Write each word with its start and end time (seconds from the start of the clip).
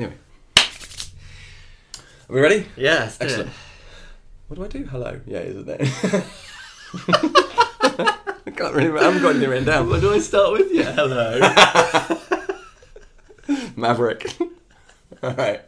Anyway. 0.00 0.16
Are 0.56 2.34
we 2.34 2.40
ready? 2.40 2.66
Yeah, 2.74 3.10
Excellent. 3.20 3.50
it. 3.50 3.54
What 4.48 4.56
do 4.56 4.64
I 4.64 4.68
do? 4.68 4.88
Hello. 4.88 5.20
Yeah, 5.26 5.40
isn't 5.40 5.68
it? 5.68 5.80
I 8.46 8.50
can't 8.56 8.74
really. 8.74 8.98
I 8.98 9.02
haven't 9.04 9.20
got 9.20 9.30
anything 9.32 9.50
written 9.50 9.66
down. 9.66 9.90
What 9.90 10.00
do 10.00 10.14
I 10.14 10.20
start 10.20 10.52
with? 10.52 10.72
Yeah, 10.72 10.92
hello. 10.92 11.38
Maverick. 13.76 14.24
All 15.22 15.34
right. 15.34 15.60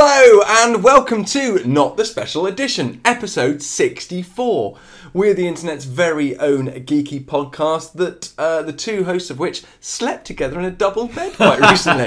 Hello 0.00 0.42
and 0.46 0.84
welcome 0.84 1.24
to 1.24 1.66
Not 1.66 1.96
the 1.96 2.04
Special 2.04 2.46
Edition, 2.46 3.00
episode 3.04 3.62
64. 3.62 4.78
We're 5.12 5.34
the 5.34 5.48
internet's 5.48 5.86
very 5.86 6.38
own 6.38 6.68
geeky 6.68 7.24
podcast 7.24 7.94
that 7.94 8.32
uh, 8.38 8.62
the 8.62 8.72
two 8.72 9.02
hosts 9.02 9.28
of 9.28 9.40
which 9.40 9.64
slept 9.80 10.24
together 10.24 10.56
in 10.60 10.64
a 10.64 10.70
double 10.70 11.08
bed 11.08 11.32
quite 11.32 11.58
recently. 11.72 12.06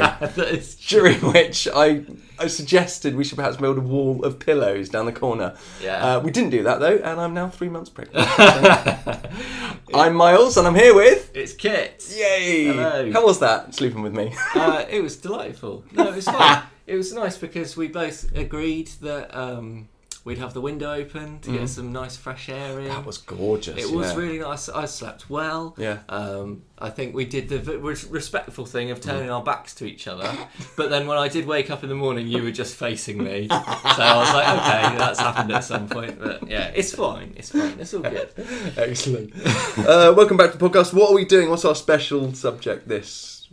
During 0.87 1.19
which 1.33 1.67
I, 1.67 2.05
I 2.41 2.47
suggested 2.47 3.15
we 3.15 3.23
should 3.23 3.37
perhaps 3.37 3.57
build 3.57 3.77
a 3.77 3.81
wall 3.81 4.25
of 4.25 4.39
pillows 4.39 4.89
down 4.89 5.05
the 5.05 5.11
corner. 5.11 5.55
Yeah. 5.79 6.15
Uh, 6.15 6.19
we 6.21 6.31
didn't 6.31 6.49
do 6.49 6.63
that 6.63 6.79
though, 6.79 6.95
and 6.95 7.21
I'm 7.21 7.35
now 7.35 7.49
three 7.49 7.69
months 7.69 7.91
pregnant. 7.91 8.27
I'm 9.93 10.15
Miles, 10.15 10.57
and 10.57 10.65
I'm 10.65 10.73
here 10.73 10.95
with. 10.95 11.29
It's 11.35 11.53
Kit. 11.53 12.03
Yay! 12.17 12.65
Hello. 12.65 13.11
How 13.11 13.23
was 13.23 13.37
that 13.39 13.75
sleeping 13.75 14.01
with 14.01 14.13
me? 14.13 14.33
Uh, 14.61 14.85
it 14.89 15.01
was 15.01 15.15
delightful. 15.15 15.83
No, 15.91 16.09
it 16.09 16.15
was 16.15 16.25
fun. 16.25 16.63
it 16.85 16.95
was 16.95 17.13
nice 17.13 17.37
because 17.37 17.75
we 17.77 17.87
both 17.87 18.35
agreed 18.35 18.87
that 19.01 19.35
um, 19.35 19.87
we'd 20.23 20.37
have 20.37 20.53
the 20.53 20.61
window 20.61 20.93
open 20.93 21.39
to 21.39 21.51
get 21.51 21.67
some 21.67 21.91
nice 21.91 22.15
fresh 22.15 22.47
air 22.49 22.79
in. 22.79 22.85
Mm. 22.85 22.89
that 22.89 23.05
was 23.05 23.17
gorgeous. 23.17 23.77
It 23.77 23.95
was 23.95 24.11
yeah. 24.11 24.17
really 24.17 24.39
nice. 24.39 24.69
I 24.69 24.85
slept 24.85 25.29
well. 25.29 25.73
Yeah. 25.77 25.99
Um, 26.09 26.63
I 26.77 26.89
think 26.89 27.15
we 27.15 27.25
did 27.25 27.49
the 27.49 27.57
v- 27.59 27.77
respectful 27.77 28.65
thing 28.65 28.91
of 28.91 29.01
turning 29.01 29.29
our 29.29 29.43
backs 29.43 29.73
to 29.75 29.85
each 29.85 30.07
other. 30.07 30.31
But 30.77 30.89
then 30.89 31.07
when 31.07 31.17
I 31.17 31.27
did 31.27 31.45
wake 31.47 31.71
up 31.71 31.83
in 31.83 31.89
the 31.89 31.95
morning, 31.95 32.27
you 32.27 32.43
were 32.43 32.51
just 32.51 32.75
facing 32.75 33.23
me. 33.23 33.47
So 33.49 33.55
I 33.55 34.17
was 34.17 34.33
like, 34.33 34.47
okay, 34.47 34.97
that's 34.97 35.19
happened 35.19 35.51
at 35.51 35.63
some 35.63 35.87
point. 35.89 36.19
But 36.19 36.47
yeah, 36.47 36.71
it's 36.75 36.93
fine. 36.93 37.33
It's 37.35 37.49
fine. 37.49 37.79
It's 37.79 37.93
all 37.93 38.01
good. 38.01 38.29
Excellent. 38.77 39.33
uh, 39.79 40.13
welcome 40.15 40.37
back 40.37 40.51
to 40.51 40.57
the 40.57 40.69
podcast. 40.69 40.93
What 40.93 41.09
are 41.11 41.15
we 41.15 41.25
doing? 41.25 41.49
What's 41.49 41.65
our 41.65 41.75
special 41.75 42.33
subject 42.33 42.87
this 42.87 43.47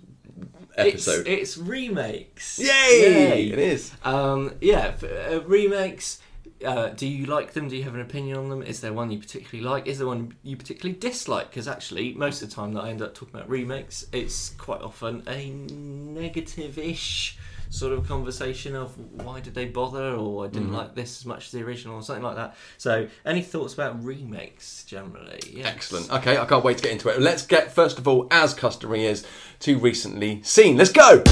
It's, 0.77 1.09
episode? 1.09 1.27
it's 1.27 1.57
remakes. 1.59 2.59
Yay! 2.59 3.49
It 3.53 3.59
is. 3.59 3.93
Um, 4.05 4.53
yeah, 4.61 4.95
f- 5.01 5.05
uh, 5.05 5.41
remakes. 5.47 6.21
Uh, 6.65 6.89
do 6.89 7.07
you 7.07 7.27
like 7.27 7.53
them? 7.53 7.69
Do 7.69 7.77
you 7.77 7.85
have 7.85 7.95
an 7.95 8.01
opinion 8.01 8.37
on 8.37 8.49
them? 8.49 8.63
Is 8.63 8.81
there 8.81 8.93
one 8.93 9.13
you 9.13 9.19
particularly 9.19 9.69
like? 9.69 9.87
Is 9.87 9.99
there 9.99 10.09
one 10.09 10.35
you 10.43 10.57
particularly 10.57 10.99
dislike? 10.99 11.51
Because 11.51 11.69
actually, 11.69 12.15
most 12.15 12.43
of 12.43 12.51
the 12.51 12.55
time 12.55 12.73
that 12.75 12.81
I 12.81 12.91
end 12.91 13.01
up 13.01 13.15
talking 13.15 13.37
about 13.37 13.49
remakes, 13.49 14.07
it's 14.13 14.51
quite 14.51 14.81
often 14.81 15.23
a 15.29 15.51
negative-ish 15.51 17.39
sort 17.71 17.93
of 17.93 18.09
conversation 18.09 18.75
of 18.75 18.97
why 19.23 19.39
did 19.41 19.55
they 19.55 19.67
bother, 19.67 20.15
or 20.15 20.47
I 20.47 20.49
didn't 20.49 20.73
like 20.73 20.95
this 20.95 21.21
as 21.21 21.27
much 21.27 21.47
as 21.47 21.53
the 21.53 21.63
original, 21.63 21.97
or 21.97 22.03
something 22.03 22.25
like 22.25 22.37
that. 22.37 22.57
So, 22.77 23.07
any 23.25 23.43
thoughts 23.43 23.75
about 23.75 24.03
remakes 24.03 24.85
generally? 24.85 25.39
Yes. 25.49 25.67
Excellent. 25.67 26.11
Okay, 26.11 26.39
I 26.39 26.45
can't 26.45 26.65
wait 26.65 26.79
to 26.79 26.83
get 26.83 26.93
into 26.93 27.09
it. 27.09 27.21
Let's 27.21 27.47
get, 27.47 27.71
first 27.71 27.99
of 27.99 28.09
all, 28.09 28.27
as 28.33 28.53
customary 28.53 29.05
is, 29.05 29.25
to 29.61 29.79
recently 29.79 30.43
seen. 30.43 30.77
Let's 30.77 30.91
go! 30.91 31.23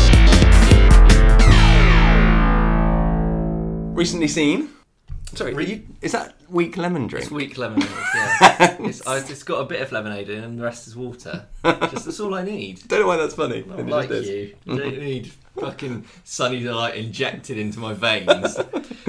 Recently 3.93 4.29
seen. 4.29 4.76
Sorry, 5.35 5.67
you, 5.67 5.87
is 6.01 6.13
that 6.13 6.35
weak 6.49 6.77
lemon 6.77 7.09
drink? 7.09 7.25
It's 7.25 7.33
weak 7.33 7.59
lemonade. 7.59 7.89
Yeah, 8.15 8.77
it's, 8.81 9.07
I, 9.07 9.19
it's 9.19 9.43
got 9.43 9.61
a 9.61 9.65
bit 9.65 9.83
of 9.83 9.93
lemonade 9.93 10.31
in, 10.31 10.45
and 10.45 10.59
the 10.59 10.63
rest 10.63 10.87
is 10.87 10.97
water. 10.97 11.47
Just 11.65 12.05
that's 12.05 12.21
all 12.21 12.35
I 12.35 12.43
need. 12.43 12.87
Don't 12.87 13.01
know 13.01 13.07
why 13.09 13.17
that's 13.17 13.35
funny. 13.35 13.65
Not 13.67 13.87
like 13.87 14.11
you. 14.11 14.17
You 14.17 14.57
don't 14.65 14.79
mm-hmm. 14.79 15.01
need 15.01 15.33
fucking 15.59 16.05
sunny 16.25 16.61
delight 16.61 16.97
injected 16.97 17.59
into 17.59 17.79
my 17.79 17.93
veins. 17.93 18.57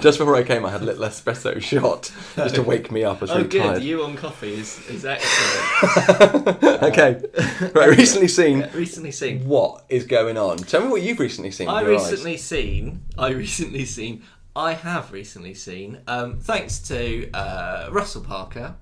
Just 0.00 0.18
before 0.18 0.36
I 0.36 0.42
came, 0.42 0.64
I 0.64 0.70
had 0.70 0.82
a 0.82 0.84
little 0.84 1.04
espresso 1.04 1.60
shot 1.60 2.12
just 2.36 2.54
to 2.54 2.62
wake 2.62 2.90
me 2.92 3.02
up. 3.02 3.18
I 3.18 3.20
was 3.20 3.30
oh, 3.32 3.36
really 3.38 3.48
good. 3.48 3.62
tired. 3.62 3.82
You 3.82 4.04
on 4.04 4.16
coffee 4.16 4.54
is, 4.54 4.78
is 4.88 5.04
excellent. 5.04 6.62
okay, 6.84 7.20
uh, 7.36 7.68
right. 7.74 7.96
Recently 7.96 8.28
seen. 8.28 8.60
Yeah, 8.60 8.70
recently 8.72 9.10
seen. 9.10 9.46
What 9.46 9.84
is 9.88 10.06
going 10.06 10.38
on? 10.38 10.58
Tell 10.58 10.80
me 10.80 10.88
what 10.88 11.02
you've 11.02 11.18
recently 11.18 11.50
seen. 11.50 11.68
I 11.68 11.82
your 11.82 11.94
eyes. 11.94 12.10
recently 12.10 12.36
seen. 12.36 13.02
I 13.18 13.30
recently 13.30 13.84
seen. 13.84 14.22
I 14.56 14.72
have 14.72 15.12
recently 15.12 15.52
seen. 15.52 15.98
Um, 16.06 16.38
thanks 16.38 16.78
to 16.88 17.30
uh, 17.32 17.90
Russell 17.92 18.22
Parker, 18.22 18.74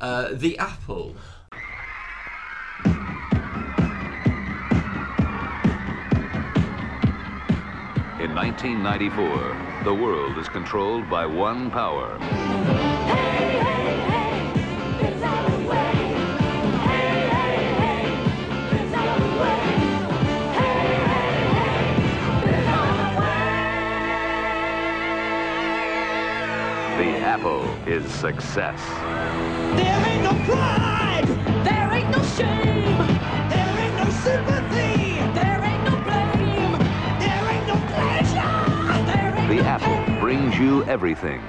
uh, 0.00 0.28
the 0.30 0.56
Apple. 0.58 1.16
In 8.20 8.32
1994, 8.36 9.82
the 9.82 9.92
world 9.92 10.38
is 10.38 10.48
controlled 10.48 11.10
by 11.10 11.26
one 11.26 11.72
power. 11.72 12.91
Apple 27.32 27.64
is 27.86 28.04
success. 28.12 28.78
There 29.78 30.06
ain't 30.06 30.22
no 30.22 30.34
pride, 30.44 31.24
There 31.64 31.90
ain't 31.90 32.10
no 32.10 32.22
shame, 32.36 32.98
there 33.48 33.74
ain't 33.80 33.96
no 33.96 34.10
sympathy, 34.20 35.16
there 35.32 35.64
ain't 35.64 35.82
no 35.82 35.96
blame, 36.04 36.72
there 37.18 37.44
ain't 37.54 37.66
no 37.66 37.76
pleasure. 37.88 39.06
there 39.06 39.34
ain't 39.34 39.48
The 39.48 39.54
no 39.54 39.62
Apple 39.62 40.20
brings 40.20 40.58
you 40.58 40.84
everything. 40.84 41.40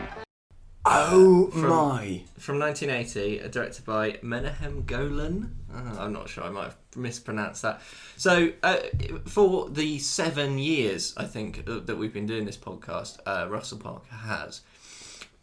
Oh 0.86 1.52
my! 1.54 2.24
From 2.38 2.60
1980, 2.60 3.42
uh, 3.42 3.48
directed 3.50 3.84
by 3.84 4.20
Menahem 4.22 4.84
Golan. 4.86 5.54
Uh, 5.74 5.98
I'm 6.00 6.14
not 6.14 6.30
sure, 6.30 6.46
I 6.46 6.50
might 6.50 6.64
have 6.64 6.78
mispronounced 6.96 7.62
that. 7.64 7.82
So, 8.16 8.54
uh, 8.64 8.78
for 9.26 9.70
the 9.70 10.00
seven 10.00 10.60
years, 10.60 11.14
I 11.18 11.26
think, 11.26 11.66
uh, 11.68 11.80
that 11.80 11.98
we've 11.98 12.14
been 12.14 12.26
doing 12.26 12.46
this 12.46 12.58
podcast, 12.58 13.20
uh, 13.26 13.48
Russell 13.50 13.80
Parker 13.80 14.16
has 14.16 14.62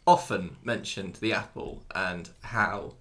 often 0.07 0.57
mentioned 0.63 1.15
the 1.21 1.33
Apple 1.33 1.83
and 1.93 2.29
how 2.41 2.95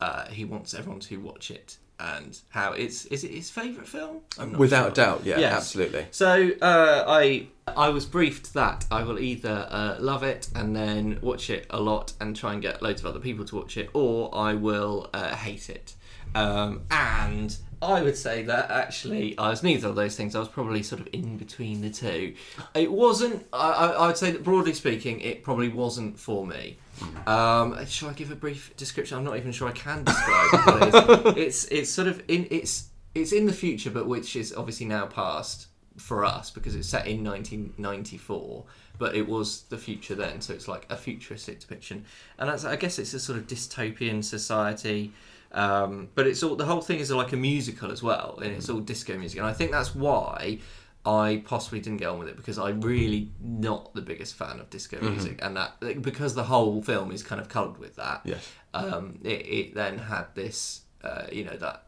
uh, 0.00 0.26
he 0.28 0.44
wants 0.44 0.74
everyone 0.74 1.00
to 1.00 1.18
watch 1.20 1.50
it 1.50 1.76
and 2.00 2.40
how 2.48 2.72
it's 2.72 3.04
is 3.06 3.22
it 3.22 3.30
his 3.30 3.48
favourite 3.50 3.86
film? 3.88 4.20
Without 4.56 4.96
sure. 4.96 5.04
doubt, 5.04 5.24
yeah, 5.24 5.38
Yes. 5.38 5.54
absolutely. 5.54 6.06
So 6.10 6.50
uh, 6.60 7.04
I 7.06 7.46
I 7.68 7.90
was 7.90 8.06
briefed 8.06 8.54
that 8.54 8.84
I 8.90 9.04
will 9.04 9.20
either 9.20 9.68
uh, 9.70 9.96
love 10.00 10.24
it 10.24 10.48
and 10.54 10.74
then 10.74 11.18
watch 11.22 11.48
it 11.48 11.66
a 11.70 11.80
lot 11.80 12.12
and 12.20 12.34
try 12.34 12.54
and 12.54 12.60
get 12.60 12.82
loads 12.82 13.00
of 13.02 13.06
other 13.06 13.20
people 13.20 13.44
to 13.44 13.56
watch 13.56 13.76
it, 13.76 13.88
or 13.92 14.34
I 14.34 14.54
will 14.54 15.10
uh, 15.14 15.36
hate 15.36 15.70
it. 15.70 15.94
Um, 16.34 16.82
and 16.90 17.56
I 17.82 18.00
would 18.00 18.16
say 18.16 18.44
that 18.44 18.70
actually 18.70 19.36
I 19.36 19.50
was 19.50 19.64
neither 19.64 19.88
of 19.88 19.96
those 19.96 20.16
things. 20.16 20.36
I 20.36 20.38
was 20.38 20.48
probably 20.48 20.84
sort 20.84 21.00
of 21.00 21.08
in 21.12 21.36
between 21.36 21.80
the 21.80 21.90
two. 21.90 22.34
It 22.74 22.90
wasn't. 22.90 23.44
I, 23.52 23.88
I, 23.98 24.06
would 24.06 24.16
say 24.16 24.30
that 24.30 24.44
broadly 24.44 24.72
speaking, 24.72 25.20
it 25.20 25.42
probably 25.42 25.68
wasn't 25.68 26.18
for 26.18 26.46
me. 26.46 26.78
Um, 27.26 27.84
shall 27.86 28.10
I 28.10 28.12
give 28.12 28.30
a 28.30 28.36
brief 28.36 28.76
description? 28.76 29.18
I'm 29.18 29.24
not 29.24 29.36
even 29.36 29.50
sure 29.50 29.68
I 29.68 29.72
can 29.72 30.04
describe 30.04 30.52
what 30.52 30.82
it 30.82 30.94
is. 30.94 31.36
It's 31.36 31.64
it's 31.66 31.90
sort 31.90 32.06
of 32.06 32.22
in 32.28 32.46
it's 32.52 32.90
it's 33.16 33.32
in 33.32 33.46
the 33.46 33.52
future, 33.52 33.90
but 33.90 34.06
which 34.06 34.36
is 34.36 34.54
obviously 34.54 34.86
now 34.86 35.06
past 35.06 35.66
for 35.96 36.24
us 36.24 36.50
because 36.50 36.76
it's 36.76 36.88
set 36.88 37.08
in 37.08 37.24
1994. 37.24 38.64
But 38.98 39.16
it 39.16 39.26
was 39.26 39.62
the 39.62 39.78
future 39.78 40.14
then, 40.14 40.40
so 40.40 40.54
it's 40.54 40.68
like 40.68 40.86
a 40.88 40.96
futuristic 40.96 41.58
depiction, 41.58 42.04
and 42.38 42.48
that's, 42.48 42.64
I 42.64 42.76
guess 42.76 43.00
it's 43.00 43.14
a 43.14 43.18
sort 43.18 43.38
of 43.38 43.48
dystopian 43.48 44.22
society. 44.22 45.12
Um, 45.52 46.08
but 46.14 46.26
it's 46.26 46.42
all 46.42 46.56
the 46.56 46.64
whole 46.64 46.80
thing 46.80 46.98
is 46.98 47.10
like 47.10 47.32
a 47.32 47.36
musical 47.36 47.92
as 47.92 48.02
well, 48.02 48.38
and 48.42 48.52
it's 48.52 48.68
all 48.68 48.80
disco 48.80 49.16
music, 49.18 49.38
and 49.38 49.46
I 49.46 49.52
think 49.52 49.70
that's 49.70 49.94
why 49.94 50.58
I 51.04 51.42
possibly 51.44 51.80
didn't 51.80 51.98
get 51.98 52.08
on 52.08 52.18
with 52.18 52.28
it 52.28 52.36
because 52.36 52.58
I'm 52.58 52.80
really 52.80 53.30
not 53.40 53.92
the 53.94 54.02
biggest 54.02 54.34
fan 54.34 54.60
of 54.60 54.70
disco 54.70 55.00
music, 55.00 55.40
and 55.42 55.56
that 55.56 56.02
because 56.02 56.34
the 56.34 56.44
whole 56.44 56.80
film 56.82 57.10
is 57.10 57.22
kind 57.22 57.40
of 57.40 57.48
coloured 57.48 57.78
with 57.78 57.96
that. 57.96 58.22
Yes. 58.24 58.50
Um, 58.72 59.18
it, 59.22 59.46
it 59.46 59.74
then 59.74 59.98
had 59.98 60.26
this, 60.34 60.82
uh, 61.04 61.24
you 61.30 61.44
know, 61.44 61.56
that 61.56 61.86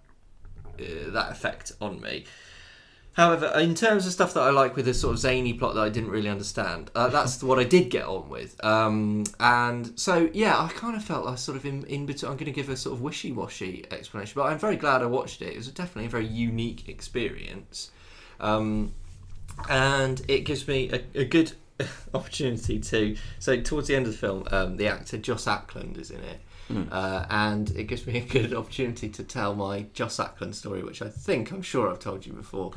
uh, 0.78 1.10
that 1.10 1.32
effect 1.32 1.72
on 1.80 2.00
me. 2.00 2.24
However, 3.14 3.52
in 3.58 3.76
terms 3.76 4.06
of 4.06 4.12
stuff 4.12 4.34
that 4.34 4.40
I 4.40 4.50
like 4.50 4.74
with 4.74 4.86
this 4.86 5.00
sort 5.00 5.14
of 5.14 5.20
zany 5.20 5.52
plot 5.52 5.76
that 5.76 5.82
I 5.82 5.88
didn't 5.88 6.10
really 6.10 6.28
understand, 6.28 6.90
uh, 6.96 7.08
that's 7.08 7.44
what 7.44 7.60
I 7.60 7.64
did 7.64 7.88
get 7.88 8.04
on 8.06 8.28
with. 8.28 8.62
Um, 8.64 9.24
and 9.38 9.98
so, 9.98 10.28
yeah, 10.32 10.60
I 10.60 10.68
kind 10.68 10.96
of 10.96 11.04
felt 11.04 11.28
I 11.28 11.36
sort 11.36 11.56
of 11.56 11.64
in, 11.64 11.84
in 11.84 12.06
between. 12.06 12.32
I'm 12.32 12.36
going 12.36 12.46
to 12.46 12.52
give 12.52 12.68
a 12.68 12.76
sort 12.76 12.94
of 12.94 13.02
wishy 13.02 13.30
washy 13.30 13.86
explanation, 13.92 14.32
but 14.34 14.46
I'm 14.46 14.58
very 14.58 14.74
glad 14.74 15.00
I 15.00 15.06
watched 15.06 15.42
it. 15.42 15.52
It 15.52 15.56
was 15.56 15.68
definitely 15.68 16.06
a 16.06 16.10
very 16.10 16.26
unique 16.26 16.88
experience. 16.88 17.92
Um, 18.40 18.92
and 19.68 20.20
it 20.26 20.40
gives 20.40 20.66
me 20.66 20.90
a, 20.90 21.20
a 21.20 21.24
good 21.24 21.52
opportunity 22.14 22.80
to. 22.80 23.16
So 23.38 23.60
towards 23.60 23.86
the 23.86 23.94
end 23.94 24.06
of 24.06 24.12
the 24.12 24.18
film, 24.18 24.48
um, 24.50 24.76
the 24.76 24.88
actor 24.88 25.18
Joss 25.18 25.46
Ackland 25.46 25.98
is 25.98 26.10
in 26.10 26.20
it, 26.20 26.40
uh, 26.90 27.26
and 27.30 27.70
it 27.70 27.84
gives 27.84 28.06
me 28.06 28.18
a 28.18 28.20
good 28.20 28.54
opportunity 28.54 29.08
to 29.08 29.22
tell 29.22 29.54
my 29.54 29.86
Joss 29.92 30.18
Ackland 30.18 30.54
story, 30.54 30.82
which 30.82 31.02
I 31.02 31.08
think 31.08 31.50
I'm 31.50 31.62
sure 31.62 31.90
I've 31.90 32.00
told 32.00 32.26
you 32.26 32.32
before. 32.32 32.72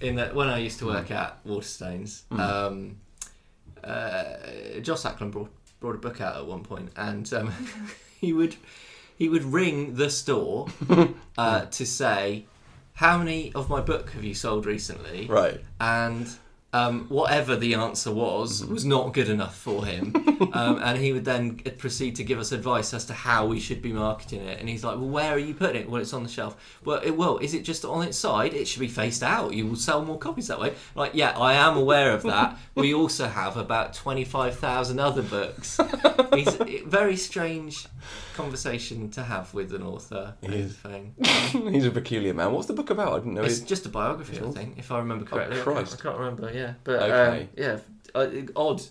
In 0.00 0.16
that 0.16 0.34
when 0.34 0.48
I 0.48 0.58
used 0.58 0.78
to 0.80 0.86
work 0.86 1.10
at 1.10 1.42
Waterstones, 1.44 2.30
um, 2.38 2.96
uh, 3.82 4.80
Joss 4.82 5.04
Ackland 5.04 5.32
brought 5.32 5.50
brought 5.80 5.94
a 5.94 5.98
book 5.98 6.20
out 6.20 6.36
at 6.36 6.46
one 6.46 6.62
point, 6.62 6.90
and 6.96 7.32
um, 7.32 7.52
he 8.20 8.32
would 8.32 8.56
he 9.16 9.28
would 9.28 9.44
ring 9.44 9.94
the 9.94 10.10
store 10.10 10.68
uh, 11.38 11.66
to 11.66 11.86
say, 11.86 12.44
"How 12.94 13.18
many 13.18 13.52
of 13.54 13.70
my 13.70 13.80
book 13.80 14.10
have 14.10 14.24
you 14.24 14.34
sold 14.34 14.66
recently?" 14.66 15.26
Right. 15.26 15.60
and 15.80 16.28
um, 16.76 17.06
whatever 17.08 17.56
the 17.56 17.74
answer 17.74 18.12
was 18.12 18.64
was 18.64 18.84
not 18.84 19.14
good 19.14 19.28
enough 19.28 19.56
for 19.56 19.86
him, 19.86 20.12
um, 20.52 20.80
and 20.82 20.98
he 20.98 21.12
would 21.12 21.24
then 21.24 21.56
proceed 21.78 22.16
to 22.16 22.24
give 22.24 22.38
us 22.38 22.52
advice 22.52 22.92
as 22.92 23.06
to 23.06 23.14
how 23.14 23.46
we 23.46 23.58
should 23.60 23.80
be 23.80 23.92
marketing 23.92 24.42
it. 24.42 24.60
And 24.60 24.68
he's 24.68 24.84
like, 24.84 24.96
"Well, 24.96 25.08
where 25.08 25.32
are 25.32 25.38
you 25.38 25.54
putting 25.54 25.82
it? 25.82 25.90
Well, 25.90 26.00
it's 26.00 26.12
on 26.12 26.22
the 26.22 26.28
shelf. 26.28 26.56
Well, 26.84 27.00
it 27.02 27.16
will. 27.16 27.38
Is 27.38 27.54
it 27.54 27.62
just 27.62 27.84
on 27.84 28.06
its 28.06 28.18
side? 28.18 28.52
It 28.52 28.68
should 28.68 28.80
be 28.80 28.88
faced 28.88 29.22
out. 29.22 29.54
You 29.54 29.66
will 29.66 29.76
sell 29.76 30.04
more 30.04 30.18
copies 30.18 30.48
that 30.48 30.60
way." 30.60 30.74
Like, 30.94 31.12
yeah, 31.14 31.38
I 31.38 31.54
am 31.54 31.76
aware 31.76 32.12
of 32.12 32.22
that. 32.24 32.58
we 32.74 32.92
also 32.92 33.26
have 33.26 33.56
about 33.56 33.94
twenty-five 33.94 34.58
thousand 34.58 34.98
other 34.98 35.22
books. 35.22 35.80
He's 36.34 36.54
very 36.84 37.16
strange 37.16 37.86
conversation 38.36 39.10
to 39.10 39.22
have 39.22 39.52
with 39.54 39.72
an 39.74 39.82
author. 39.82 40.34
is. 40.42 40.74
Thing. 40.76 41.14
He's 41.72 41.86
a 41.86 41.90
peculiar 41.90 42.34
man. 42.34 42.52
What's 42.52 42.66
the 42.66 42.72
book 42.74 42.90
about? 42.90 43.12
I 43.14 43.18
didn't 43.18 43.34
know. 43.34 43.42
It's 43.42 43.58
It, 43.60 43.66
just 43.66 43.86
a 43.86 43.88
biography, 43.88 44.38
I 44.38 44.50
think, 44.50 44.78
if 44.78 44.92
I 44.92 44.98
remember 44.98 45.24
correctly. 45.24 45.56
I 45.60 45.64
can't- 45.64 45.68
Oh, 45.68 45.72
Christ. 45.74 45.96
I 45.98 46.02
can't, 46.02 46.18
remember, 46.18 46.52
yeah. 46.52 46.74
But 46.84 47.02
Okay. 47.02 47.42
um, 47.42 47.48
yeah, 47.56 47.78
uh, 48.14 48.28
odd. 48.54 48.82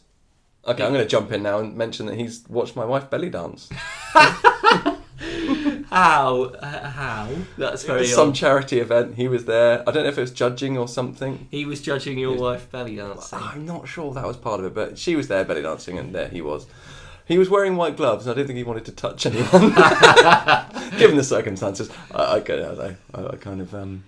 okay, 0.67 0.83
I'm 0.83 0.91
going 0.93 1.03
to 1.05 1.07
jump 1.07 1.31
in 1.31 1.43
now 1.43 1.59
and 1.59 1.75
mention 1.75 2.07
that 2.07 2.15
he's 2.15 2.43
watched 2.49 2.75
my 2.75 2.85
wife 2.85 3.09
belly 3.09 3.29
dance. 3.29 3.69
How? 5.89 6.43
Uh, 6.59 6.89
how? 6.89 7.29
That's 7.57 7.83
very 7.83 8.05
Some 8.05 8.33
charity 8.33 8.79
event. 8.79 9.15
He 9.15 9.27
was 9.29 9.45
there. 9.45 9.81
I 9.87 9.91
don't 9.91 10.03
know 10.03 10.09
if 10.09 10.17
it 10.17 10.21
was 10.21 10.31
judging 10.31 10.77
or 10.77 10.87
something. 10.87 11.47
He 11.51 11.65
was 11.65 11.81
judging 11.81 12.17
your 12.17 12.35
wife 12.35 12.69
belly 12.71 12.97
dancing. 12.97 13.39
I'm 13.41 13.65
not 13.65 13.87
sure 13.87 14.13
that 14.13 14.25
was 14.25 14.35
part 14.35 14.59
of 14.59 14.65
it, 14.65 14.73
but 14.73 14.97
she 14.97 15.15
was 15.15 15.27
there 15.29 15.45
belly 15.45 15.61
dancing, 15.61 15.97
and 15.97 16.13
there 16.13 16.27
he 16.27 16.41
was. 16.41 16.65
He 17.27 17.37
was 17.37 17.49
wearing 17.49 17.75
white 17.75 17.97
gloves, 17.97 18.25
and 18.25 18.33
I 18.33 18.37
don't 18.37 18.45
think 18.45 18.57
he 18.57 18.63
wanted 18.63 18.85
to 18.85 18.91
touch 18.91 19.25
anyone. 19.25 19.73
Given 20.99 21.17
the 21.17 21.23
circumstances, 21.23 21.89
I, 22.13 22.23
I, 22.23 22.37
I. 22.37 22.95
I, 23.13 23.27
I 23.27 23.35
kind 23.37 23.61
of 23.61 23.73
um, 23.73 24.03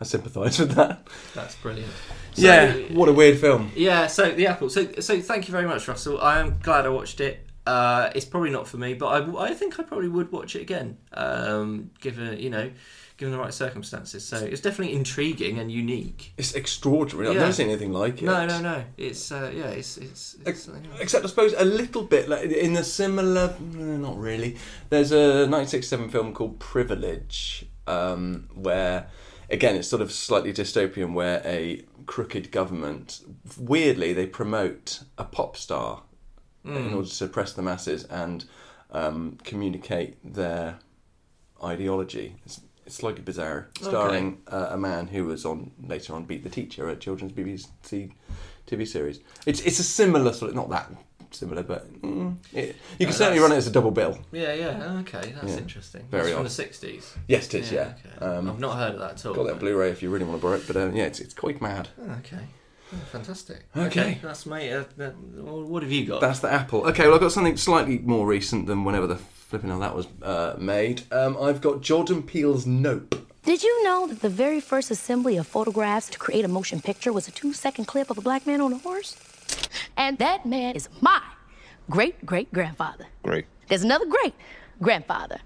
I 0.00 0.04
sympathise 0.04 0.58
with 0.58 0.72
that. 0.72 1.06
That's 1.34 1.54
brilliant. 1.56 1.92
So, 2.34 2.42
yeah, 2.42 2.72
what 2.92 3.08
a 3.08 3.12
weird 3.12 3.38
film. 3.38 3.72
Yeah, 3.74 4.06
so 4.06 4.30
the 4.30 4.46
Apple. 4.46 4.68
So, 4.68 4.92
so 5.00 5.20
thank 5.20 5.48
you 5.48 5.52
very 5.52 5.66
much, 5.66 5.86
Russell. 5.88 6.20
I 6.20 6.40
am 6.40 6.58
glad 6.58 6.86
I 6.86 6.90
watched 6.90 7.20
it. 7.20 7.46
Uh, 7.66 8.10
it's 8.14 8.26
probably 8.26 8.50
not 8.50 8.68
for 8.68 8.76
me, 8.76 8.94
but 8.94 9.06
I, 9.06 9.46
I 9.46 9.54
think 9.54 9.80
I 9.80 9.82
probably 9.82 10.08
would 10.08 10.30
watch 10.30 10.54
it 10.54 10.60
again, 10.60 10.98
um, 11.14 11.90
given 12.00 12.38
you 12.38 12.50
know, 12.50 12.70
given 13.16 13.32
the 13.32 13.38
right 13.38 13.54
circumstances. 13.54 14.24
So 14.24 14.36
it's 14.38 14.60
definitely 14.60 14.94
intriguing 14.94 15.58
and 15.58 15.70
unique. 15.70 16.32
It's 16.36 16.54
extraordinary. 16.54 17.28
I've 17.28 17.34
Yeah. 17.34 17.40
never 17.42 17.52
seen 17.52 17.68
anything 17.68 17.92
like 17.92 18.20
it. 18.20 18.24
No, 18.24 18.44
no, 18.46 18.60
no. 18.60 18.84
It's 18.96 19.30
uh, 19.30 19.52
yeah, 19.54 19.68
it's 19.68 19.96
it's. 19.98 20.34
it's 20.34 20.46
Ex- 20.48 20.62
something 20.64 20.84
else. 20.90 21.00
Except, 21.00 21.24
I 21.24 21.28
suppose, 21.28 21.54
a 21.56 21.64
little 21.64 22.02
bit 22.02 22.28
like 22.28 22.42
in 22.50 22.76
a 22.76 22.82
similar. 22.84 23.54
no, 23.60 23.96
Not 23.96 24.18
really. 24.18 24.56
There's 24.90 25.12
a 25.12 25.46
1967 25.46 26.08
film 26.10 26.34
called 26.34 26.58
Privilege, 26.58 27.66
um, 27.86 28.48
where, 28.54 29.06
again, 29.48 29.76
it's 29.76 29.86
sort 29.88 30.02
of 30.02 30.10
slightly 30.10 30.52
dystopian, 30.52 31.12
where 31.14 31.40
a 31.44 31.82
crooked 32.06 32.50
government, 32.50 33.20
weirdly, 33.58 34.12
they 34.12 34.26
promote 34.26 35.04
a 35.18 35.24
pop 35.24 35.56
star 35.56 36.02
in 36.64 36.94
order 36.94 37.06
to 37.08 37.14
suppress 37.14 37.52
the 37.52 37.60
masses 37.62 38.04
and 38.04 38.46
um, 38.90 39.36
communicate 39.44 40.16
their 40.24 40.78
ideology. 41.62 42.36
It's 42.44 42.60
slightly 42.86 43.22
bizarre, 43.22 43.68
starring 43.80 44.38
uh, 44.48 44.68
a 44.70 44.76
man 44.76 45.06
who 45.08 45.24
was 45.24 45.44
on 45.44 45.70
later 45.86 46.14
on 46.14 46.24
Beat 46.24 46.44
the 46.44 46.50
Teacher, 46.50 46.88
a 46.88 46.96
children's 46.96 47.32
BBC 47.32 48.10
TV 48.66 48.86
series. 48.86 49.20
It's 49.46 49.60
it's 49.60 49.78
a 49.78 49.84
similar 49.84 50.32
sort 50.32 50.50
of 50.50 50.56
not 50.56 50.70
that 50.70 50.90
similar, 51.30 51.62
but 51.62 51.92
mm, 52.00 52.36
it, 52.52 52.76
you 52.98 53.06
can 53.06 53.14
certainly 53.14 53.40
run 53.40 53.50
it 53.52 53.56
as 53.56 53.66
a 53.66 53.70
double 53.70 53.90
bill. 53.90 54.18
Yeah, 54.32 54.54
yeah. 54.54 54.98
Okay, 55.00 55.32
that's 55.34 55.52
Yeah. 55.52 55.58
interesting. 55.58 56.06
Very 56.10 56.24
That's 56.26 56.34
from 56.36 56.44
the 56.44 56.50
sixties. 56.50 57.14
Yes, 57.28 57.46
it 57.52 57.62
is. 57.62 57.72
Yeah, 57.72 57.94
Okay. 58.18 58.24
Um, 58.24 58.48
I've 58.50 58.60
not 58.60 58.76
heard 58.76 58.94
of 58.94 59.00
that 59.00 59.12
at 59.12 59.26
all. 59.26 59.34
got 59.34 59.46
that 59.48 59.58
Blu-ray 59.58 59.90
if 59.90 60.02
you 60.02 60.10
really 60.10 60.24
want 60.24 60.38
to 60.40 60.42
borrow 60.42 60.56
it. 60.56 60.66
But 60.66 60.76
uh, 60.76 60.90
yeah, 60.92 61.04
it's 61.04 61.20
it's 61.20 61.34
quite 61.34 61.60
mad. 61.60 61.88
Oh, 62.00 62.12
okay. 62.20 62.44
Oh, 62.92 62.96
fantastic. 63.10 63.64
Okay. 63.76 64.18
That's 64.22 64.46
my. 64.46 64.68
Uh, 64.68 64.84
well, 65.36 65.64
what 65.64 65.82
have 65.82 65.90
you 65.92 66.06
got? 66.06 66.20
That's 66.20 66.40
the 66.40 66.52
Apple. 66.52 66.86
Okay, 66.88 67.04
well 67.06 67.14
I've 67.14 67.20
got 67.20 67.32
something 67.32 67.56
slightly 67.56 67.98
more 67.98 68.26
recent 68.26 68.66
than 68.66 68.84
whenever 68.84 69.06
the 69.06 69.16
flipping 69.16 69.70
hell 69.70 69.80
that 69.80 69.94
was 69.94 70.06
uh, 70.22 70.56
made. 70.58 71.02
Um, 71.12 71.36
I've 71.40 71.60
got 71.60 71.80
Jordan 71.80 72.22
Peele's 72.22 72.66
Nope. 72.66 73.14
Did 73.44 73.62
you 73.62 73.84
know 73.84 74.06
that 74.06 74.20
the 74.20 74.28
very 74.30 74.60
first 74.60 74.90
assembly 74.90 75.36
of 75.36 75.46
photographs 75.46 76.08
to 76.10 76.18
create 76.18 76.44
a 76.44 76.48
motion 76.48 76.80
picture 76.80 77.12
was 77.12 77.28
a 77.28 77.30
two 77.30 77.52
second 77.52 77.84
clip 77.84 78.10
of 78.10 78.18
a 78.18 78.22
black 78.22 78.46
man 78.46 78.60
on 78.60 78.72
a 78.72 78.78
horse? 78.78 79.16
And 79.96 80.18
that 80.18 80.46
man 80.46 80.76
is 80.76 80.88
my 81.00 81.20
great 81.90 82.24
great 82.24 82.52
grandfather. 82.52 83.06
Great. 83.22 83.46
There's 83.68 83.84
another 83.84 84.06
great 84.06 84.34
grandfather. 84.80 85.40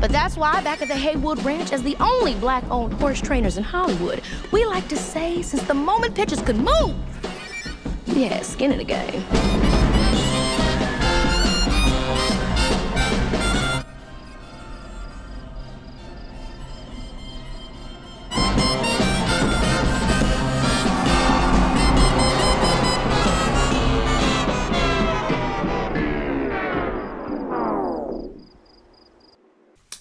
But 0.00 0.10
that's 0.10 0.36
why, 0.36 0.62
back 0.62 0.80
at 0.80 0.88
the 0.88 0.94
Haywood 0.94 1.42
Ranch, 1.44 1.72
as 1.72 1.82
the 1.82 1.96
only 1.98 2.34
black 2.34 2.62
owned 2.70 2.92
horse 2.94 3.20
trainers 3.20 3.56
in 3.56 3.64
Hollywood, 3.64 4.22
we 4.52 4.64
like 4.64 4.86
to 4.88 4.96
say 4.96 5.42
since 5.42 5.62
the 5.64 5.74
moment 5.74 6.14
pictures 6.14 6.40
could 6.40 6.56
move, 6.56 6.94
had 8.06 8.44
skin 8.44 8.72
in 8.72 8.78
the 8.78 8.84
game. 8.84 9.77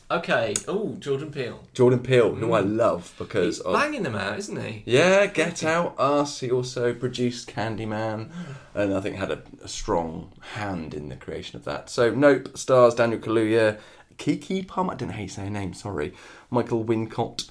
Okay. 0.10 0.54
Oh, 0.68 0.96
Jordan 1.00 1.32
Peele. 1.32 1.62
Jordan 1.74 2.00
Peele, 2.00 2.36
who 2.36 2.54
I 2.54 2.62
love 2.62 3.14
because 3.18 3.58
He's 3.58 3.60
of 3.60 3.74
banging 3.74 4.04
them 4.04 4.16
out, 4.16 4.38
isn't 4.40 4.62
he? 4.64 4.84
Yeah, 4.86 5.26
Get 5.26 5.66
Out, 5.66 5.96
Us. 6.00 6.40
He 6.40 6.50
also 6.50 6.94
produced 6.94 7.50
Candyman, 7.50 8.30
and 8.74 8.94
I 8.94 9.02
think 9.02 9.18
had 9.18 9.32
a, 9.32 9.44
a 9.62 9.68
strong 9.68 10.32
hand 10.54 10.94
in 10.94 11.10
the 11.10 11.18
creation 11.18 11.58
of 11.58 11.66
that. 11.66 11.90
So, 11.90 12.12
Nope 12.12 12.58
stars 12.58 12.96
Daniel 12.96 13.20
Kaluuya, 13.20 13.80
Keke 14.18 14.66
Palmer. 14.66 14.94
I 14.94 14.96
don't 14.96 15.10
know 15.10 15.16
how 15.16 15.22
you 15.22 15.28
say 15.28 15.44
her 15.44 15.50
name. 15.50 15.74
Sorry, 15.74 16.14
Michael 16.50 16.86
Wincott, 16.86 17.50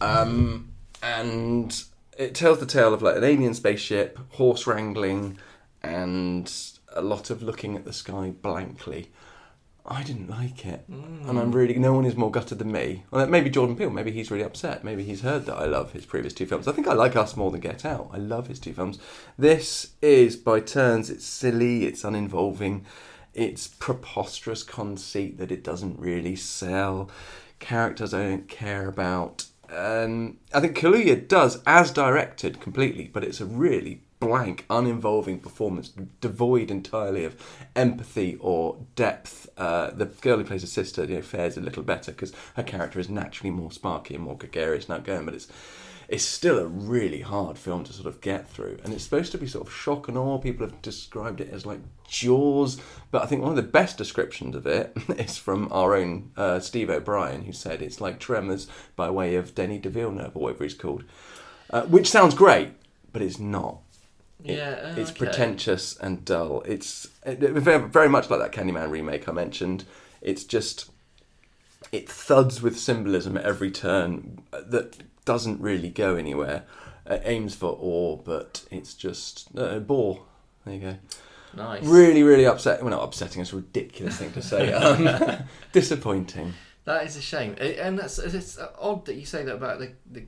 um, 0.00 0.72
and 1.02 1.82
it 2.16 2.34
tells 2.34 2.60
the 2.60 2.66
tale 2.66 2.94
of 2.94 3.02
like 3.02 3.16
an 3.16 3.24
alien 3.24 3.52
spaceship, 3.52 4.18
horse 4.30 4.66
wrangling, 4.66 5.36
and 5.82 6.50
a 6.94 7.02
lot 7.02 7.28
of 7.28 7.42
looking 7.42 7.76
at 7.76 7.84
the 7.84 7.92
sky 7.92 8.32
blankly. 8.40 9.10
I 9.92 10.04
didn't 10.04 10.30
like 10.30 10.64
it, 10.64 10.84
and 10.88 11.36
I'm 11.36 11.50
really 11.50 11.74
no 11.74 11.92
one 11.92 12.04
is 12.04 12.14
more 12.14 12.30
gutted 12.30 12.60
than 12.60 12.70
me. 12.70 13.02
Well, 13.10 13.26
maybe 13.26 13.50
Jordan 13.50 13.74
Peele. 13.74 13.90
Maybe 13.90 14.12
he's 14.12 14.30
really 14.30 14.44
upset. 14.44 14.84
Maybe 14.84 15.02
he's 15.02 15.22
heard 15.22 15.46
that 15.46 15.56
I 15.56 15.64
love 15.64 15.90
his 15.90 16.06
previous 16.06 16.32
two 16.32 16.46
films. 16.46 16.68
I 16.68 16.72
think 16.72 16.86
I 16.86 16.92
like 16.92 17.16
Us 17.16 17.36
more 17.36 17.50
than 17.50 17.60
Get 17.60 17.84
Out. 17.84 18.08
I 18.12 18.18
love 18.18 18.46
his 18.46 18.60
two 18.60 18.72
films. 18.72 19.00
This 19.36 19.94
is 20.00 20.36
by 20.36 20.60
turns. 20.60 21.10
It's 21.10 21.26
silly. 21.26 21.86
It's 21.86 22.04
uninvolving. 22.04 22.86
It's 23.34 23.66
preposterous 23.66 24.62
conceit 24.62 25.38
that 25.38 25.50
it 25.50 25.64
doesn't 25.64 25.98
really 25.98 26.36
sell. 26.36 27.10
Characters 27.58 28.14
I 28.14 28.22
don't 28.22 28.48
care 28.48 28.86
about. 28.88 29.46
Um, 29.68 30.38
I 30.54 30.60
think 30.60 30.78
Kaluuya 30.78 31.26
does 31.26 31.60
as 31.66 31.90
directed 31.90 32.60
completely, 32.60 33.10
but 33.12 33.24
it's 33.24 33.40
a 33.40 33.46
really 33.46 34.02
blank, 34.20 34.66
uninvolving 34.68 35.40
performance, 35.40 35.92
devoid 36.20 36.70
entirely 36.70 37.24
of 37.24 37.36
empathy 37.74 38.36
or 38.40 38.76
depth. 38.94 39.48
Uh, 39.56 39.90
the 39.90 40.06
girl 40.06 40.38
who 40.38 40.44
plays 40.44 40.62
a 40.62 40.68
sister, 40.68 41.04
you 41.04 41.16
know, 41.16 41.22
fares 41.22 41.56
a 41.56 41.60
little 41.60 41.82
better 41.82 42.12
because 42.12 42.32
her 42.54 42.62
character 42.62 43.00
is 43.00 43.08
naturally 43.08 43.50
more 43.50 43.72
sparky 43.72 44.14
and 44.14 44.22
more 44.22 44.36
gregarious 44.36 44.84
and 44.84 44.94
outgoing. 44.94 45.24
But 45.24 45.34
it's 45.34 45.48
it's 46.10 46.24
still 46.24 46.58
a 46.58 46.66
really 46.66 47.20
hard 47.20 47.56
film 47.56 47.84
to 47.84 47.92
sort 47.92 48.08
of 48.08 48.20
get 48.20 48.48
through, 48.48 48.78
and 48.82 48.92
it's 48.92 49.04
supposed 49.04 49.30
to 49.30 49.38
be 49.38 49.46
sort 49.46 49.68
of 49.68 49.72
shock 49.72 50.08
and 50.08 50.18
awe. 50.18 50.38
People 50.38 50.66
have 50.66 50.82
described 50.82 51.40
it 51.40 51.50
as 51.50 51.64
like 51.64 51.78
Jaws, 52.08 52.80
but 53.12 53.22
I 53.22 53.26
think 53.26 53.42
one 53.42 53.52
of 53.52 53.56
the 53.56 53.62
best 53.62 53.96
descriptions 53.96 54.56
of 54.56 54.66
it 54.66 54.92
is 55.16 55.38
from 55.38 55.68
our 55.70 55.94
own 55.94 56.32
uh, 56.36 56.58
Steve 56.58 56.90
O'Brien, 56.90 57.42
who 57.42 57.52
said 57.52 57.80
it's 57.80 58.00
like 58.00 58.18
Tremors 58.18 58.66
by 58.96 59.08
way 59.08 59.36
of 59.36 59.54
Denny 59.54 59.78
DeVilleneuve 59.78 60.34
or 60.34 60.42
whatever 60.42 60.64
he's 60.64 60.74
called, 60.74 61.04
uh, 61.70 61.82
which 61.82 62.10
sounds 62.10 62.34
great, 62.34 62.72
but 63.12 63.22
it's 63.22 63.38
not. 63.38 63.78
It- 64.44 64.56
Yeah, 64.56 64.94
it's 64.96 65.10
okay. 65.10 65.18
pretentious 65.18 65.96
and 65.98 66.24
dull. 66.24 66.62
It's 66.62 67.08
it, 67.24 67.42
it- 67.42 67.52
very, 67.52 67.86
very 67.88 68.08
much 68.08 68.30
like 68.30 68.40
that 68.40 68.52
Candyman 68.52 68.90
remake 68.90 69.28
I 69.28 69.32
mentioned. 69.32 69.84
It's 70.20 70.44
just 70.44 70.90
it 71.92 72.08
thuds 72.08 72.60
with 72.62 72.78
symbolism 72.78 73.36
at 73.36 73.44
every 73.44 73.70
turn 73.70 74.42
that 74.52 74.98
doesn't 75.24 75.60
really 75.60 75.88
go 75.90 76.14
anywhere. 76.16 76.64
it 77.06 77.22
aims 77.24 77.54
for 77.54 77.76
awe, 77.80 78.16
but 78.16 78.64
it's 78.70 78.94
just 78.94 79.48
uh, 79.58 79.78
bore. 79.80 80.22
There 80.64 80.74
you 80.74 80.80
go. 80.80 80.96
Nice. 81.56 81.82
Really, 81.84 82.22
really 82.22 82.44
upsetting. 82.44 82.84
Well, 82.84 82.94
not 82.96 83.02
upsetting. 83.04 83.42
It's 83.42 83.52
a 83.52 83.56
ridiculous 83.56 84.16
thing 84.18 84.30
to 84.32 84.42
say. 84.42 84.72
Um, 84.72 85.42
disappointing. 85.72 86.52
That 86.84 87.04
is 87.06 87.16
a 87.16 87.20
shame, 87.20 87.56
and 87.58 87.98
that's 87.98 88.18
it's 88.18 88.58
odd 88.80 89.04
that 89.06 89.14
you 89.16 89.26
say 89.26 89.44
that 89.44 89.54
about 89.54 89.78
the 89.80 89.92
the 90.10 90.24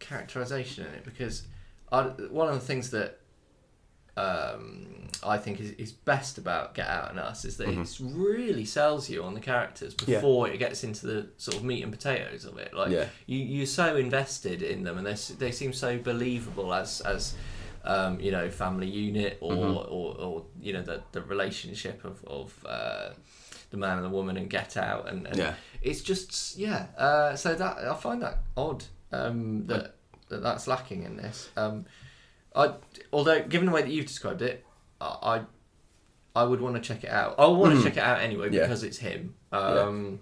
characterization 0.00 0.86
in 0.86 0.92
it 0.94 1.04
because 1.04 1.44
I, 1.92 2.02
one 2.02 2.48
of 2.48 2.54
the 2.54 2.60
things 2.60 2.90
that 2.90 3.20
um, 4.16 4.86
I 5.22 5.38
think 5.38 5.60
is, 5.60 5.70
is 5.72 5.92
best 5.92 6.38
about 6.38 6.74
Get 6.74 6.86
Out 6.86 7.10
and 7.10 7.18
Us 7.18 7.44
is 7.44 7.56
that 7.56 7.68
it 7.68 7.98
really 8.00 8.64
sells 8.64 9.08
you 9.08 9.22
on 9.24 9.34
the 9.34 9.40
characters 9.40 9.94
Mm-hmm. 9.94 10.10
Yeah. 10.10 10.18
before 10.18 10.48
it 10.48 10.58
gets 10.58 10.84
into 10.84 11.06
the 11.06 11.26
sort 11.38 11.56
of 11.56 11.64
meat 11.64 11.82
and 11.82 11.92
potatoes 11.92 12.44
of 12.44 12.58
it. 12.58 12.72
Like 12.74 12.90
Yeah. 12.90 13.06
you 13.26 13.38
you're 13.38 13.66
so 13.66 13.96
invested 13.96 14.62
in 14.62 14.82
them, 14.84 14.98
and 14.98 15.06
they 15.06 15.14
they 15.38 15.50
seem 15.52 15.72
so 15.72 15.98
believable 15.98 16.72
as 16.74 17.00
as 17.00 17.34
um, 17.84 18.18
you 18.20 18.30
know 18.30 18.50
family 18.50 18.86
unit 18.88 19.38
or, 19.40 19.52
Mm-hmm. 19.52 19.76
or, 19.94 20.16
or 20.18 20.44
you 20.60 20.72
know 20.72 20.82
the 20.82 21.02
the 21.12 21.22
relationship 21.22 22.04
of 22.04 22.24
of 22.24 22.52
uh, 22.66 23.10
the 23.70 23.76
man 23.76 23.96
and 23.98 24.04
the 24.04 24.10
woman 24.10 24.36
and 24.36 24.48
Get 24.48 24.76
Out, 24.76 25.08
and, 25.08 25.26
and 25.26 25.36
Yeah. 25.36 25.54
it's 25.82 26.02
just 26.02 26.56
yeah. 26.56 26.86
Uh, 26.96 27.34
so 27.36 27.54
that 27.54 27.78
I 27.78 27.94
find 27.94 28.22
that 28.22 28.38
odd 28.56 28.84
um, 29.12 29.66
that, 29.66 29.94
that 30.28 30.42
that's 30.42 30.66
lacking 30.66 31.02
in 31.04 31.16
this. 31.16 31.48
Um, 31.56 31.84
I 32.54 32.74
although 33.12 33.42
given 33.42 33.66
the 33.66 33.72
way 33.72 33.82
that 33.82 33.90
you've 33.90 34.06
described 34.06 34.42
it, 34.42 34.64
I 35.00 35.40
I, 36.34 36.40
I 36.42 36.44
would 36.44 36.60
want 36.60 36.74
to 36.76 36.80
check 36.80 37.04
it 37.04 37.10
out. 37.10 37.34
I 37.38 37.46
want 37.46 37.76
to 37.76 37.82
check 37.82 37.96
it 37.96 38.02
out 38.02 38.20
anyway. 38.20 38.50
Yeah. 38.50 38.62
because 38.62 38.82
it's 38.82 38.98
him. 38.98 39.34
Um, 39.52 40.20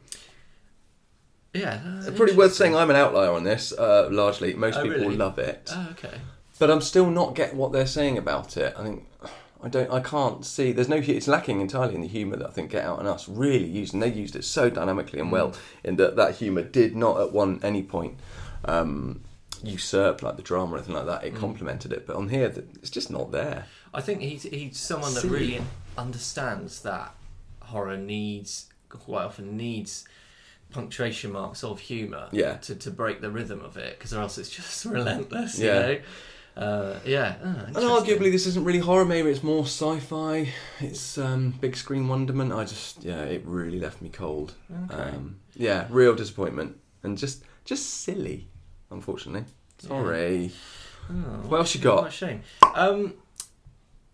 yeah, 1.54 1.80
uh, 2.06 2.10
Pretty 2.12 2.34
worth 2.34 2.54
saying 2.54 2.74
I'm 2.74 2.88
an 2.90 2.96
outlier 2.96 3.30
on 3.30 3.44
this. 3.44 3.72
Uh, 3.72 4.08
largely, 4.10 4.54
most 4.54 4.78
Oh, 4.78 4.82
people 4.82 4.98
really? 5.00 5.16
love 5.16 5.38
it, 5.38 5.70
Oh, 5.74 5.88
okay. 5.92 6.16
but 6.58 6.70
I'm 6.70 6.80
still 6.80 7.10
not 7.10 7.34
getting 7.34 7.58
what 7.58 7.72
they're 7.72 7.86
saying 7.86 8.16
about 8.16 8.56
it. 8.56 8.74
I 8.78 8.82
think 8.82 9.06
I 9.62 9.68
don't. 9.68 9.90
I 9.92 10.00
can't 10.00 10.44
see. 10.46 10.72
There's 10.72 10.88
no. 10.88 11.00
hu- 11.02 11.12
It's 11.12 11.28
lacking 11.28 11.60
entirely 11.60 11.94
in 11.94 12.00
the 12.00 12.08
humour 12.08 12.36
that 12.36 12.48
I 12.48 12.50
think 12.50 12.70
Get 12.70 12.84
Out 12.84 12.98
and 13.00 13.06
Us 13.08 13.28
really 13.28 13.66
used, 13.66 13.92
and 13.92 14.02
they 14.02 14.08
used 14.10 14.34
it 14.34 14.44
so 14.44 14.70
dynamically 14.70 15.20
and 15.20 15.30
well. 15.30 15.54
In 15.84 15.96
that 15.96 16.16
that 16.16 16.36
humour 16.36 16.62
did 16.62 16.96
not 16.96 17.20
at 17.20 17.32
one 17.32 17.60
any 17.62 17.82
point. 17.82 18.18
Um, 18.64 19.20
usurp 19.62 20.22
like 20.22 20.36
the 20.36 20.42
drama 20.42 20.74
or 20.74 20.76
anything 20.78 20.94
like 20.94 21.06
that 21.06 21.24
it 21.24 21.34
complemented 21.34 21.92
it 21.92 22.06
but 22.06 22.16
on 22.16 22.28
here 22.28 22.52
it's 22.80 22.90
just 22.90 23.10
not 23.10 23.30
there 23.32 23.66
I 23.94 24.00
think 24.00 24.20
he's 24.20 24.42
he's 24.44 24.78
someone 24.78 25.14
that 25.14 25.20
Silly. 25.20 25.32
really 25.38 25.62
understands 25.98 26.82
that 26.82 27.14
horror 27.60 27.96
needs 27.96 28.68
quite 28.88 29.24
often 29.24 29.56
needs 29.56 30.04
punctuation 30.70 31.32
marks 31.32 31.62
of 31.62 31.80
humour 31.80 32.28
Yeah. 32.32 32.54
to, 32.58 32.74
to 32.74 32.90
break 32.90 33.20
the 33.20 33.30
rhythm 33.30 33.60
of 33.60 33.76
it 33.76 33.98
because 33.98 34.12
or 34.14 34.20
else 34.20 34.38
it's 34.38 34.50
just 34.50 34.84
relentless 34.86 35.58
Yeah. 35.58 35.74
you 35.88 35.94
know 35.94 36.00
uh, 36.54 36.98
yeah 37.06 37.36
oh, 37.42 37.64
And 37.66 37.76
arguably, 37.76 38.30
this 38.30 38.46
isn't 38.46 38.62
really 38.66 38.78
horror. 38.80 39.06
Maybe 39.06 39.30
it's 39.30 39.42
more 39.42 39.62
sci-fi. 39.64 40.50
It's 40.80 41.16
um, 41.16 41.54
big 41.62 41.74
screen 41.74 42.08
wonderment. 42.08 42.52
I 42.52 42.64
just, 42.64 43.02
yeah, 43.02 43.22
it 43.22 43.42
really 43.46 43.80
left 43.80 44.02
me 44.02 44.10
cold. 44.10 44.52
Um, 44.90 45.36
yeah, 45.54 45.86
real 45.88 46.14
disappointment 46.14 46.76
and 47.02 47.16
just, 47.16 47.44
just 47.64 48.02
silly. 48.02 48.48
Unfortunately, 48.92 49.44
sorry. 49.78 50.52
Oh, 51.10 51.14
What 51.48 51.58
else 51.58 51.74
you 51.74 51.80
What 51.90 51.98
a 51.98 52.02
got? 52.02 52.12
shame. 52.12 52.42
Um, 52.74 53.14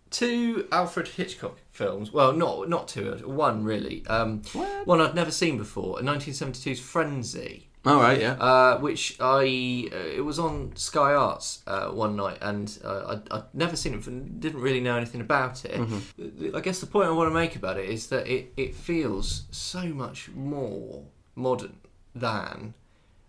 two 0.09 0.67
Alfred 0.71 1.07
Hitchcock 1.09 1.57
films. 1.71 2.11
Well, 2.11 2.33
not 2.33 2.67
not 2.69 2.87
two. 2.87 3.11
One 3.25 3.63
really. 3.63 4.05
Um, 4.07 4.41
one 4.85 5.01
I'd 5.01 5.15
never 5.15 5.31
seen 5.31 5.57
before. 5.57 5.99
1972's 5.99 6.79
Frenzy. 6.79 7.65
All 7.85 8.01
right, 8.01 8.19
yeah. 8.19 8.33
uh, 8.33 8.77
which 8.79 9.15
I 9.21 9.87
uh, 9.93 9.97
it 10.17 10.23
was 10.25 10.37
on 10.37 10.75
Sky 10.75 11.13
Arts 11.13 11.63
uh, 11.65 11.87
one 11.87 12.17
night, 12.17 12.37
and 12.41 12.77
uh, 12.83 13.05
I'd, 13.07 13.31
I'd 13.31 13.43
never 13.53 13.77
seen 13.77 13.93
it, 13.93 14.39
didn't 14.41 14.59
really 14.59 14.81
know 14.81 14.97
anything 14.97 15.21
about 15.21 15.63
it. 15.63 15.75
Mm-hmm. 15.79 16.55
I 16.57 16.59
guess 16.59 16.81
the 16.81 16.87
point 16.87 17.07
I 17.07 17.11
want 17.11 17.29
to 17.29 17.33
make 17.33 17.55
about 17.55 17.77
it 17.79 17.87
is 17.89 18.07
that 18.07 18.27
it, 18.27 18.51
it 18.57 18.75
feels 18.75 19.43
so 19.51 19.83
much 19.85 20.29
more 20.35 21.05
modern 21.35 21.77
than 22.13 22.73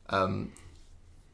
um, 0.08 0.50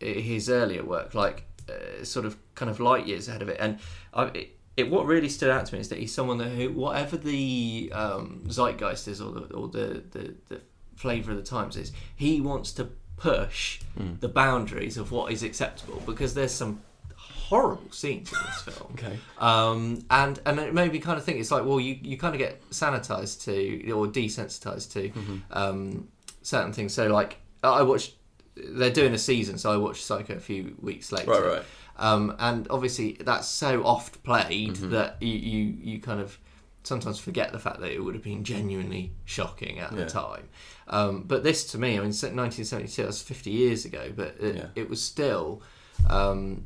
his 0.01 0.49
earlier 0.49 0.85
work, 0.85 1.15
like 1.15 1.45
uh, 1.69 2.05
sort 2.05 2.27
of 2.27 2.37
kind 2.55 2.71
of 2.71 2.81
light 2.81 3.07
years 3.07 3.29
ahead 3.29 3.43
of 3.43 3.49
it. 3.49 3.57
And 3.61 3.79
I, 4.15 4.25
it, 4.27 4.59
it, 4.77 4.91
what 4.91 5.07
really 5.07 5.29
stood 5.29 5.51
out 5.51 5.67
to 5.67 5.75
me 5.75 5.81
is 5.81 5.89
that 5.89 5.99
he's 5.99 6.13
someone 6.15 6.39
that 6.39 6.49
who, 6.49 6.71
whatever 6.73 7.17
the 7.17 7.91
um, 7.95 8.45
zeitgeist 8.49 9.09
is 9.09 9.21
or 9.21 9.33
the 9.33 9.41
or 9.55 9.69
the, 9.69 10.03
the, 10.11 10.35
the 10.49 10.61
flavour 10.97 11.33
of 11.33 11.37
the 11.39 11.43
times 11.43 11.77
is, 11.77 11.93
he 12.15 12.41
wants 12.41 12.73
to 12.73 12.89
push 13.17 13.81
the 14.21 14.29
boundaries 14.29 14.99
of 14.99 15.11
what 15.11 15.33
is 15.33 15.43
acceptable 15.43 16.03
because 16.05 16.35
there's 16.35 16.53
some 16.53 16.83
horrible 17.17 17.91
scenes 17.91 18.31
in 18.33 18.39
this 18.45 18.61
film. 18.63 18.93
Okay. 18.93 19.19
Um, 19.39 20.05
and 20.11 20.39
and 20.45 20.59
it 20.59 20.75
made 20.75 20.93
me 20.93 20.99
kind 20.99 21.17
of 21.17 21.25
think 21.25 21.39
it's 21.39 21.51
like 21.51 21.65
well 21.65 21.81
you, 21.81 21.97
you 22.03 22.19
kind 22.19 22.35
of 22.35 22.39
get 22.39 22.69
sanitized 22.71 23.45
to 23.45 23.91
or 23.93 24.07
desensitized 24.07 24.93
to 24.93 25.09
Mm-hmm. 25.09 25.37
um, 25.53 26.09
certain 26.43 26.73
things. 26.73 26.93
So 26.93 27.07
like 27.09 27.39
I 27.63 27.83
watched 27.83 28.15
they're 28.57 28.91
doing 28.91 29.13
a 29.15 29.19
season, 29.19 29.59
so 29.59 29.71
I 29.73 29.77
watched 29.77 30.03
Psycho 30.05 30.35
a 30.35 30.41
few 30.41 30.77
weeks 30.81 31.13
later. 31.13 31.31
Right, 31.31 31.45
right. 31.45 31.63
Um, 31.99 32.35
and 32.39 32.67
obviously 32.71 33.17
that's 33.21 33.49
so 33.49 33.83
oft 33.85 34.23
played 34.23 34.75
Mm-hmm. 34.75 34.91
that 34.91 35.17
you, 35.23 35.33
you 35.35 35.77
you 35.93 36.01
kind 36.01 36.21
of 36.21 36.39
sometimes 36.83 37.19
forget 37.19 37.53
the 37.53 37.59
fact 37.59 37.81
that 37.81 37.91
it 37.91 38.01
would 38.05 38.15
have 38.15 38.23
been 38.23 38.45
genuinely 38.45 39.13
shocking 39.25 39.79
at 39.81 39.93
Yeah. 39.93 40.05
the 40.05 40.07
time. 40.07 40.49
Um, 40.89 41.25
but 41.27 41.43
this 41.43 41.65
to 41.73 41.79
me, 41.79 41.89
I 41.89 42.01
mean, 42.01 42.13
1972, 42.13 43.03
that's 43.03 43.21
50 43.23 43.51
years 43.51 43.85
ago, 43.85 44.13
but 44.15 44.37
it, 44.41 44.57
Yeah. 44.57 44.67
it 44.77 44.89
was 44.91 45.03
still 45.03 45.63
um, 46.09 46.65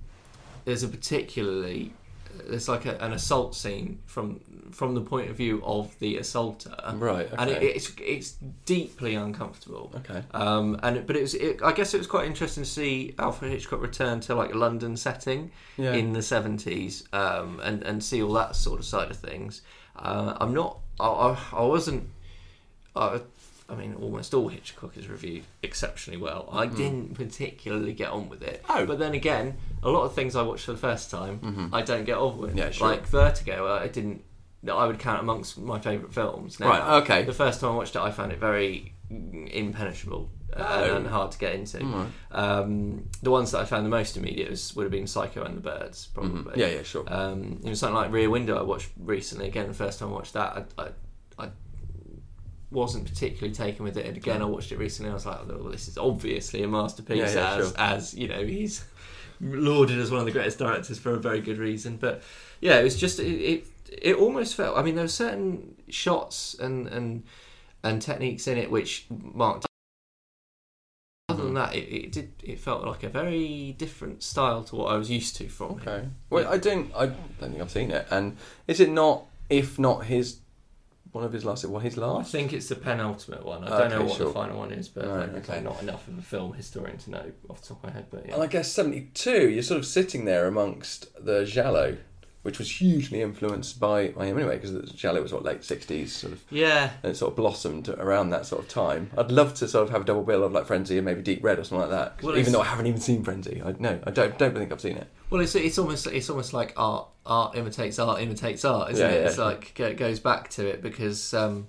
there's 0.65 0.83
a 0.83 0.89
particularly 0.89 1.93
there's 2.49 2.69
like 2.69 2.87
a, 2.87 2.97
an 3.03 3.13
assault 3.13 3.55
scene 3.55 3.99
from 4.07 4.41
from 4.73 4.95
the 4.95 5.01
point 5.01 5.31
of 5.31 5.37
view 5.37 5.63
of 5.65 5.99
the 5.99 6.17
assaulter, 6.19 6.75
Right, 6.95 7.29
And 7.39 7.51
it, 7.51 7.63
it's 7.63 7.93
it's 8.01 8.33
deeply 8.67 9.15
uncomfortable. 9.15 9.93
Okay. 9.97 10.23
Um, 10.33 10.79
and 10.83 10.97
it- 10.99 11.07
but 11.07 11.17
it 11.17 11.23
was 11.23 11.35
it, 11.35 11.63
I 11.63 11.73
guess 11.73 11.95
it 11.95 11.99
was 11.99 12.07
quite 12.07 12.27
interesting 12.27 12.65
to 12.65 12.69
see 12.71 13.15
Alfred 13.19 13.53
Hitchcock 13.53 13.81
return 13.83 14.21
to 14.21 14.35
like 14.35 14.55
a 14.55 14.59
London 14.59 14.97
setting 14.97 15.51
Yeah. 15.77 15.95
in 15.95 16.13
the 16.13 16.23
seventies, 16.23 17.05
um, 17.13 17.61
and 17.63 17.83
and 17.83 18.03
see 18.03 18.23
all 18.23 18.33
that 18.35 18.57
sort 18.57 18.79
of 18.81 18.87
side 18.87 19.11
of 19.11 19.17
things. 19.17 19.63
Uh, 19.97 20.35
I'm 20.41 20.55
not. 20.55 20.79
I, 20.99 21.37
I, 21.53 21.63
wasn't. 21.63 22.09
I, 22.95 23.21
I 23.69 23.75
mean, 23.75 23.95
almost 23.95 24.35
all 24.35 24.49
Hitchcock 24.49 24.97
is 24.97 25.09
reviewed 25.09 25.45
exceptionally 25.63 26.21
well. 26.21 26.49
I 26.53 26.67
didn't 26.67 27.15
particularly 27.15 27.93
get 27.93 28.11
on 28.11 28.29
with 28.29 28.43
it. 28.43 28.65
Oh. 28.69 28.85
But 28.85 28.99
then 28.99 29.15
again, 29.15 29.57
a 29.83 29.89
lot 29.91 30.03
of 30.05 30.15
things 30.15 30.35
I 30.37 30.43
watched 30.43 30.65
for 30.65 30.73
the 30.73 30.79
first 30.79 31.11
time, 31.11 31.71
I 31.73 31.83
don't 31.83 32.05
get 32.05 32.19
on 32.19 32.39
with. 32.39 32.51
Mm-hmm. 32.51 32.59
Yeah, 32.59 32.71
sure. 32.71 32.89
Like 32.89 33.07
Vertigo, 33.07 33.73
I 33.77 33.89
didn't. 33.89 34.25
I 34.69 34.87
would 34.87 34.99
count 34.99 35.21
amongst 35.21 35.59
my 35.59 35.79
favourite 35.81 36.13
films. 36.13 36.61
Now. 36.61 36.69
Right, 36.69 37.03
okay. 37.03 37.23
The 37.23 37.33
first 37.33 37.61
time 37.61 37.73
I 37.73 37.75
watched 37.77 37.97
it, 37.97 38.01
I 38.03 38.11
found 38.11 38.33
it 38.33 38.39
very 38.39 38.93
impenetrable 39.11 40.31
uh, 40.55 40.61
and, 40.83 40.91
Oh. 40.93 40.97
and 40.97 41.07
hard 41.07 41.33
to 41.33 41.39
get 41.39 41.55
into. 41.55 42.07
Um, 42.31 43.09
the 43.23 43.31
ones 43.31 43.53
that 43.53 43.59
I 43.61 43.65
found 43.65 43.87
the 43.87 43.91
most 43.91 44.17
immediate 44.17 44.51
was, 44.51 44.75
would 44.77 44.83
have 44.85 44.93
been 44.93 45.07
Psycho 45.07 45.43
and 45.45 45.57
the 45.57 45.61
Birds, 45.61 46.09
probably. 46.13 46.43
Mm-hmm. 46.53 46.61
Yeah, 46.61 46.67
yeah, 46.69 46.83
sure. 46.83 47.05
Um, 47.09 47.61
it 47.65 47.69
was 47.69 47.79
something 47.81 47.95
like 47.95 48.13
Rear 48.13 48.31
Window 48.31 48.59
I 48.59 48.63
watched 48.63 48.91
recently. 48.99 49.47
Again, 49.49 49.69
the 49.69 49.75
first 49.75 49.99
time 49.99 50.09
I 50.11 50.13
watched 50.13 50.35
that, 50.35 50.69
I, 50.79 50.83
I, 50.83 50.89
I 51.47 51.49
wasn't 52.71 53.07
particularly 53.09 53.55
taken 53.55 53.85
with 53.85 53.97
it. 53.97 54.07
And 54.07 54.17
again, 54.17 54.43
I 54.43 54.45
watched 54.45 54.73
it 54.73 54.79
recently. 54.79 55.11
I 55.11 55.15
was 55.15 55.27
like, 55.27 55.39
oh, 55.43 55.59
well, 55.61 55.73
this 55.73 55.89
is 55.89 55.99
obviously 55.99 56.63
a 56.63 56.69
masterpiece, 56.69 57.35
Yeah, 57.35 57.55
yeah, 57.57 57.57
as 57.57 57.67
sure. 57.69 57.75
as 57.79 58.15
you 58.15 58.29
know, 58.29 58.45
he's 58.45 58.85
lauded 59.41 59.99
as 59.99 60.11
one 60.11 60.21
of 60.21 60.27
the 60.27 60.33
greatest 60.33 60.59
directors 60.59 60.99
for 60.99 61.15
a 61.15 61.19
very 61.19 61.41
good 61.41 61.59
reason. 61.59 61.97
But 61.97 62.23
yeah, 62.61 62.79
it 62.79 62.85
was 62.85 62.97
just 62.99 63.19
it. 63.19 63.25
it 63.27 63.67
it 63.91 64.17
almost 64.17 64.55
felt. 64.55 64.77
I 64.77 64.83
mean, 64.83 64.95
there 64.95 65.05
were 65.05 65.09
certain 65.09 65.77
shots 65.89 66.55
and 66.55 66.87
and 66.89 67.25
and 67.83 68.01
techniques 68.01 68.47
in 68.47 68.59
it 68.59 68.71
which 68.71 69.07
marked. 69.11 69.67
Other 71.29 71.45
than 71.45 71.55
mm-hmm. 71.55 71.73
that, 71.73 71.75
it, 71.75 71.95
it 71.95 72.13
did. 72.13 72.33
It 72.43 72.61
felt 72.61 72.85
like 72.85 73.03
a 73.03 73.09
very 73.09 73.75
different 73.79 74.23
style 74.23 74.65
to 74.65 74.77
what 74.77 74.93
I 74.93 74.97
was 74.97 75.11
used 75.11 75.37
to 75.37 75.49
from 75.49 75.71
him. 75.71 75.81
Okay. 75.81 76.09
Well, 76.29 76.53
I 76.53 76.59
don't. 76.59 76.93
I 76.95 77.07
don't 77.07 77.39
think 77.39 77.61
I've 77.61 77.71
seen 77.71 77.91
it. 77.91 78.07
And 78.11 78.37
is 78.67 78.81
it 78.81 78.91
not? 78.91 79.27
If 79.49 79.81
not 79.81 80.05
his, 80.05 80.39
one 81.11 81.25
of 81.25 81.33
his 81.33 81.45
last. 81.45 81.65
Well, 81.65 81.81
his 81.81 81.97
last. 81.97 82.29
I 82.29 82.39
think 82.39 82.53
it's 82.53 82.69
the 82.69 82.77
penultimate 82.77 83.45
one. 83.45 83.65
I 83.65 83.79
don't 83.79 83.91
know 83.91 84.05
what 84.05 84.17
sure. 84.17 84.27
the 84.29 84.33
final 84.33 84.59
one 84.59 84.73
is, 84.73 84.89
but 84.89 85.07
Right, 85.07 85.33
like, 85.33 85.49
okay. 85.49 85.59
I'm 85.59 85.65
not 85.65 85.83
enough 85.83 86.07
of 86.09 86.19
a 86.19 86.23
film 86.23 86.53
historian 86.53 86.99
to 86.99 87.11
know 87.11 87.33
off 87.49 87.63
the 87.63 87.69
top 87.69 87.85
of 87.85 87.91
my 87.91 87.91
head. 87.91 88.07
But 88.11 88.27
yeah, 88.27 88.35
And 88.35 88.43
I 88.43 88.47
guess 88.47 88.71
seventy 88.71 89.11
two. 89.15 89.49
You're 89.49 89.63
sort 89.63 89.79
of 89.79 89.87
sitting 89.87 90.25
there 90.25 90.47
amongst 90.47 91.25
the 91.25 91.45
Giallo, 91.45 91.97
which 92.43 92.59
was 92.59 92.71
hugely 92.81 93.21
influenced 93.21 93.79
by, 93.79 94.05
him 94.09 94.19
anyway, 94.39 94.57
because 94.57 94.73
the 94.73 94.83
Giallo 94.83 95.21
was 95.23 95.33
what 95.33 95.43
late 95.45 95.63
sixties 95.63 96.15
sort 96.15 96.33
of. 96.33 96.43
yeah, 96.51 96.91
And 97.03 97.13
it 97.13 97.17
sort 97.17 97.33
of 97.33 97.37
blossomed 97.37 97.89
around 97.91 98.31
that 98.31 98.47
sort 98.47 98.63
of 98.63 98.69
time. 98.69 99.11
I'd 99.19 99.31
love 99.31 99.53
to 99.55 99.69
sort 99.69 99.85
of 99.85 99.91
have 99.91 100.03
a 100.03 100.05
double 100.05 100.23
bill 100.23 100.43
of 100.45 100.53
like 100.53 100.65
Frenzy 100.67 100.97
and 100.97 101.05
maybe 101.05 101.21
Deep 101.23 101.45
Red 101.45 101.59
or 101.59 101.65
something 101.65 101.91
like 101.91 101.91
that. 101.91 102.23
Well, 102.23 102.39
even 102.39 102.53
though 102.53 102.63
I 102.63 102.67
haven't 102.67 102.87
even 102.87 103.01
seen 103.01 103.23
Frenzy, 103.25 103.61
I 103.65 103.75
no, 103.79 104.01
I 104.05 104.11
don't 104.11 104.39
don't 104.39 104.55
think 104.55 104.73
I've 104.73 104.81
seen 104.81 104.97
it. 104.97 105.07
Well, 105.29 105.41
it's 105.43 105.55
it's 105.55 105.79
almost 105.79 106.07
it's 106.07 106.31
almost 106.31 106.53
like 106.53 106.73
art 106.77 107.09
art 107.27 107.57
imitates 107.57 107.99
art 107.99 108.21
imitates 108.23 108.65
art, 108.65 108.93
isn't 108.93 109.07
Yeah, 109.07 109.13
it? 109.15 109.21
yeah. 109.23 109.29
It's 109.29 109.39
like 109.39 109.79
it 109.79 109.97
goes 109.99 110.19
back 110.19 110.49
to 110.51 110.67
it 110.67 110.81
because 110.83 111.35
um, 111.35 111.67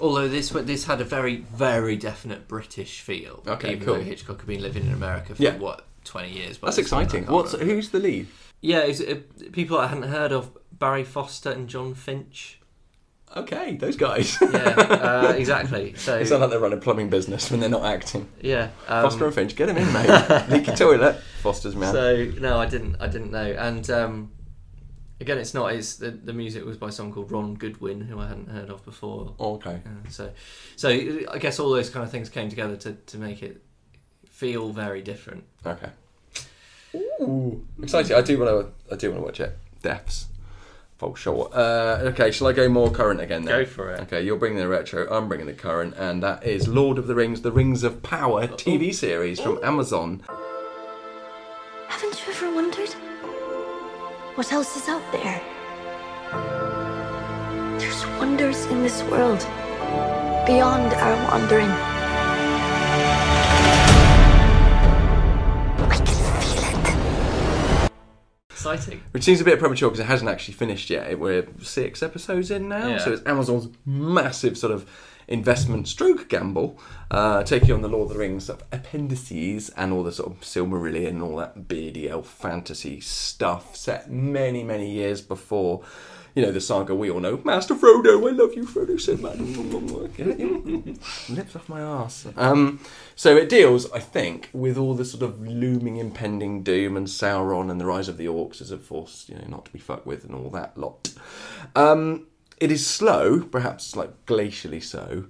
although 0.00 0.28
this 0.28 0.50
this 0.50 0.84
had 0.84 1.00
a 1.00 1.04
very 1.04 1.38
very 1.52 1.96
definite 1.96 2.46
British 2.48 3.00
feel, 3.00 3.42
Okay, 3.46 3.72
even 3.72 3.84
cool. 3.84 3.94
though 3.96 4.02
Hitchcock 4.02 4.38
had 4.38 4.46
been 4.46 4.62
living 4.62 4.86
in 4.86 4.92
America 4.92 5.34
for 5.34 5.42
Yeah. 5.42 5.56
what 5.56 5.84
twenty 6.04 6.30
years. 6.32 6.58
That's 6.58 6.76
this 6.76 6.88
point, 6.90 7.00
I 7.00 7.02
exciting. 7.18 7.26
What's 7.34 7.52
who's 7.54 7.90
the 7.90 7.98
lead? 7.98 8.28
Yeah, 8.66 8.82
is 8.82 9.00
it, 9.00 9.52
people 9.52 9.78
I 9.78 9.86
hadn't 9.86 10.10
heard 10.10 10.32
of 10.32 10.50
Barry 10.72 11.04
Foster 11.04 11.52
and 11.52 11.68
Jon 11.68 11.94
Finch. 11.94 12.60
Okay, 13.36 13.76
those 13.76 13.96
guys. 13.96 14.36
Yeah, 14.40 14.48
uh, 14.48 15.34
exactly. 15.36 15.94
So 15.94 16.18
it's 16.18 16.30
not 16.30 16.40
like 16.40 16.50
they're 16.50 16.58
running 16.58 16.78
a 16.78 16.80
plumbing 16.80 17.08
business 17.08 17.48
when 17.48 17.60
they're 17.60 17.68
not 17.68 17.84
acting. 17.84 18.28
yeah, 18.40 18.70
um, 18.88 19.04
Foster 19.04 19.26
and 19.26 19.34
Finch, 19.34 19.54
get 19.54 19.68
him 19.68 19.76
in, 19.76 19.92
mate. 19.92 20.48
Leaky 20.48 20.72
toilet. 20.72 21.20
Foster's 21.42 21.76
man. 21.76 21.92
So 21.92 22.24
no, 22.40 22.58
I 22.58 22.66
didn't. 22.66 22.96
I 22.98 23.06
didn't 23.06 23.30
know. 23.30 23.44
And 23.44 23.88
um, 23.88 24.32
again, 25.20 25.38
it's 25.38 25.54
not. 25.54 25.72
It's 25.72 25.94
the, 25.96 26.10
the 26.10 26.32
music 26.32 26.64
was 26.64 26.76
by 26.76 26.90
someone 26.90 27.14
called 27.14 27.30
Ron 27.30 27.54
Goodwin, 27.54 28.00
who 28.00 28.18
I 28.18 28.26
hadn't 28.26 28.48
heard 28.48 28.70
of 28.70 28.84
before. 28.84 29.34
okay. 29.38 29.80
Uh, 29.86 30.08
so, 30.08 30.32
so 30.74 30.88
I 30.88 31.38
guess 31.38 31.60
all 31.60 31.70
those 31.70 31.88
kind 31.88 32.04
of 32.04 32.10
things 32.10 32.28
came 32.28 32.48
together 32.48 32.76
to, 32.78 32.94
to 32.94 33.18
make 33.18 33.44
it 33.44 33.62
feel 34.28 34.72
very 34.72 35.02
different. 35.02 35.44
Okay. 35.64 35.90
Ooh, 37.20 37.64
exciting! 37.82 38.16
I 38.16 38.22
do 38.22 38.38
want 38.38 38.50
to. 38.50 38.94
I 38.94 38.96
do 38.96 39.10
want 39.10 39.20
to 39.20 39.24
watch 39.24 39.40
it. 39.40 39.58
Deaths. 39.82 40.26
Fall 40.98 41.14
short. 41.14 41.52
Uh, 41.54 41.98
okay, 42.04 42.30
shall 42.30 42.46
I 42.46 42.52
go 42.52 42.70
more 42.70 42.90
current 42.90 43.20
again? 43.20 43.44
Then? 43.44 43.64
Go 43.64 43.66
for 43.66 43.90
it. 43.90 44.00
Okay, 44.00 44.22
you're 44.22 44.38
bringing 44.38 44.58
the 44.58 44.68
retro. 44.68 45.06
I'm 45.10 45.28
bringing 45.28 45.46
the 45.46 45.52
current, 45.52 45.94
and 45.98 46.22
that 46.22 46.44
is 46.44 46.68
Lord 46.68 46.96
of 46.96 47.06
the 47.06 47.14
Rings: 47.14 47.42
The 47.42 47.52
Rings 47.52 47.82
of 47.82 48.02
Power 48.02 48.46
TV 48.46 48.94
series 48.94 49.38
from 49.38 49.62
Amazon. 49.62 50.22
Haven't 51.88 52.26
you 52.26 52.32
ever 52.32 52.54
wondered 52.54 52.92
what 54.36 54.52
else 54.52 54.76
is 54.76 54.88
out 54.88 55.02
there? 55.12 55.42
There's 57.78 58.06
wonders 58.18 58.66
in 58.66 58.82
this 58.82 59.02
world 59.04 59.40
beyond 60.46 60.92
our 60.92 61.30
wandering. 61.30 61.95
Exciting. 68.72 69.00
Which 69.12 69.24
seems 69.24 69.40
a 69.40 69.44
bit 69.44 69.58
premature 69.58 69.88
because 69.88 70.00
it 70.00 70.06
hasn't 70.06 70.30
actually 70.30 70.54
finished 70.54 70.90
yet. 70.90 71.18
We're 71.18 71.46
six 71.62 72.02
episodes 72.02 72.50
in 72.50 72.68
now, 72.68 72.88
Yeah. 72.88 72.98
so 72.98 73.12
it's 73.12 73.22
Amazon's 73.26 73.68
massive 73.84 74.56
sort 74.58 74.72
of 74.72 74.88
investment 75.28 75.88
stroke 75.88 76.28
gamble, 76.28 76.78
uh, 77.10 77.42
taking 77.42 77.72
on 77.72 77.82
the 77.82 77.88
Lord 77.88 78.08
of 78.10 78.12
the 78.14 78.18
Rings 78.20 78.44
sort 78.46 78.60
of 78.62 78.66
appendices 78.72 79.70
and 79.76 79.92
all 79.92 80.04
the 80.04 80.12
sort 80.12 80.30
of 80.32 80.40
Silmarillion 80.40 81.08
and 81.08 81.22
all 81.22 81.36
that 81.36 81.66
beardy 81.68 82.08
elf 82.08 82.28
fantasy 82.28 83.00
stuff 83.00 83.74
set 83.74 84.10
many, 84.10 84.62
many 84.62 84.90
years 84.90 85.20
before. 85.20 85.82
You 86.36 86.42
know 86.42 86.52
the 86.52 86.60
saga 86.60 86.94
we 86.94 87.10
all 87.10 87.18
know. 87.18 87.40
Master 87.44 87.74
Frodo, 87.74 88.28
I 88.28 88.32
love 88.32 88.52
you, 88.52 88.66
Frodo 88.66 89.00
said, 89.00 89.20
man. 89.20 89.38
Lips 91.34 91.56
off 91.56 91.66
my 91.66 91.80
ass. 91.80 92.26
Um, 92.36 92.78
so 93.14 93.34
it 93.38 93.48
deals, 93.48 93.90
I 93.90 94.00
think, 94.00 94.50
with 94.52 94.76
all 94.76 94.92
the 94.92 95.06
sort 95.06 95.22
of 95.22 95.40
looming 95.40 95.96
impending 95.96 96.62
doom 96.62 96.94
and 96.94 97.06
Sauron 97.06 97.70
and 97.70 97.80
the 97.80 97.86
rise 97.86 98.08
of 98.08 98.18
the 98.18 98.26
orcs 98.26 98.60
as 98.60 98.70
a 98.70 98.76
force, 98.76 99.24
you 99.30 99.36
know, 99.36 99.46
not 99.48 99.64
to 99.64 99.72
be 99.72 99.78
fucked 99.78 100.04
with 100.04 100.24
and 100.24 100.34
all 100.34 100.50
that 100.50 100.76
lot. 100.76 101.14
Um, 101.74 102.26
it 102.60 102.70
is 102.70 102.86
slow, 102.86 103.40
perhaps 103.40 103.96
like 103.96 104.26
glacially 104.26 104.82
so, 104.82 105.28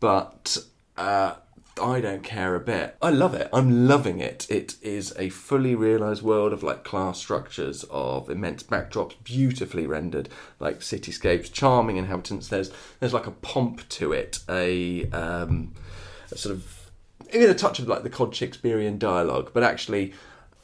but 0.00 0.56
uh, 0.96 1.34
I 1.80 2.00
don't 2.00 2.22
care 2.22 2.54
a 2.54 2.60
bit. 2.60 2.96
I 3.02 3.10
love 3.10 3.34
it. 3.34 3.48
I'm 3.52 3.86
loving 3.86 4.20
it. 4.20 4.46
It 4.48 4.76
is 4.80 5.14
a 5.18 5.28
fully 5.28 5.74
realised 5.74 6.22
world 6.22 6.52
of 6.52 6.62
like 6.62 6.84
class 6.84 7.18
structures, 7.18 7.84
of 7.90 8.30
immense 8.30 8.62
backdrops, 8.62 9.14
beautifully 9.22 9.86
rendered, 9.86 10.28
like 10.58 10.80
cityscapes, 10.80 11.52
charming 11.52 11.96
inhabitants. 11.96 12.48
There's 12.48 12.70
there's 13.00 13.14
like 13.14 13.26
a 13.26 13.32
pomp 13.32 13.86
to 13.90 14.12
it, 14.12 14.40
a, 14.48 15.10
um, 15.10 15.74
a 16.32 16.38
sort 16.38 16.54
of 16.54 16.90
even 17.34 17.50
a 17.50 17.54
touch 17.54 17.78
of 17.78 17.88
like 17.88 18.02
the 18.02 18.10
Cod 18.10 18.34
Shakespearean 18.34 18.98
dialogue, 18.98 19.50
but 19.52 19.62
actually 19.62 20.14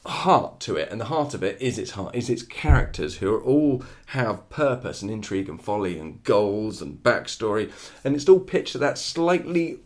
heart 0.05 0.59
to 0.59 0.75
it 0.75 0.89
and 0.91 0.99
the 0.99 1.05
heart 1.05 1.33
of 1.33 1.41
it 1.41 1.61
is 1.61 1.77
its 1.77 1.91
heart 1.91 2.13
is 2.13 2.29
its 2.29 2.43
characters 2.43 3.17
who 3.17 3.33
are 3.33 3.41
all 3.41 3.81
have 4.07 4.49
purpose 4.49 5.01
and 5.01 5.09
intrigue 5.09 5.47
and 5.47 5.63
folly 5.63 5.97
and 5.97 6.21
goals 6.25 6.81
and 6.81 7.01
backstory 7.01 7.71
and 8.03 8.13
it's 8.13 8.27
all 8.27 8.41
pitched 8.41 8.75
at 8.75 8.81
that 8.81 8.97
slightly 8.97 9.79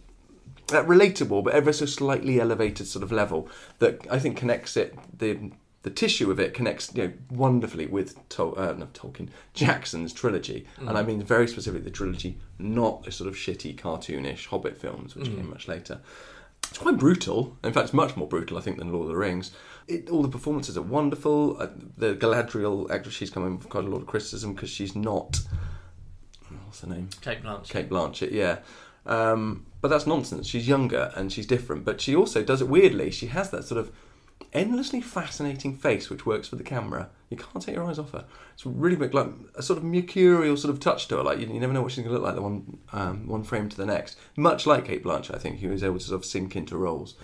that 0.68 0.86
relatable 0.88 1.44
but 1.44 1.54
ever 1.54 1.72
so 1.72 1.86
slightly 1.86 2.40
elevated 2.40 2.88
sort 2.88 3.04
of 3.04 3.12
level 3.12 3.50
that 3.80 4.06
I 4.12 4.20
think 4.20 4.38
connects 4.38 4.76
it 4.78 4.98
the 5.18 5.52
the 5.84 5.90
tissue 5.90 6.30
of 6.30 6.40
it 6.40 6.54
connects 6.54 6.94
you 6.94 7.04
know 7.04 7.14
wonderfully 7.30 7.86
with 7.86 8.28
Tol- 8.30 8.60
uh, 8.60 8.74
not 8.74 8.94
Tolkien 8.94 9.30
Jackson's 9.54 10.14
trilogy 10.14 10.68
and 10.80 10.98
I 10.98 11.04
mean 11.04 11.22
very 11.24 11.48
specifically 11.48 11.84
the 11.84 11.92
trilogy 11.92 12.38
not 12.60 13.04
the 13.04 13.12
sort 13.12 13.30
of 13.30 13.36
shitty 13.36 13.76
cartoonish 13.78 14.48
Hobbit 14.48 14.78
films 14.78 15.16
which 15.16 15.28
came 15.28 15.50
much 15.50 15.68
later 15.68 16.02
it's 16.70 16.80
quite 16.80 16.98
brutal. 16.98 17.58
In 17.64 17.72
fact, 17.74 17.86
it's 17.86 17.94
much 17.94 18.18
more 18.18 18.28
brutal, 18.28 18.58
I 18.58 18.62
think, 18.62 18.78
than 18.78 18.92
Lord 18.92 19.04
of 19.04 19.10
the 19.10 19.16
Rings. 19.16 19.52
It, 19.88 20.10
all 20.10 20.22
the 20.22 20.28
performances 20.28 20.78
are 20.78 20.82
wonderful. 20.82 21.62
Uh, 21.62 21.68
the 21.98 22.16
Galadriel 22.16 22.90
actress, 22.92 23.16
she's 23.16 23.30
coming 23.30 23.58
with 23.58 23.70
quite 23.70 23.86
a 23.86 23.88
lot 23.88 24.02
of 24.02 24.08
criticism 24.08 24.54
because 24.54 24.70
she's 24.70 24.96
not. 24.96 25.40
What's 26.66 26.82
her 26.82 26.88
name? 26.88 27.10
Cate 27.22 27.42
Blanchett. 27.42 27.70
Cate 27.70 27.90
Blanchett, 27.90 28.32
yeah. 28.32 28.60
Um, 29.08 29.66
but 29.82 29.88
that's 29.88 30.06
nonsense. 30.06 30.48
She's 30.48 30.68
younger 30.68 31.12
and 31.16 31.32
she's 31.32 31.46
different. 31.46 31.86
But 31.86 32.02
she 32.02 32.16
also 32.16 32.44
does 32.44 32.62
it 32.62 32.68
weirdly. 32.68 33.10
She 33.10 33.28
has 33.28 33.50
that 33.52 33.64
sort 33.64 33.80
of 33.80 33.92
endlessly 34.54 35.02
fascinating 35.02 35.76
face 35.76 36.10
which 36.10 36.26
works 36.26 36.48
for 36.48 36.56
the 36.56 36.64
camera. 36.64 37.10
You 37.30 37.38
can't 37.38 37.64
take 37.64 37.76
your 37.76 37.86
eyes 37.86 38.00
off 38.00 38.12
her. 38.12 38.26
It's 38.54 38.66
really 38.66 38.96
big, 38.96 39.14
like 39.14 39.28
a 39.56 39.62
sort 39.62 39.78
of 39.78 39.84
mercurial 39.84 40.58
sort 40.58 40.74
of 40.74 40.80
touch 40.80 41.08
to 41.08 41.18
her. 41.18 41.24
Like 41.24 41.40
you, 41.40 41.48
you 41.48 41.60
never 41.60 41.74
know 41.74 41.82
what 41.82 41.92
she's 41.92 42.04
going 42.04 42.16
to 42.16 42.20
look 42.20 42.26
like 42.26 42.36
the 42.36 42.42
one 42.42 42.78
um, 42.94 43.28
one 43.28 43.44
frame 43.44 43.70
to 43.70 43.78
the 43.78 43.86
next. 43.86 44.18
Much 44.36 44.66
like 44.66 44.86
Cate 44.86 45.04
Blanchett, 45.04 45.36
I 45.36 45.40
think, 45.40 45.60
who 45.60 45.72
is 45.72 45.84
able 45.84 46.00
to 46.00 46.06
sort 46.06 46.22
of 46.22 46.26
sink 46.26 46.56
into 46.56 46.78
roles 46.78 47.16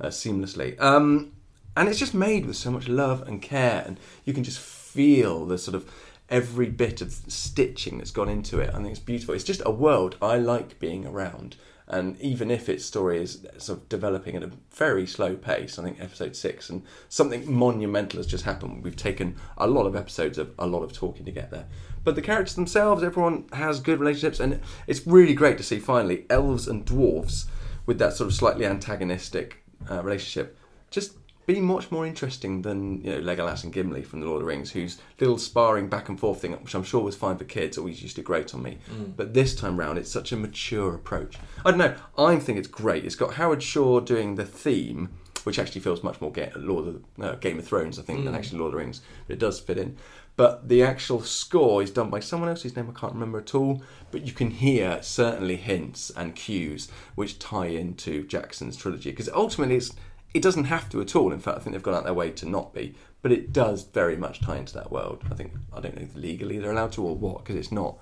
uh, 0.00 0.08
seamlessly. 0.08 0.80
Um, 0.80 1.32
and 1.76 1.88
it's 1.88 1.98
just 1.98 2.14
made 2.14 2.46
with 2.46 2.56
so 2.56 2.70
much 2.70 2.88
love 2.88 3.22
and 3.22 3.42
care, 3.42 3.82
and 3.86 3.98
you 4.24 4.32
can 4.32 4.44
just 4.44 4.58
feel 4.58 5.44
the 5.46 5.58
sort 5.58 5.74
of 5.74 5.90
every 6.28 6.68
bit 6.68 7.00
of 7.00 7.12
stitching 7.12 7.98
that's 7.98 8.10
gone 8.10 8.28
into 8.28 8.60
it. 8.60 8.70
I 8.70 8.78
think 8.78 8.90
it's 8.90 8.98
beautiful. 8.98 9.34
It's 9.34 9.44
just 9.44 9.62
a 9.64 9.70
world 9.70 10.16
I 10.22 10.38
like 10.38 10.78
being 10.78 11.06
around. 11.06 11.56
And 11.86 12.18
even 12.18 12.50
if 12.50 12.70
its 12.70 12.84
story 12.84 13.22
is 13.22 13.46
sort 13.58 13.78
of 13.78 13.88
developing 13.90 14.36
at 14.36 14.42
a 14.42 14.50
very 14.70 15.06
slow 15.06 15.36
pace, 15.36 15.78
I 15.78 15.82
think 15.82 16.00
episode 16.00 16.34
six 16.34 16.70
and 16.70 16.82
something 17.10 17.50
monumental 17.52 18.18
has 18.18 18.26
just 18.26 18.44
happened. 18.44 18.82
We've 18.82 18.96
taken 18.96 19.36
a 19.58 19.66
lot 19.66 19.84
of 19.84 19.94
episodes 19.94 20.38
of 20.38 20.52
a 20.58 20.66
lot 20.66 20.82
of 20.82 20.94
talking 20.94 21.26
to 21.26 21.30
get 21.30 21.50
there. 21.50 21.66
But 22.02 22.14
the 22.14 22.22
characters 22.22 22.54
themselves, 22.54 23.02
everyone 23.02 23.46
has 23.52 23.80
good 23.80 24.00
relationships, 24.00 24.40
and 24.40 24.60
it's 24.86 25.06
really 25.06 25.34
great 25.34 25.58
to 25.58 25.62
see 25.62 25.78
finally 25.78 26.24
elves 26.30 26.68
and 26.68 26.86
dwarves 26.86 27.46
with 27.84 27.98
that 27.98 28.14
sort 28.14 28.28
of 28.28 28.34
slightly 28.34 28.64
antagonistic 28.64 29.62
uh, 29.90 30.02
relationship 30.02 30.58
just 30.94 31.16
be 31.46 31.60
much 31.60 31.90
more 31.90 32.06
interesting 32.06 32.62
than 32.62 33.00
you 33.02 33.10
know 33.12 33.20
Legolas 33.20 33.64
and 33.64 33.72
Gimli 33.72 34.02
from 34.02 34.20
the 34.20 34.26
Lord 34.26 34.40
of 34.40 34.46
the 34.46 34.48
Rings, 34.48 34.70
whose 34.72 34.98
little 35.20 35.38
sparring 35.38 35.88
back 35.88 36.08
and 36.08 36.18
forth 36.18 36.40
thing, 36.40 36.52
which 36.52 36.74
I'm 36.74 36.82
sure 36.84 37.02
was 37.02 37.16
fine 37.16 37.36
for 37.36 37.44
kids, 37.44 37.76
always 37.76 38.02
used 38.02 38.16
to 38.16 38.22
grate 38.22 38.54
on 38.54 38.62
me. 38.62 38.78
But 39.16 39.34
this 39.34 39.54
time 39.54 39.78
round, 39.78 39.98
it's 39.98 40.10
such 40.10 40.32
a 40.32 40.36
mature 40.36 40.94
approach. 40.94 41.36
I 41.64 41.70
don't 41.70 41.78
know. 41.78 41.94
I 42.18 42.36
think 42.38 42.58
it's 42.58 42.68
great. 42.68 43.04
It's 43.04 43.16
got 43.16 43.34
Howard 43.34 43.62
Shore 43.62 44.00
doing 44.00 44.34
the 44.36 44.44
theme, 44.46 45.10
which 45.44 45.58
actually 45.58 45.82
feels 45.82 46.02
much 46.02 46.20
more 46.20 46.32
Ga- 46.32 46.52
Lord 46.56 46.88
of 46.88 47.04
uh, 47.20 47.34
Game 47.36 47.58
of 47.58 47.66
Thrones, 47.66 47.98
I 47.98 48.02
think, 48.02 48.24
than 48.24 48.34
actually 48.34 48.58
Lord 48.58 48.68
of 48.68 48.78
the 48.78 48.84
Rings. 48.84 49.02
But 49.26 49.34
it 49.34 49.38
does 49.38 49.60
fit 49.60 49.78
in. 49.78 49.96
But 50.36 50.68
the 50.68 50.82
actual 50.82 51.22
score 51.22 51.80
is 51.82 51.92
done 51.92 52.10
by 52.10 52.18
someone 52.18 52.48
else 52.48 52.62
whose 52.62 52.74
name 52.74 52.90
I 52.94 52.98
can't 52.98 53.12
remember 53.12 53.38
at 53.38 53.54
all. 53.54 53.82
But 54.10 54.26
you 54.26 54.32
can 54.32 54.50
hear 54.50 55.00
certainly 55.02 55.56
hints 55.56 56.10
and 56.16 56.34
cues 56.34 56.88
which 57.14 57.38
tie 57.38 57.66
into 57.66 58.26
Jackson's 58.26 58.76
trilogy 58.76 59.10
because 59.10 59.28
ultimately 59.28 59.76
it's 59.76 59.92
it 60.34 60.42
doesn't 60.42 60.64
have 60.64 60.88
to 60.90 61.00
at 61.00 61.14
all. 61.16 61.32
In 61.32 61.38
fact, 61.38 61.58
I 61.58 61.60
think 61.60 61.74
they've 61.74 61.82
gone 61.82 61.94
out 61.94 62.04
their 62.04 62.12
way 62.14 62.30
to 62.32 62.46
not 62.48 62.74
be, 62.74 62.94
but 63.22 63.32
it 63.32 63.52
does 63.52 63.84
very 63.84 64.16
much 64.16 64.40
tie 64.40 64.56
into 64.56 64.74
that 64.74 64.90
world. 64.90 65.22
I 65.30 65.34
think 65.34 65.52
I 65.72 65.80
don't 65.80 65.94
know 65.96 66.02
if 66.02 66.14
legally 66.16 66.58
they're 66.58 66.72
allowed 66.72 66.92
to 66.92 67.04
or 67.06 67.14
what 67.16 67.38
because 67.44 67.56
it's 67.56 67.72
not 67.72 67.98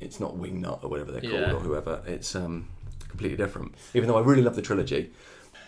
it's 0.00 0.18
not 0.20 0.36
Wingnut 0.36 0.82
or 0.82 0.88
whatever 0.88 1.12
they're 1.12 1.20
called 1.20 1.34
Yeah. 1.34 1.52
or 1.52 1.60
whoever. 1.60 2.02
It's 2.06 2.34
um, 2.34 2.68
completely 3.08 3.36
different. 3.36 3.74
Even 3.94 4.08
though 4.08 4.16
I 4.16 4.22
really 4.22 4.42
love 4.42 4.56
the 4.56 4.62
trilogy, 4.62 5.10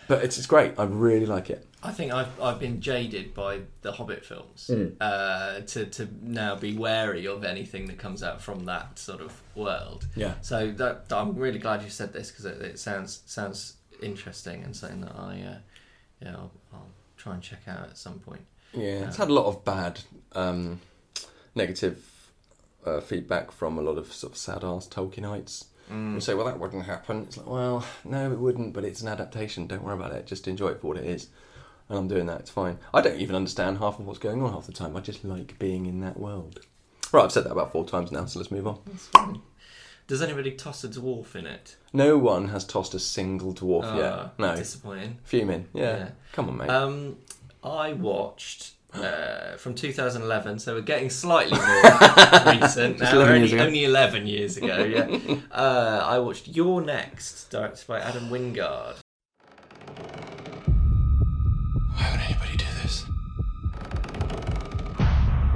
but 0.07 0.23
it's 0.23 0.37
it's 0.37 0.47
great. 0.47 0.73
I 0.79 0.85
really 0.85 1.25
like 1.27 1.49
it. 1.49 1.67
I 1.83 1.91
think 1.91 2.13
I've 2.13 2.39
I've 2.41 2.59
been 2.61 2.79
jaded 2.79 3.33
by 3.33 3.59
the 3.81 3.91
Hobbit 3.91 4.25
films 4.25 4.69
Mm. 4.73 4.95
uh, 5.01 5.59
to 5.67 5.85
to 5.85 6.07
now 6.21 6.55
be 6.55 6.77
wary 6.77 7.27
of 7.27 7.43
anything 7.43 7.87
that 7.87 7.97
comes 7.99 8.23
out 8.23 8.41
from 8.41 8.65
that 8.65 8.97
sort 8.97 9.19
of 9.21 9.33
world. 9.53 10.07
Yeah. 10.15 10.35
So 10.41 10.71
that 10.71 11.05
I'm 11.11 11.35
really 11.35 11.59
glad 11.59 11.83
you 11.83 11.89
said 11.89 12.13
this 12.13 12.31
because 12.31 12.45
it, 12.45 12.61
it 12.61 12.79
sounds 12.79 13.21
sounds 13.25 13.73
interesting 14.01 14.63
and 14.63 14.75
something 14.75 15.01
that 15.01 15.15
I 15.15 15.41
uh, 15.41 15.57
yeah 16.23 16.35
I'll, 16.35 16.51
I'll 16.73 16.87
try 17.17 17.33
and 17.33 17.43
check 17.43 17.61
out 17.67 17.89
at 17.89 17.97
some 17.97 18.19
point. 18.19 18.45
Yeah, 18.73 19.07
it's 19.07 19.17
had 19.17 19.29
a 19.29 19.33
lot 19.33 19.45
of 19.45 19.63
bad, 19.63 19.99
um, 20.33 20.81
negative 21.53 22.31
uh, 22.85 23.01
feedback 23.01 23.51
from 23.51 23.77
a 23.77 23.81
lot 23.81 23.97
of 23.97 24.11
sort 24.11 24.33
of 24.33 24.37
sad 24.37 24.63
ass 24.63 24.87
Tolkienites. 24.87 25.65
Mm. 25.91 26.13
Who 26.13 26.21
say, 26.21 26.33
well, 26.33 26.45
that 26.45 26.59
wouldn't 26.59 26.85
happen. 26.85 27.23
It's 27.23 27.37
like, 27.37 27.45
well, 27.45 27.85
no, 28.05 28.31
it 28.31 28.39
wouldn't, 28.39 28.73
but 28.73 28.85
it's 28.85 29.01
an 29.01 29.09
adaptation. 29.09 29.67
Don't 29.67 29.83
worry 29.83 29.95
about 29.95 30.13
it. 30.13 30.25
Just 30.25 30.47
enjoy 30.47 30.69
it 30.69 30.81
for 30.81 30.87
what 30.87 30.97
it 30.97 31.05
is. 31.05 31.27
And 31.89 31.97
I'm 31.97 32.07
doing 32.07 32.25
that. 32.27 32.39
It's 32.39 32.49
fine. 32.49 32.79
I 32.93 33.01
don't 33.01 33.19
even 33.19 33.35
understand 33.35 33.77
half 33.79 33.99
of 33.99 34.07
what's 34.07 34.17
going 34.17 34.41
on 34.41 34.53
half 34.53 34.65
the 34.65 34.71
time. 34.71 34.95
I 34.95 35.01
just 35.01 35.25
like 35.25 35.59
being 35.59 35.85
in 35.85 35.99
that 35.99 36.17
world. 36.17 36.61
Right, 37.11 37.25
I've 37.25 37.31
said 37.31 37.43
that 37.43 37.51
about 37.51 37.71
four 37.71 37.85
times 37.85 38.11
now, 38.11 38.25
so 38.25 38.39
let's 38.39 38.49
move 38.49 38.65
on. 38.65 39.41
Does 40.07 40.21
anybody 40.21 40.51
toss 40.51 40.83
a 40.83 40.89
dwarf 40.89 41.35
in 41.35 41.47
it? 41.47 41.77
No 41.93 42.17
one 42.17 42.49
has 42.49 42.65
tossed 42.65 42.93
a 42.93 42.99
single 42.99 43.53
dwarf 43.53 43.83
Ah, 43.85 43.97
yet. 43.97 44.39
No. 44.39 44.55
Disappointing. 44.55 45.19
Fuming. 45.23 45.67
Yeah. 45.73 45.97
Yeah. 45.97 46.09
Come 46.33 46.49
on, 46.49 46.57
mate. 46.57 46.69
Um, 46.69 47.17
I 47.63 47.93
watched 47.93 48.71
uh, 48.93 49.55
from 49.57 49.73
2011, 49.75 50.59
so 50.59 50.75
we're 50.75 50.81
getting 50.81 51.09
slightly 51.09 51.57
more 51.57 52.61
recent 52.61 52.99
now. 52.99 53.15
11 53.15 53.35
only, 53.35 53.53
ago. 53.53 53.63
only 53.63 53.85
11 53.85 54.27
years 54.27 54.57
ago, 54.57 54.83
yeah. 54.83 55.35
uh, 55.51 56.01
I 56.05 56.19
watched 56.19 56.49
You're 56.49 56.81
Next, 56.81 57.49
directed 57.49 57.87
by 57.87 57.99
Adam 58.01 58.29
Wingard. 58.29 58.95
Why 61.95 62.11
would 62.11 62.19
anybody 62.19 62.57
do 62.57 62.65
this? 62.81 63.05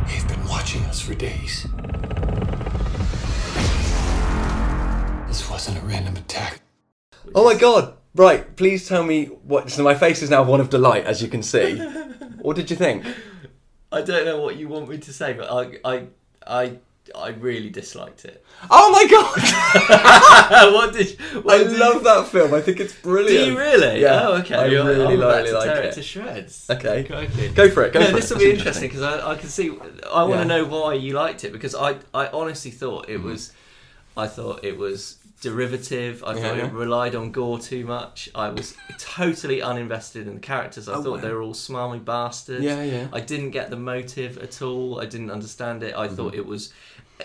They've 0.07 0.27
been 0.27 0.47
watching 0.47 0.83
us 0.85 1.01
for 1.01 1.13
days. 1.15 1.67
This 5.37 5.51
wasn't 5.51 5.77
a 5.77 5.81
random 5.81 6.15
attack. 6.17 6.61
Oh 7.35 7.45
my 7.45 7.53
god! 7.53 7.93
Right, 8.15 8.55
please 8.55 8.87
tell 8.87 9.03
me 9.03 9.25
what. 9.25 9.69
So 9.69 9.83
my 9.83 9.93
face 9.93 10.23
is 10.23 10.31
now 10.31 10.41
one 10.41 10.59
of 10.59 10.71
delight, 10.71 11.05
as 11.05 11.21
you 11.21 11.27
can 11.27 11.43
see. 11.43 11.77
what 12.41 12.55
did 12.55 12.71
you 12.71 12.75
think? 12.75 13.05
I 13.91 14.01
don't 14.01 14.25
know 14.25 14.41
what 14.41 14.55
you 14.55 14.67
want 14.67 14.89
me 14.89 14.97
to 14.97 15.13
say, 15.13 15.33
but 15.33 15.47
I, 15.51 15.77
I, 15.85 16.07
I, 16.47 16.77
I 17.15 17.29
really 17.29 17.69
disliked 17.69 18.25
it. 18.25 18.43
Oh 18.71 18.91
my 18.91 19.05
god! 19.05 20.73
what 20.73 20.93
did? 20.93 21.15
I 21.47 21.57
did 21.59 21.77
love 21.77 22.03
that 22.03 22.29
film. 22.29 22.55
I 22.55 22.61
think 22.61 22.79
it's 22.79 22.95
brilliant. 22.95 23.45
Do 23.45 23.51
you 23.51 23.59
really? 23.59 24.01
Yeah. 24.01 24.29
Oh, 24.29 24.37
okay. 24.37 24.55
I 24.55 24.65
You're- 24.65 24.87
really, 24.89 25.05
I'm 25.05 25.19
about 25.19 25.35
really 25.35 25.51
to 25.51 25.57
like 25.59 25.65
tear 25.67 25.83
it. 25.83 25.85
it 25.85 25.93
to 25.93 26.01
shreds. 26.01 26.67
Okay. 26.67 27.03
Crikey. 27.03 27.49
Go 27.49 27.69
for 27.69 27.83
it. 27.83 27.93
Go 27.93 27.99
no, 27.99 28.07
for 28.07 28.13
this 28.13 28.31
it. 28.31 28.33
will 28.33 28.39
be 28.39 28.45
That's 28.53 28.59
interesting 28.59 28.89
because 28.89 29.03
I, 29.03 29.33
I 29.33 29.35
can 29.35 29.49
see. 29.49 29.69
I 30.11 30.23
want 30.23 30.31
Yeah. 30.31 30.37
to 30.39 30.45
know 30.45 30.65
why 30.65 30.95
you 30.95 31.13
liked 31.13 31.43
it 31.43 31.53
because 31.53 31.75
I, 31.75 31.97
I 32.11 32.25
honestly 32.29 32.71
thought 32.71 33.07
it 33.07 33.19
mm-hmm. 33.19 33.27
was, 33.27 33.53
I 34.17 34.25
thought 34.25 34.63
it 34.63 34.79
was 34.79 35.16
derivative. 35.41 36.23
I 36.25 36.33
Yeah, 36.35 36.41
thought 36.41 36.57
yeah. 36.57 36.65
it 36.67 36.73
relied 36.73 37.15
on 37.15 37.31
gore 37.31 37.59
too 37.59 37.85
much. 37.85 38.29
I 38.35 38.49
was 38.49 38.75
totally 38.97 39.59
uninvested 39.61 40.27
in 40.27 40.33
the 40.35 40.39
characters. 40.39 40.87
I 40.89 40.93
Oh, 40.93 41.03
thought 41.03 41.15
wow. 41.17 41.21
they 41.21 41.31
were 41.31 41.41
all 41.41 41.53
smarmy 41.53 42.03
bastards. 42.03 42.63
Yeah, 42.63 42.83
yeah. 42.83 43.07
I 43.13 43.19
didn't 43.21 43.51
get 43.51 43.69
the 43.69 43.77
motive 43.77 44.37
at 44.39 44.61
all. 44.61 44.99
I 44.99 45.05
didn't 45.05 45.31
understand 45.31 45.83
it. 45.83 45.95
I 45.95 46.07
thought 46.07 46.31
Mm-hmm. 46.31 46.39
it 46.39 46.45
was, 46.45 46.73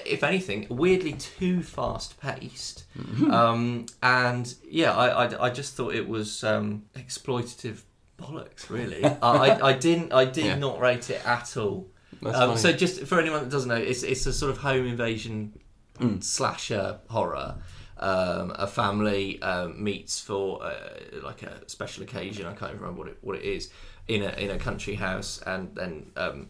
if 0.06 0.22
anything, 0.22 0.66
weirdly 0.68 1.14
too 1.14 1.62
fast 1.62 2.20
paced. 2.20 2.84
Mm-hmm. 2.98 3.30
Um, 3.30 3.86
and 4.02 4.54
yeah, 4.68 4.94
I, 4.96 5.24
I, 5.26 5.46
I 5.46 5.50
just 5.50 5.74
thought 5.74 5.94
it 5.94 6.08
was 6.08 6.44
um, 6.44 6.84
exploitative 6.94 7.80
bollocks. 8.18 8.68
Really, 8.70 9.04
I, 9.04 9.16
I, 9.22 9.68
I 9.70 9.72
didn't. 9.72 10.12
I 10.12 10.24
did 10.26 10.44
Yeah. 10.44 10.56
not 10.56 10.80
rate 10.80 11.08
it 11.10 11.26
at 11.26 11.56
all. 11.56 11.88
Um, 12.24 12.56
so 12.56 12.72
just 12.72 13.00
for 13.04 13.18
anyone 13.18 13.40
that 13.42 13.50
doesn't 13.50 13.68
know, 13.68 13.74
it's 13.74 14.02
it's 14.04 14.26
a 14.26 14.32
sort 14.32 14.50
of 14.52 14.58
home 14.58 14.86
invasion 14.86 15.54
Mm. 16.00 16.24
slasher 16.24 17.00
horror. 17.10 17.56
Um, 18.02 18.52
a 18.56 18.66
family 18.66 19.40
um, 19.42 19.82
meets 19.82 20.18
for 20.18 20.62
uh, 20.64 20.74
like 21.22 21.42
a 21.44 21.68
special 21.68 22.02
occasion. 22.02 22.46
I 22.46 22.52
can't 22.54 22.70
even 22.72 22.80
remember 22.80 22.98
what 23.02 23.08
it 23.12 23.18
what 23.20 23.36
it 23.36 23.44
is 23.44 23.70
in 24.08 24.22
a 24.22 24.30
in 24.44 24.50
a 24.50 24.58
country 24.58 24.96
house, 24.96 25.40
and 25.46 25.74
then 25.76 26.10
um, 26.16 26.48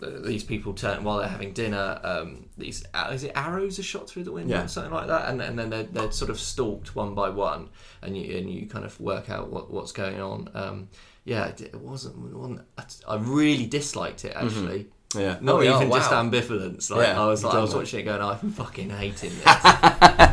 these 0.00 0.44
people 0.44 0.74
turn 0.74 1.04
while 1.04 1.18
they're 1.18 1.28
having 1.28 1.52
dinner. 1.52 2.00
Um, 2.02 2.50
these 2.58 2.84
uh, 2.92 3.10
is 3.14 3.24
it 3.24 3.32
arrows 3.34 3.78
are 3.78 3.82
shot 3.84 4.08
through 4.10 4.24
the 4.24 4.32
window 4.32 4.56
Yeah. 4.56 4.64
or 4.64 4.68
something 4.68 4.92
like 4.92 5.06
that, 5.06 5.28
and, 5.30 5.40
and 5.40 5.58
then 5.58 5.70
they're, 5.70 5.84
they're 5.84 6.10
sort 6.12 6.30
of 6.30 6.38
stalked 6.38 6.94
one 6.94 7.14
by 7.14 7.30
one, 7.30 7.70
and 8.02 8.16
you 8.16 8.36
and 8.36 8.50
you 8.50 8.66
kind 8.66 8.84
of 8.84 8.98
work 9.00 9.30
out 9.30 9.50
what, 9.50 9.70
what's 9.70 9.92
going 9.92 10.20
on. 10.20 10.50
Um, 10.54 10.88
yeah, 11.24 11.46
it, 11.46 11.74
wasn't. 11.80 12.16
It 12.30 12.36
wasn't 12.36 12.60
I 13.08 13.16
really 13.16 13.66
disliked 13.66 14.24
it 14.24 14.34
actually. 14.36 14.88
Yeah. 15.14 15.38
Not 15.40 15.56
Oh, 15.56 15.62
even 15.62 15.88
wow. 15.88 15.96
just 15.98 16.10
ambivalence. 16.10 16.90
Like 16.90 17.06
Yeah, 17.06 17.22
I 17.22 17.26
was 17.26 17.44
like, 17.44 17.54
I 17.54 17.60
was 17.60 17.74
watching 17.74 18.00
it 18.00 18.02
going, 18.02 18.20
oh, 18.20 18.38
I'm 18.42 18.50
fucking 18.50 18.90
hating 18.90 19.30
this. 19.34 19.44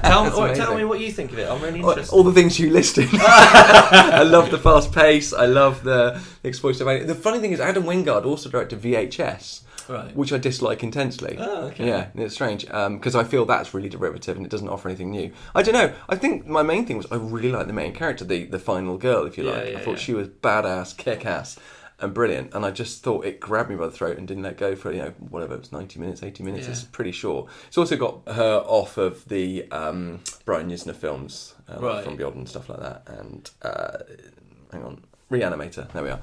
tell, 0.02 0.48
me, 0.48 0.56
tell 0.56 0.76
me 0.76 0.84
what 0.84 1.00
you 1.00 1.12
think 1.12 1.32
of 1.32 1.40
it. 1.40 1.48
I'm 1.50 1.62
really 1.62 1.80
interested. 1.80 2.14
All 2.14 2.24
the 2.24 2.34
things 2.34 2.60
you 2.60 2.70
listed. 2.72 3.08
I 3.14 4.24
love 4.24 4.52
the 4.52 4.58
fast 4.58 4.92
pace. 4.92 5.32
I 5.34 5.46
love 5.46 5.84
the 5.84 6.20
exploitative. 6.44 7.08
The 7.08 7.16
funny 7.16 7.40
thing 7.40 7.52
is, 7.52 7.60
Adam 7.60 7.84
Wingard 7.84 8.26
also 8.26 8.50
directed 8.50 8.82
VHS, 8.82 9.62
Right. 9.90 10.16
which 10.16 10.32
I 10.34 10.38
dislike 10.38 10.82
intensely. 10.84 11.36
Oh, 11.40 11.68
okay. 11.68 11.86
Yeah, 11.88 12.08
it's 12.16 12.34
strange 12.36 12.70
um, 12.72 12.98
because 12.98 13.16
I 13.16 13.24
feel 13.26 13.46
that's 13.46 13.74
really 13.74 13.90
derivative 13.90 14.38
and 14.38 14.46
it 14.46 14.50
doesn't 14.50 14.70
offer 14.70 14.88
anything 14.90 15.12
new. 15.12 15.32
I 15.54 15.62
don't 15.62 15.74
know. 15.74 15.94
I 16.10 16.16
think 16.16 16.48
my 16.48 16.64
main 16.64 16.86
thing 16.86 16.98
was 16.98 17.06
I 17.12 17.16
really 17.16 17.52
like 17.52 17.68
the 17.68 17.74
main 17.74 17.94
character, 17.94 18.24
the 18.26 18.46
the 18.46 18.60
final 18.60 18.98
girl, 18.98 19.26
if 19.26 19.38
you 19.38 19.46
Yeah, 19.46 19.52
like. 19.52 19.72
yeah, 19.72 19.78
I 19.78 19.82
thought 19.82 20.00
she 20.00 20.14
was 20.14 20.30
badass, 20.30 20.96
kick 20.98 21.26
ass. 21.26 21.60
And 22.04 22.14
brilliant, 22.14 22.54
and 22.54 22.66
I 22.66 22.72
just 22.72 23.02
thought 23.02 23.26
it 23.26 23.40
grabbed 23.40 23.70
me 23.70 23.76
by 23.78 23.86
the 23.86 23.92
throat 23.92 24.18
and 24.18 24.28
didn't 24.28 24.44
let 24.44 24.58
go 24.58 24.76
for 24.76 24.92
you 24.92 25.00
know 25.00 25.14
whatever 25.30 25.54
it 25.56 25.60
was 25.62 25.72
ninety 25.72 26.00
minutes, 26.00 26.22
eighty 26.22 26.44
minutes. 26.44 26.66
Yeah. 26.68 26.72
It's 26.74 26.84
pretty 26.84 27.14
short. 27.14 27.50
It's 27.68 27.78
also 27.78 27.96
got 27.96 28.22
her 28.28 28.62
off 28.66 28.98
of 28.98 29.28
the 29.30 29.72
um, 29.72 30.20
Brian 30.44 30.70
Yuzna 30.70 30.94
films, 30.96 31.56
uh, 31.70 31.74
like 31.76 31.82
Right. 31.82 32.04
from 32.04 32.18
Beyond 32.18 32.36
and 32.36 32.50
stuff 32.50 32.68
like 32.70 32.82
that. 32.82 33.04
And 33.08 33.50
uh, 33.62 33.98
hang 34.74 34.84
on, 34.84 35.04
Reanimator. 35.32 35.90
There 35.94 36.04
we 36.04 36.10
are. 36.10 36.20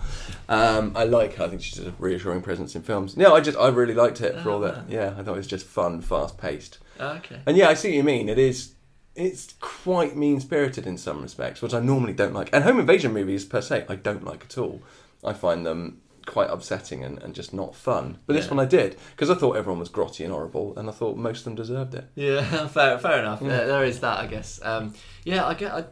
Um, 0.51 0.93
I 0.95 1.05
like 1.05 1.37
her. 1.37 1.45
I 1.45 1.49
think 1.49 1.63
she's 1.63 1.79
a 1.79 1.93
reassuring 1.99 2.43
presence 2.43 2.77
in 2.77 2.83
films. 2.83 3.17
No, 3.17 3.35
I 3.35 3.41
just 3.41 3.57
I 3.57 3.69
really 3.69 3.95
liked 3.95 4.21
it 4.21 4.39
for 4.41 4.51
all 4.51 4.61
that. 4.61 4.85
Yeah, 4.91 5.15
I 5.17 5.23
thought 5.23 5.33
it 5.35 5.39
was 5.39 5.47
just 5.47 5.65
fun, 5.67 6.03
fast 6.03 6.37
paced. 6.37 6.79
Oh, 6.99 7.13
okay. 7.15 7.41
And 7.47 7.57
yeah, 7.57 7.69
I 7.71 7.75
see 7.75 7.89
what 7.89 7.97
you 7.97 8.05
mean. 8.05 8.29
It 8.29 8.39
is. 8.39 8.75
It's 9.17 9.55
quite 9.61 10.17
mean 10.17 10.41
spirited 10.41 10.87
in 10.87 10.97
some 10.97 11.21
respects, 11.23 11.61
which 11.63 11.75
I 11.75 11.81
normally 11.81 12.13
don't 12.13 12.33
like. 12.33 12.49
And 12.53 12.63
home 12.65 12.79
invasion 12.79 13.13
movies 13.13 13.45
per 13.45 13.61
se, 13.61 13.87
I 13.89 13.97
don't 13.97 14.25
like 14.25 14.45
at 14.45 14.57
all. 14.57 14.81
I 15.25 15.33
find 15.33 15.65
them 15.67 16.01
quite 16.27 16.51
upsetting 16.51 17.03
and, 17.03 17.21
and 17.23 17.35
just 17.35 17.53
not 17.53 17.75
fun. 17.75 18.19
But 18.27 18.35
this 18.35 18.49
one 18.51 18.61
I 18.61 18.65
did 18.67 18.97
because 19.11 19.31
I 19.31 19.35
thought 19.35 19.57
everyone 19.57 19.81
was 19.81 19.89
grotty 19.89 20.25
and 20.25 20.33
horrible, 20.33 20.77
and 20.79 20.89
I 20.89 20.93
thought 20.93 21.17
most 21.17 21.39
of 21.41 21.45
them 21.45 21.55
deserved 21.57 21.95
it. 21.95 22.05
Yeah, 22.15 22.67
fair, 22.69 22.99
fair 22.99 23.19
enough. 23.21 23.41
There, 23.41 23.67
there 23.67 23.85
is 23.85 24.01
that, 24.01 24.19
I 24.21 24.27
guess. 24.27 24.61
Um, 24.63 24.95
yeah, 25.25 25.47
I 25.47 25.55
get. 25.55 25.73
I, 25.73 25.79
I 25.79 25.83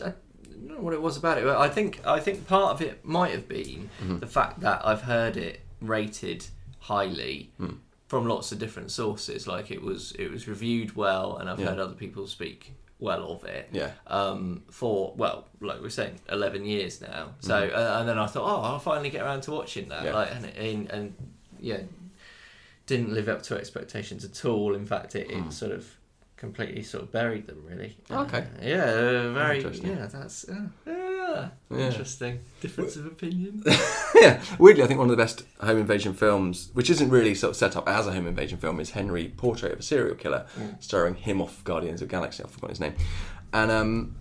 don't 0.51 0.69
know 0.69 0.81
what 0.81 0.93
it 0.95 1.01
was 1.03 1.17
about 1.17 1.39
it. 1.39 1.45
But 1.45 1.57
I 1.59 1.69
think 1.69 2.01
I 2.07 2.21
think 2.21 2.47
part 2.47 2.75
of 2.75 2.83
it 2.83 3.05
might 3.05 3.33
have 3.33 3.49
been 3.49 3.91
Mm-hmm. 4.03 4.19
the 4.19 4.27
fact 4.27 4.61
that 4.61 4.83
I've 4.87 5.03
heard 5.03 5.37
it 5.37 5.61
rated 5.81 6.47
highly 6.81 7.51
Hmm. 7.59 7.75
from 8.07 8.27
lots 8.27 8.53
of 8.53 8.59
different 8.59 8.91
sources. 8.91 9.47
Like 9.47 9.71
it 9.71 9.83
was 9.83 10.13
it 10.19 10.31
was 10.31 10.47
reviewed 10.49 10.95
well, 10.97 11.37
and 11.37 11.49
I've 11.51 11.59
Yeah. 11.61 11.67
heard 11.71 11.79
other 11.79 11.95
people 11.95 12.27
speak 12.27 12.75
well 12.99 13.33
of 13.33 13.45
it. 13.45 13.69
Yeah. 13.73 13.91
Um, 14.07 14.65
for 14.71 15.15
well, 15.17 15.47
like 15.61 15.81
we're 15.81 15.89
saying, 15.91 16.21
eleven 16.29 16.65
years 16.65 17.01
now. 17.01 17.35
So 17.41 17.55
uh, 17.55 17.97
and 18.01 18.09
then 18.09 18.19
I 18.19 18.27
thought, 18.27 18.45
oh, 18.45 18.63
I'll 18.63 18.79
finally 18.79 19.11
get 19.11 19.23
around 19.23 19.43
to 19.43 19.53
watching 19.53 19.89
that. 19.89 19.99
Mm-hmm. 19.99 20.07
Yeah. 20.07 20.15
Like 20.15 20.35
and, 20.35 20.45
and 20.47 20.91
and 20.91 21.15
yeah, 21.61 21.81
didn't 22.87 23.13
live 23.13 23.29
up 23.29 23.43
to 23.45 23.57
expectations 23.57 24.25
at 24.25 24.45
all. 24.45 24.75
In 24.75 24.87
fact, 24.87 25.15
it, 25.15 25.31
it 25.31 25.53
sort 25.53 25.73
of 25.73 25.87
completely 26.37 26.83
sort 26.83 27.03
of 27.05 27.13
buried 27.13 27.47
them. 27.47 27.63
Really. 27.65 27.97
Hmm. 28.09 28.15
Okay. 28.15 28.39
Uh, 28.39 28.45
yeah. 28.63 28.85
uh, 28.85 29.33
very. 29.33 29.63
Yeah. 29.63 30.07
That's. 30.07 30.49
Uh, 30.49 30.69
Yeah. 31.71 31.87
Interesting. 31.87 32.41
Difference 32.61 32.97
of 32.97 33.07
opinion. 33.07 33.63
yeah, 34.15 34.43
weirdly, 34.59 34.83
I 34.83 34.87
think 34.87 34.99
one 34.99 35.11
of 35.11 35.17
the 35.17 35.23
best 35.23 35.43
home 35.61 35.79
invasion 35.79 36.15
films, 36.15 36.71
which 36.73 36.89
isn't 36.91 37.11
really 37.11 37.35
sort 37.35 37.51
of 37.51 37.57
set 37.57 37.77
up 37.77 37.89
as 37.89 38.07
a 38.07 38.13
home 38.13 38.27
invasion 38.27 38.59
film, 38.59 38.81
is 38.81 38.91
Henry 38.91 39.33
Portrait 39.37 39.73
of 39.73 39.81
a 39.81 39.83
Serial 39.83 40.15
Killer, 40.15 40.47
starring 40.81 41.15
him 41.15 41.41
off 41.41 41.63
Guardians 41.65 42.01
of 42.03 42.09
the 42.09 42.13
Galaxy. 42.13 42.43
I've 42.43 42.51
forgotten 42.51 42.71
his 42.71 42.81
name, 42.81 42.95
and 43.53 43.71
um, 43.71 44.17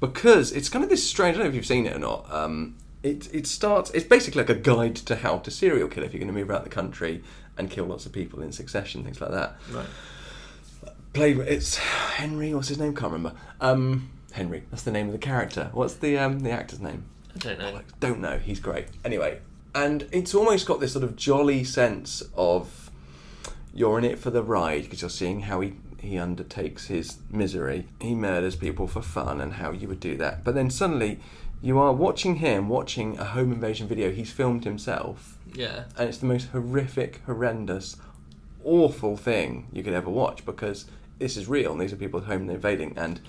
because 0.00 0.52
it's 0.52 0.68
kind 0.68 0.82
of 0.84 0.90
this 0.90 1.08
strange. 1.08 1.36
I 1.36 1.38
don't 1.38 1.44
know 1.46 1.50
if 1.50 1.54
you've 1.54 1.66
seen 1.66 1.86
it 1.86 1.94
or 1.94 2.00
not. 2.00 2.32
Um, 2.32 2.76
it 3.02 3.32
it 3.32 3.46
starts. 3.46 3.90
It's 3.92 4.06
basically 4.06 4.42
like 4.42 4.50
a 4.50 4.54
guide 4.54 4.96
to 4.96 5.16
how 5.16 5.38
to 5.38 5.50
serial 5.50 5.88
kill 5.88 6.02
if 6.04 6.12
you're 6.12 6.20
going 6.20 6.32
to 6.32 6.38
move 6.38 6.50
around 6.50 6.64
the 6.64 6.70
country 6.70 7.22
and 7.56 7.70
kill 7.70 7.86
lots 7.86 8.06
of 8.06 8.12
people 8.12 8.42
in 8.42 8.52
succession, 8.52 9.04
things 9.04 9.20
like 9.20 9.30
that. 9.30 9.56
right. 9.72 9.86
Played. 11.12 11.38
It's 11.38 11.76
Henry. 11.76 12.54
What's 12.54 12.68
his 12.68 12.78
name? 12.78 12.94
Can't 12.94 13.12
remember. 13.12 13.38
Um, 13.60 14.10
Henry. 14.32 14.64
That's 14.70 14.82
the 14.82 14.92
name 14.92 15.06
of 15.06 15.12
the 15.12 15.18
character. 15.18 15.70
What's 15.72 15.94
the 15.94 16.18
um, 16.18 16.40
the 16.40 16.50
actor's 16.50 16.80
name? 16.80 17.04
I 17.34 17.38
don't 17.38 17.58
know. 17.58 17.80
Don't 18.00 18.20
know. 18.20 18.38
He's 18.38 18.60
great. 18.60 18.86
Anyway, 19.04 19.40
and 19.74 20.06
it's 20.12 20.34
almost 20.34 20.66
got 20.66 20.80
this 20.80 20.92
sort 20.92 21.04
of 21.04 21.16
jolly 21.16 21.64
sense 21.64 22.22
of 22.36 22.90
you're 23.74 23.98
in 23.98 24.04
it 24.04 24.18
for 24.18 24.30
the 24.30 24.42
ride 24.42 24.82
because 24.84 25.00
you're 25.02 25.10
seeing 25.10 25.40
how 25.42 25.60
he 25.60 25.74
he 26.00 26.18
undertakes 26.18 26.86
his 26.86 27.18
misery. 27.30 27.86
He 28.00 28.14
murders 28.14 28.54
people 28.56 28.86
for 28.86 29.02
fun 29.02 29.40
and 29.40 29.54
how 29.54 29.72
you 29.72 29.88
would 29.88 30.00
do 30.00 30.16
that. 30.18 30.44
But 30.44 30.54
then 30.54 30.70
suddenly 30.70 31.18
you 31.60 31.78
are 31.78 31.92
watching 31.92 32.36
him 32.36 32.68
watching 32.68 33.18
a 33.18 33.24
home 33.24 33.50
invasion 33.52 33.88
video 33.88 34.12
he's 34.12 34.30
filmed 34.30 34.62
himself 34.62 35.36
Yeah. 35.54 35.84
and 35.96 36.08
it's 36.08 36.18
the 36.18 36.26
most 36.26 36.50
horrific, 36.50 37.20
horrendous, 37.26 37.96
awful 38.64 39.16
thing 39.16 39.66
you 39.72 39.82
could 39.82 39.92
ever 39.92 40.08
watch 40.08 40.44
because 40.46 40.86
this 41.18 41.36
is 41.36 41.48
real 41.48 41.72
and 41.72 41.80
these 41.80 41.92
are 41.92 41.96
people 41.96 42.20
at 42.20 42.26
home 42.26 42.48
invading 42.48 42.94
and 42.96 43.20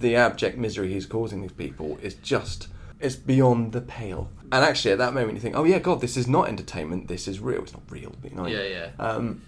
the 0.00 0.16
abject 0.16 0.56
misery 0.58 0.92
he's 0.92 1.06
causing 1.06 1.42
these 1.42 1.52
people 1.52 1.98
is 2.02 2.14
just 2.14 2.68
it's 3.00 3.16
beyond 3.16 3.72
the 3.72 3.80
pale. 3.80 4.30
And 4.52 4.64
actually, 4.64 4.92
at 4.92 4.98
that 4.98 5.12
moment, 5.14 5.34
you 5.34 5.40
think, 5.40 5.56
"Oh 5.56 5.64
yeah, 5.64 5.78
God, 5.80 6.00
this 6.00 6.16
is 6.16 6.28
not 6.28 6.48
entertainment. 6.48 7.08
This 7.08 7.26
is 7.26 7.40
real. 7.40 7.62
It's 7.62 7.72
not 7.72 7.82
real." 7.90 8.12
You 8.22 8.30
know? 8.36 8.46
Yeah. 8.46 8.62
Yeah. 8.62 8.88
Um, 8.98 9.42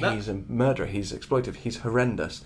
That- 0.00 0.14
he's 0.14 0.28
a 0.28 0.34
murderer. 0.48 0.86
He's 0.86 1.12
exploitive. 1.12 1.56
He's 1.56 1.78
horrendous. 1.78 2.44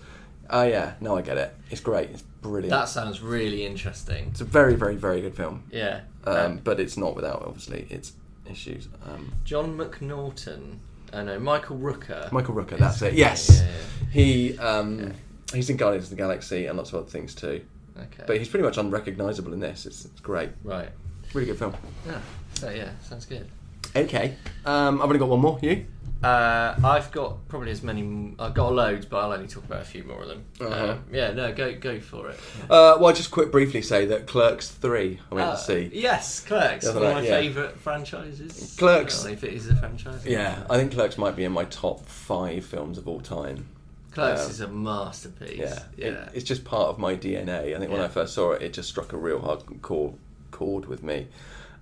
Oh 0.49 0.63
yeah, 0.63 0.93
no, 1.01 1.17
I 1.17 1.21
get 1.21 1.37
it. 1.37 1.55
It's 1.69 1.81
great. 1.81 2.09
It's 2.09 2.23
brilliant. 2.41 2.71
that 2.71 2.89
sounds 2.89 3.21
really 3.21 3.65
interesting. 3.65 4.27
it's 4.31 4.41
a 4.41 4.45
very, 4.45 4.75
very, 4.75 4.95
very 4.95 5.21
good 5.21 5.35
film. 5.35 5.63
Yeah. 5.71 6.01
Um, 6.25 6.59
but 6.63 6.79
it's 6.79 6.97
not 6.97 7.15
without 7.15 7.43
obviously 7.45 7.87
its 7.89 8.13
issues. 8.49 8.87
Um, 9.05 9.33
John 9.45 9.77
McNaughton. 9.77 10.77
I 11.13 11.23
know 11.23 11.39
Michael 11.39 11.77
Rooker. 11.77 12.31
Michael 12.31 12.55
Rooker, 12.55 12.77
that's 12.77 13.01
it. 13.01 13.13
Yes, 13.13 13.49
Yeah, 13.61 13.67
yeah, 13.67 14.11
he 14.11 14.57
um, 14.57 15.13
he's 15.53 15.69
in 15.69 15.77
Guardians 15.77 16.05
of 16.05 16.09
the 16.11 16.15
Galaxy 16.15 16.65
and 16.65 16.77
lots 16.77 16.89
of 16.91 16.95
other 17.01 17.09
things 17.09 17.33
too. 17.35 17.61
Okay. 17.97 18.23
But 18.25 18.37
he's 18.37 18.49
pretty 18.49 18.63
much 18.65 18.77
unrecognisable 18.77 19.53
in 19.53 19.59
this. 19.59 19.85
It's, 19.85 20.05
it's 20.05 20.19
great, 20.19 20.49
right. 20.63 20.89
really 21.33 21.45
good 21.47 21.59
film. 21.59 21.75
Yeah. 22.07 22.19
So 22.55 22.69
yeah, 22.69 22.89
sounds 23.01 23.25
good. 23.25 23.47
Okay. 23.95 24.35
Um, 24.65 24.99
I've 25.01 25.07
only 25.07 25.19
got 25.19 25.29
one 25.29 25.41
more. 25.41 25.59
You? 25.61 25.85
Uh, 26.23 26.73
I've 26.85 27.11
got 27.11 27.47
probably 27.49 27.71
as 27.71 27.83
many. 27.83 28.33
I've 28.39 28.53
got 28.53 28.71
loads, 28.71 29.05
but 29.05 29.17
I'll 29.17 29.33
only 29.33 29.47
talk 29.47 29.65
about 29.65 29.81
a 29.81 29.85
few 29.85 30.03
more 30.05 30.21
of 30.21 30.29
them. 30.29 30.45
Uh-huh. 30.61 30.91
Um, 30.93 31.03
yeah, 31.11 31.31
no, 31.33 31.51
go 31.53 31.75
go 31.75 31.99
for 31.99 32.29
it. 32.29 32.39
Uh, 32.63 32.95
well, 32.97 33.07
I'll 33.07 33.13
just 33.13 33.29
quick 33.29 33.51
briefly 33.51 33.81
say 33.81 34.05
that 34.05 34.25
Clerks 34.25 34.69
3 34.69 35.19
I 35.31 35.35
went 35.35 35.47
Uh, 35.49 35.55
to 35.57 35.61
see. 35.61 35.91
Yes, 35.93 36.39
Clerks, 36.39 36.85
one 36.85 36.95
of 36.97 37.03
my 37.03 37.21
yeah. 37.21 37.29
favourite 37.29 37.77
franchises. 37.77 38.75
Clerks. 38.79 39.25
Well, 39.25 39.33
if 39.33 39.43
it 39.43 39.53
is 39.53 39.67
a 39.67 39.75
franchise. 39.75 40.25
Yeah, 40.25 40.63
I 40.69 40.77
think 40.77 40.93
Clerks 40.93 41.17
might 41.17 41.35
be 41.35 41.43
in 41.43 41.51
my 41.51 41.65
top 41.65 42.05
five 42.05 42.63
films 42.65 42.97
of 42.97 43.05
all 43.07 43.19
time. 43.19 43.67
Clerks 44.13 44.45
Um, 44.45 44.49
is 44.51 44.61
a 44.61 44.67
masterpiece. 44.67 45.57
Yeah, 45.59 45.79
yeah. 45.97 46.05
It, 46.07 46.29
it's 46.35 46.43
just 46.45 46.63
part 46.63 46.89
of 46.89 46.99
my 46.99 47.15
DNA. 47.15 47.75
I 47.75 47.79
think 47.79 47.91
when 47.91 47.99
Yeah. 47.99 48.05
I 48.05 48.09
first 48.09 48.33
saw 48.33 48.51
it, 48.51 48.61
it 48.61 48.73
just 48.73 48.89
struck 48.89 49.11
a 49.13 49.17
real 49.17 49.39
hard 49.41 49.63
chord, 49.81 50.13
chord 50.51 50.85
with 50.85 51.03
me. 51.03 51.27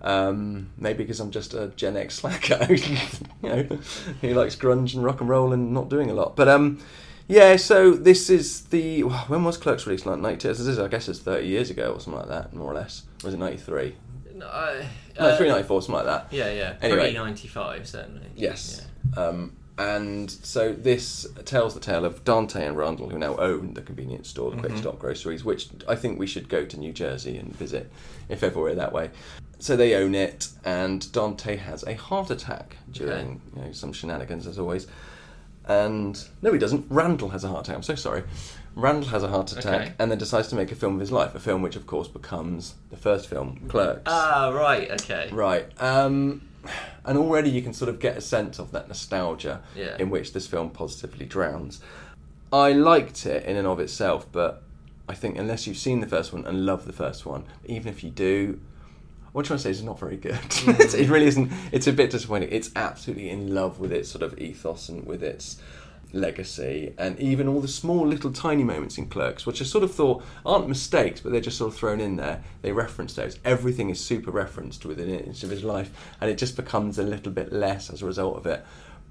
Um, 0.02 0.72
maybe 0.78 1.04
because 1.04 1.20
I'm 1.20 1.30
just 1.32 1.54
a 1.54 1.68
Gen 1.76 1.96
X 1.96 2.16
slacker, 2.16 2.74
you 2.74 2.98
know, 3.44 3.64
who 4.22 4.34
likes 4.34 4.56
grunge 4.56 4.96
and 4.96 5.04
rock 5.04 5.20
and 5.22 5.30
roll 5.30 5.54
and 5.54 5.74
not 5.74 5.90
doing 5.90 6.10
a 6.10 6.14
lot. 6.14 6.36
But 6.36 6.48
um, 6.48 6.80
yeah, 7.28 7.56
so 7.58 7.92
this 7.92 8.30
is 8.30 8.64
the 8.66 9.02
when 9.02 9.44
was 9.44 9.58
Clerks 9.58 9.86
released? 9.86 10.06
Like 10.06 10.20
92? 10.20 10.48
This 10.48 10.60
is, 10.62 10.80
I 10.80 10.88
guess 10.88 11.08
it's 11.08 11.20
30 11.20 11.46
years 11.46 11.70
ago 11.70 11.92
or 11.94 12.00
something 12.00 12.20
like 12.20 12.30
that, 12.30 12.54
more 12.54 12.72
or 12.72 12.76
less. 12.76 13.04
Or 13.24 13.28
was 13.28 13.34
it 13.36 13.38
93? 13.38 13.96
No, 14.36 14.48
I- 14.48 14.88
No, 15.20 15.28
uh, 15.28 15.38
3, 15.38 15.50
94, 15.50 15.82
something 15.84 15.96
like 15.96 16.06
that. 16.06 16.28
Yeah, 16.36 16.52
yeah. 16.52 16.76
Anyway. 16.82 17.14
Ninety 17.14 17.48
five 17.48 17.88
certainly. 17.88 18.26
Yes. 18.36 18.88
Um, 19.16 19.56
and 19.82 20.30
so 20.30 20.74
this 20.74 21.26
tells 21.46 21.74
the 21.74 21.80
tale 21.80 22.06
of 22.06 22.24
Dante 22.24 22.66
and 22.66 22.78
Randall, 22.78 23.10
who 23.10 23.18
now 23.18 23.36
own 23.38 23.74
the 23.74 23.82
convenience 23.82 24.30
store, 24.30 24.52
the 24.52 24.58
Quick 24.58 24.78
Stop 24.78 25.00
Groceries, 25.00 25.44
which 25.44 25.70
I 25.88 25.96
think 25.96 26.20
we 26.20 26.28
should 26.28 26.48
go 26.50 26.66
to 26.66 26.78
New 26.80 26.94
Jersey 26.94 27.38
and 27.38 27.56
visit 27.56 27.92
if 28.30 28.44
ever 28.44 28.60
we're 28.62 28.76
that 28.76 28.94
way. 28.94 29.10
So 29.60 29.76
they 29.76 29.96
own 29.96 30.14
it, 30.16 30.50
and 30.66 31.12
Dante 31.12 31.56
has 31.56 31.84
a 31.84 31.94
heart 31.96 32.30
attack 32.32 32.78
during 32.92 33.42
you 33.56 33.62
know, 33.62 33.72
some 33.72 33.94
shenanigans, 33.94 34.48
as 34.48 34.58
always. 34.60 34.88
And 35.66 36.20
no, 36.42 36.52
he 36.54 36.60
doesn't. 36.60 36.86
Randall 36.90 37.30
has 37.30 37.44
a 37.44 37.48
heart 37.48 37.68
attack. 37.68 37.76
I'm 37.78 37.84
so 37.84 37.96
sorry. 37.96 38.24
Randall 38.76 39.10
has 39.10 39.22
a 39.24 39.28
heart 39.28 39.52
attack, 39.52 39.82
Okay. 39.82 39.94
and 40.00 40.10
then 40.10 40.18
decides 40.18 40.48
to 40.48 40.56
make 40.56 40.72
a 40.72 40.76
film 40.76 40.96
of 40.96 41.00
his 41.00 41.12
life. 41.12 41.36
A 41.36 41.40
film 41.40 41.62
which, 41.62 41.76
of 41.76 41.86
course, 41.86 42.08
becomes 42.08 42.76
the 42.90 42.98
first 42.98 43.28
film, 43.30 43.68
Clerks. 43.68 44.04
Ah, 44.06 44.50
right. 44.50 44.90
Okay. 44.92 45.30
Right. 45.32 45.66
Um, 45.80 46.42
and 47.06 47.18
already 47.18 47.50
you 47.50 47.62
can 47.62 47.74
sort 47.74 47.90
of 47.90 48.00
get 48.00 48.18
a 48.18 48.22
sense 48.22 48.60
of 48.60 48.72
that 48.72 48.88
nostalgia 48.88 49.62
Yeah. 49.76 49.96
in 50.00 50.10
which 50.10 50.34
this 50.34 50.48
film 50.48 50.70
positively 50.70 51.26
drowns. 51.26 51.82
I 52.54 52.74
liked 52.74 53.26
it 53.26 53.46
in 53.46 53.56
and 53.58 53.68
of 53.68 53.80
itself, 53.80 54.28
but 54.32 54.64
I 55.08 55.14
think 55.16 55.38
unless 55.38 55.68
you've 55.68 55.78
seen 55.78 56.00
the 56.02 56.08
first 56.08 56.34
one 56.34 56.46
and 56.46 56.66
love 56.66 56.86
the 56.86 56.94
first 56.94 57.26
one, 57.26 57.46
even 57.66 57.88
if 57.92 58.04
you 58.04 58.10
do, 58.10 58.60
what 59.32 59.42
I'm 59.44 59.48
trying 59.48 59.58
to 59.60 59.64
say 59.64 59.70
is 59.72 59.78
it's 59.80 59.86
not 59.86 60.00
very 60.00 60.18
good. 60.18 60.34
It's- 60.36 60.64
mm-hmm. 60.66 61.02
it 61.02 61.10
really 61.10 61.28
isn't. 61.28 61.52
It's 61.72 61.88
a 61.88 61.94
bit 61.94 62.12
disappointing. 62.12 62.50
It's 62.52 62.70
absolutely 62.76 63.30
in 63.30 63.54
love 63.54 63.80
with 63.80 63.92
its 63.94 64.10
sort 64.10 64.24
of 64.24 64.38
ethos 64.40 64.90
and 64.90 65.06
with 65.06 65.24
its 65.24 65.62
legacy, 66.14 66.94
and 66.98 67.20
even 67.20 67.48
all 67.48 67.62
the 67.62 67.68
small 67.68 68.06
little 68.08 68.32
tiny 68.32 68.64
moments 68.64 68.98
in 68.98 69.08
Clerks, 69.08 69.46
which 69.46 69.62
I 69.62 69.66
sort 69.66 69.84
of 69.84 69.94
thought 69.94 70.24
aren't 70.46 70.68
mistakes, 70.68 71.20
but 71.22 71.32
they're 71.32 71.42
just 71.42 71.58
sort 71.58 71.74
of 71.74 71.78
thrown 71.80 72.00
in 72.00 72.16
there. 72.16 72.44
They 72.62 72.72
reference 72.72 73.14
those. 73.14 73.40
Everything 73.46 73.90
is 73.90 74.00
super 74.04 74.32
referenced 74.32 74.86
within 74.86 75.10
an 75.10 75.20
inch 75.22 75.44
of 75.44 75.50
his 75.50 75.64
life, 75.64 75.92
and 76.20 76.30
it 76.30 76.38
just 76.38 76.56
becomes 76.56 76.98
a 77.00 77.04
little 77.04 77.32
bit 77.32 77.52
less 77.52 77.90
as 77.90 78.02
a 78.02 78.06
result 78.06 78.38
of 78.38 78.46
it. 78.46 78.66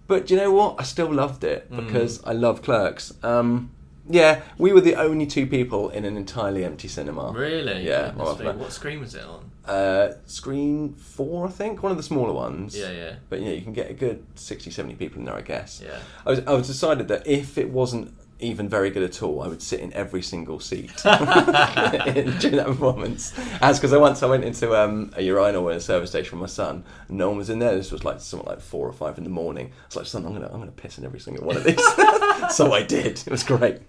But 0.06 0.30
you 0.30 0.36
know 0.36 0.50
what? 0.52 0.76
I 0.78 0.82
still 0.82 1.12
loved 1.12 1.44
it 1.44 1.70
because 1.70 2.22
I 2.24 2.32
love 2.32 2.62
Clerks. 2.62 3.12
Um, 3.22 3.70
yeah, 4.08 4.40
we 4.58 4.72
were 4.72 4.80
the 4.80 4.96
only 4.96 5.24
two 5.24 5.46
people 5.46 5.88
in 5.90 6.04
an 6.04 6.16
entirely 6.16 6.64
empty 6.64 6.88
cinema. 6.88 7.30
Really? 7.30 7.86
Yeah. 7.86 8.12
Well, 8.14 8.34
What 8.34 8.72
screen 8.72 8.98
was 8.98 9.14
it 9.14 9.22
on? 9.24 9.50
Uh, 9.70 10.14
screen 10.26 10.94
four, 10.94 11.46
I 11.46 11.50
think, 11.50 11.82
one 11.82 11.92
of 11.92 11.96
the 11.96 12.02
smaller 12.02 12.32
ones. 12.32 12.76
Yeah, 12.76 12.90
yeah. 12.90 13.14
But 13.28 13.40
yeah, 13.40 13.52
you 13.52 13.62
can 13.62 13.72
get 13.72 13.88
a 13.88 13.94
good 13.94 14.26
60, 14.34 14.70
70 14.70 14.96
people 14.96 15.20
in 15.20 15.26
there, 15.26 15.36
I 15.36 15.42
guess. 15.42 15.80
Yeah. 15.84 15.98
I 16.26 16.30
was, 16.30 16.40
I 16.40 16.52
was 16.54 16.66
decided 16.66 17.06
that 17.08 17.24
if 17.26 17.56
it 17.56 17.70
wasn't 17.70 18.12
even 18.40 18.68
very 18.68 18.90
good 18.90 19.02
at 19.02 19.22
all, 19.22 19.42
I 19.42 19.48
would 19.48 19.62
sit 19.62 19.80
in 19.80 19.92
every 19.92 20.22
single 20.22 20.58
seat 20.58 20.90
during 21.02 22.56
that 22.56 22.64
performance. 22.66 23.32
As 23.60 23.78
because 23.78 23.92
I 23.92 23.98
once 23.98 24.22
I 24.22 24.26
went 24.26 24.44
into 24.44 24.74
um, 24.74 25.12
a 25.14 25.22
urinal 25.22 25.68
in 25.68 25.76
a 25.76 25.80
service 25.80 26.10
station 26.10 26.38
with 26.38 26.50
my 26.50 26.52
son, 26.52 26.84
and 27.08 27.18
no 27.18 27.28
one 27.28 27.36
was 27.38 27.50
in 27.50 27.58
there. 27.58 27.76
This 27.76 27.92
was 27.92 28.02
like 28.02 28.20
something 28.20 28.48
like 28.48 28.60
four 28.60 28.88
or 28.88 28.92
five 28.92 29.18
in 29.18 29.24
the 29.24 29.30
morning. 29.30 29.66
I 29.66 29.86
was 29.86 29.96
like, 29.96 30.06
son, 30.06 30.24
I'm 30.24 30.32
gonna 30.32 30.50
I'm 30.52 30.58
gonna 30.58 30.72
piss 30.72 30.98
in 30.98 31.04
every 31.04 31.20
single 31.20 31.46
one 31.46 31.58
of 31.58 31.64
these. 31.64 31.84
so 32.56 32.72
I 32.72 32.82
did. 32.82 33.22
It 33.24 33.30
was 33.30 33.42
great. 33.42 33.80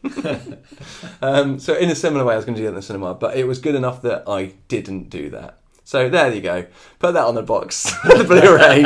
um, 1.22 1.58
so 1.60 1.74
in 1.74 1.90
a 1.90 1.96
similar 1.96 2.26
way, 2.26 2.34
I 2.34 2.36
was 2.36 2.46
going 2.46 2.56
to 2.56 2.60
do 2.62 2.66
that 2.66 2.72
in 2.72 2.76
the 2.76 2.82
cinema, 2.82 3.14
but 3.14 3.38
it 3.38 3.48
was 3.48 3.60
good 3.60 3.76
enough 3.76 4.02
that 4.02 4.28
I 4.28 4.54
didn't 4.68 5.10
do 5.10 5.30
that. 5.30 5.61
So 5.84 6.10
there 6.10 6.34
you 6.34 6.42
go. 6.42 6.66
Put 7.00 7.14
that 7.14 7.26
on 7.26 7.36
the 7.36 7.44
box, 7.44 7.84
the 8.04 8.24
Blu-ray. 8.24 8.82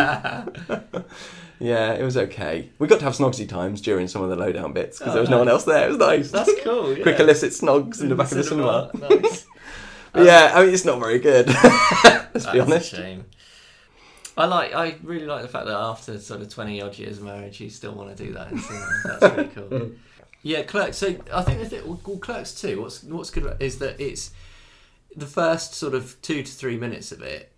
yeah, 1.59 1.93
it 1.93 2.03
was 2.03 2.17
okay. 2.17 2.69
We 2.79 2.87
got 2.87 2.99
to 2.99 3.05
have 3.05 3.15
snogsy 3.15 3.47
times 3.47 3.81
during 3.81 4.07
some 4.07 4.21
of 4.21 4.29
the 4.29 4.35
lowdown 4.35 4.73
bits 4.73 4.99
because 4.99 5.13
there 5.13 5.21
was 5.21 5.29
no 5.29 5.37
oh, 5.37 5.39
one 5.39 5.49
else 5.49 5.65
there. 5.65 5.85
It 5.85 5.89
was 5.89 5.97
nice. 5.97 6.31
That's 6.31 6.51
cool. 6.63 6.95
Yeah. 6.95 7.03
Quick 7.03 7.19
illicit 7.19 7.51
snogs 7.51 8.01
in 8.01 8.09
the 8.09 8.15
back 8.15 8.31
of 8.31 8.37
the 8.37 8.43
cinema. 8.43 8.91
Nice. 8.93 9.45
But 10.13 10.27
yeah, 10.27 10.53
I 10.55 10.63
mean 10.63 10.73
it's 10.73 10.85
not 10.85 10.99
very 10.99 11.19
good. 11.19 11.47
Let's 11.47 12.45
be 12.49 12.61
honest. 12.61 12.95
shame. 12.95 13.25
I 14.37 14.45
like. 14.45 14.73
I 14.73 14.95
really 15.03 15.25
like 15.25 15.41
the 15.41 15.49
fact 15.49 15.65
that 15.65 15.75
after 15.75 16.17
sort 16.19 16.41
of 16.41 16.47
twenty 16.47 16.81
odd 16.81 16.97
years 16.97 17.17
of 17.17 17.25
marriage, 17.25 17.59
you 17.59 17.69
still 17.69 17.93
want 17.93 18.15
to 18.15 18.23
do 18.23 18.31
that. 18.31 18.49
That's 19.03 19.35
really 19.35 19.49
cool. 19.49 19.91
Yeah, 20.41 20.61
Clerks. 20.61 20.97
So 20.97 21.15
I 21.33 21.41
think 21.41 21.59
the 21.59 21.65
thing, 21.65 21.87
well, 21.87 22.17
Clerks 22.17 22.53
too. 22.53 22.81
What's 22.81 23.03
what's 23.03 23.29
good 23.29 23.57
is 23.59 23.79
that 23.79 23.99
it's 23.99 24.31
the 25.15 25.25
first 25.27 25.73
sort 25.73 25.93
of 25.93 26.21
two 26.21 26.43
to 26.43 26.51
three 26.51 26.77
minutes 26.77 27.11
of 27.11 27.21
it 27.21 27.51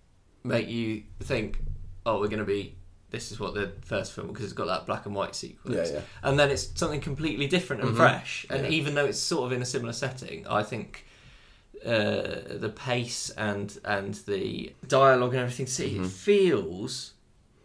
make 0.44 0.68
you 0.70 1.04
think, 1.22 1.60
oh, 2.06 2.20
we're 2.20 2.28
going 2.28 2.40
to 2.40 2.46
be. 2.46 2.76
This 3.10 3.32
is 3.32 3.40
what 3.40 3.54
the 3.54 3.72
first 3.86 4.12
film 4.12 4.28
because 4.28 4.44
it's 4.44 4.54
got 4.54 4.68
that 4.68 4.86
black 4.86 5.06
and 5.06 5.16
white 5.16 5.34
sequence. 5.34 5.90
Yeah, 5.90 5.96
yeah. 5.96 6.02
And 6.24 6.38
then 6.38 6.50
it's 6.52 6.70
something 6.78 7.00
completely 7.00 7.48
different 7.48 7.82
and 7.84 7.96
fresh. 7.96 8.46
And 8.50 8.68
even 8.68 8.96
though 8.96 9.06
it's 9.06 9.18
sort 9.20 9.46
of 9.46 9.54
in 9.54 9.62
a 9.62 9.66
similar 9.66 9.94
setting, 9.94 10.46
I 10.46 10.62
think 10.62 11.06
uh, 11.86 12.58
the 12.60 12.72
pace 12.76 13.30
and 13.32 13.78
and 13.86 14.16
the 14.26 14.74
dialogue 14.88 15.34
and 15.34 15.40
everything, 15.42 15.68
see, 15.68 15.92
Mm-hmm. 15.94 16.04
it 16.04 16.10
feels 16.12 17.14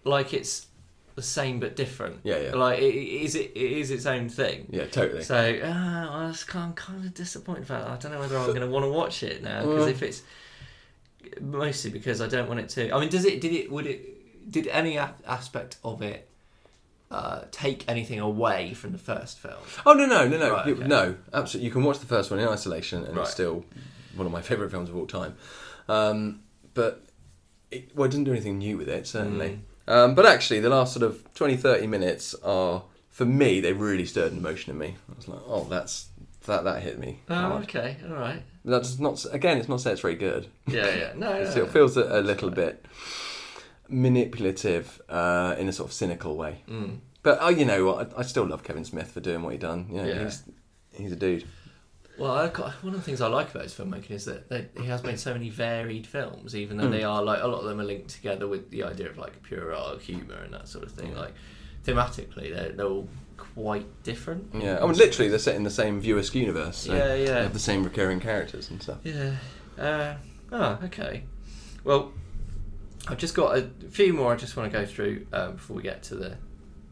like 0.04 0.32
it's 0.32 0.66
the 1.14 1.22
same 1.22 1.60
but 1.60 1.76
different. 1.76 2.20
Yeah, 2.24 2.38
yeah. 2.38 2.54
Like 2.54 2.78
it, 2.80 2.94
it 2.94 3.22
is 3.24 3.34
it, 3.34 3.52
it 3.54 3.72
is 3.72 3.90
its 3.90 4.06
own 4.06 4.28
thing. 4.28 4.66
Yeah, 4.70 4.86
totally. 4.86 5.22
So 5.22 5.36
uh, 5.36 5.66
I 6.10 6.26
was, 6.26 6.44
I'm 6.54 6.72
kind 6.74 7.04
of 7.04 7.14
disappointed 7.14 7.64
about. 7.64 7.84
That. 7.86 7.90
I 7.90 7.96
don't 7.96 8.12
know 8.12 8.20
whether 8.20 8.38
I'm 8.38 8.46
going 8.48 8.60
to 8.60 8.66
want 8.66 8.84
to 8.84 8.90
watch 8.90 9.22
it 9.22 9.42
now 9.42 9.60
because 9.62 9.88
if 9.88 10.02
it's 10.02 10.22
mostly 11.40 11.90
because 11.90 12.20
I 12.20 12.28
don't 12.28 12.48
want 12.48 12.60
it 12.60 12.68
to. 12.70 12.90
I 12.94 13.00
mean, 13.00 13.08
does 13.08 13.24
it? 13.24 13.40
Did 13.40 13.52
it? 13.52 13.70
Would 13.70 13.86
it? 13.86 14.50
Did 14.50 14.66
any 14.68 14.96
a- 14.96 15.14
aspect 15.26 15.76
of 15.84 16.02
it 16.02 16.28
uh, 17.10 17.42
take 17.50 17.84
anything 17.88 18.18
away 18.20 18.74
from 18.74 18.92
the 18.92 18.98
first 18.98 19.38
film? 19.38 19.54
Oh 19.86 19.92
no 19.92 20.06
no 20.06 20.26
no 20.28 20.38
no 20.38 20.50
Right, 20.52 20.66
okay. 20.68 20.86
no 20.86 21.14
absolutely. 21.32 21.66
You 21.66 21.72
can 21.72 21.84
watch 21.84 22.00
the 22.00 22.06
first 22.06 22.30
one 22.30 22.40
in 22.40 22.48
isolation, 22.48 23.04
and 23.04 23.16
Right. 23.16 23.22
it's 23.22 23.30
still 23.32 23.64
one 24.16 24.26
of 24.26 24.32
my 24.32 24.42
favourite 24.42 24.70
films 24.70 24.88
of 24.88 24.96
all 24.96 25.06
time. 25.06 25.36
Um, 25.88 26.40
but 26.74 27.04
it, 27.70 27.94
well, 27.96 28.06
it 28.06 28.10
didn't 28.10 28.24
do 28.24 28.32
anything 28.32 28.58
new 28.58 28.76
with 28.78 28.88
it 28.88 29.06
certainly. 29.06 29.48
Mm. 29.48 29.58
Um, 29.88 30.14
but 30.14 30.26
actually, 30.26 30.60
the 30.60 30.68
last 30.70 30.92
sort 30.94 31.02
of 31.04 31.22
20, 31.34 31.56
30 31.56 31.86
minutes 31.86 32.34
are 32.44 32.82
for 33.10 33.24
me. 33.24 33.60
They 33.60 33.72
really 33.72 34.04
stirred 34.06 34.32
an 34.32 34.38
emotion 34.38 34.70
in 34.72 34.78
me. 34.78 34.96
I 35.10 35.16
was 35.16 35.28
like, 35.28 35.40
oh, 35.46 35.64
that's 35.68 36.08
that 36.46 36.64
that 36.64 36.82
hit 36.82 36.98
me. 36.98 37.20
Oh, 37.28 37.34
hard. 37.34 37.62
okay, 37.64 37.96
all 38.08 38.14
right. 38.16 38.42
That's 38.64 38.98
not 38.98 39.24
again. 39.32 39.58
It's 39.58 39.68
not 39.68 39.80
say 39.80 39.92
it's 39.92 40.00
very 40.00 40.14
good. 40.14 40.46
Yeah, 40.66 40.94
yeah. 40.94 41.12
No, 41.16 41.32
no, 41.32 41.40
It 41.50 41.56
no. 41.56 41.66
feels 41.66 41.96
a, 41.96 42.02
a 42.02 42.20
little 42.20 42.50
bit 42.50 42.84
manipulative 43.88 45.00
uh, 45.08 45.54
in 45.58 45.68
a 45.68 45.72
sort 45.72 45.88
of 45.88 45.92
cynical 45.92 46.36
way. 46.36 46.62
Mm. 46.68 46.98
But 47.22 47.38
oh, 47.40 47.48
you 47.50 47.64
know 47.64 47.84
what? 47.84 48.12
I, 48.16 48.20
I 48.20 48.22
still 48.22 48.44
love 48.46 48.62
Kevin 48.64 48.84
Smith 48.84 49.10
for 49.10 49.20
doing 49.20 49.42
what 49.42 49.52
he 49.52 49.58
done. 49.58 49.86
You 49.90 49.96
know, 49.98 50.04
Yeah. 50.08 50.24
he's 50.24 50.42
he's 50.94 51.12
a 51.12 51.16
dude. 51.16 51.44
Well, 52.18 52.32
I 52.32 52.48
one 52.48 52.94
of 52.94 53.00
the 53.00 53.02
things 53.02 53.20
I 53.20 53.28
like 53.28 53.50
about 53.50 53.62
his 53.62 53.74
filmmaking 53.74 54.10
is 54.10 54.26
that 54.26 54.48
they, 54.48 54.68
he 54.76 54.86
has 54.86 55.02
made 55.02 55.18
so 55.18 55.32
many 55.32 55.48
varied 55.48 56.06
films, 56.06 56.54
even 56.54 56.76
though 56.76 56.90
they 56.90 57.04
are 57.04 57.22
like 57.22 57.42
a 57.42 57.46
lot 57.46 57.60
of 57.60 57.64
them 57.64 57.80
are 57.80 57.84
linked 57.84 58.10
together 58.10 58.46
with 58.46 58.70
the 58.70 58.82
idea 58.82 59.08
of 59.08 59.16
like 59.18 59.42
pure 59.42 59.74
art, 59.74 60.00
humor, 60.02 60.36
and 60.44 60.52
that 60.52 60.68
sort 60.68 60.84
of 60.84 60.92
thing. 60.92 61.14
Like 61.14 61.34
thematically, 61.86 62.54
they're, 62.54 62.72
they're 62.72 62.86
all 62.86 63.08
quite 63.54 63.86
different. 64.02 64.54
Yeah, 64.54 64.78
I 64.82 64.86
mean, 64.86 64.96
literally, 64.96 65.28
they're 65.28 65.38
set 65.38 65.56
in 65.56 65.62
the 65.62 65.70
same 65.70 66.00
View 66.00 66.18
Askew 66.18 66.42
universe. 66.42 66.78
So 66.78 66.94
Yeah, 66.94 67.14
yeah. 67.14 67.24
They 67.24 67.42
have 67.42 67.52
the 67.52 67.58
same 67.58 67.82
recurring 67.82 68.20
characters 68.20 68.70
and 68.70 68.82
stuff. 68.82 68.98
Yeah. 69.04 69.36
Uh, 69.78 70.14
oh, 70.52 70.78
okay. 70.84 71.24
Well, 71.82 72.12
I've 73.08 73.18
just 73.18 73.34
got 73.34 73.56
a 73.56 73.68
few 73.90 74.12
more 74.12 74.32
I 74.32 74.36
just 74.36 74.56
want 74.56 74.70
to 74.70 74.78
go 74.78 74.86
through 74.86 75.26
um, 75.32 75.56
before 75.56 75.76
we 75.76 75.82
get 75.82 76.02
to 76.04 76.14
the 76.14 76.36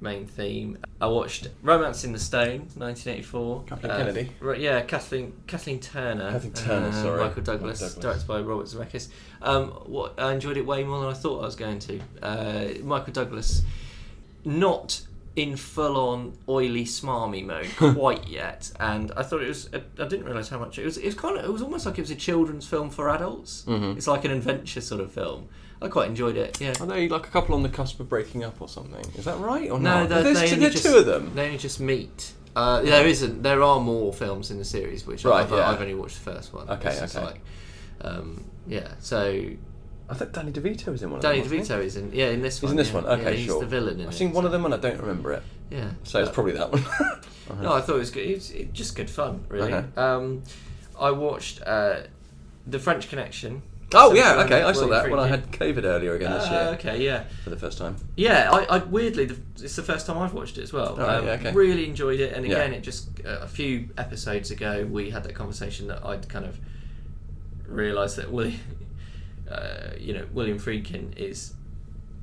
main 0.00 0.26
theme. 0.26 0.78
I 1.00 1.06
watched 1.08 1.48
Romancing 1.62 2.12
the 2.12 2.18
Stone, 2.18 2.68
1984. 2.76 3.64
Kathleen 3.66 3.90
Uh, 3.92 3.96
Kennedy. 3.96 4.32
Right, 4.40 4.60
yeah, 4.60 4.80
Kathleen 4.82 5.32
Kathleen 5.46 5.80
Turner. 5.80 6.30
Kathleen 6.32 6.52
Turner, 6.52 6.86
uh, 6.88 6.92
sorry. 7.02 7.24
Michael 7.24 7.42
Douglas, 7.42 7.80
Michael 7.80 8.00
directed 8.02 8.26
by 8.26 8.40
Robert 8.40 8.66
Zemeckis. 8.66 9.08
Um, 9.42 9.68
what 9.86 10.18
I 10.18 10.32
enjoyed 10.32 10.56
it 10.56 10.66
way 10.66 10.84
more 10.84 11.00
than 11.00 11.08
I 11.10 11.14
thought 11.14 11.42
I 11.42 11.46
was 11.46 11.56
going 11.56 11.78
to. 11.80 12.00
Uh, 12.22 12.64
Michael 12.82 13.12
Douglas, 13.12 13.62
not 14.44 15.02
in 15.36 15.56
full 15.56 15.96
on 15.96 16.36
oily 16.48 16.84
smarmy 16.84 17.44
mode 17.44 17.68
quite 17.94 18.26
yet, 18.28 18.70
and 18.80 19.12
I 19.16 19.22
thought 19.22 19.42
it 19.42 19.48
was. 19.48 19.68
I 19.72 20.04
didn't 20.06 20.24
realise 20.24 20.48
how 20.48 20.58
much 20.58 20.78
it 20.78 20.84
was. 20.84 20.96
It 20.98 21.06
was 21.06 21.14
kind 21.14 21.38
of. 21.38 21.44
It 21.44 21.52
was 21.52 21.62
almost 21.62 21.86
like 21.86 21.98
it 21.98 22.02
was 22.02 22.10
a 22.10 22.16
children's 22.16 22.66
film 22.66 22.90
for 22.90 23.08
adults. 23.10 23.64
Mm-hmm. 23.66 23.96
It's 23.96 24.06
like 24.06 24.24
an 24.24 24.32
adventure 24.32 24.80
sort 24.80 25.00
of 25.00 25.12
film. 25.12 25.48
I 25.82 25.88
quite 25.88 26.08
enjoyed 26.08 26.36
it. 26.36 26.60
Yeah. 26.60 26.74
Are 26.80 26.86
they 26.86 27.08
like 27.08 27.26
a 27.26 27.30
couple 27.30 27.54
on 27.54 27.62
the 27.62 27.68
cusp 27.68 28.00
of 28.00 28.08
breaking 28.08 28.44
up 28.44 28.60
or 28.60 28.68
something? 28.68 29.04
Is 29.16 29.24
that 29.24 29.38
right 29.38 29.70
or 29.70 29.80
No, 29.80 30.00
not? 30.00 30.08
There's 30.08 30.24
they 30.38 30.46
two, 30.48 30.54
only 30.54 30.56
there 30.56 30.68
are 30.68 30.72
just, 30.72 30.84
two 30.84 30.96
of 30.98 31.06
them. 31.06 31.32
They 31.34 31.46
only 31.46 31.58
just 31.58 31.80
meet. 31.80 32.32
Uh, 32.54 32.82
there 32.82 33.06
isn't. 33.06 33.42
There 33.42 33.62
are 33.62 33.80
more 33.80 34.12
films 34.12 34.50
in 34.50 34.58
the 34.58 34.64
series, 34.64 35.06
which 35.06 35.24
Right, 35.24 35.42
I've, 35.42 35.50
yeah. 35.50 35.70
I've 35.70 35.80
only 35.80 35.94
watched 35.94 36.22
the 36.22 36.32
first 36.32 36.52
one. 36.52 36.68
Okay, 36.68 36.98
okay. 37.00 37.22
Like, 37.22 37.40
um, 38.02 38.44
yeah. 38.66 38.88
So 38.98 39.46
I 40.08 40.14
thought 40.14 40.32
Danny 40.32 40.50
DeVito 40.52 40.88
was 40.88 41.02
in 41.02 41.10
one 41.10 41.20
Danny 41.20 41.40
of 41.40 41.48
them. 41.48 41.58
wasn't 41.58 41.80
DeVito 41.80 41.84
is 41.84 41.96
in. 41.96 42.12
Yeah, 42.12 42.30
in 42.30 42.42
this 42.42 42.60
one. 42.60 42.68
He's 42.68 42.70
in 42.72 42.76
this 42.76 42.88
yeah. 42.88 42.94
one. 42.94 43.06
Okay, 43.06 43.22
yeah, 43.22 43.30
he's 43.30 43.46
sure. 43.46 43.60
the 43.60 43.66
villain 43.66 44.00
in 44.00 44.06
I've 44.06 44.12
it. 44.12 44.16
seen 44.16 44.32
one 44.32 44.44
of 44.44 44.52
them 44.52 44.64
and 44.64 44.74
I 44.74 44.78
don't 44.78 44.98
remember 44.98 45.32
it. 45.32 45.42
Yeah. 45.70 45.90
So 46.02 46.20
it's 46.20 46.32
probably 46.32 46.52
that 46.52 46.72
one. 46.72 46.84
No, 47.60 47.72
I 47.72 47.80
thought 47.80 47.96
it 47.96 47.98
was 47.98 48.12
good. 48.12 48.30
It's 48.30 48.50
it- 48.50 48.72
just 48.72 48.94
good 48.94 49.10
fun, 49.10 49.44
really. 49.48 49.72
Okay. 49.74 49.84
Um, 49.96 50.44
I 51.00 51.10
watched 51.10 51.60
uh, 51.66 52.02
the 52.64 52.78
French 52.78 53.08
Connection. 53.08 53.62
Oh 53.94 54.12
yeah, 54.14 54.42
okay, 54.44 54.62
I 54.62 54.72
saw 54.72 54.88
that 54.88 55.10
when 55.10 55.18
I 55.20 55.26
had 55.28 55.50
COVID 55.52 55.84
earlier 55.84 56.14
again 56.14 56.30
this 56.32 56.46
Uh, 56.48 56.50
year 56.52 56.60
okay, 56.74 57.04
yeah, 57.04 57.24
for 57.44 57.50
the 57.50 57.56
first 57.56 57.78
time. 57.78 57.96
yeah. 58.16 58.50
I, 58.50 58.76
I 58.76 58.78
weirdly, 58.78 59.26
the, 59.26 59.36
it's 59.62 59.76
the 59.76 59.82
first 59.82 60.06
time 60.06 60.18
I've 60.18 60.32
watched 60.34 60.58
it 60.58 60.62
as 60.62 60.72
well. 60.72 60.96
Oh, 60.98 61.08
um, 61.18 61.26
yeah, 61.26 61.32
okay. 61.32 61.52
Really 61.52 61.86
enjoyed 61.86 62.20
it, 62.20 62.32
and 62.32 62.46
Yeah. 62.46 62.56
again, 62.58 62.72
it 62.74 62.82
just 62.82 63.08
uh, 63.24 63.38
a 63.42 63.48
few 63.48 63.88
episodes 63.98 64.50
ago 64.50 64.86
we 64.90 65.10
had 65.10 65.24
that 65.24 65.34
conversation 65.34 65.86
that 65.88 66.04
I'd 66.04 66.28
kind 66.28 66.44
of 66.44 66.58
realised 67.66 68.16
that 68.16 68.30
William, 68.30 68.60
uh, 69.50 69.90
you 69.98 70.12
know, 70.14 70.26
William 70.32 70.58
Friedkin 70.58 71.16
is. 71.16 71.54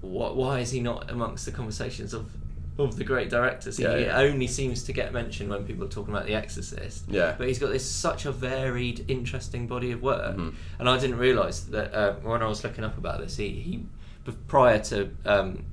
What, 0.01 0.35
why 0.35 0.59
is 0.59 0.69
he 0.71 0.79
not 0.79 1.09
amongst 1.09 1.45
the 1.45 1.51
conversations 1.51 2.13
of 2.13 2.29
of 2.77 2.95
the 2.95 3.03
great 3.03 3.29
directors? 3.29 3.79
Yeah, 3.79 3.97
he 3.97 4.03
yeah. 4.05 4.17
only 4.19 4.47
seems 4.47 4.83
to 4.83 4.93
get 4.93 5.11
mentioned 5.13 5.49
when 5.49 5.65
people 5.65 5.85
are 5.85 5.89
talking 5.89 6.13
about 6.13 6.25
The 6.27 6.35
Exorcist. 6.35 7.05
Yeah. 7.09 7.35
But 7.37 7.47
he's 7.47 7.59
got 7.59 7.71
this 7.71 7.89
such 7.89 8.25
a 8.25 8.31
varied, 8.31 9.05
interesting 9.09 9.67
body 9.67 9.91
of 9.91 10.01
work, 10.01 10.35
Mm-hmm. 10.37 10.49
and 10.79 10.89
I 10.89 10.97
didn't 10.99 11.17
realise 11.17 11.61
that 11.61 11.93
uh, 11.93 12.13
when 12.21 12.41
I 12.41 12.47
was 12.47 12.63
looking 12.63 12.83
up 12.83 12.97
about 12.97 13.19
this, 13.19 13.37
he, 13.37 13.49
he 13.49 13.83
prior 14.47 14.79
to 14.79 15.09
um, 15.25 15.65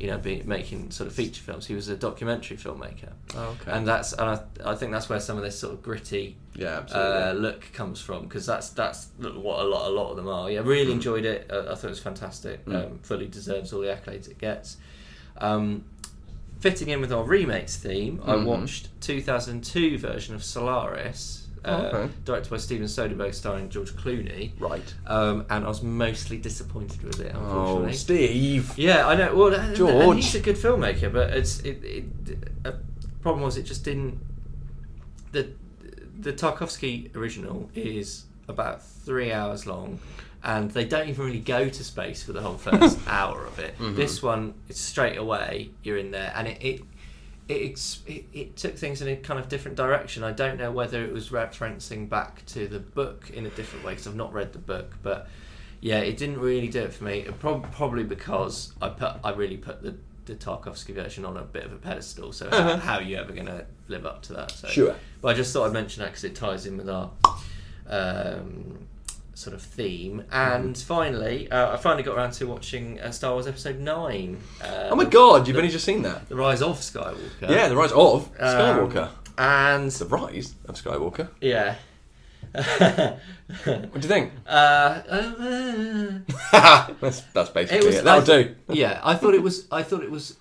you 0.00 0.08
know 0.08 0.18
being, 0.18 0.46
making 0.48 0.90
sort 0.90 1.06
of 1.06 1.14
feature 1.14 1.40
films, 1.42 1.66
he 1.66 1.74
was 1.74 1.88
a 1.88 1.96
documentary 1.96 2.56
filmmaker. 2.56 3.12
Oh, 3.36 3.56
okay. 3.60 3.70
And 3.70 3.86
that's 3.86 4.12
and 4.12 4.22
I, 4.30 4.40
I 4.64 4.74
think 4.74 4.90
that's 4.92 5.08
where 5.08 5.20
some 5.20 5.36
of 5.36 5.44
this 5.44 5.56
sort 5.58 5.72
of 5.74 5.82
gritty 5.82 6.36
Yeah, 6.56 6.78
uh, 6.92 7.32
look 7.36 7.72
comes 7.72 8.00
from 8.00 8.24
because 8.24 8.44
that's 8.46 8.70
that's 8.70 9.08
what 9.18 9.60
a 9.60 9.64
lot 9.64 9.88
a 9.88 9.92
lot 9.92 10.10
of 10.10 10.16
them 10.16 10.28
are. 10.28 10.50
Yeah, 10.50 10.60
really 10.64 10.90
enjoyed 10.92 11.24
it. 11.24 11.48
Uh, 11.50 11.66
I 11.70 11.74
thought 11.76 11.84
it 11.84 11.90
was 11.90 12.00
fantastic. 12.00 12.60
Um, 12.66 12.98
fully 13.02 13.28
deserves 13.28 13.72
all 13.72 13.80
the 13.80 13.86
accolades 13.88 14.28
it 14.28 14.38
gets. 14.38 14.76
Um, 15.38 15.84
fitting 16.64 16.88
in 16.88 16.98
with 17.02 17.12
our 17.12 17.24
remakes 17.24 17.76
theme, 17.76 18.18
I 18.24 18.36
watched 18.36 18.88
2002 19.02 19.98
version 19.98 20.34
of 20.34 20.42
Solaris, 20.42 21.46
uh, 21.62 21.90
okay. 21.92 22.12
directed 22.24 22.48
by 22.48 22.56
Steven 22.56 22.86
Soderbergh, 22.86 23.34
starring 23.34 23.68
George 23.68 23.92
Clooney. 23.92 24.52
Right. 24.58 24.94
Um, 25.06 25.44
and 25.50 25.66
I 25.66 25.68
was 25.68 25.82
mostly 25.82 26.38
disappointed 26.38 27.02
with 27.02 27.20
it, 27.20 27.32
Oh, 27.34 27.82
unfortunately. 27.84 27.92
Steve. 27.92 28.72
Yeah, 28.78 29.06
I 29.06 29.14
know. 29.14 29.34
Well, 29.36 29.74
George. 29.74 30.16
he's 30.16 30.34
a 30.36 30.40
good 30.40 30.56
filmmaker, 30.56 31.12
but 31.12 31.34
it's 31.34 31.60
it. 31.60 31.84
it 31.84 32.04
a 32.64 32.72
problem 33.20 33.44
was 33.44 33.58
it 33.58 33.64
just 33.64 33.84
didn't. 33.84 34.18
The 35.32 35.48
the 36.18 36.32
Tarkovsky 36.32 37.14
original 37.14 37.68
is 37.74 38.24
about 38.48 38.82
three 38.82 39.32
hours 39.32 39.66
long, 39.66 39.98
and 40.44 40.70
they 40.70 40.84
don't 40.84 41.08
even 41.08 41.24
really 41.24 41.40
go 41.40 41.68
to 41.68 41.84
space 41.84 42.22
for 42.22 42.32
the 42.32 42.40
whole 42.40 42.56
first 42.58 42.98
hour 43.08 43.44
of 43.46 43.58
it. 43.58 43.74
This 43.78 44.22
one, 44.22 44.54
it's 44.68 44.80
straight 44.80 45.16
away 45.16 45.70
you're 45.82 45.98
in 45.98 46.10
there, 46.10 46.32
and 46.36 46.48
it. 46.48 46.62
it 46.62 46.80
it, 47.46 47.78
it, 48.06 48.24
it 48.32 48.56
took 48.56 48.74
things 48.78 49.02
in 49.02 49.08
a 49.08 49.16
kind 49.16 49.38
of 49.38 49.50
different 49.50 49.76
direction. 49.76 50.24
I 50.24 50.32
don't 50.32 50.56
know 50.56 50.72
whether 50.72 51.04
it 51.04 51.12
was 51.12 51.28
referencing 51.28 52.08
back 52.08 52.42
to 52.46 52.66
the 52.66 52.78
book 52.78 53.28
in 53.34 53.44
a 53.44 53.50
different 53.50 53.84
way 53.84 53.92
because 53.92 54.06
I've 54.06 54.16
not 54.16 54.32
read 54.32 54.54
the 54.54 54.58
book, 54.58 54.96
but 55.02 55.28
yeah, 55.82 55.98
it 55.98 56.16
didn't 56.16 56.38
really 56.40 56.68
do 56.68 56.80
it 56.84 56.94
for 56.94 57.04
me. 57.04 57.18
It 57.18 57.38
prob- 57.40 57.70
probably 57.70 58.02
because 58.02 58.72
I 58.80 58.88
put 58.88 59.16
I 59.22 59.32
really 59.32 59.58
put 59.58 59.82
the 59.82 59.94
the 60.24 60.34
Tarkovsky 60.36 60.94
version 60.94 61.26
on 61.26 61.36
a 61.36 61.42
bit 61.42 61.64
of 61.64 61.72
a 61.74 61.76
pedestal. 61.76 62.32
So 62.32 62.48
how, 62.48 62.78
how 62.78 62.94
are 62.94 63.02
you 63.02 63.18
ever 63.18 63.32
going 63.34 63.44
to 63.44 63.66
live 63.88 64.06
up 64.06 64.22
to 64.22 64.32
that? 64.32 64.50
So, 64.50 64.68
Sure. 64.68 64.96
But 65.20 65.28
I 65.28 65.34
just 65.34 65.52
thought 65.52 65.66
I'd 65.66 65.74
mention 65.74 66.02
that 66.02 66.12
because 66.12 66.24
it 66.24 66.34
ties 66.34 66.64
in 66.64 66.78
with 66.78 66.88
our 66.88 67.10
um, 67.86 68.86
sort 69.34 69.54
of 69.54 69.62
theme. 69.62 70.24
And 70.32 70.76
finally, 70.78 71.50
uh, 71.50 71.72
I 71.74 71.76
finally 71.76 72.02
got 72.02 72.16
around 72.16 72.32
to 72.34 72.46
watching 72.46 73.00
uh, 73.00 73.10
Star 73.10 73.32
Wars 73.32 73.46
Episode 73.46 73.78
Nine. 73.80 74.38
Uh, 74.62 74.88
Oh 74.90 74.96
my 74.96 75.04
god, 75.04 75.46
you've 75.46 75.54
the, 75.54 75.60
only 75.62 75.72
just 75.72 75.84
seen 75.84 76.02
that. 76.02 76.28
the 76.28 76.36
Rise 76.36 76.62
of 76.62 76.78
Skywalker. 76.78 77.48
Yeah, 77.50 77.68
the 77.68 77.76
rise 77.76 77.92
of 77.92 78.28
Um, 78.38 78.46
Skywalker. 78.48 79.08
And 79.36 79.90
the 79.90 80.06
rise 80.06 80.54
of 80.68 80.76
Skywalker. 80.76 81.28
yeah. 81.40 81.76
What 83.64 83.92
do 83.92 83.98
you 84.00 84.08
think? 84.08 84.32
uh, 84.46 85.02
uh, 85.08 86.18
that's 87.00 87.20
that's 87.32 87.50
basically 87.50 87.88
It 87.88 87.94
it. 87.96 88.04
That'll 88.04 88.22
th- 88.24 88.48
do. 88.68 88.74
yeah, 88.74 89.00
I 89.02 89.14
thought 89.16 89.34
it 89.34 89.42
was. 89.42 89.66
I 89.70 89.82
thought 89.82 90.02
it 90.02 90.10
was 90.10 90.36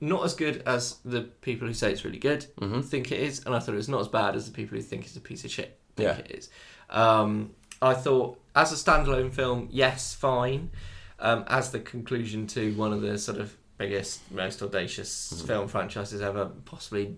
not 0.00 0.24
as 0.24 0.34
good 0.34 0.62
as 0.66 0.96
the 1.04 1.22
people 1.22 1.66
who 1.66 1.74
say 1.74 1.90
it's 1.90 2.04
really 2.04 2.18
good 2.18 2.46
Mm-hmm. 2.60 2.82
think 2.82 3.10
it 3.12 3.20
is, 3.20 3.44
and 3.46 3.54
I 3.54 3.58
thought 3.58 3.72
it 3.74 3.78
was 3.78 3.88
not 3.88 4.00
as 4.02 4.08
bad 4.08 4.36
as 4.36 4.46
the 4.46 4.52
people 4.52 4.76
who 4.76 4.82
think 4.82 5.04
it's 5.06 5.16
a 5.16 5.20
piece 5.20 5.44
of 5.44 5.50
shit 5.50 5.78
think 5.96 6.08
Yeah. 6.08 6.16
it 6.18 6.30
is. 6.30 6.50
Um, 6.90 7.50
I 7.82 7.94
thought 7.94 8.38
as 8.54 8.72
a 8.72 8.76
standalone 8.76 9.32
film, 9.32 9.68
yes, 9.70 10.14
fine. 10.14 10.70
Um, 11.18 11.44
as 11.46 11.70
the 11.70 11.78
conclusion 11.80 12.46
to 12.48 12.72
one 12.74 12.92
of 12.92 13.00
the 13.00 13.16
sort 13.18 13.38
of 13.38 13.56
biggest, 13.78 14.30
most 14.30 14.62
audacious 14.62 15.32
Mm-hmm. 15.34 15.46
film 15.46 15.68
franchises 15.68 16.20
ever, 16.22 16.46
possibly 16.64 17.16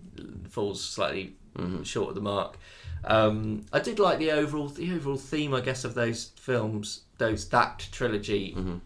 falls 0.49 0.83
slightly 0.83 1.35
Mm-hmm. 1.57 1.81
short 1.83 2.09
of 2.09 2.15
the 2.15 2.21
mark. 2.21 2.57
Um, 3.03 3.65
I 3.73 3.79
did 3.79 3.97
like 3.97 4.19
the 4.19 4.31
overall 4.31 4.67
the 4.67 4.91
overall 4.91 5.17
theme, 5.17 5.53
I 5.55 5.61
guess, 5.61 5.83
of 5.83 5.95
those 5.95 6.31
films, 6.35 7.01
those 7.17 7.49
that 7.49 7.87
trilogy, 7.91 8.53
Mm-hmm. 8.55 8.77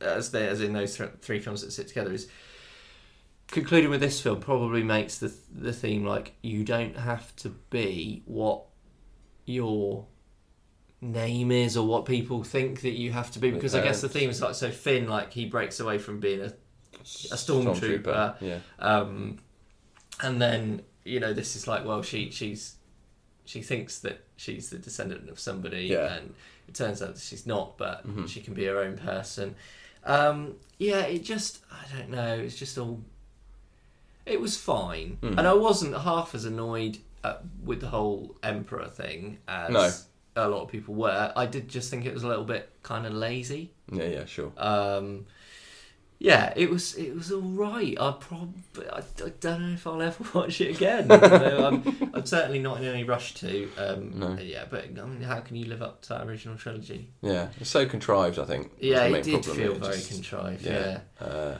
as 0.00 0.30
they 0.30 0.46
as 0.48 0.60
in 0.62 0.72
those 0.72 0.96
th- 0.96 1.10
three 1.20 1.40
films 1.40 1.60
that 1.62 1.72
sit 1.72 1.88
together 1.88 2.12
is 2.12 2.28
concluding 3.48 3.90
with 3.90 4.00
this 4.00 4.20
film 4.20 4.40
probably 4.40 4.82
makes 4.82 5.18
the 5.18 5.32
the 5.54 5.72
theme 5.72 6.04
like 6.04 6.32
you 6.42 6.64
don't 6.64 6.96
have 6.96 7.34
to 7.36 7.50
be 7.70 8.22
what 8.26 8.62
your 9.44 10.06
name 11.00 11.50
is 11.52 11.76
or 11.76 11.86
what 11.86 12.04
people 12.06 12.42
think 12.42 12.80
that 12.80 12.92
you 12.92 13.12
have 13.12 13.30
to 13.32 13.38
be 13.38 13.50
because 13.50 13.74
I 13.74 13.82
guess 13.82 14.00
the 14.00 14.08
theme 14.08 14.30
is 14.30 14.40
like 14.40 14.54
so 14.54 14.70
Finn 14.70 15.08
like 15.08 15.32
he 15.32 15.44
breaks 15.46 15.78
away 15.80 15.98
from 15.98 16.20
being 16.20 16.40
a 16.40 16.52
a 17.30 17.36
stormtrooper, 17.36 18.34
Yeah. 18.40 18.58
um, 18.78 19.38
and 20.22 20.40
then 20.40 20.82
you 21.04 21.20
know 21.20 21.32
this 21.32 21.54
is 21.54 21.68
like 21.68 21.84
well 21.84 22.02
she 22.02 22.30
she's 22.30 22.76
she 23.44 23.62
thinks 23.62 23.98
that 24.00 24.24
she's 24.36 24.70
the 24.70 24.78
descendant 24.78 25.28
of 25.30 25.38
somebody 25.38 25.82
Yeah. 25.86 25.98
Mm-hmm. 25.98 26.14
and 26.16 26.34
it 26.68 26.74
turns 26.74 27.00
out 27.02 27.14
that 27.14 27.20
she's 27.22 27.46
not 27.46 27.76
but 27.78 28.04
she 28.26 28.40
can 28.40 28.54
be 28.54 28.64
her 28.64 28.78
own 28.78 28.96
person 28.98 29.54
um, 30.04 30.54
yeah 30.78 31.00
it 31.02 31.22
just 31.22 31.60
i 31.70 31.96
don't 31.96 32.10
know 32.10 32.34
it's 32.34 32.56
just 32.56 32.76
all 32.78 33.00
it 34.24 34.40
was 34.40 34.56
fine 34.56 35.18
Mm. 35.22 35.38
and 35.38 35.46
i 35.46 35.52
wasn't 35.52 35.96
half 35.96 36.34
as 36.34 36.44
annoyed 36.44 36.98
uh, 37.22 37.36
with 37.64 37.80
the 37.80 37.88
whole 37.88 38.36
emperor 38.42 38.88
thing 38.88 39.38
as 39.46 39.70
No. 39.70 39.90
A 40.36 40.48
lot 40.48 40.62
of 40.62 40.68
people 40.68 40.94
were 40.94 41.32
i 41.36 41.46
did 41.46 41.68
just 41.68 41.90
think 41.90 42.04
it 42.06 42.14
was 42.14 42.22
a 42.22 42.28
little 42.28 42.44
bit 42.44 42.70
kind 42.82 43.06
of 43.06 43.12
lazy 43.12 43.70
Yeah, 43.92 44.04
yeah, 44.04 44.24
sure. 44.26 44.52
um, 44.58 45.26
yeah, 46.18 46.54
it 46.56 46.70
was 46.70 46.94
it 46.94 47.14
was 47.14 47.30
all 47.30 47.42
right. 47.42 47.94
I 48.00 48.10
probably 48.18 48.88
I, 48.90 49.00
I 49.00 49.28
don't 49.38 49.60
know 49.60 49.74
if 49.74 49.86
I'll 49.86 50.00
ever 50.00 50.24
watch 50.38 50.62
it 50.62 50.74
again. 50.74 51.12
I'm, 51.12 52.10
I'm 52.14 52.24
certainly 52.24 52.58
not 52.58 52.78
in 52.78 52.84
any 52.86 53.04
rush 53.04 53.34
to. 53.34 53.68
Um, 53.76 54.18
No. 54.18 54.38
Yeah, 54.40 54.64
but 54.70 54.84
I 54.98 55.04
mean, 55.04 55.20
how 55.20 55.40
can 55.40 55.56
you 55.56 55.66
live 55.66 55.82
up 55.82 56.00
to 56.04 56.08
that 56.14 56.26
original 56.26 56.56
trilogy? 56.56 57.10
Yeah, 57.20 57.48
it's 57.60 57.68
so 57.68 57.84
contrived. 57.84 58.38
I 58.38 58.46
think. 58.46 58.72
Yeah, 58.80 59.04
it 59.04 59.24
did 59.24 59.42
problem. 59.44 59.56
feel 59.58 59.72
It 59.72 59.78
very 59.82 59.96
just- 59.96 60.10
contrived. 60.10 60.62
yeah. 60.64 61.00
Yeah. 61.20 61.26
Uh, 61.26 61.58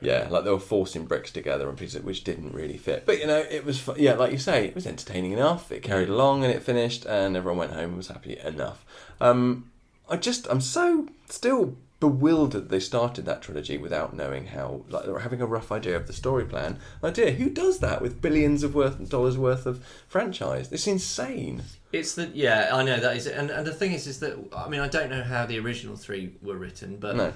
yeah, 0.00 0.28
like 0.30 0.44
they 0.44 0.50
were 0.50 0.58
forcing 0.58 1.06
bricks 1.06 1.30
together 1.30 1.68
and 1.68 1.78
pieces 1.78 2.02
which 2.02 2.24
didn't 2.24 2.54
really 2.54 2.76
fit. 2.76 3.06
But 3.06 3.18
you 3.18 3.26
know, 3.26 3.38
it 3.38 3.64
was 3.64 3.88
yeah, 3.96 4.14
like 4.14 4.32
you 4.32 4.38
say, 4.38 4.66
it 4.66 4.74
was 4.74 4.86
entertaining 4.86 5.32
enough. 5.32 5.72
It 5.72 5.82
carried 5.82 6.08
along 6.08 6.44
and 6.44 6.52
it 6.52 6.62
finished, 6.62 7.04
and 7.06 7.36
everyone 7.36 7.58
went 7.58 7.72
home 7.72 7.84
and 7.90 7.96
was 7.96 8.08
happy 8.08 8.38
enough. 8.38 8.84
Um, 9.20 9.70
I 10.08 10.16
just, 10.16 10.46
I'm 10.48 10.60
so 10.60 11.08
still 11.28 11.76
bewildered 11.98 12.68
they 12.68 12.78
started 12.78 13.24
that 13.24 13.40
trilogy 13.40 13.78
without 13.78 14.14
knowing 14.14 14.48
how, 14.48 14.82
like, 14.90 15.08
or 15.08 15.20
having 15.20 15.40
a 15.40 15.46
rough 15.46 15.72
idea 15.72 15.96
of 15.96 16.06
the 16.06 16.12
story 16.12 16.44
plan. 16.44 16.78
Idea, 17.02 17.32
who 17.32 17.48
does 17.48 17.78
that 17.78 18.02
with 18.02 18.20
billions 18.20 18.62
of 18.62 18.74
worth 18.74 19.08
dollars 19.08 19.38
worth 19.38 19.64
of 19.64 19.84
franchise? 20.06 20.70
It's 20.70 20.86
insane. 20.86 21.62
It's 21.92 22.14
the 22.14 22.30
yeah, 22.34 22.70
I 22.72 22.82
know 22.82 23.00
that 23.00 23.16
is 23.16 23.26
it. 23.26 23.34
And 23.34 23.50
and 23.50 23.66
the 23.66 23.72
thing 23.72 23.92
is, 23.92 24.06
is 24.06 24.20
that 24.20 24.36
I 24.54 24.68
mean, 24.68 24.80
I 24.80 24.88
don't 24.88 25.10
know 25.10 25.22
how 25.22 25.46
the 25.46 25.58
original 25.58 25.96
three 25.96 26.34
were 26.42 26.56
written, 26.56 26.96
but 26.98 27.16
No. 27.16 27.32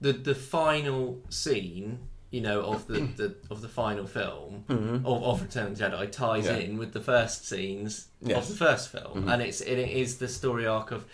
The 0.00 0.12
the 0.12 0.34
final 0.34 1.20
scene, 1.28 1.98
you 2.30 2.40
know, 2.40 2.60
of 2.62 2.86
the, 2.86 3.00
the 3.16 3.34
of 3.50 3.60
the 3.62 3.68
final 3.68 4.06
film 4.06 4.64
of, 4.68 5.22
of 5.24 5.42
Return 5.42 5.72
of 5.72 5.78
the 5.78 5.84
Jedi 5.84 6.10
ties 6.12 6.44
Mm-hmm. 6.46 6.54
Yeah. 6.60 6.66
in 6.66 6.78
with 6.78 6.92
the 6.92 7.00
first 7.00 7.46
scenes 7.48 8.08
Yes. 8.20 8.30
Mm-hmm. 8.30 8.38
of 8.38 8.48
the 8.48 8.64
first 8.64 8.88
film, 8.92 9.28
and 9.28 9.42
it's 9.42 9.60
it 9.60 9.78
is 9.78 10.18
the 10.18 10.28
story 10.28 10.66
arc 10.66 10.90
of 10.90 11.04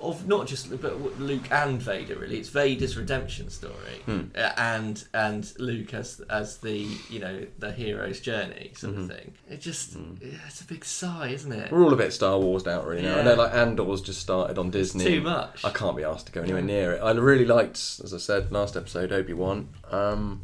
of 0.00 0.26
not 0.28 0.46
just 0.46 0.70
but 0.80 1.18
Luke 1.20 1.50
and 1.50 1.80
Vader. 1.82 2.16
Really, 2.16 2.38
it's 2.38 2.48
Vader's 2.48 2.96
redemption 2.96 3.50
story, 3.50 3.74
Hmm. 4.06 4.20
uh, 4.36 4.52
and 4.56 5.04
and 5.14 5.52
Luke 5.58 5.94
as 5.94 6.20
as 6.30 6.58
the 6.58 6.86
you 7.10 7.18
know 7.18 7.46
the 7.58 7.72
hero's 7.72 8.20
journey 8.20 8.72
sort 8.76 8.94
Mm-hmm. 8.94 9.02
of 9.02 9.16
thing. 9.16 9.32
It 9.50 9.60
just 9.60 9.96
it's 10.20 10.60
a 10.60 10.64
big 10.64 10.84
sigh, 10.84 11.28
isn't 11.28 11.52
it? 11.52 11.72
We're 11.72 11.82
all 11.82 11.92
a 11.92 11.96
bit 11.96 12.12
Star 12.12 12.38
Wars 12.38 12.66
out 12.66 12.86
right 12.86 13.02
now. 13.02 13.18
I 13.18 13.22
know 13.22 13.34
like 13.34 13.54
Andor's 13.54 14.00
just 14.00 14.20
started 14.20 14.58
on 14.58 14.70
Disney. 14.70 15.04
too 15.04 15.20
much. 15.20 15.64
I 15.64 15.70
can't 15.70 15.96
be 15.96 16.04
asked 16.04 16.26
to 16.26 16.32
go 16.32 16.42
anywhere 16.42 16.62
near 16.62 16.92
it. 16.92 17.00
I 17.02 17.10
really 17.12 17.44
liked, 17.46 17.78
as 18.04 18.14
I 18.14 18.18
said 18.18 18.52
last 18.52 18.76
episode, 18.76 19.12
Obi 19.12 19.32
Wan. 19.32 19.68
Um, 19.90 20.42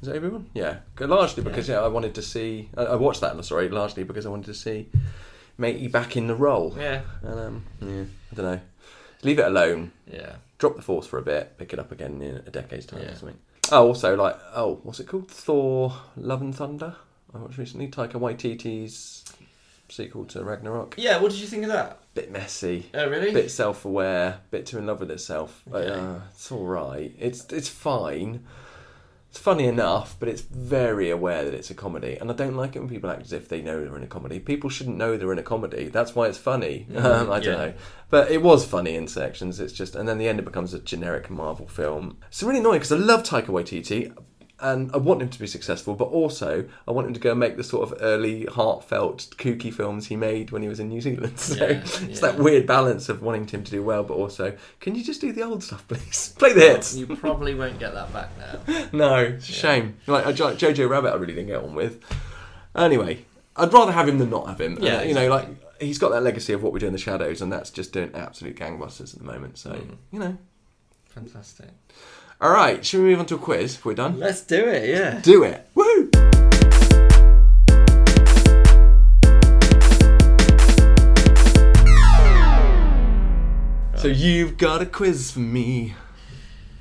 is 0.00 0.08
it 0.08 0.16
Obi 0.16 0.28
Wan? 0.28 0.46
Yeah, 0.54 0.78
largely 1.00 1.42
because 1.42 1.68
yeah. 1.68 1.80
I 1.80 1.88
wanted 1.88 2.14
to 2.16 2.22
see. 2.22 2.68
I, 2.76 2.82
I 2.84 2.94
watched 2.96 3.20
that. 3.20 3.44
Sorry, 3.44 3.68
largely 3.68 4.04
because 4.04 4.26
I 4.26 4.28
wanted 4.30 4.46
to 4.46 4.54
see 4.54 4.88
Matey 5.58 5.86
back 5.88 6.16
in 6.16 6.26
the 6.26 6.34
role. 6.34 6.74
Yeah, 6.78 7.02
And 7.22 7.38
um, 7.40 7.64
yeah, 7.80 8.04
I 8.32 8.34
don't 8.34 8.46
know. 8.46 8.60
Leave 9.22 9.38
it 9.38 9.46
alone. 9.46 9.92
yeah. 10.10 10.36
Drop 10.58 10.76
the 10.76 10.82
force 10.82 11.06
for 11.08 11.18
a 11.18 11.22
bit. 11.22 11.58
Pick 11.58 11.72
it 11.72 11.78
up 11.80 11.90
again 11.90 12.22
in 12.22 12.36
a 12.36 12.50
decade's 12.50 12.86
time 12.86 13.00
Yeah. 13.02 13.10
or 13.12 13.14
something. 13.16 13.38
Oh, 13.72 13.86
also 13.88 14.14
like 14.16 14.38
oh, 14.54 14.78
what's 14.84 15.00
it 15.00 15.08
called? 15.08 15.28
Thor: 15.30 15.92
Love 16.16 16.40
and 16.40 16.54
Thunder. 16.54 16.94
I 17.34 17.38
watched 17.38 17.58
recently. 17.58 17.88
Taika 17.88 18.12
Waititi's 18.14 19.24
sequel 19.88 20.24
to 20.26 20.44
Ragnarok. 20.44 20.94
Yeah, 20.98 21.18
what 21.20 21.32
did 21.32 21.40
you 21.40 21.46
think 21.46 21.64
of 21.64 21.70
that? 21.70 21.98
Bit 22.14 22.30
messy. 22.30 22.86
Oh, 22.94 23.08
really? 23.08 23.32
Bit 23.32 23.50
self-aware. 23.50 24.40
Bit 24.50 24.66
too 24.66 24.78
in 24.78 24.86
love 24.86 25.00
with 25.00 25.10
itself. 25.10 25.62
But, 25.66 25.86
Okay. 25.88 26.00
uh, 26.00 26.14
it's 26.30 26.52
all 26.52 26.64
right. 26.66 27.14
It's 27.18 27.44
it's 27.52 27.68
fine. 27.68 28.44
It's 29.32 29.40
funny 29.40 29.64
enough, 29.64 30.14
but 30.20 30.28
it's 30.28 30.42
very 30.42 31.08
aware 31.08 31.42
that 31.42 31.54
it's 31.54 31.70
a 31.70 31.74
comedy, 31.74 32.18
and 32.20 32.30
I 32.30 32.34
don't 32.34 32.54
like 32.54 32.76
it 32.76 32.80
when 32.80 32.88
people 32.90 33.08
act 33.08 33.22
as 33.22 33.32
if 33.32 33.48
they 33.48 33.62
know 33.62 33.82
they're 33.82 33.96
in 33.96 34.02
a 34.02 34.06
comedy. 34.06 34.38
People 34.38 34.68
shouldn't 34.68 34.98
know 34.98 35.16
they're 35.16 35.32
in 35.32 35.38
a 35.38 35.42
comedy. 35.42 35.88
That's 35.88 36.14
why 36.14 36.28
it's 36.28 36.36
funny. 36.36 36.86
Um, 37.02 37.32
I 37.32 37.40
don't 37.40 37.56
know, 37.56 37.74
but 38.10 38.30
it 38.30 38.42
was 38.42 38.66
funny 38.66 38.94
in 38.94 39.08
sections. 39.08 39.58
It's 39.58 39.72
just, 39.72 39.96
and 39.96 40.06
then 40.06 40.18
the 40.18 40.28
end 40.28 40.38
it 40.38 40.44
becomes 40.44 40.74
a 40.74 40.80
generic 40.80 41.30
Marvel 41.30 41.66
film. 41.66 42.18
It's 42.28 42.42
really 42.42 42.58
annoying 42.58 42.80
because 42.80 42.92
I 42.92 42.96
love 42.96 43.22
Taika 43.22 43.46
Waititi, 43.46 44.14
and 44.62 44.90
I 44.94 44.96
want 44.96 45.20
him 45.20 45.28
to 45.28 45.38
be 45.38 45.46
successful, 45.46 45.94
but 45.94 46.04
also 46.06 46.64
I 46.88 46.90
want 46.92 47.08
him 47.08 47.14
to 47.14 47.20
go 47.20 47.32
and 47.32 47.40
make 47.40 47.56
the 47.58 47.64
sort 47.64 47.90
of 47.90 47.98
early, 48.00 48.46
heartfelt, 48.46 49.28
kooky 49.36 49.72
films 49.74 50.06
he 50.06 50.16
made 50.16 50.50
when 50.52 50.62
he 50.62 50.68
was 50.68 50.80
in 50.80 50.88
New 50.88 51.00
Zealand. 51.00 51.38
So 51.38 51.56
Yeah, 51.66 51.80
it's 51.80 52.00
yeah. 52.00 52.20
that 52.20 52.38
weird 52.38 52.66
balance 52.66 53.08
of 53.08 53.20
wanting 53.20 53.46
him 53.46 53.64
to 53.64 53.70
do 53.70 53.82
well, 53.82 54.02
but 54.04 54.14
also, 54.14 54.56
can 54.80 54.94
you 54.94 55.02
just 55.04 55.20
do 55.20 55.32
the 55.32 55.42
old 55.42 55.62
stuff, 55.62 55.86
please? 55.88 56.34
Play 56.38 56.52
the 56.54 56.60
hits. 56.60 56.94
You 56.96 57.06
probably 57.16 57.54
won't 57.54 57.78
get 57.78 57.92
that 57.94 58.12
back 58.12 58.30
now. 58.38 58.86
No, 58.92 59.16
it's 59.16 59.48
a 59.48 59.52
shame. 59.52 59.96
Like 60.06 60.24
Jojo 60.24 60.88
Rabbit, 60.88 61.10
I 61.12 61.16
really 61.16 61.34
didn't 61.34 61.48
get 61.48 61.62
on 61.62 61.74
with. 61.74 62.00
Anyway, 62.74 63.24
I'd 63.56 63.72
rather 63.72 63.92
have 63.92 64.08
him 64.08 64.18
than 64.18 64.30
not 64.30 64.46
have 64.48 64.60
him. 64.60 64.78
Yeah, 64.80 64.98
Uh, 64.98 65.02
you 65.02 65.14
know, 65.14 65.28
like 65.28 65.48
he's 65.80 65.98
got 65.98 66.10
that 66.12 66.22
legacy 66.22 66.52
of 66.52 66.62
what 66.62 66.72
we 66.72 66.80
do 66.80 66.86
in 66.86 66.92
the 66.92 66.98
shadows, 66.98 67.42
and 67.42 67.52
that's 67.52 67.70
just 67.70 67.92
doing 67.92 68.10
absolute 68.14 68.56
gangbusters 68.56 69.12
at 69.12 69.18
the 69.18 69.24
moment. 69.26 69.58
So 69.58 69.70
Mm. 69.72 69.96
you 70.12 70.18
know. 70.20 70.38
Fantastic. 71.08 71.68
All 72.42 72.50
right, 72.50 72.84
should 72.84 73.00
we 73.00 73.10
move 73.10 73.20
on 73.20 73.26
to 73.26 73.36
a 73.36 73.38
quiz? 73.38 73.76
If 73.76 73.84
we're 73.84 73.94
done, 73.94 74.18
Let's 74.18 74.40
do 74.40 74.66
it. 74.66 74.88
Yeah. 74.88 75.20
do 75.20 75.44
it. 75.44 75.64
Woo! 75.76 76.10
So 83.94 84.08
you've 84.08 84.56
got 84.58 84.82
a 84.82 84.86
quiz 84.86 85.30
for 85.30 85.38
me. 85.38 85.94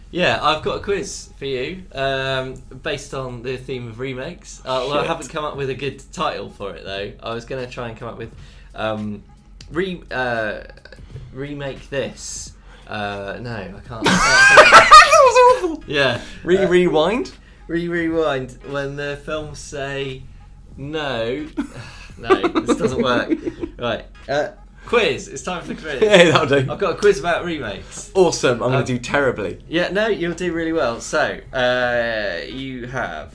Yeah, 0.09 0.39
I've 0.41 0.63
got 0.63 0.77
a 0.77 0.83
quiz 0.83 1.29
for 1.37 1.45
you, 1.45 1.83
um, 1.91 2.55
based 2.81 3.13
on 3.13 3.43
the 3.43 3.57
theme 3.57 3.87
of 3.87 3.99
remakes. 3.99 4.61
Uh, 4.61 4.85
well, 4.87 4.93
I 4.93 5.01
Shit. 5.01 5.07
haven't 5.07 5.29
come 5.29 5.45
up 5.45 5.55
with 5.55 5.69
a 5.69 5.75
good 5.75 6.01
title 6.11 6.49
for 6.49 6.73
it 6.75 6.83
though. 6.83 7.13
I 7.21 7.33
was 7.35 7.45
going 7.45 7.63
to 7.63 7.71
try 7.71 7.89
and 7.89 7.97
come 7.97 8.07
up 8.07 8.17
with 8.17 8.33
um, 8.73 9.21
re 9.71 10.01
uh, 10.09 10.61
remake 11.31 11.87
this. 11.91 12.50
Uh, 12.91 13.37
no, 13.41 13.51
I 13.55 13.87
can't. 13.87 14.03
that 14.03 15.21
was 15.23 15.63
awful. 15.63 15.83
yeah, 15.87 16.21
Re 16.43 16.65
rewind. 16.65 17.31
re 17.67 17.87
rewind 17.87 18.57
when 18.69 18.95
the 18.97 19.19
films 19.25 19.59
say 19.59 20.23
no. 20.77 21.47
no, 22.17 22.47
this 22.47 22.77
doesn't 22.77 23.01
work. 23.01 23.31
Right, 23.79 24.05
uh, 24.29 24.49
quiz. 24.85 25.27
It's 25.27 25.41
time 25.41 25.61
for 25.63 25.69
the 25.73 25.81
quiz. 25.81 26.01
Yeah, 26.03 26.31
that'll 26.31 26.45
do. 26.61 26.71
I've 26.71 26.77
got 26.79 26.93
a 26.95 26.97
quiz 26.97 27.19
about 27.19 27.45
remakes. 27.45 28.11
Awesome. 28.13 28.61
I'm 28.61 28.69
going 28.69 28.75
Um, 28.75 28.85
to 28.85 28.93
do 28.93 28.99
terribly. 28.99 29.59
Yeah, 29.67 29.89
no, 29.89 30.07
you'll 30.07 30.35
do 30.35 30.51
really 30.53 30.73
well. 30.73 30.99
So, 31.01 31.39
uh, 31.53 32.41
you 32.45 32.85
have 32.87 33.33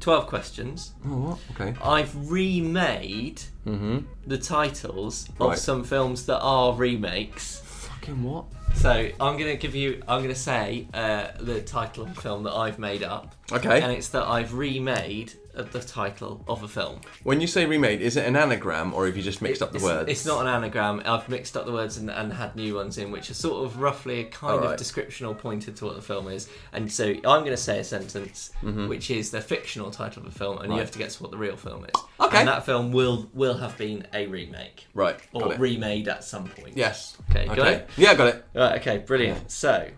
12 0.00 0.26
questions. 0.26 0.92
Oh, 1.06 1.08
what? 1.08 1.38
Okay. 1.52 1.74
I've 1.84 2.30
remade 2.30 3.42
Mm-hmm. 3.66 3.98
the 4.26 4.38
titles 4.38 5.28
Right. 5.38 5.52
of 5.52 5.58
some 5.58 5.84
films 5.84 6.24
that 6.26 6.40
are 6.40 6.72
remakes. 6.74 7.59
Fucking 8.00 8.22
what? 8.22 8.46
So, 8.74 8.90
I'm 9.20 9.36
going 9.36 9.50
to 9.50 9.56
give 9.56 9.74
you, 9.74 10.02
I'm 10.08 10.22
going 10.22 10.34
to 10.34 10.40
say 10.40 10.86
uh, 10.94 11.28
the 11.38 11.60
title 11.60 12.04
of 12.04 12.16
a 12.16 12.20
film 12.20 12.44
that 12.44 12.52
I've 12.54 12.78
made 12.78 13.02
up. 13.02 13.34
Okay. 13.52 13.82
And 13.82 13.92
it's 13.92 14.08
that 14.10 14.26
I've 14.26 14.54
remade 14.54 15.34
the 15.62 15.80
title 15.80 16.44
of 16.48 16.62
a 16.62 16.68
film. 16.68 17.00
When 17.22 17.40
you 17.40 17.46
say 17.46 17.66
remade, 17.66 18.00
is 18.00 18.16
it 18.16 18.26
an 18.26 18.36
anagram 18.36 18.92
or 18.94 19.06
have 19.06 19.16
you 19.16 19.22
just 19.22 19.40
mixed 19.42 19.62
up 19.62 19.70
the 19.70 19.76
it's, 19.76 19.84
words? 19.84 20.10
It's 20.10 20.26
not 20.26 20.40
an 20.42 20.48
anagram. 20.48 21.02
I've 21.04 21.28
mixed 21.28 21.56
up 21.56 21.66
the 21.66 21.72
words 21.72 21.96
and, 21.96 22.10
and 22.10 22.32
had 22.32 22.56
new 22.56 22.74
ones 22.76 22.98
in, 22.98 23.10
which 23.10 23.30
are 23.30 23.34
sort 23.34 23.64
of 23.64 23.80
roughly 23.80 24.20
a 24.20 24.24
kind 24.24 24.64
of 24.64 24.76
descriptional 24.76 25.34
pointed 25.34 25.76
to 25.76 25.84
what 25.84 25.96
the 25.96 26.02
film 26.02 26.28
is. 26.28 26.48
And 26.72 26.90
so 26.90 27.04
I'm 27.06 27.20
going 27.22 27.46
to 27.46 27.56
say 27.56 27.78
a 27.80 27.84
sentence, 27.84 28.50
which 28.62 29.10
is 29.10 29.30
the 29.30 29.40
fictional 29.40 29.90
title 29.90 30.22
of 30.22 30.28
a 30.28 30.38
film, 30.38 30.58
and 30.58 30.66
you 30.66 30.70
Mm-hmm. 30.70 30.78
Have 30.80 30.90
to 30.92 30.98
guess 30.98 31.20
what 31.20 31.30
the 31.30 31.36
real 31.36 31.56
film 31.56 31.84
is. 31.84 31.90
Okay. 32.18 32.38
And 32.38 32.48
that 32.48 32.64
film 32.64 32.90
will 32.92 33.28
will 33.34 33.56
have 33.58 33.76
been 33.76 34.06
a 34.14 34.26
remake 34.28 34.86
Right. 34.94 35.18
or 35.32 35.52
it. 35.52 35.60
remade 35.60 36.08
at 36.08 36.24
some 36.24 36.48
point. 36.48 36.76
yes. 36.76 37.16
Okay, 37.30 37.46
got 37.46 37.66
it? 37.66 37.88
Yeah, 37.96 38.14
got 38.14 38.28
it. 38.28 38.44
Right. 38.54 38.80
Okay. 38.80 38.98
Brilliant. 38.98 39.50
So, 39.50 39.88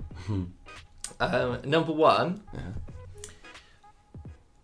um, 1.21 1.61
number 1.65 1.93
one. 1.93 2.43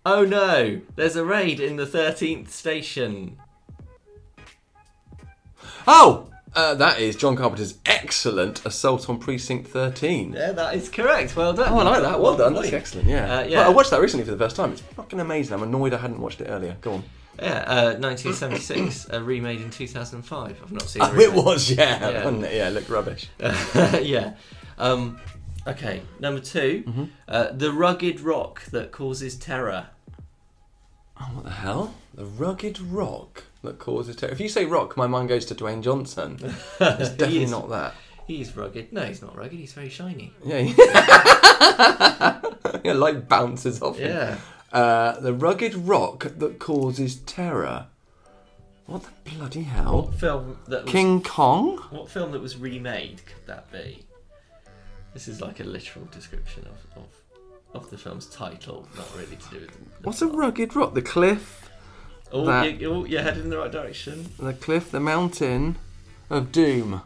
Oh 0.07 0.25
no! 0.25 0.81
There's 0.97 1.17
a 1.17 1.25
raid 1.25 1.61
in 1.61 1.77
the 1.77 1.87
13th 1.87 2.49
station. 2.49 3.39
Oh! 5.87 6.29
Uh, 6.55 6.75
that 6.75 6.99
is 6.99 7.15
John 7.15 7.37
Carpenter's 7.37 7.79
excellent 7.87 8.65
Assault 8.65 9.09
on 9.09 9.19
Precinct 9.19 9.69
13. 9.69 10.33
Yeah, 10.33 10.53
that 10.53 10.75
is 10.75 10.89
correct. 10.89 11.37
Well 11.37 11.53
done. 11.53 11.73
Oh, 11.73 11.79
I 11.79 11.83
like 11.83 12.03
that. 12.03 12.21
Well 12.21 12.33
One 12.33 12.39
done. 12.39 12.55
That's 12.55 12.73
excellent. 12.73 13.07
Yeah. 13.07 13.39
Uh, 13.39 13.43
yeah. 13.45 13.59
Well, 13.59 13.71
I 13.71 13.75
watched 13.75 13.91
that 13.91 14.01
recently 14.01 14.25
for 14.25 14.33
the 14.33 14.39
first 14.39 14.57
time. 14.57 14.73
It's 14.73 14.81
fucking 14.81 15.21
amazing. 15.21 15.55
I'm 15.55 15.63
annoyed 15.63 15.93
I 15.93 15.99
hadn't 15.99 16.21
watched 16.21 16.41
it 16.41 16.47
earlier. 16.47 16.77
Go 16.81 16.95
on. 16.95 17.05
Yeah, 17.39 17.65
uh, 17.69 17.85
1976, 18.01 19.11
uh, 19.13 19.23
remade 19.23 19.61
in 19.61 19.71
2005. 19.71 20.61
I've 20.61 20.73
not 20.73 20.83
seen. 20.83 21.03
Oh, 21.03 21.15
it 21.17 21.33
was, 21.33 21.71
yeah. 21.71 22.11
Yeah. 22.11 22.29
It? 22.29 22.53
Yeah, 22.55 22.69
it 22.69 22.71
looked 22.73 22.89
rubbish. 22.89 23.29
yeah. 23.39 24.35
Um, 24.79 25.21
okay, 25.69 26.03
number 26.21 26.41
2 26.41 26.85
Mm-hmm. 26.87 27.05
uh, 27.29 27.53
the 27.53 27.73
rugged 27.73 28.21
rock 28.21 28.63
that 28.67 28.91
causes 28.93 29.37
terror. 29.37 29.89
Oh, 31.21 31.25
what 31.35 31.45
the 31.45 31.51
hell? 31.51 31.95
The 32.15 32.25
rugged 32.27 32.81
rock 32.81 33.45
that 33.63 33.79
causes 33.79 34.17
terror. 34.17 34.33
If 34.33 34.41
you 34.41 34.49
say 34.49 34.65
rock, 34.65 34.97
my 34.97 35.07
mind 35.07 35.29
goes 35.29 35.45
to 35.47 35.55
Dwayne 35.55 35.83
Johnson. 35.83 36.39
It's 36.81 37.11
definitely 37.11 37.43
is. 37.45 37.51
not 37.51 37.69
that. 37.71 37.95
He's 38.27 38.55
rugged. 38.57 38.93
No, 38.93 39.05
he's 39.05 39.23
not 39.23 39.35
rugged. 39.37 39.59
He's 39.59 39.73
very 39.73 39.89
shiny. 39.89 40.33
Yeah. 40.45 40.59
yeah, 42.85 42.93
light 42.93 43.29
bounces 43.29 43.81
off 43.83 43.99
him. 43.99 44.11
Yeah. 44.11 44.39
Uh, 44.73 45.19
the 45.21 45.33
rugged 45.33 45.75
rock 45.75 46.33
that 46.39 46.59
causes 46.59 47.17
terror. 47.17 47.87
What 48.87 49.03
the 49.05 49.31
bloody 49.31 49.63
hell? 49.63 50.03
What 50.03 50.15
film 50.15 50.59
that 50.69 50.85
was, 50.85 50.93
King 50.93 51.23
Kong? 51.23 51.79
What 51.91 52.11
film 52.11 52.33
that 52.33 52.41
was 52.41 52.57
remade 52.57 53.23
could 53.27 53.47
that 53.47 53.71
be? 53.73 54.05
This 55.15 55.29
is 55.29 55.41
like 55.41 55.61
a 55.61 55.65
literal 55.65 56.05
description 56.07 56.67
of 56.67 57.03
of, 57.03 57.83
of 57.85 57.91
the 57.91 57.99
film's 57.99 58.27
title, 58.27 58.89
not 58.97 59.09
really 59.17 59.37
to 59.37 59.49
do 59.51 59.61
with. 59.61 59.71
The, 59.73 59.79
the 59.79 59.85
What's 60.03 60.23
a 60.23 60.27
plot. 60.27 60.39
rugged 60.39 60.77
rock? 60.77 60.95
The 60.95 61.03
cliff, 61.03 61.71
Oh, 62.33 62.45
that- 62.47 62.81
you, 62.81 62.93
oh, 62.93 63.05
you're 63.05 63.23
headed 63.23 63.45
in 63.45 63.51
the 63.51 63.59
right 63.59 63.73
direction. 63.73 64.29
the 64.39 64.53
cliff, 64.53 64.91
the 64.91 65.01
mountain 65.01 65.77
of 66.31 66.53
doom. 66.53 67.03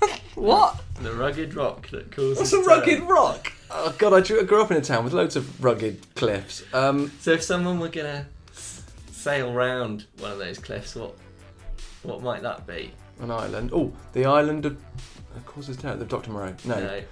what? 0.34 0.80
The 1.00 1.12
rugged 1.12 1.54
rock 1.54 1.88
that 1.90 2.10
causes. 2.12 2.38
What's 2.38 2.52
a 2.52 2.56
terror. 2.56 2.66
rugged 2.80 3.02
rock? 3.02 3.52
Oh 3.70 3.94
god, 3.98 4.12
I 4.12 4.20
grew 4.26 4.40
I 4.40 4.44
grew 4.44 4.60
up 4.62 4.70
in 4.70 4.76
a 4.76 4.80
town 4.82 5.04
with 5.04 5.12
loads 5.12 5.36
of 5.36 5.62
rugged 5.64 6.14
cliffs. 6.14 6.62
Um, 6.74 7.10
So 7.20 7.30
if 7.32 7.42
someone 7.42 7.78
were 7.80 7.88
gonna 7.88 8.26
sail 9.10 9.52
round 9.52 10.06
one 10.18 10.32
of 10.32 10.38
those 10.38 10.58
cliffs, 10.58 10.94
what 10.94 11.14
what 12.02 12.22
might 12.22 12.42
that 12.42 12.66
be? 12.66 12.92
an 13.20 13.30
island. 13.30 13.70
Oh, 13.72 13.92
the 14.14 14.24
island 14.24 14.64
of. 14.66 14.78
Of 15.36 15.44
course, 15.46 15.68
it's 15.68 15.80
terror. 15.80 15.96
The 15.96 16.04
Doctor 16.06 16.30
Moreau. 16.32 16.54
No. 16.64 16.80
No. 16.80 17.02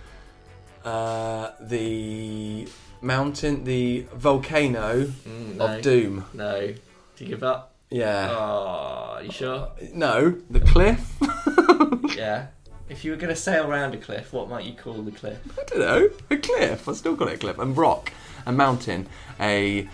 Uh, 0.84 1.50
the 1.60 2.68
mountain, 3.00 3.64
the 3.64 4.06
volcano 4.14 5.04
Mm, 5.06 5.56
no. 5.56 5.66
of 5.66 5.82
doom. 5.82 6.24
No. 6.34 6.68
Do 7.16 7.24
you 7.24 7.26
give 7.30 7.42
up? 7.42 7.74
Yeah. 7.90 8.28
Oh, 8.30 9.14
are 9.16 9.22
you 9.22 9.30
sure? 9.32 9.70
No, 9.92 10.34
the 10.50 10.60
cliff. 10.60 11.14
Yeah. 12.16 12.46
If 12.88 13.04
you 13.04 13.12
were 13.12 13.16
gonna 13.16 13.36
sail 13.36 13.68
round 13.68 13.94
a 13.94 13.98
cliff, 13.98 14.32
what 14.32 14.48
might 14.48 14.64
you 14.64 14.72
call 14.72 14.94
the 15.02 15.12
cliff? 15.12 15.38
I 15.56 15.62
don't 15.64 15.78
know. 15.78 16.08
A 16.30 16.36
cliff. 16.36 16.88
I 16.88 16.92
still 16.94 17.16
call 17.16 17.28
it 17.28 17.34
a 17.34 17.38
cliff. 17.38 17.58
And 17.58 17.76
rock. 17.76 18.12
A 18.46 18.50
mountain. 18.50 19.06
A 19.38 19.88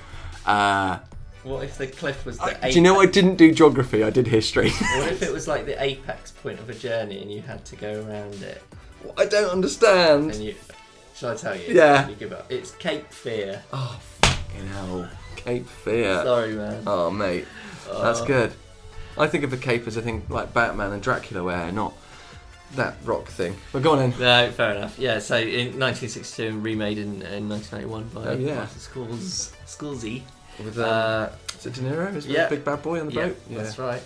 uh, 0.47 1.01
What 1.43 1.65
if 1.65 1.77
the 1.77 1.87
cliff 1.89 2.25
was 2.25 2.39
the 2.39 2.47
apex? 2.51 2.73
do 2.73 2.79
you 2.79 2.83
know 2.83 2.99
I 3.01 3.07
didn't 3.07 3.37
do 3.37 3.53
geography? 3.53 4.03
I 4.03 4.09
did 4.11 4.29
history. 4.29 4.71
What 4.71 5.13
if 5.13 5.23
it 5.29 5.33
was 5.33 5.47
like 5.47 5.67
the 5.67 5.83
apex 5.83 6.31
point 6.31 6.59
of 6.61 6.71
a 6.71 6.75
journey 6.75 7.21
and 7.21 7.31
you 7.31 7.43
had 7.43 7.65
to 7.67 7.77
go 7.77 7.93
around 8.07 8.35
it? 8.43 8.63
I 9.17 9.27
don't 9.27 9.51
understand. 9.51 10.31
And 10.33 10.45
you, 10.45 10.55
shall 11.15 11.33
I 11.33 11.37
tell 11.37 11.57
you? 11.57 11.75
Yeah. 11.75 12.09
You 12.09 12.15
give 12.17 12.33
up. 12.33 12.51
It's 12.51 12.73
Cape 12.73 13.11
Fear. 13.13 13.63
Oh, 13.73 13.99
fucking 14.23 14.67
hell. 14.69 15.09
Cape 15.37 15.67
Fear. 15.69 16.23
Sorry, 16.25 16.55
man. 16.55 16.83
Oh, 16.87 17.11
mate. 17.11 17.47
That's 17.91 18.21
Oh. 18.21 18.27
good. 18.27 18.53
I 19.17 19.27
think 19.29 19.45
of 19.45 19.53
a 19.53 19.57
cape 19.57 19.87
as 19.87 19.97
a 19.97 20.03
thing 20.03 20.25
like 20.29 20.53
Batman 20.53 20.93
and 20.93 21.01
Dracula 21.03 21.45
wear, 21.45 21.71
not 21.71 21.93
that 22.75 22.97
rock 23.05 23.27
thing. 23.29 23.55
But 23.73 23.83
go 23.83 23.93
on 23.93 24.01
in. 24.03 24.11
No, 24.19 24.51
fair 24.51 24.75
enough. 24.75 24.99
Yeah, 24.99 25.21
so 25.21 25.37
in 25.37 25.79
1962 25.79 26.59
remade 26.59 26.99
in, 26.99 27.23
in 27.23 27.49
1991 27.49 28.09
by 28.09 28.31
Oh, 28.31 28.37
yeah. 28.37 28.55
Martin 28.57 28.79
Schools, 28.81 29.53
Schoolsy. 29.67 30.23
With 30.59 30.79
um, 30.79 30.85
Uh, 30.85 31.29
is 31.59 31.67
it 31.67 31.75
De 31.75 31.81
Niro? 31.83 32.15
Is 32.17 32.27
it 32.27 32.33
yeah. 32.33 32.49
big 32.49 32.65
bad 32.65 32.83
boy 32.83 33.01
on 33.01 33.07
the 33.09 33.13
yeah, 33.13 33.27
boat? 33.27 33.37
that's 33.51 33.79
right. 33.79 34.03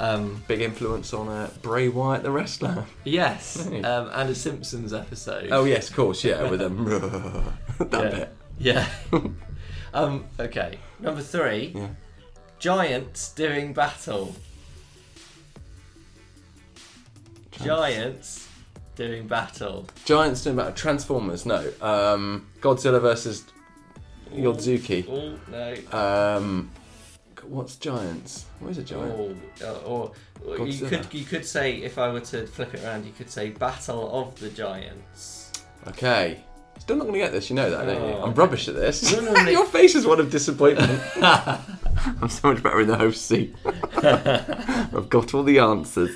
Um, 0.00 0.44
Big 0.46 0.60
influence 0.60 1.12
on 1.12 1.28
uh, 1.28 1.50
Bray 1.60 1.88
Wyatt, 1.88 2.22
the 2.22 2.30
wrestler. 2.30 2.86
yes, 3.04 3.66
um, 3.66 4.10
and 4.12 4.30
a 4.30 4.34
Simpsons 4.34 4.92
episode. 4.92 5.48
Oh 5.50 5.64
yes, 5.64 5.90
of 5.90 5.96
course, 5.96 6.22
yeah, 6.22 6.48
with 6.48 6.60
them 6.60 6.84
that 7.78 7.92
yeah. 7.92 8.10
bit. 8.10 8.34
Yeah. 8.60 8.88
um, 9.92 10.24
okay, 10.38 10.78
number 11.00 11.20
three. 11.20 11.72
Yeah. 11.74 11.88
Giants 12.60 13.32
doing 13.32 13.72
battle. 13.72 14.34
Giants 17.50 18.48
doing 18.94 19.26
battle. 19.26 19.88
Giants 20.04 20.44
doing 20.44 20.56
battle. 20.56 20.72
Transformers. 20.72 21.44
No, 21.44 21.72
um, 21.80 22.46
Godzilla 22.60 23.00
versus 23.00 23.44
Yodzuki. 24.32 25.08
Oh 25.08 25.38
no. 25.50 26.36
Um, 26.36 26.70
what's 27.48 27.76
giants? 27.76 28.46
What 28.60 28.70
is 28.70 28.78
a 28.78 28.82
giant? 28.82 29.38
Oh, 29.62 29.66
uh, 29.66 29.78
or, 29.86 30.12
or 30.46 30.66
you 30.66 30.86
could 30.86 31.06
you 31.12 31.24
could 31.24 31.44
say 31.44 31.76
if 31.76 31.98
I 31.98 32.12
were 32.12 32.20
to 32.20 32.46
flip 32.46 32.74
it 32.74 32.84
around, 32.84 33.06
you 33.06 33.12
could 33.12 33.30
say 33.30 33.50
Battle 33.50 34.20
of 34.20 34.38
the 34.38 34.50
Giants. 34.50 35.52
Okay. 35.86 36.44
Still 36.78 36.96
not 36.96 37.04
going 37.04 37.14
to 37.14 37.18
get 37.18 37.32
this, 37.32 37.50
you 37.50 37.56
know 37.56 37.70
that, 37.70 37.86
don't 37.86 38.08
you? 38.08 38.14
Oh, 38.14 38.22
I'm 38.22 38.30
okay. 38.30 38.40
rubbish 38.40 38.68
at 38.68 38.74
this. 38.74 39.12
No, 39.12 39.20
no, 39.20 39.32
no. 39.44 39.50
Your 39.50 39.66
face 39.66 39.94
is 39.94 40.06
one 40.06 40.20
of 40.20 40.30
disappointment. 40.30 41.02
I'm 41.16 42.28
so 42.28 42.52
much 42.52 42.62
better 42.62 42.80
in 42.80 42.86
the 42.86 42.96
host 42.96 43.26
seat. 43.26 43.54
I've 43.96 45.08
got 45.08 45.34
all 45.34 45.42
the 45.42 45.58
answers. 45.58 46.10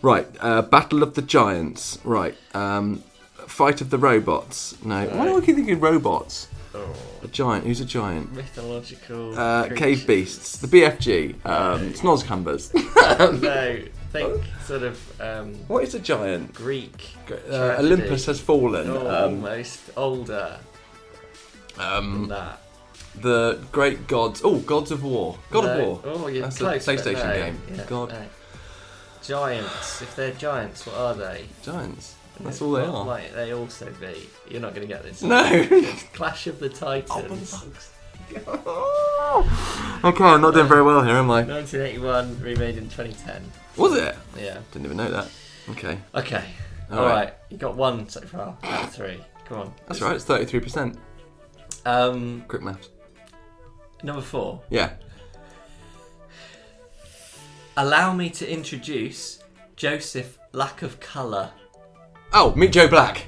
Right, 0.00 0.26
uh, 0.40 0.62
Battle 0.62 1.02
of 1.02 1.14
the 1.14 1.22
Giants. 1.22 1.98
Right, 2.02 2.34
um, 2.54 3.02
Fight 3.46 3.80
of 3.80 3.90
the 3.90 3.98
Robots. 3.98 4.82
No, 4.84 5.06
why 5.06 5.26
do 5.26 5.36
I 5.36 5.40
keep 5.44 5.56
thinking 5.56 5.80
robots? 5.80 6.48
Oh, 6.76 6.94
A 7.22 7.28
giant. 7.28 7.64
Who's 7.66 7.80
a 7.80 7.84
giant? 7.84 8.32
mythological. 8.32 9.38
Uh, 9.38 9.62
creatures. 9.68 9.78
cave 9.78 10.06
beasts. 10.06 10.58
The 10.58 10.66
BFG. 10.66 11.34
Um, 11.46 11.92
Snozcumbers. 11.94 12.72
no, 13.42 13.78
think 14.12 14.44
sort 14.64 14.82
of 14.82 15.20
um, 15.20 15.54
what 15.68 15.82
is 15.84 15.94
a 15.94 15.98
giant? 16.00 16.52
Greek. 16.54 17.10
Uh, 17.26 17.30
tragedy. 17.48 17.86
Olympus 17.86 18.26
has 18.26 18.40
fallen. 18.40 18.88
Oh, 18.90 19.06
Um, 19.08 19.34
almost 19.44 19.80
older 19.96 20.58
than 21.76 21.86
um, 21.86 22.28
that. 22.28 22.60
the 23.20 23.58
great 23.72 24.06
gods. 24.06 24.42
Oh, 24.44 24.58
gods 24.60 24.90
of 24.90 25.02
war. 25.04 25.38
God 25.50 25.64
No. 25.64 25.70
of 25.70 25.86
War. 25.86 26.00
Oh, 26.04 26.26
you're 26.28 26.42
That's 26.42 26.58
close. 26.58 26.86
a 26.86 26.92
but 26.94 26.98
PlayStation 27.04 27.26
no. 27.28 27.34
game. 27.34 27.60
Yeah, 27.74 27.84
God. 27.86 28.08
no. 28.10 28.22
Giants. 29.22 30.02
If 30.02 30.14
they're 30.16 30.32
giants, 30.32 30.86
what 30.86 30.96
are 30.96 31.14
they? 31.14 31.46
Giants. 31.62 32.15
That's 32.40 32.60
all 32.60 32.72
they 32.72 32.82
What 32.82 32.94
are. 32.94 33.04
Might 33.04 33.34
they 33.34 33.52
also 33.54 33.90
be? 34.00 34.28
You're 34.50 34.60
not 34.60 34.74
going 34.74 34.86
to 34.86 34.92
get 34.92 35.02
this. 35.02 35.22
No. 35.22 35.66
Clash 36.12 36.46
of 36.46 36.58
the 36.60 36.68
Titans. 36.68 37.54
okay, 38.36 40.24
I'm 40.24 40.40
not 40.40 40.52
doing 40.54 40.66
very 40.68 40.82
well 40.82 41.02
here, 41.02 41.14
am 41.14 41.30
I? 41.30 41.42
1981, 41.44 42.40
remade 42.40 42.76
in 42.76 42.84
2010. 42.88 43.42
Was 43.76 43.96
it? 43.96 44.16
Yeah. 44.38 44.58
Didn't 44.72 44.84
even 44.86 44.96
know 44.96 45.10
that. 45.10 45.30
Okay. 45.70 45.98
Okay. 46.14 46.44
All 46.90 46.98
All 46.98 47.04
right. 47.06 47.14
right. 47.14 47.34
You 47.50 47.56
got 47.56 47.76
one 47.76 48.08
so 48.08 48.20
far 48.22 48.56
out 48.62 48.84
of 48.84 48.94
three. 48.94 49.20
Come 49.46 49.58
on. 49.58 49.74
That's 49.86 50.00
right, 50.02 50.14
it's 50.16 50.24
33%. 50.24 50.96
Um, 51.84 52.44
Quick 52.48 52.62
maths. 52.62 52.88
number 54.02 54.22
four. 54.22 54.60
Yeah. 54.70 54.90
Allow 57.76 58.12
me 58.12 58.30
to 58.30 58.50
introduce 58.50 59.42
Joseph 59.76 60.38
Lack 60.52 60.82
of 60.82 60.98
Colour. 61.00 61.50
Oh, 62.38 62.54
meet 62.54 62.70
Joe 62.72 62.86
Black. 62.86 63.24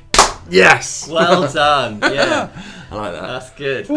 Yes! 0.50 1.08
Well 1.08 1.50
done. 1.52 1.98
Yeah, 2.02 2.50
I 2.90 2.94
like 2.94 3.12
that. 3.12 3.22
that's 3.22 3.50
good. 3.50 3.88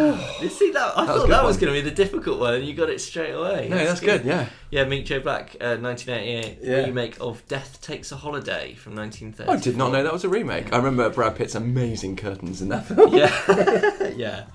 you 0.41 0.49
see 0.49 0.71
that? 0.71 0.93
I 0.97 1.05
That 1.05 1.07
was 1.07 1.09
a 1.15 1.19
thought 1.19 1.19
good 1.25 1.29
that 1.31 1.43
was 1.43 1.55
one. 1.57 1.61
going 1.65 1.73
to 1.75 1.81
be 1.83 1.89
the 1.89 1.95
difficult 1.95 2.39
one, 2.39 2.53
and 2.53 2.65
you 2.65 2.73
got 2.73 2.89
it 2.89 3.01
straight 3.01 3.31
away. 3.31 3.67
no, 3.69 3.75
that's 3.77 3.99
good, 3.99 4.23
yeah. 4.23 4.47
Yeah, 4.69 4.85
Meet 4.85 5.05
Joe 5.07 5.19
Black, 5.19 5.55
uh, 5.59 5.75
1988 5.77 6.59
Yeah. 6.61 6.85
remake 6.85 7.17
of 7.19 7.45
Death 7.49 7.81
Takes 7.81 8.11
a 8.13 8.15
Holiday 8.17 8.73
from 8.75 8.95
1930. 8.95 9.49
I 9.51 9.61
did 9.61 9.75
not 9.77 9.91
know 9.91 10.01
that 10.01 10.13
was 10.13 10.23
a 10.23 10.29
remake. 10.29 10.71
I 10.73 10.77
remember 10.77 11.09
Brad 11.09 11.35
Pitt's 11.35 11.55
amazing 11.55 12.15
curtains 12.15 12.61
in 12.61 12.69
that 12.69 12.85
film. 12.85 13.13
Yeah, 13.13 13.33
yeah, 14.15 14.45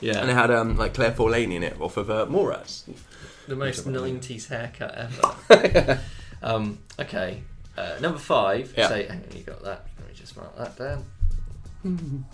yeah. 0.00 0.18
And 0.20 0.30
it 0.30 0.34
had 0.34 0.50
um, 0.50 0.76
like 0.76 0.92
Claire 0.92 1.12
Forlani 1.12 1.54
in 1.54 1.62
it 1.62 1.80
off 1.80 1.96
of 1.96 2.10
uh, 2.10 2.26
Mallrats. 2.26 2.82
the 3.48 3.56
most 3.56 3.86
90s 3.86 4.48
haircut 4.48 4.94
ever. 5.50 6.00
um, 6.42 6.78
okay, 7.00 7.42
uh, 7.76 7.96
number 8.00 8.18
five. 8.18 8.72
Yeah. 8.76 8.88
So, 8.88 8.94
hang 8.96 9.10
on, 9.10 9.36
you 9.36 9.42
got 9.42 9.62
that. 9.62 9.86
Let 9.98 10.08
me 10.08 10.14
just 10.14 10.36
mark 10.36 10.56
that 10.56 10.76
down. 10.76 11.04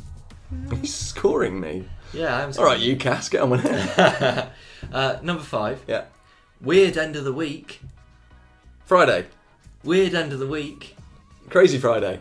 He's 0.80 0.94
scoring 0.94 1.60
me. 1.60 1.88
Yeah, 2.12 2.36
I'm 2.44 2.52
All 2.58 2.64
right, 2.64 2.78
you 2.78 2.96
Cass, 2.96 3.28
get 3.28 3.40
on 3.42 3.50
with 3.50 3.64
it. 3.64 4.46
Uh, 4.92 5.16
number 5.22 5.42
five. 5.42 5.80
yeah. 5.86 6.04
Weird 6.60 6.98
end 6.98 7.14
of 7.14 7.22
the 7.22 7.32
week. 7.32 7.80
Friday. 8.84 9.26
Weird 9.84 10.12
end 10.12 10.32
of 10.32 10.40
the 10.40 10.46
week. 10.46 10.96
Crazy 11.48 11.78
Friday. 11.78 12.18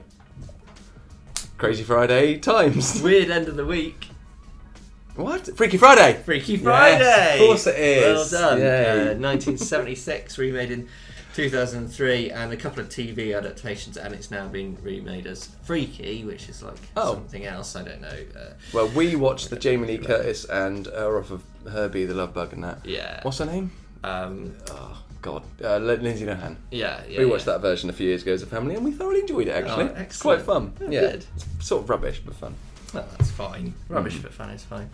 Crazy 1.57 1.84
Friday 1.84 2.38
times. 2.38 3.01
Weird 3.03 3.32
end 3.32 3.47
of 3.47 3.55
the 3.55 3.65
week. 3.65 4.09
What? 5.15 5.57
Freaky 5.57 5.78
Friday. 5.78 6.22
Freaky 6.24 6.55
Friday. 6.57 6.99
Yes, 6.99 7.39
of 7.41 7.47
course 7.47 7.67
it 7.67 7.80
is. 7.80 8.32
Well 8.32 8.41
done. 8.51 8.59
Yay. 8.59 8.91
Uh, 8.91 9.15
1976, 9.15 10.38
remade 10.38 10.72
in 10.72 10.88
2003, 11.36 12.32
and 12.32 12.51
a 12.51 12.57
couple 12.57 12.82
of 12.82 12.89
TV 12.89 13.36
adaptations, 13.38 13.97
and 13.97 14.13
it's 14.13 14.32
now 14.32 14.47
been 14.47 14.77
remade 14.82 15.27
as 15.27 15.47
Freaky, 15.63 16.23
which 16.25 16.49
is 16.49 16.61
like 16.63 16.75
Oh. 16.97 17.13
something 17.15 17.45
else. 17.45 17.75
I 17.75 17.84
don't 17.84 18.01
know. 18.01 18.07
Uh, 18.36 18.53
Well, 18.73 18.88
we 18.89 19.15
watched 19.15 19.49
the 19.49 19.55
Jamie 19.57 19.88
Lee 19.88 19.97
Curtis 19.97 20.45
and 20.45 20.88
uh, 20.88 21.07
off 21.09 21.32
of 21.32 21.43
Herbie 21.69 22.05
the 22.05 22.13
Love 22.13 22.34
Bug 22.34 22.53
and 22.53 22.63
that. 22.63 22.86
yeah. 22.86 23.19
What's 23.23 23.38
her 23.39 23.45
name? 23.45 23.71
Um, 24.03 24.55
Oh 24.69 25.03
God, 25.21 25.43
uh, 25.63 25.77
Lindsay 25.77 26.25
Lohan. 26.25 26.55
yeah. 26.71 27.01
Yeah. 27.07 27.19
we 27.19 27.25
watched 27.25 27.45
yeah. 27.47 27.53
that 27.53 27.61
version 27.61 27.89
a 27.89 27.93
few 27.93 28.07
years 28.07 28.23
ago 28.23 28.34
as 28.34 28.41
a 28.41 28.47
family, 28.47 28.75
and 28.75 28.84
we 28.84 28.91
thoroughly 28.91 29.19
enjoyed 29.21 29.47
it. 29.47 29.51
Actually, 29.51 29.89
Oh, 29.89 29.95
it's 29.97 30.21
quite 30.21 30.41
fun. 30.41 30.73
Oh, 30.82 30.89
yeah, 30.89 31.01
good. 31.01 31.25
it's 31.36 31.65
sort 31.67 31.84
of 31.84 31.89
rubbish 31.89 32.21
but 32.25 32.36
fun. 32.36 32.55
Well, 32.93 33.07
that's 33.17 33.32
fine. 33.32 33.73
Rubbish 33.88 34.15
Mm-hmm. 34.15 34.23
but 34.23 34.34
fun 34.34 34.49
is 34.49 34.63
fine. 34.65 34.89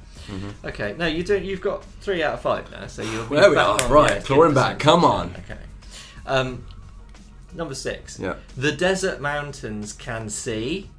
Okay. 0.63 0.93
No, 0.99 1.07
you 1.07 1.23
do. 1.23 1.39
You've 1.39 1.61
got 1.61 1.83
three 2.01 2.21
out 2.21 2.35
of 2.35 2.41
five 2.41 2.69
now, 2.69 2.85
so 2.85 3.01
you're. 3.01 3.25
There 3.25 3.49
we 3.49 3.55
are. 3.55 3.79
Right, 3.87 4.23
clawing 4.23 4.53
back. 4.53 4.77
Come 4.77 5.03
on. 5.03 5.33
Okay. 5.45 5.57
Um, 6.27 6.65
number 7.53 7.73
six. 7.73 8.19
Yeah. 8.19 8.35
The 8.55 8.71
desert 8.71 9.21
mountains 9.21 9.93
can 9.93 10.29
see. 10.29 10.89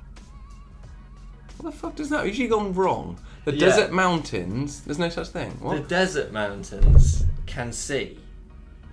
What 1.59 1.72
the 1.72 1.76
fuck 1.79 1.97
does 1.97 2.09
that? 2.11 2.33
You 2.35 2.49
gone 2.49 2.72
wrong? 2.74 3.18
The 3.45 3.53
Yeah. 3.55 3.66
desert 3.66 3.93
mountains. 3.93 4.81
There's 4.83 4.99
no 4.99 5.09
such 5.09 5.29
thing. 5.29 5.59
The 5.62 5.81
desert 5.81 6.33
mountains 6.33 7.24
can 7.47 7.72
see. 7.72 8.18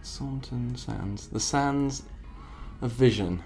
Saunton 0.01 0.75
Sands. 0.75 1.27
The 1.27 1.39
sands 1.39 2.03
of 2.81 2.91
vision. 2.91 3.41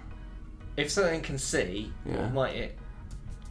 If 0.77 0.91
something 0.91 1.21
can 1.21 1.37
see, 1.37 1.91
Yeah. 2.05 2.23
what 2.23 2.33
might 2.33 2.55
it? 2.55 2.77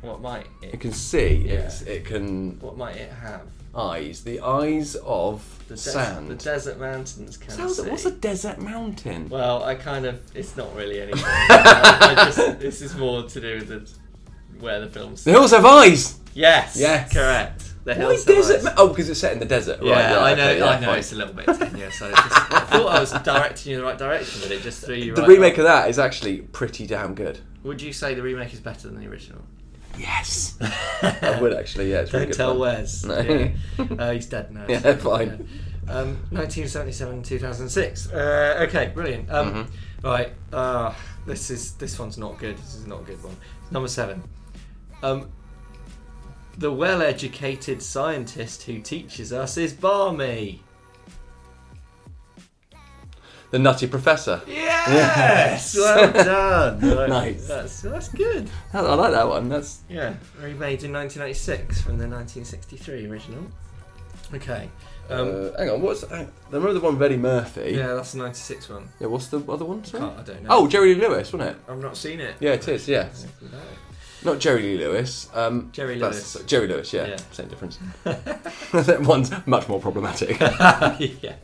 What 0.00 0.20
might 0.20 0.46
it? 0.62 0.74
It 0.74 0.80
can 0.80 0.92
see. 0.92 1.44
Yeah. 1.46 1.52
It's, 1.60 1.82
it 1.82 2.04
can 2.04 2.58
what 2.60 2.76
might 2.76 2.96
it 2.96 3.10
have? 3.12 3.42
Eyes. 3.74 4.22
The 4.24 4.40
eyes 4.40 4.96
of 5.04 5.44
The 5.68 5.74
des- 5.74 5.80
sand. 5.80 6.30
The 6.30 6.34
desert 6.36 6.78
mountains 6.78 7.36
can 7.36 7.50
Sounds- 7.50 7.76
see. 7.82 7.88
what's 7.88 8.04
a 8.06 8.10
desert 8.10 8.58
mountain? 8.58 9.28
Well, 9.28 9.62
I 9.64 9.74
kind 9.74 10.06
of. 10.06 10.20
It's 10.34 10.56
not 10.56 10.74
really 10.74 11.00
anything. 11.02 11.22
I, 11.24 12.14
I 12.16 12.24
just, 12.26 12.58
this 12.60 12.80
is 12.82 12.94
more 12.96 13.22
to 13.24 13.40
do 13.40 13.56
with 13.56 13.68
the, 13.68 13.90
where 14.60 14.80
the 14.80 14.88
film's. 14.88 15.24
the 15.24 15.30
hills 15.32 15.50
have 15.52 15.64
eyes. 15.64 16.18
Yes. 16.34 16.76
Yes. 16.78 17.12
Correct. 17.12 17.64
The 17.84 17.92
Why 17.94 17.98
hills 18.00 18.24
have 18.24 18.34
desert? 18.36 18.56
eyes. 18.58 18.64
Ma- 18.64 18.74
oh, 18.76 18.88
because 18.88 19.08
it's 19.08 19.20
set 19.20 19.32
in 19.32 19.38
the 19.38 19.44
desert. 19.46 19.78
Yeah, 19.82 19.92
right, 19.92 20.10
yeah 20.10 20.18
I 20.20 20.34
know. 20.34 20.48
okay, 20.50 20.62
I 20.62 20.80
know. 20.80 20.86
fine. 20.88 20.98
It's 20.98 21.12
a 21.12 21.16
little 21.16 21.34
bit 21.34 21.46
tenuous. 21.46 22.02
I, 22.02 22.10
just, 22.10 22.52
I 22.52 22.60
thought 22.60 22.86
I 22.86 23.00
was 23.00 23.12
directing 23.12 23.72
you 23.72 23.78
in 23.78 23.84
the 23.84 23.88
right 23.90 23.98
direction, 23.98 24.40
but 24.42 24.50
it 24.50 24.62
just 24.62 24.84
threw 24.84 24.94
you. 24.96 25.14
The 25.14 25.22
right 25.22 25.28
remake 25.28 25.54
off. 25.54 25.58
of 25.60 25.64
that 25.64 25.88
is 25.88 25.98
actually 25.98 26.38
pretty 26.42 26.86
damn 26.86 27.14
good. 27.14 27.38
Would 27.64 27.80
you 27.82 27.92
say 27.92 28.14
the 28.14 28.22
remake 28.22 28.52
is 28.52 28.60
better 28.60 28.88
than 28.88 29.00
the 29.00 29.06
original? 29.08 29.42
Yes, 29.98 30.56
I 31.02 31.38
would 31.40 31.52
actually. 31.54 31.90
Yeah, 31.90 32.00
it's 32.00 32.12
Don't 32.12 32.32
tell 32.32 32.50
fun. 32.52 32.60
Wes. 32.60 33.04
No. 33.04 33.18
Yeah. 33.20 33.50
Uh, 33.98 34.12
he's 34.12 34.26
dead 34.26 34.52
now. 34.52 34.64
Yeah, 34.68 34.80
so, 34.80 34.96
fine. 34.98 35.48
yeah. 35.86 35.92
Um, 35.92 36.08
1977, 36.30 37.22
2006. 37.22 38.12
Uh, 38.12 38.66
okay, 38.68 38.90
brilliant. 38.94 39.30
Um, 39.30 39.52
Mm-hmm. 39.54 40.06
Right, 40.06 40.32
uh, 40.52 40.94
this 41.26 41.50
is 41.50 41.72
this 41.74 41.98
one's 41.98 42.18
not 42.18 42.38
good. 42.38 42.56
This 42.58 42.76
is 42.76 42.86
not 42.86 43.00
a 43.00 43.04
good 43.04 43.20
one. 43.24 43.36
Number 43.72 43.88
seven. 43.88 44.22
Um, 45.02 45.28
the 46.56 46.70
well-educated 46.72 47.82
scientist 47.82 48.62
who 48.62 48.78
teaches 48.80 49.32
us 49.32 49.56
is 49.56 49.72
Barmy. 49.72 50.62
The 53.50 53.58
Nutty 53.58 53.86
Professor. 53.86 54.42
Yes, 54.46 55.74
well 55.76 56.12
done. 56.12 56.80
Right, 56.96 57.08
Nice. 57.08 57.46
That's 57.48 57.80
that's 57.82 58.08
good. 58.08 58.48
I 58.74 58.80
I 58.80 58.94
like 58.94 59.12
that 59.12 59.26
one. 59.28 59.48
That's 59.48 59.80
Yeah, 59.88 60.14
remade 60.38 60.84
in 60.84 60.92
1996 60.92 61.80
from 61.80 61.96
the 61.98 62.06
1963 62.08 63.06
original. 63.06 63.44
Okay. 64.34 64.68
Um, 65.10 65.28
uh, 65.54 65.58
hang 65.58 65.70
on. 65.70 65.80
What's 65.80 66.06
hang, 66.06 66.26
I 66.26 66.52
remember 66.52 66.74
the 66.74 66.80
one 66.80 66.94
with 66.98 67.02
Eddie 67.02 67.16
Murphy? 67.16 67.72
yeah, 67.74 67.94
that's 67.94 68.12
the 68.12 68.18
96 68.18 68.68
one. 68.68 68.88
Yeah, 69.00 69.06
What's 69.06 69.28
the 69.28 69.38
other 69.50 69.64
one? 69.64 69.82
Sorry? 69.82 70.02
Oh, 70.04 70.14
I 70.18 70.22
don't 70.22 70.42
know. 70.42 70.48
Oh, 70.50 70.68
Jerry 70.68 70.94
Lee 70.94 71.00
Lewis, 71.00 71.32
wasn't 71.32 71.50
it? 71.56 71.62
I've 71.66 71.78
not 71.80 71.96
seen 71.96 72.20
it. 72.20 72.34
Yeah, 72.40 72.52
it 72.52 72.68
is. 72.68 72.86
Yeah, 72.86 73.08
No. 73.50 73.58
not 74.32 74.38
Jerry 74.40 74.60
Lee 74.62 74.78
Lewis. 74.78 75.30
Um, 75.32 75.70
Jerry 75.72 75.98
that's- 75.98 76.34
Lewis. 76.34 76.46
Jerry 76.46 76.66
Lewis. 76.68 76.92
Yeah, 76.92 77.06
Yeah. 77.06 77.16
same 77.32 77.48
difference. 77.48 77.78
that 78.04 79.00
one's 79.00 79.32
much 79.46 79.66
more 79.66 79.80
problematic. 79.80 80.38
yeah. 80.40 81.36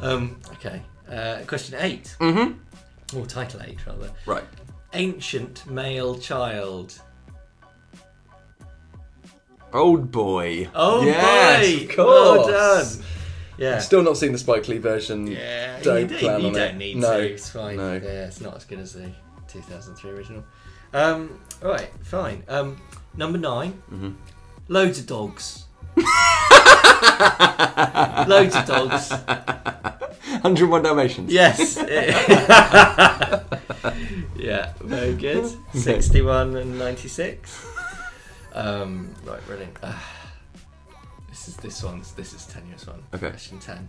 Um, 0.00 0.38
okay. 0.52 0.80
Uh, 1.10 1.40
question 1.46 1.76
eight. 1.80 2.16
mm-hmm. 2.20 3.18
Or 3.18 3.26
title 3.26 3.60
eight, 3.64 3.84
rather. 3.86 4.10
Right. 4.26 4.44
Ancient 4.92 5.66
male 5.66 6.16
child. 6.18 7.00
Old 9.72 10.10
boy. 10.10 10.68
Oh 10.74 11.02
yes, 11.04 11.66
boy! 11.86 11.92
Of 11.92 11.98
Well 11.98 12.42
course. 12.44 12.96
done. 12.96 13.06
Yeah. 13.56 13.78
Still 13.78 14.02
not 14.02 14.16
seen 14.16 14.32
the 14.32 14.38
Spike 14.38 14.66
Lee 14.68 14.78
version. 14.78 15.26
Yeah, 15.26 15.80
Don't 15.82 16.00
you 16.02 16.06
don't, 16.08 16.18
plan 16.18 16.40
you 16.40 16.46
on 16.48 16.52
don't 16.54 16.62
it. 16.70 16.76
need 16.76 16.96
No. 16.96 17.18
to. 17.20 17.32
It's 17.34 17.50
fine. 17.50 17.76
No. 17.76 17.92
Yeah, 17.94 18.26
it's 18.26 18.40
not 18.40 18.56
as 18.56 18.64
good 18.64 18.78
as 18.80 18.94
the 18.94 19.12
2003 19.48 20.10
original. 20.12 20.44
Um, 20.94 21.38
all 21.62 21.70
right, 21.70 21.90
fine. 22.02 22.42
Um, 22.48 22.80
number 23.16 23.38
9 23.38 23.72
Mm-hmm. 23.92 24.10
Loads 24.68 24.98
of 25.00 25.06
dogs. 25.06 25.64
Loads 28.28 28.56
of 28.56 28.66
dogs. 28.66 29.10
101 29.10 30.82
Dalmatians. 30.82 31.32
Yes. 31.32 31.76
yeah, 34.36 34.72
very 34.80 35.14
good. 35.14 35.52
61 35.74 36.56
and 36.56 36.78
96. 36.78 37.66
Um, 38.52 39.14
right, 39.24 39.44
brilliant. 39.46 39.76
Ah, 39.82 40.02
this 41.28 41.48
is 41.48 41.56
this 41.56 41.82
one's 41.82 42.12
this 42.12 42.32
is 42.32 42.46
tenuous 42.46 42.86
one. 42.86 43.02
Okay. 43.14 43.30
Question 43.30 43.58
10. 43.58 43.88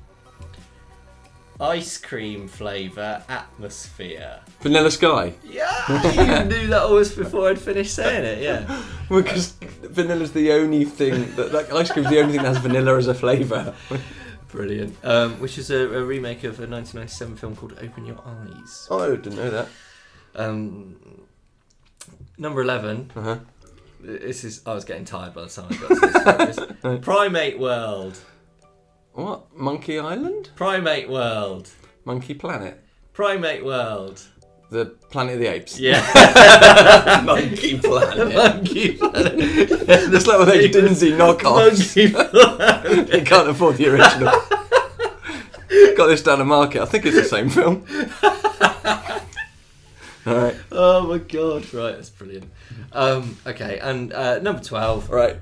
Ice 1.61 1.97
cream 1.97 2.47
flavour 2.47 3.23
atmosphere. 3.29 4.39
Vanilla 4.61 4.89
Sky. 4.89 5.33
Yeah, 5.43 6.11
you 6.11 6.49
knew 6.49 6.67
that 6.67 6.81
always 6.81 7.13
before 7.13 7.49
I'd 7.49 7.59
finished 7.59 7.93
saying 7.93 8.25
it. 8.25 8.41
Yeah. 8.41 8.83
Because 9.11 9.51
vanilla's 9.81 10.31
the 10.31 10.53
only 10.53 10.85
thing 10.85 11.35
that 11.35 11.51
like 11.51 11.71
ice 11.73 11.91
cream's 11.91 12.09
the 12.09 12.19
only 12.21 12.31
thing 12.31 12.43
that 12.43 12.53
has 12.55 12.59
vanilla 12.59 12.97
as 12.97 13.07
a 13.07 13.13
flavour. 13.13 13.75
Brilliant. 14.47 14.95
Um, 15.03 15.39
which 15.41 15.57
is 15.57 15.69
a, 15.69 15.79
a 15.93 16.03
remake 16.03 16.45
of 16.45 16.59
a 16.59 16.65
1997 16.65 17.35
film 17.35 17.55
called 17.57 17.77
Open 17.81 18.05
Your 18.05 18.19
Eyes. 18.25 18.87
Oh, 18.89 19.03
I 19.03 19.09
didn't 19.17 19.35
know 19.35 19.49
that. 19.49 19.67
Um, 20.35 20.95
number 22.37 22.61
11. 22.61 23.11
Uh 23.15 23.21
huh. 23.21 23.39
This 23.99 24.45
is. 24.45 24.61
I 24.65 24.73
was 24.73 24.85
getting 24.85 25.05
tired 25.05 25.33
by 25.33 25.41
the 25.43 25.49
time 25.49 25.67
I 25.69 25.75
got 25.75 26.47
to 26.47 26.77
this. 26.81 26.99
Primate 27.05 27.59
World. 27.59 28.17
What? 29.13 29.55
Monkey 29.55 29.99
Island? 29.99 30.49
Primate 30.55 31.09
World. 31.09 31.69
Monkey 32.05 32.33
Planet? 32.33 32.81
Primate 33.13 33.63
World. 33.65 34.21
The 34.69 34.85
Planet 34.85 35.33
of 35.33 35.39
the 35.41 35.47
Apes? 35.47 35.77
Yeah. 35.79 37.21
Monkey 37.25 37.77
Planet. 37.83 38.33
Monkey 38.33 38.93
Planet. 38.97 39.33
It's 39.37 40.27
like 40.27 40.39
one 40.39 40.47
of 40.47 40.53
those 40.53 40.71
Dinsey 40.71 41.11
knockoffs. 41.11 41.95
Monkey 41.97 42.11
Planet. 42.11 43.13
you 43.13 43.21
can't 43.23 43.49
afford 43.49 43.75
the 43.75 43.87
original. 43.89 44.31
Got 45.97 46.07
this 46.07 46.23
down 46.23 46.39
the 46.39 46.45
market. 46.45 46.81
I 46.81 46.85
think 46.85 47.05
it's 47.05 47.17
the 47.17 47.25
same 47.25 47.49
film. 47.49 47.85
Alright. 50.25 50.55
Oh 50.71 51.07
my 51.07 51.17
god! 51.17 51.73
Right, 51.73 51.95
that's 51.95 52.09
brilliant. 52.11 52.45
Um, 52.93 53.37
okay, 53.47 53.79
and 53.79 54.13
uh, 54.13 54.39
number 54.39 54.61
twelve. 54.61 55.09
Right. 55.09 55.37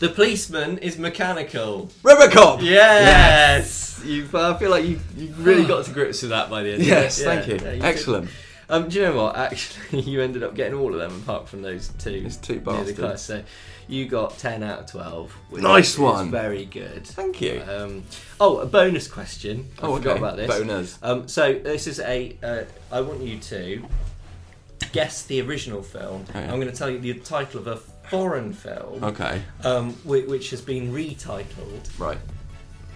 The 0.00 0.08
policeman 0.08 0.78
is 0.78 0.96
mechanical. 0.98 1.86
Robocop! 2.02 2.62
Yes, 2.62 4.00
you. 4.04 4.28
I 4.32 4.56
feel 4.56 4.70
like 4.70 4.84
you 4.84 5.00
you 5.16 5.28
really 5.38 5.66
got 5.66 5.84
to 5.86 5.92
grips 5.92 6.22
with 6.22 6.30
that 6.30 6.48
by 6.48 6.62
the 6.62 6.72
end. 6.74 6.82
of 6.82 6.86
Yes, 6.88 7.18
it. 7.20 7.24
thank 7.24 7.46
you. 7.48 7.54
yeah, 7.54 7.72
did. 7.72 7.84
Excellent. 7.84 8.30
Um, 8.70 8.88
do 8.88 8.98
you 8.98 9.04
know 9.06 9.16
what? 9.16 9.36
Actually, 9.36 10.00
you 10.10 10.20
ended 10.22 10.42
up 10.44 10.54
getting 10.54 10.78
all 10.78 10.92
of 10.94 11.00
them 11.00 11.22
apart 11.22 11.48
from 11.48 11.62
those 11.62 11.88
two. 11.98 12.20
These 12.20 12.36
two 12.36 12.60
bastards. 12.60 12.98
class. 12.98 13.22
So 13.22 13.42
you 13.88 14.06
got 14.06 14.38
ten 14.38 14.62
out 14.62 14.80
of 14.80 14.86
twelve. 14.86 15.32
Which 15.50 15.62
Nice 15.62 15.94
is 15.94 15.98
one. 15.98 16.30
Very 16.30 16.64
good. 16.66 17.04
Thank 17.06 17.40
you. 17.40 17.60
Um, 17.68 18.04
oh, 18.38 18.58
a 18.58 18.66
bonus 18.66 19.08
question. 19.08 19.68
I 19.82 19.86
Oh, 19.86 19.96
forgot 19.96 20.10
okay. 20.12 20.18
about 20.20 20.36
this. 20.36 20.48
Bonus. 20.48 20.98
Um, 21.02 21.26
so 21.26 21.54
this 21.54 21.88
is 21.88 21.98
a. 21.98 22.36
Uh, 22.40 22.64
I 22.92 23.00
want 23.00 23.20
you 23.22 23.38
to 23.38 23.82
guess 24.92 25.24
the 25.24 25.40
original 25.42 25.82
film. 25.82 26.24
Oh, 26.34 26.38
yeah. 26.38 26.44
I'm 26.52 26.60
going 26.60 26.70
to 26.70 26.76
tell 26.76 26.88
you 26.88 26.98
the 27.00 27.14
title 27.14 27.60
of 27.60 27.66
a 27.66 27.76
foreign 28.10 28.52
film, 28.52 29.02
Okay. 29.04 29.42
um, 29.64 29.92
which, 30.04 30.26
which 30.26 30.50
has 30.50 30.60
been 30.60 30.92
retitled. 30.92 31.98
Right. 31.98 32.18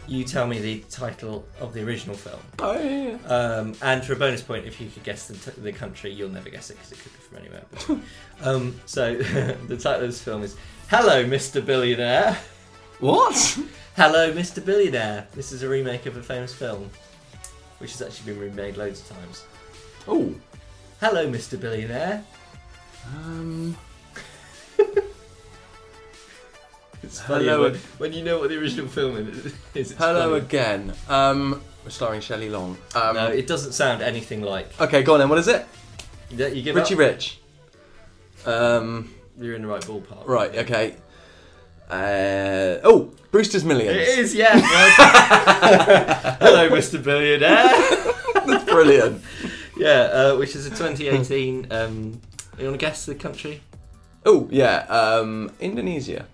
You 0.08 0.24
tell 0.24 0.46
me 0.46 0.58
the 0.58 0.80
title 0.90 1.46
of 1.60 1.72
the 1.74 1.82
original 1.84 2.16
film. 2.16 2.40
Oh, 2.58 2.72
yeah, 2.74 3.16
yeah. 3.20 3.26
Um, 3.34 3.74
and 3.82 4.04
for 4.04 4.14
a 4.14 4.16
bonus 4.16 4.42
point, 4.42 4.66
if 4.66 4.80
you 4.80 4.88
could 4.90 5.04
guess 5.04 5.28
the, 5.28 5.34
t- 5.34 5.60
the 5.60 5.72
country, 5.72 6.10
you'll 6.12 6.28
never 6.28 6.50
guess 6.50 6.70
it 6.70 6.74
because 6.74 6.92
it 6.92 6.98
could 6.98 7.12
be 7.12 7.18
from 7.20 7.38
anywhere. 7.38 7.62
But, 7.70 7.98
um, 8.48 8.74
so 8.84 9.14
the 9.68 9.76
title 9.76 10.02
of 10.02 10.08
this 10.08 10.20
film 10.20 10.42
is 10.42 10.56
"Hello, 10.88 11.24
Mr. 11.24 11.64
Billionaire." 11.64 12.36
What? 12.98 13.58
Hello, 13.96 14.32
Mr. 14.32 14.64
Billionaire. 14.64 15.26
This 15.34 15.52
is 15.52 15.62
a 15.62 15.68
remake 15.68 16.06
of 16.06 16.16
a 16.16 16.22
famous 16.22 16.52
film, 16.52 16.90
which 17.78 17.92
has 17.92 18.02
actually 18.02 18.32
been 18.32 18.40
remade 18.42 18.76
loads 18.76 19.00
of 19.08 19.16
times. 19.16 19.44
Oh. 20.08 20.34
Hello, 21.00 21.28
Mr. 21.28 21.58
Billionaire. 21.58 22.24
Um. 23.06 23.76
It's 27.02 27.20
funny 27.20 27.44
Hello 27.46 27.62
when, 27.62 27.74
ag- 27.74 27.80
when 27.98 28.12
you 28.12 28.22
know 28.22 28.38
what 28.38 28.48
the 28.48 28.58
original 28.58 28.86
film 28.88 29.16
is. 29.16 29.54
It's 29.74 29.92
Hello 29.92 30.30
funny. 30.32 30.44
again. 30.44 30.94
Um. 31.08 31.60
Starring 31.88 32.20
Shelley 32.20 32.48
Long. 32.48 32.76
Um. 32.94 33.16
No, 33.16 33.26
it 33.28 33.46
doesn't 33.46 33.72
sound 33.72 34.02
anything 34.02 34.42
like. 34.42 34.68
Okay, 34.80 35.02
go 35.02 35.14
on 35.14 35.18
then. 35.20 35.28
What 35.28 35.38
is 35.38 35.48
it? 35.48 35.66
Yeah, 36.30 36.46
you 36.48 36.62
give 36.62 36.76
Richie 36.76 36.94
up? 36.94 37.00
Rich. 37.00 37.38
Um. 38.46 39.12
You're 39.38 39.54
in 39.56 39.62
the 39.62 39.68
right 39.68 39.82
ballpark. 39.82 40.26
Right. 40.26 40.54
Okay. 40.58 40.94
Uh. 41.90 42.78
Oh, 42.84 43.12
Brewster's 43.32 43.64
Millions. 43.64 43.96
It 43.96 44.18
is, 44.18 44.34
yeah. 44.34 44.60
Hello, 46.40 46.68
Mr. 46.70 47.02
Billionaire. 47.02 47.68
That's 48.46 48.64
brilliant. 48.64 49.22
yeah, 49.76 50.02
uh, 50.12 50.36
which 50.36 50.54
is 50.54 50.66
a 50.66 50.70
2018. 50.70 51.66
Um, 51.70 52.20
you 52.58 52.64
want 52.66 52.78
to 52.78 52.86
guess 52.86 53.06
the 53.06 53.14
country? 53.14 53.60
Oh 54.24 54.48
yeah. 54.52 54.84
Um. 54.88 55.50
Indonesia. 55.60 56.26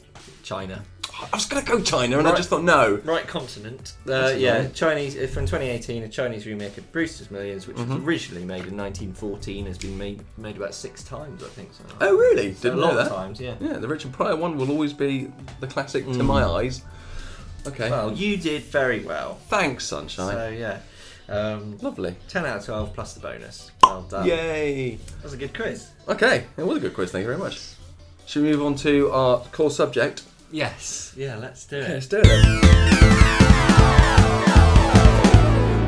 China. 0.48 0.82
I 1.20 1.28
was 1.36 1.46
gonna 1.46 1.64
go 1.64 1.80
China, 1.82 2.18
and 2.18 2.26
I 2.28 2.34
just 2.36 2.48
thought 2.48 2.62
no. 2.62 3.00
Right 3.04 3.26
continent. 3.26 3.94
Uh, 4.08 4.32
yeah, 4.36 4.56
annoying. 4.56 4.72
Chinese 4.72 5.16
uh, 5.16 5.26
from 5.26 5.44
2018, 5.46 6.04
a 6.04 6.08
Chinese 6.08 6.46
remake 6.46 6.78
of 6.78 6.90
Brewster's 6.92 7.30
Millions, 7.30 7.66
which 7.66 7.76
Mm-hmm. 7.76 7.94
was 7.96 8.02
originally 8.04 8.44
made 8.44 8.64
in 8.66 8.76
1914, 8.76 9.66
has 9.66 9.76
been 9.78 9.98
made 9.98 10.22
made 10.38 10.56
about 10.56 10.74
six 10.74 11.02
times, 11.02 11.42
I 11.42 11.48
think. 11.48 11.72
So. 11.74 11.84
Oh 12.00 12.16
really? 12.16 12.54
So 12.54 12.62
Didn't 12.70 12.78
a 12.78 12.80
lot 12.82 12.94
know 12.94 12.98
of 13.00 13.08
that. 13.08 13.14
times, 13.14 13.40
yeah. 13.40 13.56
Yeah, 13.60 13.74
the 13.74 13.88
Richard 13.88 14.12
Pryor 14.12 14.36
one 14.36 14.56
will 14.56 14.70
always 14.70 14.92
be 14.92 15.30
the 15.60 15.66
classic 15.66 16.04
to 16.06 16.22
my 16.22 16.44
eyes. 16.44 16.82
Okay. 17.66 17.90
Well, 17.90 18.12
you 18.12 18.36
did 18.38 18.62
very 18.62 19.00
well. 19.00 19.34
Thanks, 19.48 19.84
Sunshine. 19.84 20.34
So 20.34 20.48
yeah, 20.48 20.78
um, 21.28 21.76
Lovely. 21.82 22.14
10 22.28 22.46
out 22.46 22.58
of 22.58 22.64
12 22.64 22.94
plus 22.94 23.14
the 23.14 23.20
bonus. 23.20 23.70
Well 23.82 24.02
done. 24.02 24.26
Yay. 24.26 24.94
that 24.96 25.24
was 25.24 25.32
a 25.34 25.36
good 25.36 25.52
quiz. 25.52 25.90
Okay, 26.08 26.44
it 26.56 26.62
was 26.66 26.78
a 26.78 26.80
good 26.80 26.94
quiz. 26.94 27.10
Thank 27.12 27.22
you 27.22 27.26
very 27.28 27.38
much. 27.38 27.60
Should 28.26 28.44
we 28.44 28.52
move 28.52 28.62
on 28.64 28.74
to 28.76 29.10
our 29.10 29.40
core 29.52 29.70
subject? 29.70 30.22
Yes. 30.50 31.12
Yeah, 31.16 31.36
let's 31.36 31.66
do 31.66 31.76
it. 31.76 31.88
Let's 31.88 32.06
do 32.06 32.20
it. 32.24 33.48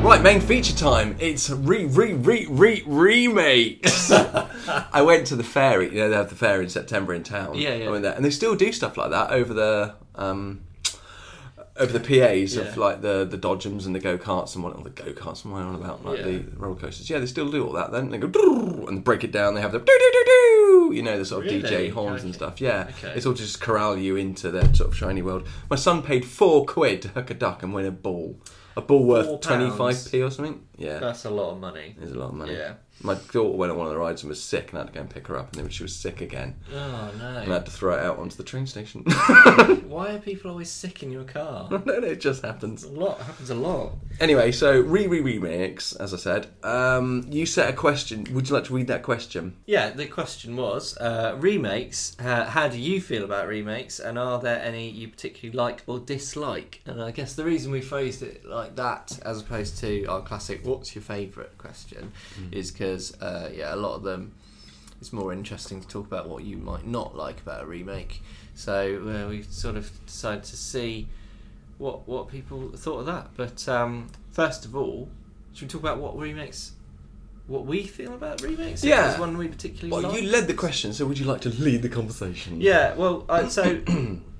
Right, 0.03 0.21
main 0.23 0.41
feature 0.41 0.75
time. 0.75 1.15
It's 1.19 1.49
re 1.49 1.85
re 1.85 2.13
re 2.13 2.47
re 2.49 2.83
remakes. 2.85 4.11
I 4.91 5.01
went 5.03 5.27
to 5.27 5.35
the 5.35 5.43
fair. 5.43 5.81
You 5.81 5.91
know, 5.91 6.09
they 6.09 6.15
have 6.15 6.29
the 6.29 6.35
fair 6.35 6.61
in 6.61 6.69
September 6.69 7.13
in 7.13 7.23
town. 7.23 7.55
Yeah, 7.55 7.75
yeah. 7.75 7.85
I 7.85 7.91
went 7.91 8.03
there, 8.03 8.13
and 8.13 8.25
they 8.25 8.31
still 8.31 8.55
do 8.55 8.71
stuff 8.71 8.97
like 8.97 9.11
that 9.11 9.29
over 9.31 9.53
the 9.53 9.95
um, 10.15 10.61
over 11.77 11.97
the 11.97 11.99
PAs 11.99 12.57
of 12.57 12.75
like 12.77 13.01
the 13.01 13.25
the 13.25 13.37
dodgems 13.37 13.85
and 13.85 13.95
the 13.95 13.99
go 13.99 14.17
karts 14.17 14.55
and 14.55 14.63
what 14.63 14.75
all 14.75 14.83
the 14.83 14.89
go 14.89 15.11
karts 15.13 15.43
and 15.45 15.53
what 15.53 15.61
on 15.63 15.75
about 15.75 16.03
like 16.05 16.17
Yeah. 16.19 16.23
the 16.25 16.43
roller 16.57 16.75
coasters. 16.75 17.09
Yeah, 17.09 17.19
they 17.19 17.25
still 17.25 17.49
do 17.49 17.65
all 17.65 17.73
that. 17.73 17.91
Then 17.91 18.09
they 18.09 18.17
go 18.17 18.27
and 18.87 19.03
break 19.03 19.23
it 19.23 19.31
down. 19.31 19.55
They 19.55 19.61
have 19.61 19.71
the 19.71 19.79
do 19.79 19.85
do 19.85 20.09
do 20.11 20.23
do. 20.25 20.91
You 20.95 21.01
know, 21.03 21.17
the 21.17 21.25
sort 21.25 21.45
of 21.45 21.51
Really? 21.51 21.63
DJ 21.63 21.89
horns 21.91 22.23
and 22.23 22.33
stuff. 22.35 22.59
Yeah, 22.59 22.87
Okay. 22.97 23.13
it's 23.15 23.25
all 23.25 23.33
to 23.33 23.41
just 23.41 23.61
corral 23.61 23.97
you 23.97 24.17
into 24.17 24.51
their 24.51 24.73
sort 24.73 24.89
of 24.89 24.97
shiny 24.97 25.21
world. 25.21 25.47
My 25.69 25.75
son 25.77 26.01
paid 26.03 26.25
four 26.25 26.65
quid 26.65 27.01
to 27.03 27.07
hook 27.09 27.29
a 27.29 27.33
duck 27.33 27.63
and 27.63 27.73
win 27.73 27.85
a 27.85 27.91
ball. 27.91 28.39
A 28.75 28.81
ball 28.81 29.03
worth 29.03 29.41
twenty 29.41 29.69
five 29.69 29.97
p 30.11 30.21
or 30.21 30.29
something. 30.31 30.63
Yeah, 30.77 30.97
That's 30.99 31.25
a 31.25 31.29
lot 31.29 31.51
of 31.51 31.59
money. 31.59 31.95
it's 32.01 32.11
a 32.11 32.15
lot 32.15 32.29
of 32.29 32.35
money. 32.35 32.53
Yeah. 32.53 32.73
My 33.03 33.15
daughter 33.15 33.57
went 33.57 33.71
on 33.71 33.77
one 33.79 33.87
of 33.87 33.93
the 33.93 33.99
rides 33.99 34.21
and 34.21 34.29
was 34.29 34.41
sick, 34.43 34.69
and 34.69 34.77
I 34.77 34.81
had 34.81 34.87
to 34.89 34.93
go 34.93 34.99
and 35.01 35.09
pick 35.09 35.27
her 35.27 35.37
up, 35.37 35.53
and 35.53 35.61
then 35.63 35.69
she 35.69 35.81
was 35.83 35.95
sick 35.95 36.21
again, 36.21 36.55
Oh 36.71 37.11
no! 37.17 37.27
and 37.37 37.51
I 37.51 37.55
had 37.55 37.65
to 37.65 37.71
throw 37.71 37.95
it 37.95 37.99
out 38.03 38.19
onto 38.19 38.35
the 38.35 38.43
train 38.43 38.67
station. 38.67 39.01
Why 39.87 40.13
are 40.13 40.19
people 40.19 40.51
always 40.51 40.69
sick 40.69 41.01
in 41.01 41.11
your 41.11 41.23
car? 41.23 41.67
no, 41.71 41.77
no, 41.77 41.93
it 42.07 42.21
just 42.21 42.43
happens. 42.43 42.83
A 42.83 42.89
lot 42.89 43.19
happens 43.21 43.49
a 43.49 43.55
lot. 43.55 43.93
Anyway, 44.19 44.51
so 44.51 44.79
re 44.79 45.07
re 45.07 45.19
remakes, 45.21 45.93
as 45.93 46.13
I 46.13 46.17
said. 46.17 46.47
Um, 46.63 47.25
you 47.29 47.45
set 47.47 47.69
a 47.69 47.73
question. 47.73 48.27
Would 48.31 48.49
you 48.49 48.55
like 48.55 48.65
to 48.65 48.73
read 48.75 48.87
that 48.87 49.01
question? 49.03 49.55
Yeah, 49.65 49.89
the 49.89 50.05
question 50.05 50.55
was 50.55 50.95
uh, 50.97 51.35
remakes. 51.39 52.15
Uh, 52.19 52.45
how 52.45 52.67
do 52.67 52.79
you 52.79 53.01
feel 53.01 53.23
about 53.23 53.47
remakes, 53.47 53.99
and 53.99 54.17
are 54.19 54.39
there 54.39 54.61
any 54.61 54.89
you 54.89 55.07
particularly 55.07 55.57
like 55.57 55.81
or 55.87 55.99
dislike? 55.99 56.81
And 56.85 57.01
I 57.01 57.09
guess 57.11 57.33
the 57.33 57.45
reason 57.45 57.71
we 57.71 57.81
phrased 57.81 58.21
it 58.21 58.45
like 58.45 58.60
that, 58.75 59.19
as 59.23 59.41
opposed 59.41 59.77
to 59.79 60.05
our 60.05 60.21
classic 60.21 60.61
"What's 60.63 60.95
your 60.95 61.01
favourite?" 61.01 61.57
question, 61.57 62.11
is 62.51 62.71
because 62.71 63.19
uh, 63.21 63.49
yeah, 63.53 63.73
a 63.73 63.77
lot 63.77 63.95
of 63.95 64.03
them. 64.03 64.33
It's 64.99 65.11
more 65.11 65.33
interesting 65.33 65.81
to 65.81 65.87
talk 65.87 66.05
about 66.05 66.29
what 66.29 66.43
you 66.43 66.57
might 66.57 66.85
not 66.85 67.15
like 67.17 67.41
about 67.41 67.63
a 67.63 67.65
remake. 67.65 68.21
So 68.53 69.23
uh, 69.25 69.29
we 69.29 69.41
sort 69.41 69.75
of 69.75 69.89
decided 70.05 70.43
to 70.43 70.55
see 70.55 71.07
what 71.79 72.07
what 72.07 72.27
people 72.27 72.69
thought 72.75 72.99
of 72.99 73.05
that. 73.07 73.29
But 73.35 73.67
um, 73.67 74.09
first 74.31 74.63
of 74.65 74.75
all, 74.75 75.09
should 75.53 75.63
we 75.63 75.69
talk 75.69 75.81
about 75.81 75.97
what 75.97 76.17
remakes? 76.17 76.73
What 77.47 77.65
we 77.65 77.83
feel 77.83 78.13
about 78.13 78.41
remakes? 78.43 78.83
Yeah. 78.83 79.07
there's 79.07 79.19
one 79.19 79.37
we 79.37 79.47
particularly 79.47 79.91
Well, 79.91 80.11
like. 80.13 80.21
you 80.21 80.29
led 80.29 80.45
the 80.47 80.53
question, 80.53 80.93
so 80.93 81.05
would 81.07 81.17
you 81.17 81.25
like 81.25 81.41
to 81.41 81.49
lead 81.49 81.81
the 81.81 81.89
conversation? 81.89 82.61
Yeah, 82.61 82.93
well, 82.93 83.25
I, 83.27 83.47
so 83.47 83.81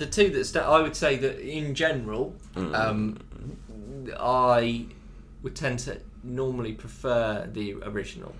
the 0.00 0.06
two 0.06 0.30
that 0.30 0.44
sta 0.46 0.60
I 0.60 0.80
would 0.80 0.96
say 0.96 1.16
that 1.16 1.38
in 1.38 1.74
general, 1.74 2.34
um, 2.56 3.18
I 4.18 4.86
would 5.42 5.54
tend 5.54 5.78
to 5.80 6.00
normally 6.24 6.72
prefer 6.72 7.48
the 7.52 7.74
original 7.82 8.34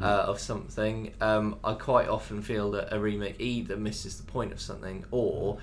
uh, 0.00 0.04
of 0.04 0.38
something. 0.38 1.12
Um, 1.20 1.56
I 1.64 1.72
quite 1.74 2.08
often 2.08 2.42
feel 2.42 2.70
that 2.72 2.94
a 2.94 3.00
remake 3.00 3.36
either 3.38 3.76
misses 3.76 4.18
the 4.18 4.24
point 4.24 4.52
of 4.52 4.60
something, 4.60 5.04
or 5.10 5.58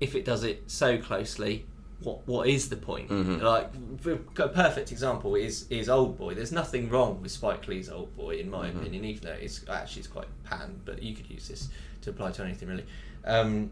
if 0.00 0.14
it 0.14 0.24
does 0.24 0.42
it 0.42 0.64
so 0.66 0.98
closely. 0.98 1.64
What 2.00 2.26
what 2.28 2.46
is 2.46 2.68
the 2.68 2.76
point? 2.76 3.10
Like 3.42 3.70
a 4.38 4.48
perfect 4.48 4.92
example 4.92 5.34
is 5.34 5.66
is 5.70 5.88
Old 5.88 6.18
Boy. 6.18 6.34
There's 6.34 6.52
nothing 6.52 6.90
wrong 6.90 7.22
with 7.22 7.32
Spike 7.32 7.68
Lee's 7.68 7.88
Old 7.88 8.14
Boy, 8.16 8.36
in 8.36 8.50
my 8.50 8.68
opinion, 8.68 9.02
even 9.04 9.22
though 9.24 9.38
it's 9.46 9.64
actually 9.68 10.00
it's 10.00 10.08
quite 10.08 10.28
panned. 10.44 10.80
But 10.84 11.02
you 11.02 11.14
could 11.14 11.30
use 11.30 11.48
this 11.48 11.70
to 12.02 12.10
apply 12.10 12.32
to 12.32 12.42
anything 12.44 12.68
really. 12.68 12.84
Um, 13.24 13.70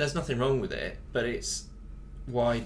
there's 0.00 0.14
nothing 0.14 0.38
wrong 0.38 0.60
with 0.60 0.72
it, 0.72 0.96
but 1.12 1.24
it's 1.24 1.64
why 2.26 2.64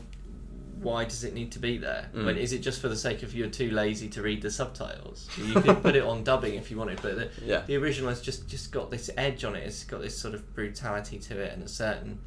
why 0.80 1.04
does 1.04 1.24
it 1.24 1.32
need 1.32 1.50
to 1.52 1.58
be 1.58 1.78
there? 1.78 2.08
When 2.12 2.36
is 2.36 2.52
it 2.52 2.58
just 2.58 2.80
for 2.80 2.88
the 2.88 2.96
sake 2.96 3.22
of 3.22 3.34
you're 3.34 3.48
too 3.48 3.70
lazy 3.70 4.08
to 4.10 4.22
read 4.22 4.42
the 4.42 4.50
subtitles? 4.50 5.28
You 5.38 5.54
could 5.60 5.82
put 5.82 5.96
it 5.96 6.02
on 6.02 6.24
dubbing 6.24 6.54
if 6.54 6.70
you 6.70 6.76
wanted, 6.76 7.00
but 7.00 7.16
the, 7.16 7.28
Yeah. 7.44 7.62
the 7.66 7.76
original 7.76 8.08
has 8.10 8.20
just 8.20 8.48
just 8.48 8.70
got 8.70 8.90
this 8.90 9.08
edge 9.16 9.44
on 9.44 9.54
it. 9.56 9.60
It's 9.66 9.84
got 9.84 10.00
this 10.02 10.16
sort 10.18 10.34
of 10.34 10.54
brutality 10.54 11.18
to 11.18 11.38
it 11.40 11.52
and 11.54 11.62
a 11.62 11.68
certain 11.68 12.18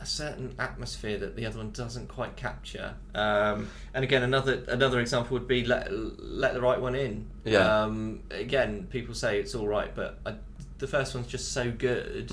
a 0.00 0.06
certain 0.06 0.54
atmosphere 0.58 1.18
that 1.18 1.36
the 1.36 1.46
other 1.46 1.58
one 1.58 1.70
doesn't 1.70 2.08
quite 2.08 2.34
capture. 2.36 2.94
Um, 3.14 3.68
and 3.94 4.04
again, 4.04 4.22
another 4.22 4.64
another 4.68 5.00
example 5.00 5.34
would 5.34 5.46
be 5.48 5.64
let 5.64 5.88
let 5.92 6.54
the 6.54 6.60
right 6.60 6.80
one 6.80 6.94
in. 6.94 7.26
Yeah. 7.44 7.82
Um, 7.84 8.22
again, 8.30 8.86
people 8.90 9.14
say 9.14 9.38
it's 9.38 9.54
all 9.54 9.68
right, 9.68 9.94
but 9.94 10.18
I, 10.26 10.34
the 10.78 10.86
first 10.86 11.14
one's 11.14 11.26
just 11.28 11.52
so 11.52 11.70
good. 11.70 12.30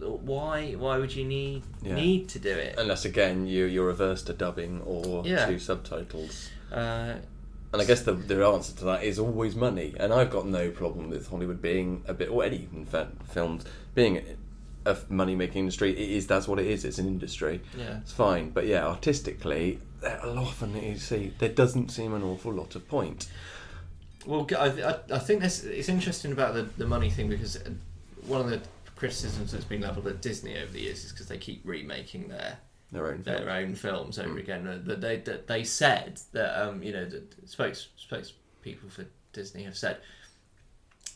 Why 0.00 0.72
why 0.72 0.98
would 0.98 1.14
you 1.14 1.24
need. 1.24 1.62
Yeah. 1.82 1.94
need 1.94 2.28
to 2.30 2.38
do 2.38 2.50
it? 2.50 2.74
Unless 2.78 3.04
again 3.04 3.46
you 3.46 3.64
you're 3.66 3.90
averse 3.90 4.22
to 4.24 4.32
dubbing 4.32 4.80
or 4.84 5.22
Yeah. 5.26 5.46
to 5.46 5.58
subtitles. 5.58 6.50
Uh, 6.72 7.14
And 7.72 7.80
I 7.80 7.84
guess 7.84 8.02
the, 8.02 8.12
the 8.14 8.44
answer 8.44 8.74
to 8.78 8.84
that 8.86 9.04
is 9.04 9.18
always 9.18 9.54
money. 9.54 9.94
And 9.98 10.12
I've 10.12 10.30
got 10.30 10.46
no 10.46 10.70
problem 10.72 11.08
with 11.08 11.28
Hollywood 11.28 11.62
being 11.62 12.02
a 12.08 12.14
bit, 12.14 12.28
or 12.28 12.42
any 12.44 12.68
in 12.74 12.84
fact, 12.84 13.10
films 13.28 13.64
being 13.94 14.22
a 14.86 14.96
money 15.08 15.36
making 15.36 15.60
industry. 15.60 15.90
It 15.92 16.10
is 16.10 16.26
that's 16.26 16.48
what 16.48 16.58
it 16.58 16.66
is. 16.66 16.84
It's 16.84 16.98
an 16.98 17.06
industry. 17.06 17.60
Yeah. 17.78 17.98
it's 17.98 18.12
fine. 18.12 18.50
But 18.50 18.66
yeah, 18.66 18.86
artistically, 18.86 19.78
often 20.02 20.74
you 20.82 20.96
see 20.98 21.32
there 21.38 21.48
doesn't 21.50 21.90
seem 21.90 22.12
an 22.14 22.22
awful 22.22 22.52
lot 22.52 22.74
of 22.74 22.88
point. 22.88 23.28
Well, 24.26 24.46
I, 24.58 24.66
I, 24.66 24.94
I 25.14 25.18
think 25.18 25.40
this, 25.40 25.64
it's 25.64 25.88
interesting 25.88 26.32
about 26.32 26.54
the, 26.54 26.62
the 26.76 26.86
money 26.86 27.08
thing 27.08 27.28
because 27.28 27.58
one 28.26 28.40
of 28.42 28.50
the 28.50 28.60
criticisms 29.00 29.50
that's 29.50 29.64
been 29.64 29.80
levelled 29.80 30.06
at 30.06 30.20
Disney 30.20 30.56
over 30.58 30.70
the 30.70 30.80
years 30.82 31.04
is 31.04 31.10
because 31.10 31.26
they 31.26 31.38
keep 31.38 31.62
remaking 31.64 32.28
their 32.28 32.58
Their 32.92 33.06
own. 33.08 33.22
their 33.22 33.48
own 33.50 33.74
films 33.74 34.18
over 34.18 34.38
again. 34.38 34.66
Uh, 34.68 34.78
That 34.84 35.00
they 35.00 35.16
that 35.20 35.46
they 35.48 35.64
said 35.64 36.20
that 36.32 36.62
um, 36.62 36.82
you 36.82 36.92
know 36.92 37.06
the 37.06 37.22
spokes 37.46 37.88
spokespeople 37.98 38.90
for 38.90 39.06
Disney 39.32 39.62
have 39.64 39.76
said 39.76 39.98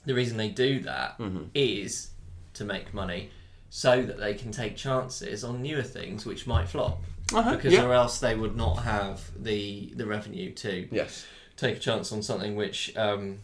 the 0.06 0.14
reason 0.14 0.36
they 0.36 0.48
do 0.50 0.80
that 0.80 1.20
is 1.54 2.10
to 2.54 2.64
make 2.64 2.92
money 2.94 3.30
so 3.70 4.02
that 4.02 4.18
they 4.18 4.34
can 4.34 4.50
take 4.52 4.76
chances 4.76 5.44
on 5.44 5.60
newer 5.62 5.82
things 5.82 6.24
which 6.26 6.46
might 6.46 6.68
flop. 6.68 6.98
Uh-huh, 7.32 7.56
because 7.56 7.72
yeah. 7.72 7.84
or 7.84 7.92
else 7.94 8.20
they 8.20 8.34
would 8.34 8.56
not 8.56 8.76
have 8.82 9.20
the 9.42 9.92
the 9.96 10.06
revenue 10.06 10.52
to 10.52 10.88
Yes. 10.90 11.26
take 11.56 11.76
a 11.76 11.80
chance 11.80 12.12
on 12.12 12.22
something 12.22 12.54
which 12.56 12.96
um, 12.96 13.40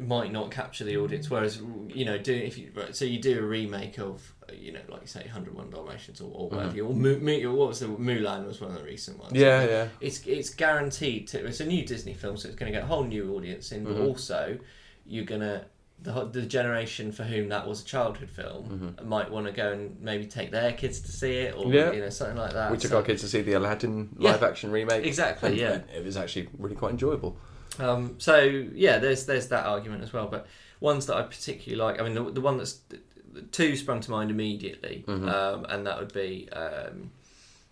might 0.00 0.30
not 0.32 0.50
capture 0.50 0.84
the 0.84 0.96
audience. 0.96 1.28
Whereas 1.30 1.60
you 1.88 2.04
know, 2.04 2.18
do 2.18 2.32
if 2.34 2.56
you 2.58 2.70
so 2.92 3.04
you 3.04 3.18
do 3.20 3.38
a 3.38 3.42
remake 3.42 3.98
of 3.98 4.34
you 4.52 4.72
know, 4.72 4.80
like 4.88 5.02
you 5.02 5.06
say, 5.06 5.26
Hundred 5.28 5.54
One 5.54 5.68
Dalmatians 5.70 6.20
or, 6.20 6.30
or 6.32 6.48
whatever. 6.48 6.80
Or 6.80 6.94
Mu- 6.94 7.18
Mu- 7.18 7.52
what 7.54 7.68
was 7.68 7.80
the 7.80 7.86
Mulan 7.86 8.46
was 8.46 8.60
one 8.60 8.70
of 8.70 8.78
the 8.78 8.84
recent 8.84 9.18
ones. 9.18 9.32
Yeah, 9.34 9.64
yeah. 9.64 9.88
It's 10.00 10.24
it's 10.26 10.50
guaranteed 10.50 11.28
to. 11.28 11.44
It's 11.46 11.60
a 11.60 11.66
new 11.66 11.84
Disney 11.84 12.14
film, 12.14 12.36
so 12.36 12.48
it's 12.48 12.56
going 12.56 12.72
to 12.72 12.76
get 12.78 12.84
a 12.84 12.86
whole 12.86 13.04
new 13.04 13.34
audience 13.34 13.72
in. 13.72 13.84
Mm-hmm. 13.84 13.98
But 13.98 14.00
also, 14.06 14.58
you're 15.06 15.24
gonna. 15.24 15.64
The, 16.00 16.26
the 16.26 16.42
generation 16.42 17.10
for 17.10 17.24
whom 17.24 17.48
that 17.48 17.66
was 17.66 17.82
a 17.82 17.84
childhood 17.84 18.30
film 18.30 18.94
might 19.04 19.28
want 19.32 19.46
to 19.46 19.52
go 19.52 19.72
and 19.72 20.00
maybe 20.00 20.26
take 20.26 20.52
their 20.52 20.72
kids 20.72 21.00
to 21.00 21.10
see 21.10 21.32
it, 21.38 21.56
or 21.56 21.64
Mm-hmm. 21.64 21.72
Yeah. 21.74 21.90
you 21.90 21.98
know 22.00 22.08
something 22.08 22.36
like 22.36 22.52
that. 22.52 22.70
We 22.70 22.78
took 22.78 22.92
So- 22.92 22.98
our 22.98 23.02
kids 23.02 23.20
to 23.22 23.26
see 23.28 23.42
the 23.42 23.54
Aladdin 23.54 24.10
Yeah. 24.16 24.30
live 24.30 24.44
action 24.44 24.70
remake. 24.70 25.04
Exactly, 25.04 25.60
yeah. 25.60 25.80
it 25.92 26.04
was 26.04 26.16
actually 26.16 26.50
really 26.56 26.76
quite 26.76 26.92
enjoyable. 26.92 27.36
Um, 27.78 28.14
so 28.18 28.38
yeah, 28.38 28.98
there's 28.98 29.26
there's 29.26 29.48
that 29.48 29.66
argument 29.66 30.02
as 30.02 30.12
well. 30.12 30.26
But 30.26 30.46
ones 30.80 31.06
that 31.06 31.16
I 31.16 31.22
particularly 31.22 31.76
like, 31.82 32.00
I 32.00 32.04
mean, 32.04 32.14
the, 32.14 32.30
the 32.30 32.40
one 32.40 32.56
that's 32.58 32.80
the 33.32 33.42
two 33.52 33.76
sprung 33.76 34.00
to 34.00 34.10
mind 34.10 34.30
immediately, 34.30 35.04
Mm-hmm. 35.06 35.28
um, 35.28 35.64
and 35.68 35.86
that 35.86 35.98
would 35.98 36.12
be 36.12 36.48
um, 36.52 37.10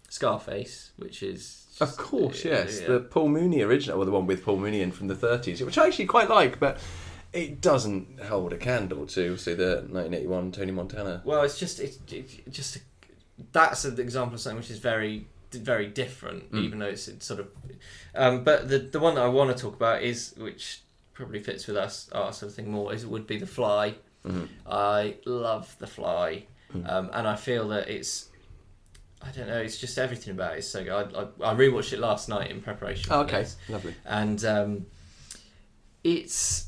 Scarface, 0.09 0.91
which 0.97 1.23
is 1.23 1.67
Of 1.81 1.97
course, 1.97 2.45
yes. 2.45 2.81
yeah. 2.81 2.89
The 2.89 3.01
Paul 3.01 3.29
Muni 3.29 3.63
original, 3.63 4.01
or 4.01 4.05
the 4.05 4.11
one 4.11 4.27
with 4.27 4.45
Paul 4.45 4.57
Muni 4.59 4.81
in 4.81 4.93
from 4.93 5.09
the 5.09 5.15
30s, 5.15 5.65
which 5.65 5.79
I 5.79 5.87
actually 5.87 6.07
quite 6.07 6.29
like, 6.31 6.59
but 6.61 6.79
it 7.33 7.61
doesn't 7.61 8.21
hold 8.23 8.53
a 8.53 8.57
candle 8.57 9.07
to, 9.09 9.37
say, 9.37 9.55
the 9.55 9.77
1981 9.91 10.53
Tony 10.53 10.73
Montana. 10.73 11.23
Well, 11.25 11.43
it's 11.43 11.59
just 11.59 11.81
it's, 11.81 11.99
it's 12.11 12.35
just 12.57 12.79
that's 13.53 13.85
an 13.85 14.01
example 14.01 14.35
of 14.35 14.41
something 14.41 14.59
which 14.59 14.71
is 14.71 14.79
very 14.79 15.27
very 15.53 15.87
different, 15.87 16.51
Mm. 16.53 16.65
even 16.65 16.79
though 16.81 16.87
it's, 16.87 17.09
it's 17.09 17.27
sort 17.27 17.41
of. 17.41 17.49
Um, 18.17 18.45
but 18.45 18.69
the 18.69 18.79
the 18.79 18.99
one 19.01 19.15
that 19.17 19.25
I 19.25 19.29
want 19.29 19.55
to 19.57 19.63
talk 19.63 19.75
about 19.77 20.03
is 20.03 20.35
which 20.37 20.81
probably 21.15 21.41
fits 21.41 21.67
with 21.67 21.77
us 21.77 22.09
our 22.13 22.33
sort 22.33 22.51
of 22.51 22.57
thing 22.57 22.71
more 22.71 22.93
is 22.93 23.05
it 23.05 23.11
would 23.11 23.27
be 23.27 23.39
the 23.39 23.47
Fly. 23.47 23.95
Mm-hmm. 24.27 24.45
I 24.67 25.17
love 25.25 25.75
the 25.79 25.87
Fly, 25.87 26.47
Mm. 26.75 26.91
um, 26.93 27.11
and 27.13 27.29
I 27.29 27.37
feel 27.37 27.69
that 27.69 27.89
it's. 27.89 28.29
I 29.23 29.31
don't 29.31 29.47
know. 29.49 29.59
It's 29.61 29.79
just 29.79 29.99
everything 29.99 30.33
about 30.35 30.55
it 30.57 30.59
is 30.59 30.69
so 30.71 30.83
good. 30.85 30.93
I, 30.93 31.21
I, 31.47 31.53
I 31.53 31.55
rewatched 31.55 31.93
it 31.93 32.01
last 32.01 32.29
night 32.29 32.51
in 32.51 32.61
preparation. 32.61 33.13
Oh, 33.13 33.23
for 33.23 33.29
okay, 33.29 33.43
this 33.43 33.57
lovely. 33.69 33.95
and 34.05 34.45
um, 34.45 34.87
it's 36.05 36.67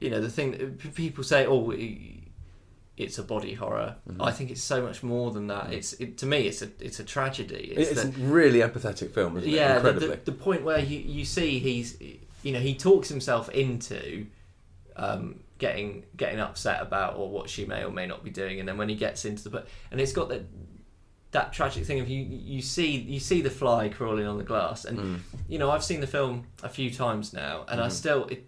you 0.00 0.10
know 0.10 0.20
the 0.20 0.28
thing 0.30 0.52
that 0.52 0.94
people 0.94 1.24
say 1.24 1.46
oh 1.46 1.72
it's 3.02 3.18
a 3.18 3.22
body 3.22 3.54
horror 3.54 3.96
Mm-hmm. 4.08 4.22
i 4.22 4.30
think 4.32 4.50
it's 4.50 4.62
so 4.62 4.82
much 4.82 5.02
more 5.02 5.30
than 5.30 5.46
that 5.48 5.72
it's 5.72 5.92
it, 5.94 6.18
to 6.18 6.26
me 6.26 6.46
it's 6.46 6.62
a 6.62 6.68
it's 6.80 6.98
a 7.00 7.04
tragedy 7.04 7.72
it's, 7.76 7.90
It's, 7.92 8.02
the, 8.02 8.08
a 8.08 8.26
really 8.26 8.60
empathetic 8.60 9.10
film, 9.12 9.36
isn't 9.36 9.48
it? 9.48 9.52
yeah 9.54 9.78
the, 9.78 9.90
Incredibly. 9.90 10.16
the, 10.16 10.24
the 10.32 10.32
point 10.32 10.62
where 10.62 10.78
you, 10.80 10.98
you 10.98 11.24
see 11.24 11.58
he's 11.58 11.88
you 12.42 12.52
know 12.52 12.60
he 12.60 12.74
talks 12.74 13.08
himself 13.08 13.48
into 13.50 14.26
um, 14.96 15.40
getting 15.58 16.04
getting 16.16 16.40
upset 16.40 16.82
about 16.82 17.16
or 17.16 17.30
what 17.30 17.48
she 17.48 17.64
may 17.64 17.84
or 17.84 17.90
may 17.90 18.06
not 18.06 18.22
be 18.24 18.30
doing 18.30 18.58
and 18.60 18.68
then 18.68 18.76
when 18.76 18.88
he 18.88 18.94
gets 18.96 19.24
into 19.24 19.44
the 19.44 19.50
but 19.50 19.68
and 19.90 20.00
it's 20.00 20.12
got 20.12 20.28
that 20.28 20.42
that 21.30 21.52
tragic 21.52 21.84
thing 21.86 22.00
of 22.00 22.08
you 22.08 22.22
you 22.22 22.60
see 22.60 22.90
you 22.96 23.18
see 23.18 23.40
the 23.40 23.48
fly 23.50 23.88
crawling 23.88 24.26
on 24.26 24.36
the 24.38 24.44
glass 24.44 24.84
and 24.84 24.98
Mm. 24.98 25.18
you 25.48 25.58
know 25.58 25.70
I've 25.70 25.84
seen 25.84 26.00
the 26.00 26.06
film 26.06 26.46
a 26.62 26.68
few 26.68 26.90
times 26.90 27.32
now 27.32 27.64
and 27.68 27.80
I 27.80 27.84
Mm-hmm. 27.84 27.92
still 27.92 28.24
it, 28.26 28.46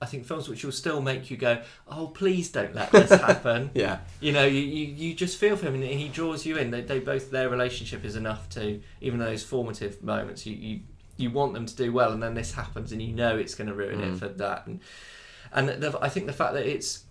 I 0.00 0.06
think 0.06 0.26
films 0.26 0.48
which 0.48 0.64
will 0.64 0.72
still 0.72 1.00
make 1.00 1.30
you 1.30 1.36
go 1.36 1.60
oh 1.88 2.06
please 2.08 2.50
don't 2.50 2.74
let 2.74 2.90
this 2.92 3.10
happen 3.28 3.70
yeah. 3.74 3.98
you 4.20 4.32
know 4.32 4.44
you, 4.44 4.60
you, 4.60 4.86
you 4.86 5.14
just 5.14 5.38
feel 5.38 5.56
for 5.56 5.66
him 5.66 5.74
and 5.74 5.82
he 5.84 6.08
draws 6.08 6.46
you 6.46 6.56
in 6.56 6.70
they, 6.70 6.82
they 6.82 7.00
both 7.00 7.30
their 7.30 7.48
relationship 7.48 8.04
is 8.04 8.14
enough 8.14 8.48
to 8.50 8.80
even 9.00 9.18
those 9.18 9.42
formative 9.42 10.02
moments 10.02 10.46
you, 10.46 10.54
you 10.54 10.80
you 11.16 11.30
want 11.30 11.52
them 11.52 11.66
to 11.66 11.74
do 11.74 11.92
well 11.92 12.12
and 12.12 12.22
then 12.22 12.34
this 12.34 12.52
happens 12.54 12.92
and 12.92 13.02
you 13.02 13.12
know 13.12 13.36
it's 13.36 13.54
going 13.56 13.66
to 13.68 13.74
ruin 13.74 13.98
Mm. 14.00 14.14
it 14.14 14.18
for 14.18 14.28
that 14.28 14.66
and 14.66 14.80
and 15.52 15.68
the, 15.68 15.98
I 16.00 16.08
think 16.08 16.26
the 16.26 16.32
fact 16.32 16.54
that 16.54 16.66
it's 16.66 17.04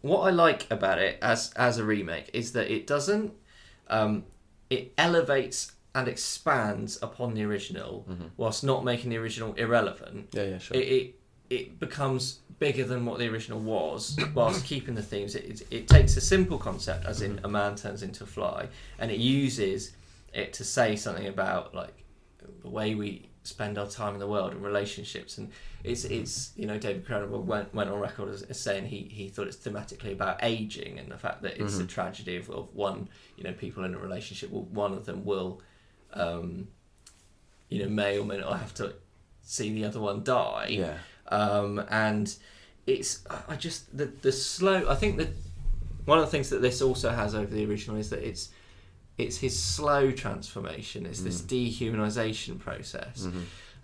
what 0.00 0.20
I 0.20 0.30
like 0.30 0.68
about 0.70 0.98
it 0.98 1.18
as 1.22 1.52
as 1.54 1.78
a 1.78 1.84
remake 1.84 2.30
is 2.32 2.52
that 2.52 2.70
it 2.72 2.86
doesn't 2.86 3.32
um, 3.88 4.24
it 4.70 4.92
elevates 4.96 5.72
and 5.94 6.08
expands 6.08 6.98
upon 7.02 7.34
the 7.34 7.44
original 7.44 8.06
whilst 8.36 8.64
not 8.64 8.84
making 8.84 9.10
the 9.10 9.18
original 9.18 9.52
irrelevant. 9.54 10.30
Mm-hmm. 10.30 10.36
Yeah, 10.38 10.44
yeah, 10.44 10.58
sure. 10.58 10.76
It, 10.76 10.80
it 10.88 11.14
it 11.52 11.78
becomes 11.78 12.40
bigger 12.58 12.84
than 12.84 13.04
what 13.04 13.18
the 13.18 13.28
original 13.28 13.60
was 13.60 14.16
whilst 14.34 14.64
keeping 14.64 14.94
the 14.94 15.02
themes. 15.02 15.34
It, 15.34 15.44
it, 15.44 15.62
it 15.70 15.88
takes 15.88 16.16
a 16.16 16.20
simple 16.20 16.58
concept, 16.58 17.04
as 17.04 17.20
in 17.20 17.36
mm-hmm. 17.36 17.44
a 17.44 17.48
man 17.48 17.76
turns 17.76 18.02
into 18.02 18.24
a 18.24 18.26
fly, 18.26 18.68
and 18.98 19.10
it 19.10 19.18
uses 19.18 19.92
it 20.32 20.52
to 20.54 20.64
say 20.64 20.96
something 20.96 21.26
about 21.26 21.74
like 21.74 21.92
the 22.62 22.70
way 22.70 22.94
we 22.94 23.28
spend 23.44 23.76
our 23.76 23.86
time 23.86 24.14
in 24.14 24.20
the 24.20 24.26
world 24.26 24.52
and 24.52 24.62
relationships. 24.62 25.36
And 25.36 25.50
it's 25.84 26.04
mm-hmm. 26.04 26.14
it's 26.14 26.52
you 26.56 26.66
know 26.66 26.78
David 26.78 27.06
Cronenberg 27.06 27.44
went, 27.44 27.74
went 27.74 27.90
on 27.90 28.00
record 28.00 28.30
as, 28.30 28.42
as 28.42 28.58
saying 28.58 28.86
he, 28.86 29.02
he 29.10 29.28
thought 29.28 29.46
it's 29.46 29.56
thematically 29.56 30.12
about 30.12 30.38
aging 30.42 30.98
and 30.98 31.10
the 31.10 31.18
fact 31.18 31.42
that 31.42 31.60
it's 31.60 31.74
a 31.74 31.78
mm-hmm. 31.78 31.86
tragedy 31.88 32.36
of, 32.36 32.48
of 32.48 32.74
one 32.74 33.08
you 33.36 33.44
know 33.44 33.52
people 33.52 33.84
in 33.84 33.94
a 33.94 33.98
relationship 33.98 34.50
one 34.50 34.92
of 34.92 35.04
them 35.04 35.24
will 35.24 35.60
um, 36.14 36.68
you 37.68 37.82
know 37.82 37.88
may 37.90 38.18
or 38.18 38.24
may 38.24 38.38
not 38.38 38.58
have 38.58 38.72
to 38.74 38.94
see 39.42 39.72
the 39.74 39.84
other 39.84 40.00
one 40.00 40.22
die. 40.22 40.68
Yeah. 40.70 40.98
Um, 41.32 41.84
and 41.90 42.34
it's 42.86 43.24
I- 43.48 43.56
just 43.56 43.96
the 43.96 44.06
the 44.06 44.32
slow 44.32 44.88
I 44.88 44.94
think 44.94 45.16
that 45.18 45.28
one 46.04 46.18
of 46.18 46.24
the 46.24 46.30
things 46.30 46.50
that 46.50 46.60
this 46.62 46.82
also 46.82 47.10
has 47.10 47.34
over 47.34 47.52
the 47.54 47.64
original 47.64 47.96
is 47.96 48.10
that 48.10 48.26
it's 48.26 48.50
it's 49.18 49.38
his 49.38 49.58
slow 49.58 50.10
transformation. 50.10 51.06
It's 51.06 51.20
this 51.20 51.40
dehumanization 51.40 52.58
process. 52.58 53.28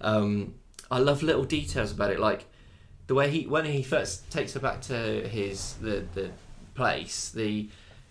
Um, 0.00 0.54
I 0.90 0.98
love 1.00 1.22
little 1.22 1.44
details 1.44 1.92
about 1.92 2.10
it, 2.10 2.18
like 2.18 2.46
the 3.08 3.14
way 3.14 3.30
he 3.30 3.46
when 3.46 3.64
he 3.66 3.82
first 3.82 4.30
takes 4.30 4.54
her 4.54 4.60
back 4.60 4.80
to 4.82 5.28
his 5.28 5.74
the 5.74 6.04
the 6.14 6.30
place. 6.74 7.30
The 7.30 7.68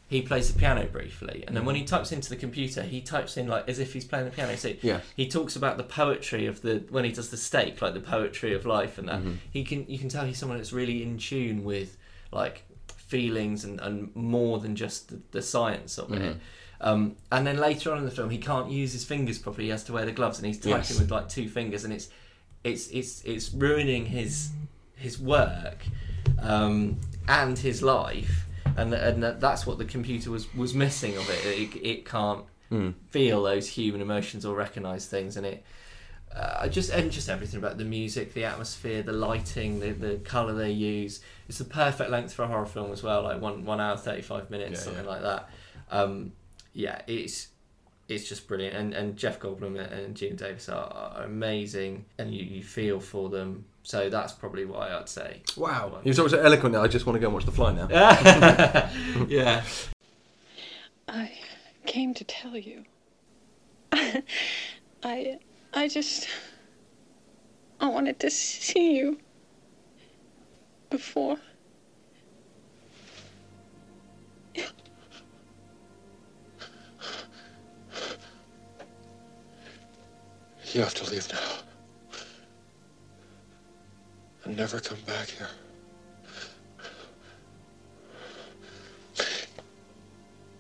he 0.10 0.22
plays 0.22 0.52
the 0.54 0.58
piano 0.58 0.86
briefly, 0.86 1.44
and 1.48 1.56
then 1.56 1.66
when 1.66 1.76
he 1.76 1.84
types 1.84 2.12
into 2.14 2.30
the 2.30 2.36
computer, 2.38 2.82
he 2.82 3.02
types 3.02 3.36
in 3.36 3.48
like 3.48 3.68
as 3.68 3.78
if 3.80 3.92
he's 3.94 4.06
playing 4.06 4.26
the 4.26 4.32
piano. 4.32 4.56
So 4.56 4.74
Yeah. 4.82 5.02
he 5.16 5.28
talks 5.28 5.56
about 5.56 5.76
the 5.78 5.84
poetry 5.84 6.46
of 6.46 6.62
the 6.62 6.84
when 6.90 7.04
he 7.04 7.12
does 7.12 7.30
the 7.30 7.38
steak, 7.38 7.82
like 7.82 7.94
the 7.94 8.00
poetry 8.00 8.54
of 8.54 8.66
life, 8.66 8.98
and 8.98 9.10
that 9.10 9.20
Mm-hmm. 9.20 9.34
he 9.52 9.64
can 9.64 9.86
you 9.90 10.00
can 10.00 10.08
tell 10.10 10.26
he's 10.26 10.38
someone 10.38 10.58
that's 10.58 10.72
really 10.74 11.04
in 11.04 11.18
tune 11.18 11.64
with 11.66 11.98
like 12.32 12.64
feelings 12.96 13.64
and, 13.64 13.80
and 13.82 14.14
more 14.16 14.60
than 14.60 14.76
just 14.76 15.10
the, 15.10 15.20
the 15.32 15.42
science 15.42 15.98
of 15.98 16.08
Mm-hmm. 16.10 16.22
it. 16.24 16.38
Um, 16.80 17.16
and 17.32 17.46
then 17.48 17.58
later 17.58 17.92
on 17.92 17.98
in 17.98 18.06
the 18.06 18.12
film, 18.12 18.30
he 18.30 18.38
can't 18.38 18.70
use 18.70 18.94
his 18.94 19.04
fingers 19.04 19.40
properly. 19.40 19.66
He 19.66 19.72
has 19.72 19.84
to 19.86 19.94
wear 19.94 20.06
the 20.06 20.12
gloves, 20.12 20.38
and 20.38 20.46
he's 20.46 20.60
typing 20.60 20.78
Yes. 20.78 21.00
with 21.00 21.10
like 21.12 21.28
two 21.28 21.50
fingers, 21.50 21.84
and 21.84 21.92
it's 21.94 22.10
it's 22.64 22.88
it's 22.90 23.24
it's 23.26 23.52
ruining 23.52 24.06
his 24.06 24.52
his 24.96 25.20
work 25.20 25.80
um, 26.40 26.98
and 27.28 27.58
his 27.58 27.82
life. 27.82 28.46
And 28.78 28.94
and 28.94 29.24
that's 29.24 29.66
what 29.66 29.78
the 29.80 29.86
computer 29.86 30.30
was 30.32 30.54
was 30.54 30.74
missing 30.74 31.18
of 31.18 31.30
it. 31.30 31.46
It, 31.46 31.76
it 31.84 32.06
can't 32.06 32.46
feel 33.10 33.44
those 33.44 33.68
human 33.68 34.02
emotions 34.02 34.46
or 34.46 34.56
recognize 34.56 35.08
things, 35.08 35.38
and 35.38 35.46
it. 35.46 35.64
Uh, 36.36 36.68
just 36.68 36.92
and 36.92 37.10
just 37.10 37.30
everything 37.30 37.58
about 37.58 37.78
the 37.78 37.86
music, 37.86 38.34
the 38.34 38.44
atmosphere, 38.44 39.02
the 39.02 39.14
lighting, 39.14 39.80
the, 39.80 39.92
the 39.94 40.18
color 40.18 40.54
they 40.54 40.70
use. 40.70 41.22
It's 41.48 41.58
the 41.58 41.64
perfect 41.64 42.12
length 42.12 42.34
for 42.34 42.44
a 42.44 42.48
horror 42.48 42.66
film 42.68 42.92
as 42.92 43.02
well, 43.02 43.24
like 43.24 43.42
one 43.42 43.66
one 43.66 43.80
hour 43.80 43.98
thirty 43.98 44.22
five 44.22 44.50
minutes, 44.52 44.72
Yeah, 44.74 44.78
something 44.86 45.06
yeah. 45.06 45.10
like 45.10 45.22
that. 45.22 45.50
Um, 45.90 46.34
yeah, 46.74 47.02
it's 47.08 47.48
it's 48.10 48.28
just 48.30 48.48
brilliant. 48.48 48.76
And 48.76 48.94
and 48.94 49.16
Jeff 49.18 49.40
Goldblum 49.40 49.80
and 49.80 50.16
Geena 50.16 50.38
Davis 50.38 50.68
are, 50.70 50.92
are 51.18 51.24
amazing, 51.24 52.06
and 52.20 52.34
you, 52.36 52.44
you 52.44 52.62
feel 52.62 53.00
for 53.00 53.30
them. 53.30 53.66
So 53.88 54.10
that's 54.10 54.34
probably 54.34 54.66
why 54.66 54.94
I'd 54.94 55.08
say. 55.08 55.44
Wow. 55.56 56.02
You're 56.04 56.14
so 56.14 56.28
so 56.28 56.38
eloquent 56.38 56.74
now. 56.74 56.84
I 56.84 56.90
just 56.90 57.06
want 57.06 57.16
to 57.16 57.22
go 57.22 57.28
and 57.28 57.34
watch 57.34 57.46
The 57.46 57.54
Fly 57.54 57.72
now. 57.72 57.88
yeah. 59.30 59.64
I 61.08 61.32
came 61.86 62.14
to 62.16 62.26
tell 62.26 62.58
you. 62.58 62.84
I 63.94 65.40
I 65.74 65.88
just 65.88 66.28
I 67.80 67.88
wanted 67.88 68.20
to 68.20 68.30
see 68.30 68.98
you 68.98 69.20
before. 70.90 71.38
You 80.74 80.82
have 80.82 80.94
to 80.96 81.10
leave 81.10 81.32
now. 81.32 81.57
And 84.48 84.56
never 84.56 84.80
come 84.80 84.98
back 85.06 85.28
here. 85.28 85.50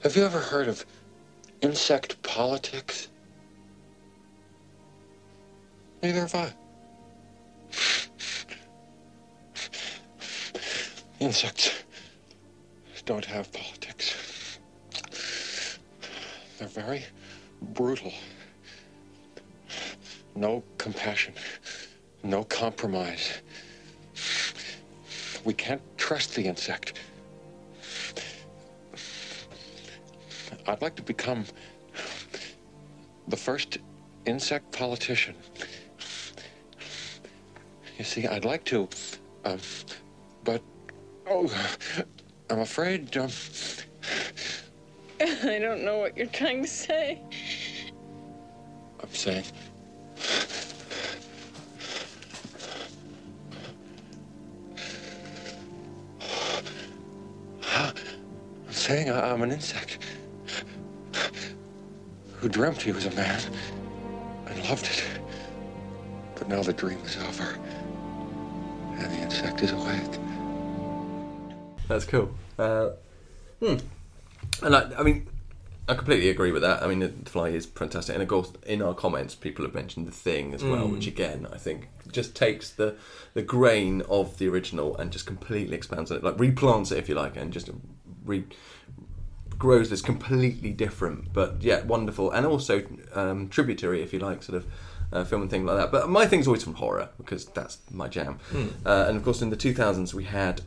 Have 0.04 0.14
you 0.14 0.26
ever 0.26 0.40
heard 0.40 0.68
of 0.68 0.86
insect 1.62 2.22
politics? 2.22 3.08
Neither 6.04 6.20
have 6.20 6.36
I. 6.36 6.54
Insects 11.22 11.72
don't 13.06 13.24
have 13.24 13.50
politics. 13.54 14.60
They're 16.60 16.68
very 16.68 17.06
brutal. 17.62 18.12
No 20.36 20.62
compassion. 20.78 21.34
No 22.22 22.44
compromise. 22.44 23.42
We 25.48 25.54
can't 25.54 25.82
trust 25.98 26.36
the 26.36 26.44
insect. 26.44 27.00
I'd 30.68 30.82
like 30.82 30.98
to 30.98 31.02
become 31.02 31.46
the 33.30 33.38
first 33.38 33.78
insect 34.26 34.74
politician. 34.74 35.36
You 37.98 38.04
see, 38.04 38.28
I'd 38.28 38.44
like 38.44 38.66
to, 38.66 38.90
um, 39.46 39.60
but, 40.44 40.62
oh, 41.30 41.50
I'm 42.50 42.60
afraid, 42.60 43.16
um, 43.16 43.30
I 45.22 45.60
don't 45.60 45.86
know 45.86 46.00
what 46.00 46.18
you're 46.18 46.28
trying 46.28 46.64
to 46.64 46.68
say. 46.68 47.22
I'm 49.00 49.14
saying. 49.14 49.46
Saying 58.88 59.10
I- 59.10 59.32
I'm 59.32 59.42
an 59.42 59.52
insect 59.52 60.00
who 62.38 62.48
dreamt 62.48 62.82
he 62.82 62.94
was 62.94 63.06
a 63.06 63.12
man 63.12 63.42
and 64.48 64.70
loved 64.70 64.86
it. 64.86 65.04
But 66.36 66.48
now 66.48 66.62
the 66.64 66.72
dream 66.72 67.00
is 67.04 67.18
over, 67.18 67.58
and 68.98 69.12
the 69.12 69.18
insect 69.18 69.62
is 69.62 69.72
awake. 69.72 70.20
That's 71.90 72.06
cool. 72.06 72.30
Uh, 72.58 72.92
hmm. 73.60 73.76
And 74.64 74.76
I, 74.76 74.92
I 75.00 75.04
mean, 75.04 75.28
I 75.90 75.96
completely 75.96 76.30
agree 76.30 76.52
with 76.52 76.62
that. 76.62 76.84
I 76.84 76.88
mean, 76.88 77.00
The 77.00 77.30
Fly 77.30 77.50
is 77.50 77.66
fantastic, 77.66 78.14
and 78.14 78.22
of 78.22 78.30
course, 78.30 78.52
in 78.66 78.82
our 78.82 78.94
comments, 78.94 79.36
people 79.36 79.66
have 79.66 79.74
mentioned 79.74 80.08
The 80.08 80.12
Thing 80.12 80.54
as 80.54 80.64
well, 80.64 80.88
which 80.88 81.08
again, 81.08 81.48
I 81.52 81.58
think, 81.58 81.90
just 82.12 82.36
takes 82.36 82.70
the 82.70 82.96
the 83.34 83.42
grain 83.42 84.02
of 84.10 84.38
the 84.38 84.48
original 84.48 84.96
and 84.98 85.12
just 85.12 85.26
completely 85.26 85.76
expands 85.76 86.12
on 86.12 86.18
it, 86.18 86.24
like 86.24 86.38
replants 86.38 86.92
it, 86.92 87.00
if 87.00 87.10
you 87.10 87.16
like, 87.16 87.36
and 87.36 87.52
just 87.52 87.70
re 88.28 88.46
grows 89.58 89.90
this 89.90 90.02
completely 90.02 90.72
different, 90.72 91.34
but 91.34 91.62
yeah, 91.62 91.84
wonderful, 91.84 92.30
and 92.32 92.46
also 92.46 92.84
um, 93.14 93.50
tributary, 93.50 94.04
if 94.04 94.14
you 94.14 94.20
like, 94.20 94.44
sort 94.44 94.58
of. 94.58 94.68
Uh, 95.10 95.24
film 95.24 95.42
and 95.42 95.50
thing 95.50 95.66
like 95.66 95.78
that, 95.78 95.90
but 95.90 96.10
my 96.10 96.26
thing's 96.26 96.48
always 96.48 96.62
from 96.62 96.74
horror 96.74 97.08
because 97.18 97.46
that's 97.46 97.78
my 97.90 98.10
jam. 98.10 98.40
Uh, 98.86 99.06
and 99.08 99.16
of 99.16 99.24
course, 99.24 99.42
in 99.42 99.50
the 99.50 99.56
2000s, 99.56 100.14
we 100.14 100.26
had 100.26 100.64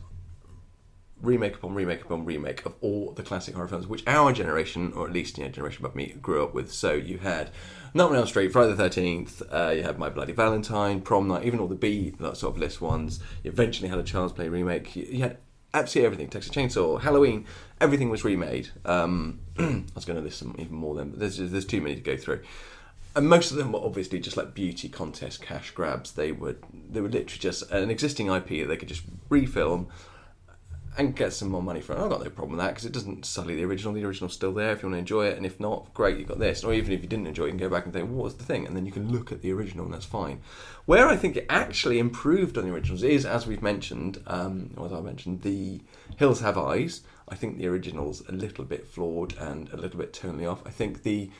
remake 1.21 1.55
upon 1.55 1.73
remake 1.73 2.01
upon 2.01 2.25
remake 2.25 2.65
of 2.65 2.73
all 2.81 3.11
the 3.11 3.23
classic 3.23 3.55
horror 3.55 3.67
films, 3.67 3.87
which 3.87 4.03
our 4.07 4.33
generation, 4.33 4.91
or 4.93 5.05
at 5.05 5.13
least 5.13 5.37
you 5.37 5.43
know, 5.43 5.49
generation 5.49 5.85
above 5.85 5.95
me, 5.95 6.15
grew 6.21 6.43
up 6.43 6.53
with. 6.53 6.71
So 6.71 6.93
you 6.93 7.19
had 7.19 7.51
Nightmare 7.93 8.13
on 8.13 8.21
Elm 8.21 8.27
Street, 8.27 8.51
Friday 8.51 8.71
the 8.71 8.77
Thirteenth, 8.77 9.41
uh, 9.51 9.73
you 9.75 9.83
had 9.83 9.99
My 9.99 10.09
Bloody 10.09 10.33
Valentine, 10.33 11.01
Prom 11.01 11.27
Night, 11.27 11.45
even 11.45 11.59
all 11.59 11.67
the 11.67 11.75
B 11.75 12.13
that 12.19 12.37
sort 12.37 12.55
of 12.55 12.59
list 12.59 12.81
ones. 12.81 13.19
You 13.43 13.51
eventually 13.51 13.89
had 13.89 13.99
a 13.99 14.03
Child's 14.03 14.33
Play 14.33 14.49
remake. 14.49 14.95
You, 14.95 15.07
you 15.09 15.21
had 15.21 15.37
absolutely 15.73 16.05
everything. 16.05 16.27
Texas 16.27 16.53
Chainsaw, 16.53 17.01
Halloween, 17.01 17.45
everything 17.79 18.09
was 18.09 18.23
remade. 18.23 18.69
Um, 18.85 19.39
I 19.59 19.83
was 19.95 20.05
going 20.05 20.17
to 20.17 20.23
list 20.23 20.39
some 20.39 20.55
even 20.57 20.75
more 20.75 20.95
then, 20.95 21.11
but 21.11 21.19
there's 21.19 21.37
there's 21.37 21.65
too 21.65 21.81
many 21.81 21.95
to 21.95 22.01
go 22.01 22.17
through. 22.17 22.41
And 23.13 23.27
most 23.27 23.51
of 23.51 23.57
them 23.57 23.73
were 23.73 23.83
obviously 23.83 24.19
just 24.19 24.37
like 24.37 24.53
beauty 24.53 24.87
contest 24.87 25.41
cash 25.41 25.71
grabs. 25.71 26.13
They 26.13 26.31
were 26.31 26.55
they 26.89 27.01
were 27.01 27.09
literally 27.09 27.39
just 27.39 27.69
an 27.71 27.89
existing 27.89 28.27
IP 28.27 28.47
that 28.49 28.67
they 28.67 28.77
could 28.77 28.87
just 28.87 29.03
refilm 29.29 29.87
and 30.97 31.15
get 31.15 31.31
some 31.33 31.49
more 31.49 31.63
money 31.63 31.79
for 31.81 31.93
it. 31.93 31.99
I've 31.99 32.09
got 32.09 32.23
no 32.23 32.29
problem 32.29 32.57
with 32.57 32.59
that 32.59 32.71
because 32.71 32.85
it 32.85 32.91
doesn't 32.91 33.25
sully 33.25 33.55
the 33.55 33.63
original. 33.63 33.93
The 33.93 34.03
original's 34.03 34.33
still 34.33 34.53
there 34.53 34.71
if 34.71 34.83
you 34.83 34.89
want 34.89 34.95
to 34.95 34.99
enjoy 34.99 35.27
it, 35.27 35.37
and 35.37 35.45
if 35.45 35.59
not, 35.59 35.93
great, 35.93 36.17
you've 36.17 36.27
got 36.27 36.39
this. 36.39 36.63
Or 36.63 36.73
even 36.73 36.91
if 36.91 37.01
you 37.01 37.07
didn't 37.07 37.27
enjoy 37.27 37.43
it, 37.43 37.47
you 37.47 37.51
can 37.53 37.59
go 37.59 37.69
back 37.69 37.85
and 37.85 37.93
think, 37.93 38.09
what 38.09 38.23
was 38.23 38.35
the 38.35 38.43
thing? 38.43 38.67
And 38.67 38.75
then 38.75 38.85
you 38.85 38.91
can 38.91 39.11
look 39.11 39.31
at 39.31 39.41
the 39.41 39.53
original, 39.53 39.85
and 39.85 39.93
that's 39.93 40.05
fine. 40.05 40.41
Where 40.85 41.07
I 41.07 41.15
think 41.15 41.37
it 41.37 41.45
actually 41.49 41.99
improved 41.99 42.57
on 42.57 42.65
the 42.65 42.73
originals 42.73 43.03
is, 43.03 43.25
as 43.25 43.47
we've 43.47 43.61
mentioned, 43.61 44.21
um, 44.27 44.71
or 44.75 44.87
as 44.87 44.93
I 44.93 44.99
mentioned, 44.99 45.43
the 45.43 45.81
Hills 46.17 46.41
Have 46.41 46.57
Eyes. 46.57 47.01
I 47.29 47.35
think 47.35 47.57
the 47.57 47.67
original's 47.67 48.27
a 48.27 48.33
little 48.33 48.65
bit 48.65 48.85
flawed 48.87 49.37
and 49.37 49.69
a 49.71 49.77
little 49.77 49.99
bit 49.99 50.13
tonally 50.13 50.51
off. 50.51 50.61
I 50.65 50.71
think 50.71 51.03
the 51.03 51.31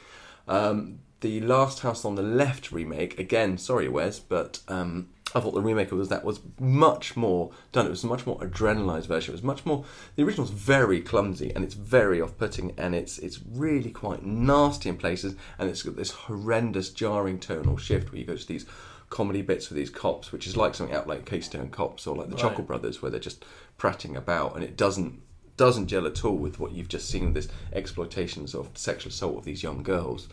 Um, 0.47 0.99
the 1.19 1.39
Last 1.39 1.81
House 1.81 2.03
on 2.03 2.15
the 2.15 2.23
Left 2.23 2.71
remake, 2.71 3.19
again, 3.19 3.59
sorry 3.59 3.87
Wes, 3.87 4.19
but 4.19 4.59
um, 4.67 5.09
I 5.33 5.39
thought 5.39 5.53
the 5.53 5.61
remake 5.61 5.91
was 5.91 6.09
that 6.09 6.25
was 6.25 6.41
much 6.59 7.15
more 7.15 7.51
done. 7.71 7.85
It 7.85 7.89
was 7.89 8.03
a 8.03 8.07
much 8.07 8.25
more 8.25 8.37
adrenalized 8.39 9.07
version. 9.07 9.31
It 9.31 9.37
was 9.37 9.43
much 9.43 9.65
more. 9.65 9.85
The 10.15 10.23
original's 10.23 10.51
very 10.51 11.01
clumsy 11.01 11.51
and 11.55 11.63
it's 11.63 11.73
very 11.73 12.21
off-putting 12.21 12.73
and 12.77 12.93
it's 12.95 13.17
it's 13.19 13.39
really 13.49 13.91
quite 13.91 14.23
nasty 14.23 14.89
in 14.89 14.97
places 14.97 15.35
and 15.57 15.69
it's 15.69 15.83
got 15.83 15.95
this 15.95 16.11
horrendous 16.11 16.89
jarring 16.89 17.39
tonal 17.39 17.77
shift 17.77 18.11
where 18.11 18.19
you 18.19 18.25
go 18.25 18.35
to 18.35 18.47
these 18.47 18.65
comedy 19.09 19.41
bits 19.41 19.69
with 19.69 19.77
these 19.77 19.89
cops, 19.89 20.31
which 20.31 20.47
is 20.47 20.57
like 20.57 20.73
something 20.73 20.95
out 20.95 21.07
like 21.07 21.25
Keystone 21.25 21.69
Cops 21.69 22.07
or 22.07 22.15
like 22.15 22.29
the 22.29 22.35
Right. 22.35 22.41
Chuckle 22.41 22.63
Brothers, 22.63 23.01
where 23.01 23.11
they're 23.11 23.19
just 23.19 23.45
prattling 23.77 24.15
about 24.15 24.55
and 24.55 24.63
it 24.63 24.75
doesn't 24.75 25.21
doesn't 25.57 25.87
gel 25.87 26.07
at 26.07 26.25
all 26.25 26.37
with 26.37 26.59
what 26.59 26.71
you've 26.71 26.87
just 26.87 27.07
seen 27.07 27.25
with 27.25 27.33
this 27.35 27.47
exploitations 27.71 28.55
of 28.55 28.69
sexual 28.73 29.09
assault 29.09 29.37
of 29.37 29.45
these 29.45 29.61
young 29.61 29.83
girls. 29.83 30.27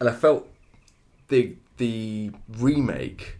And 0.00 0.08
I 0.08 0.12
felt 0.12 0.48
the 1.28 1.56
the 1.76 2.32
remake 2.48 3.38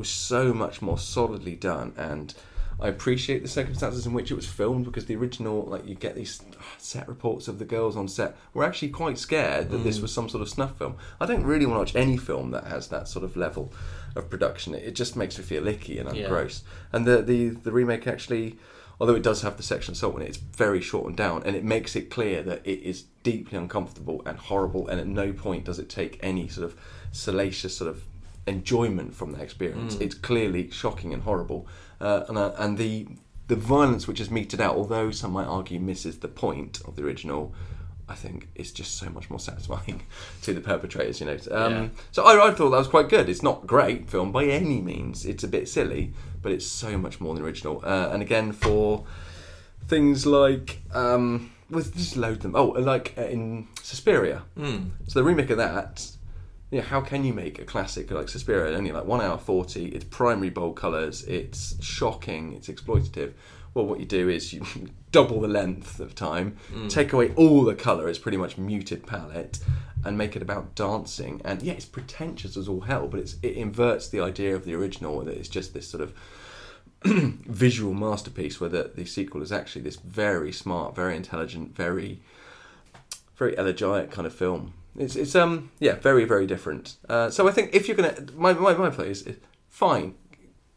was 0.00 0.08
so 0.08 0.52
much 0.52 0.82
more 0.82 0.98
solidly 0.98 1.54
done 1.54 1.92
and 1.96 2.34
I 2.82 2.88
appreciate 2.88 3.42
the 3.42 3.48
circumstances 3.48 4.06
in 4.06 4.14
which 4.14 4.30
it 4.30 4.34
was 4.34 4.46
filmed 4.46 4.86
because 4.86 5.04
the 5.04 5.16
original, 5.16 5.62
like 5.64 5.86
you 5.86 5.94
get 5.94 6.14
these 6.14 6.40
ah, 6.58 6.64
set 6.78 7.06
reports 7.08 7.46
of 7.46 7.58
the 7.58 7.64
girls 7.64 7.96
on 7.96 8.08
set, 8.08 8.36
were 8.54 8.64
actually 8.64 8.88
quite 8.88 9.18
scared 9.18 9.70
that 9.70 9.84
this 9.84 9.98
mm. 9.98 10.02
was 10.02 10.12
some 10.12 10.28
sort 10.28 10.40
of 10.40 10.48
snuff 10.48 10.78
film. 10.78 10.96
I 11.20 11.26
don't 11.26 11.44
really 11.44 11.66
want 11.66 11.76
to 11.76 11.80
watch 11.80 12.02
any 12.02 12.16
film 12.16 12.52
that 12.52 12.64
has 12.64 12.88
that 12.88 13.06
sort 13.06 13.24
of 13.24 13.36
level 13.36 13.72
of 14.16 14.30
production. 14.30 14.74
It 14.74 14.94
just 14.94 15.14
makes 15.14 15.36
me 15.36 15.44
feel 15.44 15.68
icky 15.68 15.98
and 15.98 16.14
Yeah. 16.16 16.28
gross. 16.28 16.62
And 16.90 17.06
the, 17.06 17.20
the 17.20 17.50
the 17.50 17.70
remake 17.70 18.06
actually, 18.06 18.56
although 18.98 19.14
it 19.14 19.22
does 19.22 19.42
have 19.42 19.58
the 19.58 19.62
sexual 19.62 19.92
assault 19.92 20.16
in 20.16 20.22
it, 20.22 20.28
it's 20.30 20.38
very 20.38 20.80
shortened 20.80 21.18
down 21.18 21.42
and 21.44 21.54
it 21.54 21.64
makes 21.64 21.94
it 21.96 22.08
clear 22.08 22.42
that 22.44 22.62
it 22.64 22.80
is 22.82 23.04
deeply 23.22 23.58
uncomfortable 23.58 24.22
and 24.24 24.38
horrible. 24.38 24.88
And 24.88 24.98
at 24.98 25.06
no 25.06 25.34
point 25.34 25.66
does 25.66 25.78
it 25.78 25.90
take 25.90 26.18
any 26.22 26.48
sort 26.48 26.64
of 26.64 26.80
salacious 27.12 27.76
sort 27.76 27.90
of 27.90 28.04
enjoyment 28.50 29.14
from 29.14 29.32
that 29.32 29.40
experience. 29.40 29.96
Mm. 29.96 30.02
It's 30.02 30.14
clearly 30.14 30.70
shocking 30.70 31.14
and 31.14 31.22
horrible, 31.22 31.66
uh, 32.00 32.24
and 32.28 32.36
uh, 32.36 32.52
and 32.58 32.76
the 32.76 33.06
the 33.48 33.56
violence 33.56 34.06
which 34.06 34.20
is 34.20 34.30
meted 34.30 34.60
out, 34.60 34.76
although 34.76 35.10
some 35.10 35.32
might 35.32 35.46
argue 35.46 35.80
misses 35.80 36.18
the 36.18 36.28
point 36.28 36.80
of 36.86 36.96
the 36.96 37.02
original. 37.04 37.54
I 38.08 38.14
think 38.14 38.48
is 38.56 38.72
just 38.72 38.98
so 38.98 39.08
much 39.08 39.30
more 39.30 39.38
satisfying 39.38 40.02
to 40.42 40.52
the 40.52 40.60
perpetrators, 40.60 41.20
you 41.20 41.26
know. 41.26 41.38
Um, 41.52 41.72
Yeah. 41.72 41.88
So 42.10 42.24
I, 42.24 42.48
I 42.48 42.50
thought 42.50 42.70
that 42.70 42.78
was 42.78 42.88
quite 42.88 43.08
good. 43.08 43.28
It's 43.28 43.42
not 43.42 43.68
great 43.68 44.10
film 44.10 44.32
by 44.32 44.46
any 44.46 44.80
means. 44.80 45.24
It's 45.24 45.44
a 45.44 45.48
bit 45.48 45.68
silly, 45.68 46.12
but 46.42 46.50
it's 46.50 46.66
so 46.66 46.98
much 46.98 47.20
more 47.20 47.34
than 47.34 47.42
the 47.42 47.46
original. 47.46 47.80
Uh, 47.84 48.08
and 48.12 48.20
again, 48.20 48.50
for 48.50 49.04
things 49.86 50.26
like 50.26 50.80
um, 50.92 51.52
just 51.70 52.16
load 52.16 52.40
them. 52.40 52.54
Oh, 52.56 52.66
like 52.66 53.14
uh, 53.16 53.22
in 53.22 53.68
Suspiria. 53.82 54.42
Mm. 54.58 54.90
So 55.06 55.20
the 55.20 55.24
remake 55.24 55.50
of 55.50 55.58
that. 55.58 56.10
Yeah, 56.70 56.82
how 56.82 57.00
can 57.00 57.24
you 57.24 57.32
make 57.32 57.58
a 57.58 57.64
classic 57.64 58.10
like 58.12 58.28
Suspiria 58.28 58.76
only 58.76 58.92
like 58.92 59.04
one 59.04 59.20
hour 59.20 59.38
forty? 59.38 59.86
It's 59.86 60.04
primary 60.04 60.50
bold 60.50 60.76
colours. 60.76 61.24
It's 61.24 61.82
shocking. 61.84 62.52
It's 62.52 62.68
exploitative. 62.68 63.32
Well, 63.74 63.86
what 63.86 64.00
you 64.00 64.06
do 64.06 64.28
is 64.28 64.52
you 64.52 64.62
double 65.12 65.40
the 65.40 65.48
length 65.48 65.98
of 66.00 66.14
time, 66.14 66.56
Mm. 66.72 66.88
take 66.90 67.12
away 67.12 67.32
all 67.34 67.64
the 67.64 67.74
colour. 67.74 68.08
It's 68.08 68.18
pretty 68.18 68.36
much 68.38 68.56
muted 68.58 69.06
palette, 69.06 69.58
and 70.04 70.16
make 70.16 70.36
it 70.36 70.42
about 70.42 70.74
dancing. 70.76 71.40
And 71.44 71.60
yeah, 71.62 71.72
it's 71.74 71.84
pretentious 71.86 72.56
as 72.56 72.68
all 72.68 72.82
hell, 72.82 73.08
but 73.08 73.18
it's 73.20 73.36
it 73.42 73.56
inverts 73.56 74.08
the 74.08 74.20
idea 74.20 74.54
of 74.54 74.64
the 74.64 74.74
original 74.74 75.20
that 75.24 75.36
it's 75.36 75.48
just 75.48 75.74
this 75.74 75.88
sort 75.88 76.02
of 76.04 76.12
visual 77.04 77.94
masterpiece, 77.94 78.60
where 78.60 78.70
the, 78.70 78.90
the 78.94 79.04
sequel 79.04 79.42
is 79.42 79.50
actually 79.52 79.82
this 79.82 79.96
very 79.96 80.52
smart, 80.52 80.94
very 80.94 81.16
intelligent, 81.16 81.74
very 81.74 82.20
very 83.36 83.56
elegiac 83.56 84.10
kind 84.10 84.26
of 84.26 84.34
film. 84.34 84.74
It's 84.96 85.16
it's 85.16 85.34
um 85.34 85.70
yeah 85.78 85.94
very 85.94 86.24
very 86.24 86.46
different. 86.46 86.96
Uh, 87.08 87.30
so 87.30 87.48
I 87.48 87.52
think 87.52 87.74
if 87.74 87.88
you're 87.88 87.96
gonna 87.96 88.14
my 88.34 88.52
my 88.52 88.74
my 88.74 88.90
play 88.90 89.10
is, 89.10 89.22
is 89.22 89.36
fine. 89.68 90.14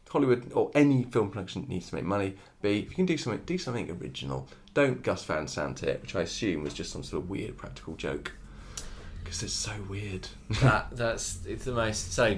Hollywood 0.10 0.52
or 0.54 0.70
any 0.76 1.04
film 1.06 1.32
production 1.32 1.66
needs 1.68 1.90
to 1.90 1.96
make 1.96 2.04
money. 2.04 2.36
B 2.62 2.80
if 2.80 2.90
you 2.90 2.96
can 2.96 3.06
do 3.06 3.18
something 3.18 3.42
do 3.46 3.58
something 3.58 3.90
original. 3.92 4.48
Don't 4.74 5.04
Gus 5.04 5.24
Van 5.26 5.48
Sant 5.48 5.84
it, 5.84 6.02
which 6.02 6.16
I 6.16 6.22
assume 6.22 6.64
was 6.64 6.74
just 6.74 6.92
some 6.92 7.04
sort 7.04 7.24
of 7.24 7.30
weird 7.30 7.58
practical 7.58 7.96
joke. 7.96 8.32
Because 9.24 9.42
it's 9.44 9.54
so 9.54 9.72
weird. 9.90 10.28
that 10.62 10.88
that's 10.92 11.40
it's 11.46 11.66
the 11.66 11.72
most 11.72 12.14
so 12.14 12.38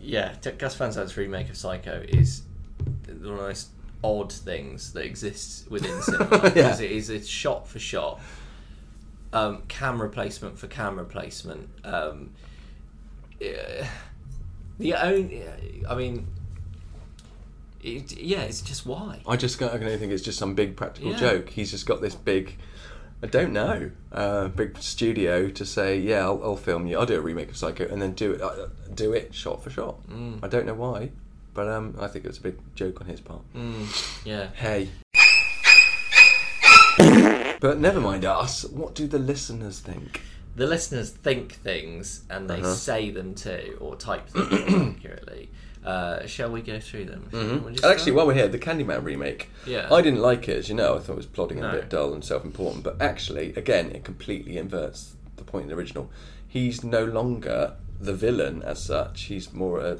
yeah 0.00 0.34
T- 0.40 0.52
Gus 0.52 0.76
Van 0.76 0.92
Sant's 0.92 1.16
remake 1.16 1.48
of 1.48 1.56
Psycho 1.56 2.04
is 2.08 2.42
one 3.06 3.16
of 3.16 3.22
the 3.22 3.30
most 3.32 3.68
odd 4.04 4.32
things 4.32 4.92
that 4.92 5.04
exists 5.04 5.64
within 5.68 6.00
cinema 6.02 6.38
because 6.42 6.80
it 6.80 6.90
is 6.90 7.08
it's 7.10 7.28
shot 7.28 7.66
for 7.68 7.78
shot 7.78 8.20
um, 9.32 9.62
camera 9.68 10.08
placement 10.08 10.58
for 10.58 10.66
camera 10.66 11.04
placement 11.04 11.68
um, 11.84 12.30
yeah, 13.40 13.86
the 14.78 14.94
only 14.94 15.42
I 15.88 15.94
mean 15.94 16.26
it, 17.82 18.16
yeah 18.16 18.42
it's 18.42 18.60
just 18.60 18.86
why 18.86 19.20
I 19.26 19.36
just 19.36 19.60
I 19.62 19.68
can 19.68 19.82
only 19.84 19.96
think 19.98 20.12
it's 20.12 20.22
just 20.22 20.38
some 20.38 20.54
big 20.54 20.76
practical 20.76 21.10
Yeah. 21.12 21.16
joke. 21.18 21.50
He's 21.50 21.70
just 21.72 21.84
got 21.86 22.00
this 22.00 22.14
big, 22.14 22.56
I 23.22 23.26
don't 23.26 23.52
know, 23.52 23.90
uh, 24.12 24.48
big 24.48 24.78
studio 24.78 25.48
to 25.50 25.66
say, 25.66 25.98
yeah, 25.98 26.20
I'll, 26.20 26.40
I'll 26.44 26.56
film 26.56 26.86
you. 26.86 26.98
I'll 26.98 27.06
do 27.06 27.16
a 27.16 27.20
remake 27.20 27.50
of 27.50 27.56
Psycho 27.56 27.88
and 27.88 28.00
then 28.00 28.12
do 28.12 28.32
it, 28.32 28.40
uh, 28.40 28.68
do 28.94 29.12
it 29.12 29.34
shot 29.34 29.64
for 29.64 29.70
shot. 29.70 30.06
Mm. 30.08 30.38
I 30.44 30.48
don't 30.48 30.66
know 30.66 30.74
why, 30.74 31.10
but 31.54 31.66
um, 31.68 31.96
I 32.00 32.06
think 32.06 32.24
it 32.24 32.28
was 32.28 32.38
a 32.38 32.42
big 32.42 32.56
joke 32.76 33.00
on 33.00 33.08
his 33.08 33.20
part. 33.20 33.40
mm, 33.54 34.24
yeah 34.24 34.48
Hey. 34.54 34.88
But 37.60 37.78
never 37.78 38.00
mind 38.00 38.24
us. 38.24 38.64
What 38.64 38.94
do 38.94 39.06
the 39.06 39.18
listeners 39.18 39.80
think? 39.80 40.22
the 40.54 40.66
listeners 40.66 41.08
think 41.08 41.52
things 41.54 42.24
and 42.28 42.50
they 42.50 42.60
Uh-huh. 42.60 42.74
say 42.74 43.10
them 43.10 43.34
too, 43.34 43.78
or 43.80 43.96
type 43.96 44.28
them 44.28 44.48
accurately. 44.98 45.48
Uh, 45.82 46.26
shall 46.26 46.50
we 46.52 46.60
go 46.60 46.78
through 46.78 47.06
them? 47.06 47.26
And 47.32 47.82
actually, 47.86 48.12
while 48.12 48.26
we're 48.26 48.34
here, 48.34 48.48
the 48.48 48.58
Candyman 48.58 49.02
remake. 49.02 49.48
Yeah. 49.66 49.88
I 49.92 50.02
didn't 50.02 50.20
like 50.20 50.48
it, 50.50 50.58
as 50.58 50.68
you 50.68 50.74
know. 50.74 50.94
I 50.94 50.98
thought 50.98 51.14
it 51.14 51.16
was 51.16 51.26
plodding 51.26 51.58
and 51.58 51.66
a 51.66 51.72
bit 51.80 51.88
dull 51.88 52.12
and 52.12 52.22
self-important. 52.22 52.84
But 52.84 53.00
actually, 53.00 53.54
again, 53.54 53.90
it 53.92 54.04
completely 54.04 54.58
inverts 54.58 55.14
the 55.36 55.42
point 55.42 55.62
in 55.64 55.68
the 55.70 55.74
original. 55.74 56.10
He's 56.46 56.84
no 56.84 57.02
longer 57.04 57.74
the 57.98 58.12
villain 58.12 58.62
as 58.62 58.82
such. 58.82 59.22
He's 59.22 59.52
more 59.54 59.80
a 59.80 59.96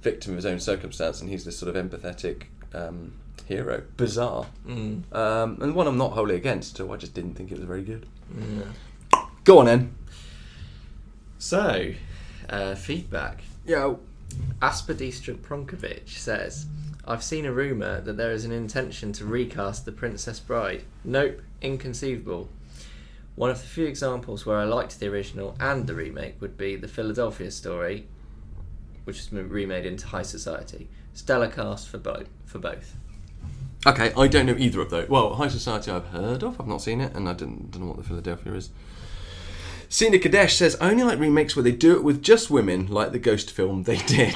victim 0.00 0.32
of 0.32 0.36
his 0.38 0.46
own 0.46 0.58
circumstance, 0.58 1.20
and 1.20 1.30
he's 1.30 1.44
this 1.44 1.56
sort 1.58 1.74
of 1.74 1.82
empathetic 1.90 2.46
um, 2.74 3.12
hero. 3.46 3.82
Bizarre, 3.96 4.46
Mm. 4.66 5.02
um, 5.14 5.58
and 5.60 5.74
one 5.74 5.86
I'm 5.86 5.98
not 5.98 6.12
wholly 6.12 6.34
against. 6.36 6.76
So 6.76 6.92
I 6.92 6.96
just 6.96 7.14
didn't 7.14 7.34
think 7.34 7.50
it 7.52 7.58
was 7.58 7.64
very 7.66 7.82
good. 7.82 8.06
Yeah. 8.38 9.24
Go 9.44 9.58
on, 9.58 9.66
then. 9.66 9.94
So, 11.38 11.92
uh, 12.48 12.74
feedback. 12.74 13.42
Yo. 13.66 14.00
Aspedistra 14.62 15.34
Pronkovic 15.36 16.08
says, 16.08 16.66
I've 17.06 17.22
seen 17.22 17.44
a 17.44 17.52
rumour 17.52 18.00
that 18.00 18.16
there 18.16 18.30
is 18.32 18.44
an 18.46 18.52
intention 18.52 19.12
to 19.14 19.26
recast 19.26 19.84
The 19.84 19.92
Princess 19.92 20.40
Bride. 20.40 20.84
Nope, 21.04 21.42
inconceivable. 21.60 22.48
One 23.34 23.50
of 23.50 23.60
the 23.60 23.66
few 23.66 23.86
examples 23.86 24.46
where 24.46 24.56
I 24.58 24.64
liked 24.64 25.00
the 25.00 25.08
original 25.08 25.54
and 25.60 25.86
the 25.86 25.94
remake 25.94 26.40
would 26.40 26.56
be 26.56 26.76
the 26.76 26.88
Philadelphia 26.88 27.50
story, 27.50 28.06
which 29.04 29.18
has 29.18 29.26
been 29.28 29.48
remade 29.48 29.84
into 29.84 30.06
High 30.06 30.22
Society. 30.22 30.88
Stellar 31.12 31.48
cast 31.48 31.88
for 31.88 31.98
both. 31.98 32.28
For 32.46 32.58
both. 32.58 32.94
Okay, 33.84 34.12
I 34.16 34.28
don't 34.28 34.46
know 34.46 34.54
either 34.56 34.80
of 34.80 34.90
those. 34.90 35.08
Well, 35.08 35.34
High 35.34 35.48
Society 35.48 35.90
I've 35.90 36.06
heard 36.06 36.42
of, 36.44 36.60
I've 36.60 36.68
not 36.68 36.82
seen 36.82 37.00
it, 37.00 37.14
and 37.16 37.28
I 37.28 37.32
didn't, 37.32 37.72
don't 37.72 37.82
know 37.82 37.88
what 37.88 37.96
the 37.96 38.04
Philadelphia 38.04 38.52
is. 38.54 38.70
Sina 39.88 40.18
Kadesh 40.18 40.56
says, 40.56 40.76
I 40.80 40.90
only 40.90 41.02
like 41.02 41.18
remakes 41.18 41.54
where 41.54 41.62
they 41.62 41.72
do 41.72 41.94
it 41.96 42.02
with 42.04 42.22
just 42.22 42.50
women, 42.50 42.86
like 42.86 43.12
the 43.12 43.18
Ghost 43.18 43.50
film 43.50 43.82
they 43.82 43.96
did. 44.06 44.34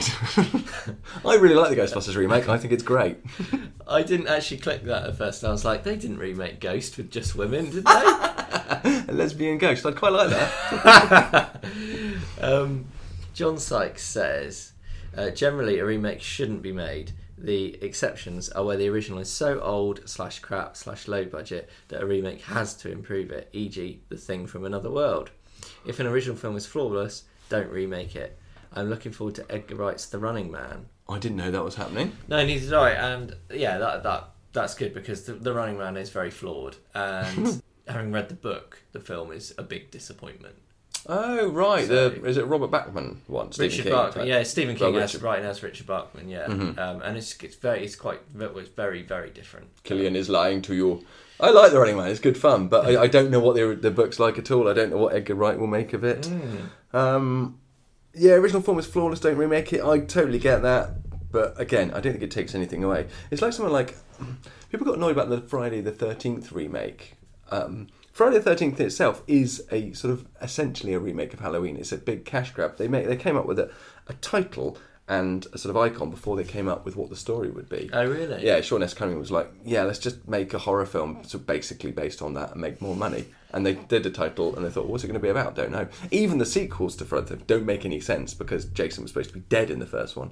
I 1.24 1.36
really 1.36 1.54
like 1.54 1.70
the 1.70 1.76
Ghostbusters 1.76 2.16
remake, 2.16 2.48
I 2.48 2.58
think 2.58 2.72
it's 2.72 2.82
great. 2.82 3.18
I 3.88 4.02
didn't 4.02 4.26
actually 4.26 4.58
click 4.58 4.82
that 4.84 5.04
at 5.06 5.16
first. 5.16 5.44
I 5.44 5.50
was 5.50 5.64
like, 5.64 5.84
they 5.84 5.96
didn't 5.96 6.18
remake 6.18 6.60
Ghost 6.60 6.96
with 6.98 7.10
just 7.10 7.36
women, 7.36 7.70
did 7.70 7.86
they? 7.86 7.92
A 9.08 9.12
lesbian 9.12 9.58
ghost, 9.58 9.86
I'd 9.86 9.96
quite 9.96 10.12
like 10.12 10.30
that. 10.30 11.64
um, 12.40 12.86
John 13.32 13.58
Sykes 13.58 14.02
says, 14.02 14.72
uh, 15.16 15.30
generally 15.30 15.78
a 15.78 15.84
remake 15.84 16.20
shouldn't 16.20 16.62
be 16.62 16.72
made. 16.72 17.12
The 17.38 17.82
exceptions 17.82 18.48
are 18.50 18.64
where 18.64 18.76
the 18.76 18.88
original 18.88 19.18
is 19.18 19.30
so 19.30 19.60
old 19.60 20.08
slash 20.08 20.38
crap 20.38 20.76
slash 20.76 21.06
low 21.06 21.24
budget 21.24 21.68
that 21.88 22.02
a 22.02 22.06
remake 22.06 22.42
has 22.42 22.74
to 22.76 22.90
improve 22.90 23.30
it, 23.30 23.48
e.g., 23.52 24.00
The 24.08 24.16
Thing 24.16 24.46
from 24.46 24.64
Another 24.64 24.90
World. 24.90 25.30
If 25.84 26.00
an 26.00 26.06
original 26.06 26.36
film 26.36 26.56
is 26.56 26.66
flawless, 26.66 27.24
don't 27.48 27.70
remake 27.70 28.16
it. 28.16 28.38
I'm 28.72 28.90
looking 28.90 29.12
forward 29.12 29.34
to 29.36 29.52
Edgar 29.52 29.76
Wright's 29.76 30.06
The 30.06 30.18
Running 30.18 30.50
Man. 30.50 30.86
I 31.08 31.18
didn't 31.18 31.36
know 31.36 31.50
that 31.50 31.64
was 31.64 31.76
happening. 31.76 32.12
No, 32.28 32.44
neither 32.44 32.64
did 32.64 32.72
I, 32.74 32.90
and 32.90 33.36
yeah, 33.52 33.78
that 33.78 34.02
that 34.02 34.30
that's 34.52 34.74
good 34.74 34.92
because 34.92 35.24
the, 35.24 35.34
the 35.34 35.52
Running 35.52 35.78
Man 35.78 35.96
is 35.96 36.10
very 36.10 36.30
flawed, 36.30 36.76
and 36.94 37.62
having 37.88 38.12
read 38.12 38.28
the 38.28 38.34
book, 38.34 38.82
the 38.92 39.00
film 39.00 39.30
is 39.30 39.54
a 39.56 39.62
big 39.62 39.90
disappointment. 39.90 40.56
Oh, 41.08 41.48
right. 41.48 41.86
So- 41.86 42.08
the, 42.10 42.24
is 42.26 42.36
it 42.36 42.46
Robert 42.46 42.68
Bachman 42.70 43.20
one? 43.26 43.52
Stephen 43.52 43.70
Richard 43.70 43.82
King 43.84 43.92
Bachman, 43.92 44.26
yeah, 44.26 44.42
Stephen 44.42 44.76
Well, 44.78 44.90
King 44.92 45.00
as 45.00 45.14
Richard- 45.14 45.24
writing 45.24 45.44
as 45.44 45.62
Richard 45.62 45.86
Bachman, 45.86 46.28
yeah, 46.28 46.46
Mhm. 46.46 46.78
um, 46.78 47.02
and 47.02 47.16
it's 47.16 47.36
it's 47.42 47.56
very 47.56 47.84
it's 47.84 47.94
quite 47.96 48.20
it's 48.38 48.68
very 48.70 49.02
very 49.02 49.30
different. 49.30 49.68
Killian 49.84 50.16
is 50.16 50.28
lying 50.28 50.62
to 50.62 50.74
you. 50.74 51.04
I 51.38 51.50
like 51.50 51.70
the 51.70 51.78
Running 51.78 51.96
Man. 51.96 52.08
It's 52.08 52.18
good 52.20 52.36
fun, 52.38 52.68
but 52.68 52.86
I, 52.86 53.02
I 53.02 53.06
don't 53.06 53.30
know 53.30 53.40
what 53.40 53.54
the 53.56 53.74
the 53.80 53.90
book's 53.90 54.18
like 54.18 54.38
at 54.38 54.50
all. 54.50 54.68
I 54.68 54.72
don't 54.72 54.90
know 54.90 54.96
what 54.96 55.14
Edgar 55.14 55.34
Wright 55.34 55.58
will 55.58 55.66
make 55.66 55.92
of 55.92 56.02
it. 56.02 56.28
Um, 56.92 57.58
yeah, 58.14 58.32
original 58.32 58.62
form 58.62 58.78
is 58.78 58.86
flawless. 58.86 59.20
Don't 59.20 59.36
remake 59.36 59.72
it. 59.72 59.84
I 59.84 59.98
totally 60.00 60.38
get 60.38 60.62
that, 60.62 60.90
but 61.30 61.58
again, 61.60 61.90
I 61.90 62.00
don't 62.00 62.12
think 62.12 62.22
it 62.24 62.30
takes 62.30 62.54
anything 62.54 62.82
away. 62.82 63.06
It's 63.30 63.42
like 63.42 63.52
someone 63.52 63.72
like 63.72 63.96
people 64.70 64.86
got 64.86 64.96
annoyed 64.96 65.12
about 65.12 65.28
the 65.28 65.40
Friday 65.42 65.80
the 65.82 65.92
Thirteenth 65.92 66.52
remake. 66.52 67.14
Um, 67.50 67.88
Friday 68.16 68.38
the 68.38 68.44
Thirteenth 68.44 68.80
itself 68.80 69.22
is 69.26 69.62
a 69.70 69.92
sort 69.92 70.10
of 70.10 70.26
essentially 70.40 70.94
a 70.94 70.98
remake 70.98 71.34
of 71.34 71.40
Halloween. 71.40 71.76
It's 71.76 71.92
a 71.92 71.98
big 71.98 72.24
cash 72.24 72.50
grab. 72.50 72.78
They 72.78 72.88
make 72.88 73.06
they 73.06 73.14
came 73.14 73.36
up 73.36 73.44
with 73.44 73.58
a, 73.58 73.70
a 74.06 74.14
title 74.14 74.78
and 75.06 75.46
a 75.52 75.58
sort 75.58 75.68
of 75.68 75.76
icon 75.76 76.08
before 76.08 76.34
they 76.34 76.42
came 76.42 76.66
up 76.66 76.86
with 76.86 76.96
what 76.96 77.10
the 77.10 77.14
story 77.16 77.50
would 77.50 77.68
be. 77.68 77.90
Oh, 77.92 78.06
really? 78.06 78.42
Yeah, 78.42 78.62
Sean 78.62 78.82
S. 78.82 78.94
Cunningham 78.94 79.20
was 79.20 79.30
like, 79.30 79.52
yeah, 79.66 79.82
let's 79.82 79.98
just 79.98 80.26
make 80.26 80.54
a 80.54 80.58
horror 80.58 80.86
film, 80.86 81.24
so 81.24 81.38
basically 81.38 81.90
based 81.92 82.22
on 82.22 82.32
that, 82.32 82.52
and 82.52 82.60
make 82.62 82.80
more 82.80 82.96
money. 82.96 83.26
And 83.52 83.66
they 83.66 83.74
did 83.74 84.06
a 84.06 84.10
title, 84.10 84.56
and 84.56 84.64
they 84.64 84.70
thought, 84.70 84.86
what's 84.86 85.04
it 85.04 85.08
going 85.08 85.20
to 85.20 85.22
be 85.22 85.28
about? 85.28 85.54
Don't 85.54 85.70
know. 85.70 85.86
Even 86.10 86.38
the 86.38 86.46
sequels 86.46 86.96
to 86.96 87.04
Friday 87.04 87.36
don't 87.46 87.66
make 87.66 87.84
any 87.84 88.00
sense 88.00 88.32
because 88.32 88.64
Jason 88.64 89.04
was 89.04 89.10
supposed 89.10 89.28
to 89.28 89.34
be 89.34 89.44
dead 89.50 89.70
in 89.70 89.78
the 89.78 89.86
first 89.86 90.16
one. 90.16 90.30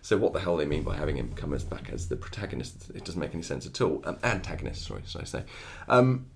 So 0.00 0.16
what 0.16 0.32
the 0.32 0.40
hell 0.40 0.56
they 0.56 0.64
mean 0.64 0.84
by 0.84 0.96
having 0.96 1.16
him 1.16 1.34
come 1.34 1.52
as 1.52 1.64
back 1.64 1.90
as 1.92 2.08
the 2.08 2.16
protagonist? 2.16 2.90
It 2.94 3.04
doesn't 3.04 3.20
make 3.20 3.34
any 3.34 3.42
sense 3.42 3.66
at 3.66 3.78
all. 3.82 4.00
Um, 4.06 4.16
antagonist, 4.24 4.86
sorry, 4.86 5.02
should 5.06 5.20
I 5.20 5.24
say? 5.24 5.42
Um, 5.86 6.26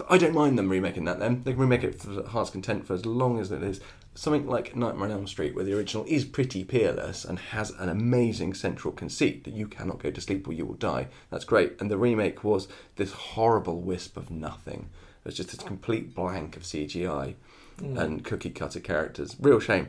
but 0.00 0.10
I 0.10 0.16
don't 0.16 0.34
mind 0.34 0.58
them 0.58 0.70
remaking 0.70 1.04
that. 1.04 1.18
Then 1.18 1.42
they 1.44 1.52
can 1.52 1.60
remake 1.60 1.84
it 1.84 2.00
for 2.00 2.26
heart's 2.26 2.48
content 2.48 2.86
for 2.86 2.94
as 2.94 3.04
long 3.04 3.38
as 3.38 3.52
it 3.52 3.62
is 3.62 3.82
something 4.14 4.46
like 4.46 4.74
Nightmare 4.74 5.04
on 5.04 5.12
Elm 5.12 5.26
Street, 5.26 5.54
where 5.54 5.64
the 5.64 5.76
original 5.76 6.06
is 6.08 6.24
pretty 6.24 6.64
peerless 6.64 7.22
and 7.22 7.38
has 7.38 7.68
an 7.72 7.90
amazing 7.90 8.54
central 8.54 8.94
conceit 8.94 9.44
that 9.44 9.52
you 9.52 9.68
cannot 9.68 9.98
go 9.98 10.10
to 10.10 10.20
sleep 10.22 10.48
or 10.48 10.54
you 10.54 10.64
will 10.64 10.74
die. 10.74 11.08
That's 11.28 11.44
great. 11.44 11.78
And 11.78 11.90
the 11.90 11.98
remake 11.98 12.42
was 12.42 12.66
this 12.96 13.12
horrible 13.12 13.82
wisp 13.82 14.16
of 14.16 14.30
nothing. 14.30 14.88
It 15.22 15.28
was 15.28 15.36
just 15.36 15.50
this 15.50 15.60
complete 15.60 16.14
blank 16.14 16.56
of 16.56 16.62
CGI 16.62 17.34
and 17.78 18.24
cookie 18.24 18.48
cutter 18.48 18.80
characters. 18.80 19.36
Real 19.38 19.60
shame. 19.60 19.88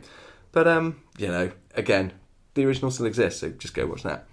But 0.52 0.68
um, 0.68 1.02
you 1.18 1.30
know, 1.30 1.52
again, 1.74 2.12
the 2.56 2.66
original 2.66 2.92
still 2.92 3.06
exists, 3.06 3.40
so 3.40 3.50
just 3.52 3.74
go 3.74 3.86
watch 3.86 4.04
that. 4.04 4.26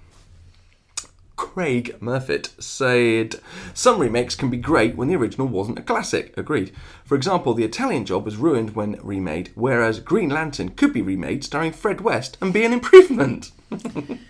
Craig 1.39 1.97
Murfitt 2.01 2.51
said, 2.61 3.37
Some 3.73 4.01
remakes 4.01 4.35
can 4.35 4.51
be 4.51 4.57
great 4.59 4.97
when 4.97 5.07
the 5.09 5.15
original 5.17 5.47
wasn't 5.47 5.79
a 5.79 5.83
classic. 5.83 6.37
Agreed. 6.37 6.73
For 7.05 7.15
example, 7.15 7.55
The 7.55 7.65
Italian 7.65 8.05
Job 8.05 8.25
was 8.25 8.37
ruined 8.37 8.75
when 8.75 8.99
remade, 9.03 9.53
whereas 9.55 10.01
Green 10.01 10.29
Lantern 10.31 10.71
could 10.71 10.93
be 10.93 11.01
remade 11.01 11.45
starring 11.45 11.73
Fred 11.73 12.01
West 12.01 12.37
and 12.41 12.53
be 12.53 12.65
an 12.65 12.73
improvement. 12.73 13.53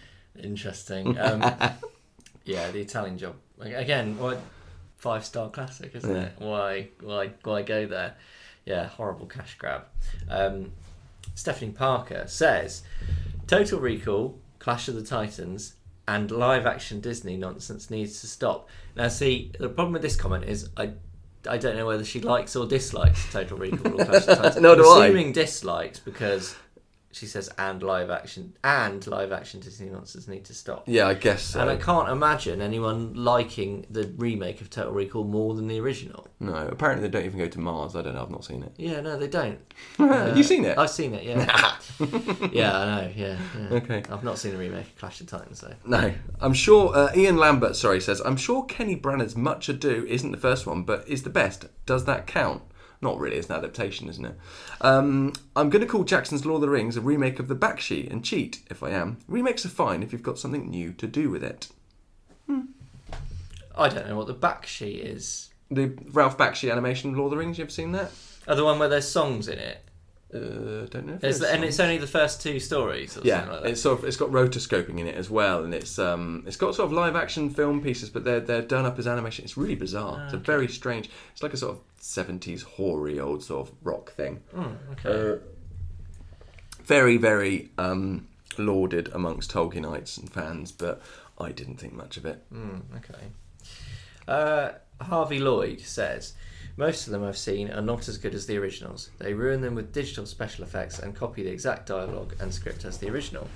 Interesting. 0.42 1.18
Um, 1.18 1.40
yeah, 2.44 2.70
the 2.70 2.80
Italian 2.80 3.18
job 3.18 3.36
again. 3.60 4.18
What 4.18 4.40
five 4.96 5.24
star 5.24 5.48
classic, 5.50 5.94
isn't 5.94 6.14
Yeah. 6.14 6.22
it? 6.24 6.32
Why, 6.38 6.88
why, 7.00 7.30
why 7.42 7.62
go 7.62 7.86
there? 7.86 8.14
Yeah, 8.64 8.86
horrible 8.86 9.26
cash 9.26 9.56
grab. 9.58 9.84
Um, 10.28 10.72
Stephanie 11.34 11.72
Parker 11.72 12.24
says, 12.26 12.82
"Total 13.46 13.80
Recall, 13.80 14.38
Clash 14.58 14.88
of 14.88 14.94
the 14.94 15.02
Titans, 15.02 15.74
and 16.08 16.30
live 16.32 16.66
action 16.66 17.00
Disney 17.00 17.36
nonsense 17.36 17.88
needs 17.90 18.20
to 18.22 18.26
stop." 18.26 18.68
Now, 18.96 19.06
see, 19.06 19.52
the 19.60 19.68
problem 19.68 19.92
with 19.92 20.02
this 20.02 20.16
comment 20.16 20.44
is 20.44 20.68
I. 20.76 20.94
I 21.48 21.56
don't 21.56 21.76
know 21.76 21.86
whether 21.86 22.04
she 22.04 22.20
likes 22.20 22.56
or 22.56 22.66
dislikes 22.66 23.32
Total 23.32 23.56
Recall 23.56 24.00
or 24.00 24.04
Clash 24.04 24.26
of 24.26 24.38
Titans. 24.38 24.60
Nor 24.60 24.74
do 24.74 24.82
I'm 24.90 25.02
I. 25.02 25.06
assuming 25.06 25.32
dislikes 25.32 26.00
because 26.00 26.56
she 27.10 27.26
says 27.26 27.50
and 27.58 27.82
live 27.82 28.10
action 28.10 28.54
and 28.62 29.06
live 29.06 29.32
action 29.32 29.60
Disney 29.60 29.88
nonsense 29.88 30.28
need 30.28 30.44
to 30.44 30.54
stop. 30.54 30.84
Yeah, 30.86 31.08
I 31.08 31.14
guess 31.14 31.42
so. 31.42 31.60
And 31.60 31.70
I 31.70 31.76
can't 31.76 32.08
imagine 32.08 32.60
anyone 32.60 33.14
liking 33.14 33.86
the 33.90 34.12
remake 34.16 34.60
of 34.60 34.68
Total 34.68 34.92
Recall 34.92 35.24
more 35.24 35.54
than 35.54 35.68
the 35.68 35.80
original. 35.80 36.28
No, 36.38 36.54
apparently 36.54 37.08
they 37.08 37.10
don't 37.10 37.24
even 37.24 37.38
go 37.38 37.48
to 37.48 37.58
Mars. 37.58 37.96
I 37.96 38.02
don't 38.02 38.14
know. 38.14 38.22
I've 38.22 38.30
not 38.30 38.44
seen 38.44 38.62
it. 38.62 38.72
Yeah, 38.76 39.00
no, 39.00 39.16
they 39.16 39.26
don't. 39.26 39.58
Have 39.98 40.36
you 40.36 40.42
seen 40.42 40.64
it? 40.64 40.76
I've 40.76 40.90
seen 40.90 41.14
it, 41.14 41.24
yeah. 41.24 41.76
yeah, 42.52 42.78
I 42.78 42.84
know, 42.84 43.12
yeah, 43.16 43.38
yeah. 43.58 43.76
Okay. 43.76 44.02
I've 44.10 44.24
not 44.24 44.38
seen 44.38 44.52
the 44.52 44.58
remake 44.58 44.86
of 44.86 44.96
Clash 44.98 45.20
of 45.20 45.28
Titans, 45.28 45.60
though. 45.60 45.74
No, 45.86 46.12
I'm 46.40 46.54
sure. 46.54 46.94
Uh, 46.94 47.10
Ian 47.16 47.38
Lambert, 47.38 47.74
sorry, 47.74 48.00
says 48.00 48.20
I'm 48.24 48.36
sure 48.36 48.64
Kenny 48.64 48.96
Branagh's 48.96 49.36
Much 49.36 49.68
Ado 49.68 50.04
isn't 50.08 50.30
the 50.30 50.38
first 50.38 50.66
one, 50.66 50.82
but 50.82 51.08
is 51.08 51.22
the 51.22 51.30
best. 51.30 51.66
Does 51.86 52.04
that 52.04 52.26
count? 52.26 52.62
Not 53.00 53.18
really. 53.18 53.36
It's 53.36 53.48
an 53.48 53.56
adaptation, 53.56 54.08
isn't 54.08 54.24
it? 54.24 54.36
Um, 54.80 55.32
I'm 55.54 55.70
going 55.70 55.82
to 55.82 55.86
call 55.86 56.04
Jackson's 56.04 56.44
Lord 56.44 56.56
of 56.56 56.62
the 56.62 56.70
Rings 56.70 56.96
a 56.96 57.00
remake 57.00 57.38
of 57.38 57.48
the 57.48 57.54
Bakshi 57.54 58.10
and 58.10 58.24
cheat 58.24 58.60
if 58.70 58.82
I 58.82 58.90
am. 58.90 59.18
Remakes 59.28 59.64
are 59.64 59.70
fine 59.70 60.02
if 60.02 60.12
you've 60.12 60.22
got 60.22 60.38
something 60.38 60.68
new 60.68 60.92
to 60.94 61.06
do 61.06 61.30
with 61.30 61.44
it. 61.44 61.68
I 63.78 63.88
don't 63.88 64.08
know 64.08 64.16
what 64.16 64.26
the 64.26 64.34
Bakshi 64.34 64.98
is. 64.98 65.50
The 65.70 65.96
Ralph 66.10 66.36
Bakshi 66.36 66.70
animation 66.70 67.14
Lord 67.14 67.26
of 67.26 67.30
the 67.30 67.36
Rings. 67.36 67.58
You 67.58 67.64
ever 67.64 67.70
seen 67.70 67.92
that? 67.92 68.10
Oh, 68.48 68.56
the 68.56 68.64
one 68.64 68.78
where 68.78 68.88
there's 68.88 69.08
songs 69.08 69.46
in 69.46 69.58
it. 69.58 69.84
Uh, 70.32 70.84
don't 70.90 71.06
know. 71.06 71.14
If 71.14 71.24
Is 71.24 71.42
and 71.42 71.64
it's 71.64 71.80
only 71.80 71.96
the 71.96 72.06
first 72.06 72.42
two 72.42 72.60
stories. 72.60 73.16
Or 73.16 73.22
Yeah, 73.24 73.46
like 73.50 73.62
that. 73.62 73.70
it's 73.70 73.80
sort 73.80 73.98
of 73.98 74.04
it's 74.04 74.18
got 74.18 74.30
rotoscoping 74.30 74.98
in 74.98 75.06
it 75.06 75.14
as 75.14 75.30
well, 75.30 75.64
and 75.64 75.72
it's 75.72 75.98
um 75.98 76.44
it's 76.46 76.56
got 76.56 76.74
sort 76.74 76.86
of 76.86 76.92
live 76.92 77.16
action 77.16 77.48
film 77.48 77.80
pieces, 77.82 78.10
but 78.10 78.24
they're 78.24 78.40
they're 78.40 78.60
done 78.60 78.84
up 78.84 78.98
as 78.98 79.06
animation. 79.06 79.44
It's 79.46 79.56
really 79.56 79.74
bizarre. 79.74 80.24
It's 80.24 80.34
a 80.34 80.36
very 80.36 80.68
strange. 80.68 81.08
It's 81.32 81.42
like 81.42 81.54
a 81.54 81.56
sort 81.56 81.76
of 81.76 81.80
seventies 81.98 82.62
hoary 82.62 83.18
old 83.18 83.42
sort 83.42 83.68
of 83.68 83.74
rock 83.82 84.12
thing. 84.12 84.42
okay. 84.92 85.32
Uh, 85.32 85.36
very 86.84 87.16
very 87.16 87.70
um 87.78 88.26
lauded 88.58 89.08
amongst 89.14 89.50
Tolkienites 89.52 90.18
and 90.18 90.30
fans, 90.30 90.72
but 90.72 91.00
I 91.38 91.52
didn't 91.52 91.76
think 91.76 91.94
much 91.94 92.16
of 92.18 92.26
it. 92.26 92.44
Okay. 92.96 93.24
Uh, 94.26 94.72
Harvey 95.00 95.38
Lloyd 95.38 95.80
says 95.80 96.34
most 96.78 97.06
of 97.06 97.12
them 97.12 97.24
I've 97.24 97.36
seen 97.36 97.70
are 97.70 97.82
not 97.82 98.08
as 98.08 98.16
good 98.18 98.34
as 98.34 98.46
the 98.46 98.56
originals. 98.56 99.10
They 99.18 99.34
ruin 99.34 99.60
them 99.60 99.74
with 99.74 99.92
digital 99.92 100.24
special 100.24 100.64
effects 100.64 100.98
and 100.98 101.14
copy 101.14 101.42
the 101.42 101.50
exact 101.50 101.86
dialogue 101.86 102.34
and 102.40 102.54
script 102.54 102.84
as 102.84 102.98
the 102.98 103.10
original. 103.10 103.48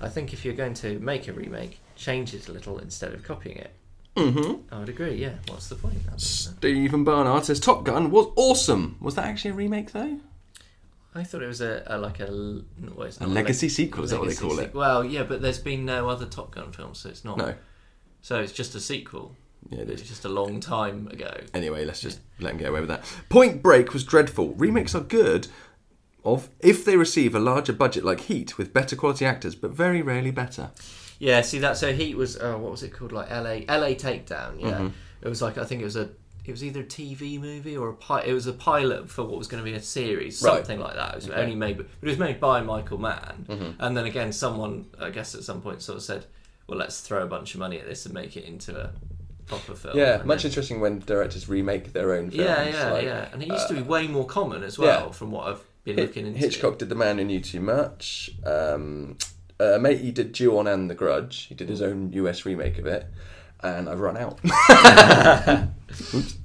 I 0.00 0.08
think 0.08 0.32
if 0.32 0.44
you're 0.44 0.54
going 0.54 0.74
to 0.74 0.98
make 1.00 1.28
a 1.28 1.32
remake, 1.32 1.80
change 1.96 2.32
it 2.32 2.48
a 2.48 2.52
little 2.52 2.78
instead 2.78 3.12
of 3.12 3.24
copying 3.24 3.56
it. 3.58 3.72
Mm-hmm. 4.16 4.74
I 4.74 4.78
would 4.78 4.88
agree. 4.88 5.14
Yeah. 5.14 5.34
What's 5.48 5.68
the 5.68 5.74
point? 5.74 5.96
Stephen 6.16 7.04
Barnard 7.04 7.44
says 7.44 7.60
Top 7.60 7.84
Gun 7.84 8.10
was 8.10 8.28
awesome. 8.36 8.96
Was 9.00 9.14
that 9.16 9.26
actually 9.26 9.50
a 9.52 9.54
remake 9.54 9.92
though? 9.92 10.18
I 11.14 11.24
thought 11.24 11.42
it 11.42 11.46
was 11.48 11.60
a, 11.60 11.82
a 11.86 11.98
like 11.98 12.20
a 12.20 12.26
well, 12.94 13.08
A 13.20 13.26
legacy 13.26 13.66
leg- 13.66 13.72
sequel, 13.72 14.04
is 14.04 14.10
that 14.10 14.20
what 14.20 14.28
they 14.28 14.34
call 14.36 14.50
sequ- 14.52 14.62
it? 14.62 14.74
Well, 14.74 15.04
yeah, 15.04 15.24
but 15.24 15.42
there's 15.42 15.58
been 15.58 15.84
no 15.84 16.08
other 16.08 16.24
Top 16.26 16.52
Gun 16.54 16.70
films, 16.72 17.00
so 17.00 17.08
it's 17.08 17.24
not. 17.24 17.36
No. 17.36 17.54
So 18.22 18.38
it's 18.40 18.52
just 18.52 18.74
a 18.76 18.80
sequel. 18.80 19.34
Yeah, 19.68 19.80
it 19.80 19.90
It's 19.90 20.02
is. 20.02 20.08
just 20.08 20.24
a 20.24 20.28
long 20.28 20.58
time 20.60 21.06
ago. 21.08 21.32
Anyway, 21.54 21.84
let's 21.84 22.00
just 22.00 22.20
let 22.40 22.52
him 22.52 22.58
get 22.58 22.68
away 22.70 22.80
with 22.80 22.88
that. 22.88 23.04
Point 23.28 23.62
Break 23.62 23.92
was 23.92 24.04
dreadful. 24.04 24.54
Remakes 24.54 24.94
are 24.94 25.00
good 25.02 25.48
of 26.24 26.48
if 26.60 26.84
they 26.84 26.96
receive 26.96 27.34
a 27.34 27.38
larger 27.40 27.72
budget 27.72 28.04
like 28.04 28.20
Heat 28.20 28.58
with 28.58 28.72
better 28.72 28.96
quality 28.96 29.24
actors, 29.24 29.54
but 29.54 29.70
very 29.70 30.02
rarely 30.02 30.30
better. 30.30 30.70
Yeah, 31.18 31.42
see 31.42 31.58
that. 31.60 31.76
So 31.76 31.92
Heat 31.92 32.16
was 32.16 32.36
uh, 32.38 32.54
what 32.54 32.70
was 32.70 32.82
it 32.82 32.92
called? 32.92 33.12
Like 33.12 33.30
L.A. 33.30 33.64
L.A. 33.68 33.94
Takedown. 33.94 34.60
Yeah, 34.60 34.70
Mm-hmm. 34.70 34.88
it 35.22 35.28
was 35.28 35.42
like 35.42 35.58
I 35.58 35.64
think 35.64 35.82
it 35.82 35.84
was 35.84 35.96
a. 35.96 36.08
It 36.46 36.52
was 36.52 36.64
either 36.64 36.80
a 36.80 36.84
TV 36.84 37.38
movie 37.38 37.76
or 37.76 37.90
a 37.90 37.94
pi- 37.94 38.22
It 38.22 38.32
was 38.32 38.46
a 38.46 38.52
pilot 38.54 39.08
for 39.10 39.22
what 39.24 39.36
was 39.38 39.46
going 39.46 39.62
to 39.62 39.70
be 39.70 39.76
a 39.76 39.80
series, 39.82 40.42
Right. 40.42 40.56
something 40.56 40.80
like 40.80 40.94
that. 40.94 41.10
It 41.10 41.14
was 41.16 41.28
only 41.28 41.54
made, 41.54 41.76
but 41.76 41.86
it 42.00 42.06
was 42.08 42.18
made 42.18 42.40
by 42.40 42.60
Michael 42.62 42.96
Mann. 42.98 43.44
Mm-hmm. 43.48 43.70
And 43.78 43.96
then 43.96 44.06
again, 44.06 44.32
someone 44.32 44.86
I 44.98 45.10
guess 45.10 45.34
at 45.34 45.44
some 45.44 45.60
point 45.60 45.82
sort 45.82 45.98
of 45.98 46.02
said, 46.02 46.24
"Well, 46.66 46.78
let's 46.78 47.02
throw 47.02 47.22
a 47.22 47.26
bunch 47.26 47.54
of 47.54 47.60
money 47.60 47.78
at 47.78 47.86
this 47.86 48.04
and 48.06 48.14
make 48.14 48.36
it 48.38 48.44
into 48.46 48.74
a 48.76 48.90
proper 49.50 49.74
film." 49.74 49.96
Yeah, 49.98 50.22
much 50.24 50.42
then- 50.42 50.50
interesting 50.50 50.80
when 50.80 51.00
directors 51.00 51.48
remake 51.48 51.92
their 51.92 52.14
own 52.14 52.30
films. 52.30 52.44
Yeah, 52.48 52.68
yeah, 52.68 52.90
like, 52.92 53.04
yeah. 53.04 53.28
And 53.32 53.42
it 53.42 53.48
used 53.48 53.68
to 53.68 53.74
be 53.74 53.82
way 53.82 54.06
more 54.08 54.24
common 54.26 54.62
as 54.62 54.78
well, 54.78 55.06
yeah. 55.06 55.12
from 55.12 55.30
what 55.32 55.48
I've 55.48 55.60
been 55.84 55.96
Hit- 55.96 56.06
looking 56.08 56.26
into. 56.26 56.38
Hitchcock 56.38 56.78
did 56.78 56.88
The 56.88 56.94
Man 56.94 57.18
Who 57.18 57.24
Knew 57.24 57.40
Too 57.40 57.60
Much. 57.60 58.30
Um, 58.46 59.18
uh, 59.58 59.78
mate, 59.78 60.00
he 60.00 60.10
did 60.10 60.32
Ju-on 60.32 60.66
and 60.66 60.88
The 60.88 60.94
Grudge. 60.94 61.46
He 61.48 61.54
did 61.54 61.68
his 61.68 61.82
own 61.82 62.12
US 62.14 62.46
remake 62.46 62.78
of 62.78 62.86
it, 62.86 63.06
and 63.62 63.88
I've 63.88 64.00
run 64.00 64.16
out. 64.16 64.38
Oops. 66.14 66.36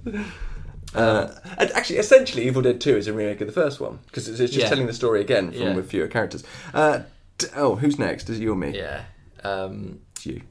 Uh, 0.94 1.28
and 1.58 1.72
actually, 1.72 1.98
essentially, 2.00 2.46
Evil 2.48 2.62
Dead 2.62 2.80
2 2.80 2.96
is 2.96 3.08
a 3.08 3.14
remake 3.14 3.42
of 3.42 3.48
the 3.48 3.54
first 3.54 3.82
one 3.82 4.00
because 4.06 4.28
it's, 4.30 4.40
it's 4.40 4.54
just 4.54 4.64
Yeah. 4.64 4.70
telling 4.70 4.88
the 4.88 4.94
story 4.94 5.20
again 5.20 5.52
from 5.52 5.62
Yeah. 5.62 5.76
with 5.76 5.90
fewer 5.90 6.08
characters. 6.08 6.44
Uh, 6.74 7.00
d- 7.38 7.48
oh, 7.56 7.76
who's 7.76 8.00
next? 8.00 8.30
Is 8.30 8.40
it 8.40 8.44
you 8.44 8.54
or 8.54 8.56
me? 8.56 8.78
Yeah. 8.78 9.04
Um, 9.44 10.00
It's 10.16 10.26
you. 10.26 10.42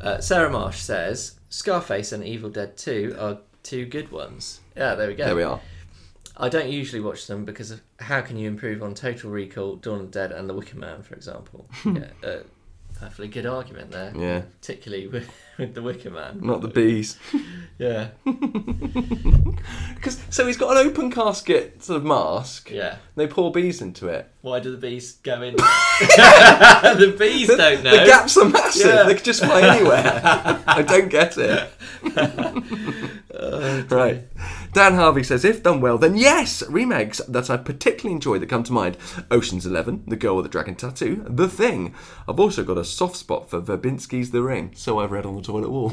Uh, 0.00 0.20
Sarah 0.20 0.50
Marsh 0.50 0.78
says 0.78 1.38
Scarface 1.48 2.12
and 2.12 2.24
Evil 2.24 2.50
Dead 2.50 2.76
2 2.76 3.16
are 3.18 3.38
two 3.62 3.86
good 3.86 4.10
ones. 4.12 4.60
Yeah, 4.76 4.94
there 4.94 5.08
we 5.08 5.14
go. 5.14 5.26
There 5.26 5.36
we 5.36 5.42
are. 5.42 5.60
I 6.36 6.48
don't 6.48 6.68
usually 6.68 7.00
watch 7.00 7.26
them 7.26 7.44
because 7.44 7.72
of 7.72 7.82
how 7.98 8.20
can 8.20 8.36
you 8.38 8.48
improve 8.48 8.82
on 8.82 8.94
Total 8.94 9.28
Recall, 9.28 9.76
Dawn 9.76 10.00
of 10.00 10.12
the 10.12 10.20
Dead, 10.20 10.30
and 10.30 10.48
The 10.48 10.54
Wicker 10.54 10.78
Man, 10.78 11.02
for 11.02 11.14
example. 11.14 11.68
yeah, 11.84 12.10
uh, 12.22 12.36
perfectly 12.98 13.28
good 13.28 13.46
argument 13.46 13.90
there. 13.90 14.12
Yeah. 14.16 14.42
Particularly 14.60 15.06
with, 15.06 15.30
with 15.58 15.74
the 15.74 15.82
Wicker 15.82 16.10
Man. 16.10 16.40
Not 16.42 16.60
the 16.62 16.68
bees. 16.68 17.18
Yeah. 17.78 18.08
Because 19.94 20.20
so 20.30 20.46
he's 20.46 20.56
got 20.56 20.76
an 20.76 20.86
open 20.86 21.10
casket 21.10 21.82
sort 21.82 21.98
of 21.98 22.04
mask. 22.04 22.70
Yeah. 22.70 22.96
They 23.14 23.26
pour 23.26 23.52
bees 23.52 23.80
into 23.82 24.08
it. 24.08 24.28
Why 24.42 24.58
do 24.60 24.70
the 24.70 24.76
bees 24.76 25.12
go 25.22 25.42
in? 25.42 25.54
the 25.56 27.16
bees 27.18 27.48
don't 27.48 27.82
know. 27.82 27.98
The 27.98 28.06
gaps 28.06 28.36
are 28.36 28.48
massive. 28.48 28.86
Yeah. 28.86 29.02
They 29.04 29.14
could 29.14 29.24
just 29.24 29.44
fly 29.44 29.60
anywhere. 29.60 30.20
I 30.66 30.82
don't 30.82 31.08
get 31.08 31.36
it. 31.36 31.70
Right. 33.38 34.24
Dan 34.72 34.94
Harvey 34.94 35.22
says, 35.22 35.44
if 35.44 35.62
done 35.62 35.80
well, 35.80 35.98
then 35.98 36.16
yes, 36.16 36.62
remakes 36.68 37.18
that 37.28 37.50
I 37.50 37.56
particularly 37.56 38.14
enjoy 38.14 38.38
that 38.38 38.48
come 38.48 38.64
to 38.64 38.72
mind 38.72 38.96
Ocean's 39.30 39.66
Eleven, 39.66 40.04
The 40.06 40.16
Girl 40.16 40.36
with 40.36 40.44
the 40.44 40.50
Dragon 40.50 40.74
Tattoo, 40.74 41.24
The 41.28 41.48
Thing. 41.48 41.94
I've 42.28 42.40
also 42.40 42.64
got 42.64 42.78
a 42.78 42.84
soft 42.84 43.16
spot 43.16 43.48
for 43.48 43.60
Verbinski's 43.60 44.30
The 44.30 44.42
Ring, 44.42 44.72
so 44.74 44.98
I've 44.98 45.12
read 45.12 45.26
on 45.26 45.36
the 45.36 45.42
toilet 45.42 45.70
wall. 45.70 45.92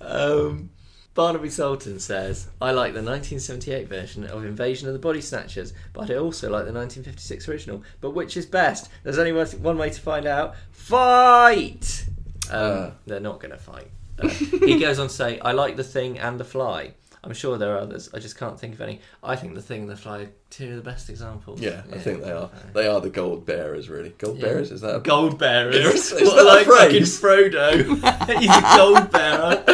Um, 0.00 0.70
Barnaby 1.14 1.50
Sultan 1.50 1.98
says, 1.98 2.48
I 2.60 2.70
like 2.70 2.92
the 2.92 3.02
1978 3.02 3.88
version 3.88 4.24
of 4.24 4.44
Invasion 4.44 4.86
of 4.86 4.94
the 4.94 5.00
Body 5.00 5.20
Snatchers, 5.20 5.72
but 5.92 6.10
I 6.10 6.16
also 6.16 6.48
like 6.48 6.64
the 6.64 6.72
1956 6.72 7.48
original. 7.48 7.82
But 8.00 8.10
which 8.10 8.36
is 8.36 8.46
best? 8.46 8.88
There's 9.02 9.18
only 9.18 9.32
one 9.32 9.78
way 9.78 9.90
to 9.90 10.00
find 10.00 10.26
out. 10.26 10.54
Fight! 10.70 12.06
Um, 12.52 12.92
they're 13.06 13.20
not 13.20 13.40
going 13.40 13.50
to 13.52 13.58
fight. 13.58 13.88
Uh, 14.20 14.28
he 14.28 14.78
goes 14.80 14.98
on 14.98 15.08
to 15.08 15.14
say, 15.14 15.38
I 15.40 15.52
like 15.52 15.76
The 15.76 15.84
Thing 15.84 16.18
and 16.18 16.38
The 16.40 16.44
Fly. 16.44 16.92
I'm 17.24 17.34
sure 17.34 17.58
there 17.58 17.74
are 17.74 17.78
others. 17.78 18.08
I 18.14 18.20
just 18.20 18.38
can't 18.38 18.58
think 18.58 18.74
of 18.74 18.80
any. 18.80 19.00
I 19.24 19.34
think 19.36 19.54
The 19.54 19.60
Thing 19.62 19.82
and 19.82 19.90
The 19.90 19.96
Fly 19.96 20.18
are 20.22 20.28
two 20.50 20.70
of 20.70 20.76
the 20.76 20.82
best 20.90 21.10
examples. 21.10 21.60
yeah, 21.60 21.82
I 21.92 21.98
think 21.98 22.22
they 22.22 22.30
are. 22.30 22.48
They 22.72 22.86
are 22.86 23.00
the 23.00 23.10
gold 23.10 23.44
bearers, 23.44 23.88
really. 23.90 24.10
Gold 24.18 24.38
Yeah. 24.38 24.46
bearers? 24.46 24.70
Is 24.70 24.80
that 24.82 24.94
a 24.96 25.00
Gold 25.00 25.36
bearers. 25.38 26.12
Is 26.12 26.12
What, 26.12 26.36
that 26.36 26.42
a 26.42 26.44
like 26.44 26.66
fucking? 26.66 27.02
Frodo. 27.02 27.84
He's 28.38 28.50
a 28.50 28.76
gold 28.76 29.10
bearer. 29.10 29.64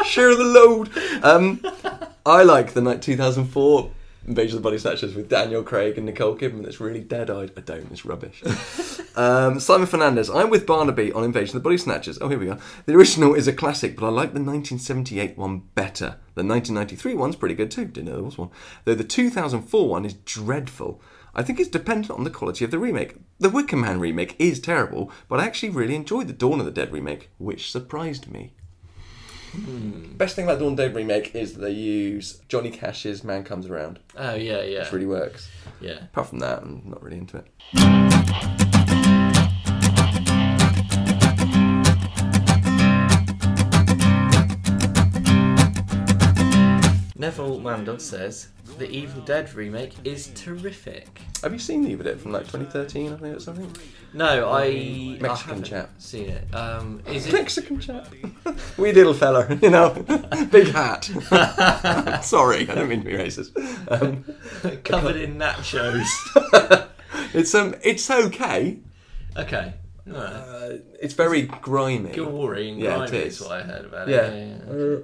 Share 0.04 0.34
the 0.34 0.44
load. 0.44 0.90
Um, 1.24 1.60
I 2.24 2.42
like 2.44 2.72
the 2.72 2.80
night 2.80 3.02
2004 3.02 3.90
Invasion 4.26 4.56
of 4.56 4.62
the 4.62 4.68
Body 4.68 4.78
Snatchers 4.78 5.14
with 5.14 5.28
Daniel 5.28 5.62
Craig 5.62 5.96
and 5.96 6.06
Nicole 6.06 6.36
Kidman. 6.36 6.64
That's 6.64 6.80
really 6.80 7.00
dead-eyed. 7.00 7.52
I 7.56 7.60
don't. 7.60 7.90
It's 7.92 8.04
rubbish. 8.04 8.42
um, 9.16 9.60
Simon 9.60 9.86
Fernandez. 9.86 10.28
I'm 10.28 10.50
with 10.50 10.66
Barnaby 10.66 11.12
on 11.12 11.22
Invasion 11.22 11.56
of 11.56 11.62
the 11.62 11.68
Body 11.68 11.78
Snatchers. 11.78 12.18
Oh, 12.20 12.28
here 12.28 12.38
we 12.38 12.48
are. 12.48 12.58
The 12.86 12.94
original 12.94 13.34
is 13.34 13.46
a 13.46 13.52
classic, 13.52 13.96
but 13.96 14.06
I 14.06 14.08
like 14.08 14.32
the 14.32 14.40
1978 14.40 15.38
one 15.38 15.62
better. 15.76 16.16
The 16.34 16.42
1993 16.42 17.14
one's 17.14 17.36
pretty 17.36 17.54
good 17.54 17.70
too. 17.70 17.84
Didn't 17.84 18.06
know 18.06 18.16
there 18.16 18.24
was 18.24 18.36
one. 18.36 18.50
Though 18.84 18.96
the 18.96 19.04
2004 19.04 19.88
one 19.88 20.04
is 20.04 20.14
dreadful. 20.14 21.00
I 21.32 21.42
think 21.42 21.60
it's 21.60 21.68
dependent 21.68 22.10
on 22.10 22.24
the 22.24 22.30
quality 22.30 22.64
of 22.64 22.70
the 22.72 22.78
remake. 22.78 23.14
The 23.38 23.50
Wicker 23.50 23.76
Man 23.76 24.00
remake 24.00 24.34
is 24.38 24.58
terrible, 24.58 25.12
but 25.28 25.38
I 25.38 25.44
actually 25.44 25.70
really 25.70 25.94
enjoyed 25.94 26.26
the 26.26 26.32
Dawn 26.32 26.58
of 26.58 26.66
the 26.66 26.72
Dead 26.72 26.90
remake, 26.90 27.30
which 27.38 27.70
surprised 27.70 28.32
me. 28.32 28.54
Hmm. 29.52 30.12
Best 30.16 30.36
thing 30.36 30.44
about 30.44 30.58
Dawn 30.58 30.74
Dead 30.76 30.94
remake 30.94 31.34
is 31.34 31.54
that 31.54 31.60
they 31.60 31.70
use 31.70 32.40
Johnny 32.48 32.70
Cash's 32.70 33.24
Man 33.24 33.44
Comes 33.44 33.66
Around, 33.66 33.98
Oh, 34.16 34.34
yeah, 34.34 34.62
yeah. 34.62 34.80
which 34.80 34.92
really 34.92 35.06
works. 35.06 35.48
Yeah. 35.80 36.04
Apart 36.04 36.28
from 36.28 36.38
that, 36.40 36.62
I'm 36.62 36.82
not 36.86 37.02
really 37.02 37.18
into 37.18 37.38
it. 37.38 38.75
Neville 47.18 47.60
Mandel 47.60 47.98
says 47.98 48.48
the 48.78 48.90
Evil 48.90 49.22
Dead 49.22 49.52
remake 49.54 49.94
is 50.04 50.28
terrific. 50.34 51.20
Have 51.42 51.52
you 51.52 51.58
seen 51.58 51.82
the 51.82 51.90
Evil 51.90 52.04
Dead 52.04 52.20
from 52.20 52.32
like 52.32 52.42
2013, 52.42 53.12
I 53.12 53.16
think, 53.16 53.36
or 53.36 53.40
something? 53.40 53.74
No, 54.12 54.50
I 54.50 55.16
Mexican 55.20 55.24
I 55.30 55.36
haven't 55.36 55.62
chap. 55.64 55.90
seen 55.98 56.28
it. 56.28 56.54
Um, 56.54 57.02
is 57.06 57.26
it? 57.26 57.32
Mexican 57.32 57.80
chap. 57.80 58.08
Wee 58.76 58.92
little 58.92 59.14
fella, 59.14 59.46
you 59.62 59.70
know. 59.70 59.90
Big 60.50 60.68
hat. 60.68 61.04
Sorry, 62.24 62.68
I 62.68 62.74
don't 62.74 62.88
mean 62.88 63.00
to 63.02 63.06
be 63.06 63.12
racist. 63.14 63.52
Um, 63.90 64.24
covered 64.84 65.16
in 65.16 65.36
nachos. 65.38 66.06
it's 67.34 67.54
um, 67.54 67.74
it's 67.82 68.10
okay. 68.10 68.78
Okay. 69.36 69.74
Alright. 70.08 70.32
Uh, 70.32 70.72
it's 71.00 71.14
very 71.14 71.42
grimy. 71.42 72.12
Gory 72.12 72.70
and 72.70 72.80
Yeah, 72.80 73.02
it 73.04 73.10
grimy 73.10 73.24
is. 73.26 73.40
is 73.40 73.46
what 73.46 73.52
I 73.60 73.62
heard 73.62 73.84
about 73.86 74.08
it. 74.08 74.12
Yeah, 74.12 74.34
yeah, 74.34 74.56
yeah. 74.78 74.96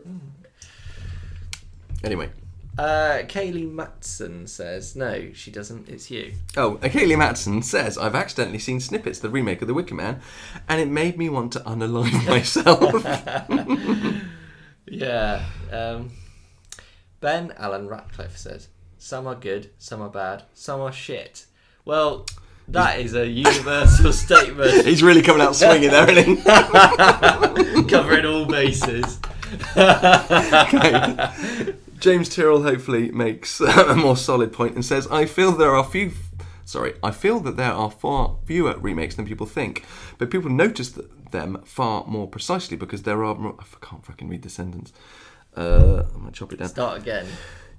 Anyway. 2.05 2.31
Uh, 2.79 3.19
Kaylee 3.27 3.70
Matson 3.70 4.47
says, 4.47 4.97
no, 4.97 5.31
she 5.35 5.51
doesn't, 5.51 5.91
it's 5.91 6.11
you. 6.11 6.33
Oh, 6.57 6.77
Kaylee 6.83 7.19
Matson 7.19 7.61
says, 7.62 7.99
I've 7.99 8.15
accidentally 8.15 8.59
seen 8.59 8.81
snippets 8.81 9.19
of 9.19 9.23
the 9.23 9.29
remake 9.31 9.61
of 9.61 9.69
The 9.69 9.74
Wicker 9.74 9.95
Man, 9.95 10.23
and 10.69 10.81
it 10.81 10.89
made 10.89 11.19
me 11.19 11.29
want 11.29 11.53
to 11.53 11.61
unalive 11.61 12.27
myself. 12.29 13.05
Yeah. 14.87 15.45
Um, 15.70 16.11
ben 17.20 17.55
Alan 17.57 17.89
Ratcliffe 17.89 18.37
says, 18.37 18.69
some 18.99 19.27
are 19.27 19.35
good, 19.35 19.70
some 19.79 20.03
are 20.03 20.11
bad, 20.11 20.43
some 20.55 20.81
are 20.83 20.93
shit. 20.93 21.47
Well, 21.85 22.27
that 22.69 23.01
is 23.01 23.15
a 23.15 23.27
universal 23.27 24.12
statement 24.24 24.85
He's 24.85 25.03
really 25.03 25.23
coming 25.23 25.41
out 25.43 25.57
swinging 25.57 25.91
there, 25.91 26.11
isn't 26.11 26.37
he? 26.37 27.85
covering 27.85 28.27
all 28.27 28.45
bases. 28.45 29.19
Okay. 29.77 31.74
James 32.03 32.29
Tyrrell 32.29 32.65
hopefully 32.65 33.12
makes 33.12 33.61
a 33.61 33.95
more 33.95 34.16
solid 34.16 34.53
point 34.53 34.74
and 34.74 34.85
says, 34.85 35.07
"I 35.07 35.24
feel 35.24 35.53
there 35.53 35.77
are 35.77 35.85
few." 35.85 36.11
Sorry, 36.65 36.95
I 37.01 37.12
feel 37.12 37.39
that 37.41 37.57
there 37.57 37.70
are 37.70 37.93
far 37.93 38.39
fewer 38.45 38.77
remakes 38.79 39.15
than 39.15 39.24
people 39.24 39.47
think, 39.47 39.85
but 40.19 40.29
people 40.29 40.51
notice 40.51 40.99
them 41.31 41.62
far 41.65 42.05
more 42.09 42.27
precisely 42.27 42.77
because 42.77 43.05
there 43.05 43.23
are. 43.23 43.37
More, 43.37 43.55
I 43.61 43.87
can't 43.87 44.05
fucking 44.05 44.29
read 44.29 44.43
the 44.43 44.51
sentence. 44.51 44.93
Uh, 45.57 46.03
I'm 46.12 46.23
gonna 46.23 46.33
chop 46.33 46.53
it 46.53 46.59
down. 46.59 46.70
Start 46.70 47.03
again. 47.03 47.29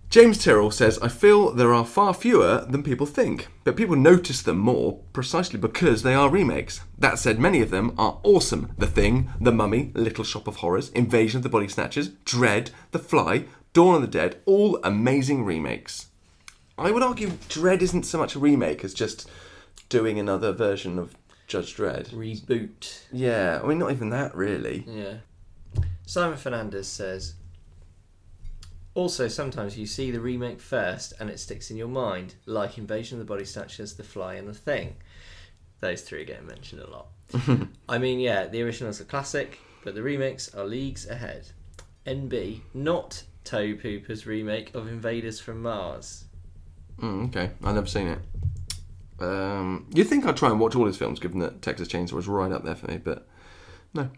James 0.09 0.37
Tyrrell 0.37 0.69
says, 0.69 0.99
I 0.99 1.07
feel 1.07 1.51
there 1.51 1.73
are 1.73 1.83
far 1.83 2.13
fewer 2.13 2.67
than 2.69 2.83
people 2.83 3.07
think, 3.07 3.47
but 3.63 3.75
people 3.75 3.95
notice 3.95 4.43
them 4.43 4.59
more 4.59 4.99
precisely 5.11 5.59
because 5.59 6.03
they 6.03 6.13
are 6.13 6.29
remakes. 6.29 6.81
That 6.99 7.17
said, 7.17 7.39
many 7.39 7.61
of 7.61 7.71
them 7.71 7.95
are 7.97 8.19
awesome. 8.21 8.73
The 8.77 8.85
Thing, 8.85 9.31
The 9.41 9.51
Mummy, 9.51 9.91
Little 9.95 10.23
Shop 10.23 10.47
of 10.47 10.57
Horrors, 10.57 10.89
Invasion 10.89 11.37
of 11.37 11.43
the 11.43 11.49
Body 11.49 11.67
Snatchers, 11.67 12.09
Dread, 12.25 12.69
The 12.91 12.99
Fly, 12.99 13.45
Dawn 13.73 13.95
of 13.95 14.01
the 14.01 14.07
Dead, 14.07 14.39
all 14.45 14.79
amazing 14.83 15.43
remakes. 15.43 16.07
I 16.77 16.91
would 16.91 17.03
argue 17.03 17.33
Dread 17.49 17.81
isn't 17.81 18.03
so 18.03 18.17
much 18.17 18.35
a 18.35 18.39
remake 18.39 18.83
as 18.83 18.93
just 18.93 19.29
doing 19.89 20.19
another 20.19 20.51
version 20.51 20.97
of 20.97 21.15
Judge 21.47 21.75
Dredd. 21.75 22.09
Reboot. 22.09 23.03
Yeah, 23.11 23.61
I 23.63 23.67
mean, 23.67 23.79
not 23.79 23.91
even 23.91 24.09
that 24.09 24.35
really. 24.35 24.85
Yeah. 24.87 25.15
Simon 26.05 26.37
Fernandez 26.37 26.87
says, 26.87 27.35
also, 28.95 29.27
sometimes 29.27 29.77
you 29.77 29.87
see 29.87 30.11
the 30.11 30.19
remake 30.19 30.59
first 30.59 31.13
and 31.19 31.29
it 31.29 31.39
sticks 31.39 31.71
in 31.71 31.77
your 31.77 31.87
mind, 31.87 32.35
like 32.45 32.77
Invasion 32.77 33.19
of 33.19 33.25
the 33.25 33.33
Body 33.33 33.45
Snatchers, 33.45 33.95
The 33.95 34.03
Fly, 34.03 34.35
and 34.35 34.47
The 34.47 34.53
Thing. 34.53 34.97
Those 35.79 36.01
three 36.01 36.25
get 36.25 36.45
mentioned 36.45 36.81
a 36.81 36.89
lot. 36.89 37.07
I 37.89 37.97
mean, 37.97 38.19
yeah, 38.19 38.45
the 38.45 38.61
original's 38.61 39.01
a 39.01 39.05
classic, 39.05 39.59
but 39.83 39.95
the 39.95 40.03
remakes 40.03 40.53
are 40.53 40.65
leagues 40.65 41.07
ahead. 41.09 41.47
NB, 42.05 42.61
not 42.75 43.23
Toe 43.43 43.73
Pooper's 43.73 44.25
remake 44.25 44.73
of 44.73 44.87
Invaders 44.87 45.39
from 45.39 45.61
Mars. 45.61 46.25
Mm, 46.99 47.27
okay, 47.27 47.51
I've 47.63 47.75
never 47.75 47.87
seen 47.87 48.07
it. 48.07 48.19
Um, 49.19 49.87
you'd 49.93 50.07
think 50.07 50.25
I'd 50.25 50.37
try 50.37 50.49
and 50.49 50.59
watch 50.59 50.75
all 50.75 50.85
his 50.85 50.97
films, 50.97 51.19
given 51.19 51.39
that 51.39 51.61
Texas 51.61 51.87
Chainsaw 51.87 52.13
was 52.13 52.27
right 52.27 52.51
up 52.51 52.63
there 52.63 52.75
for 52.75 52.87
me, 52.87 52.97
but 52.97 53.27
no. 53.93 54.09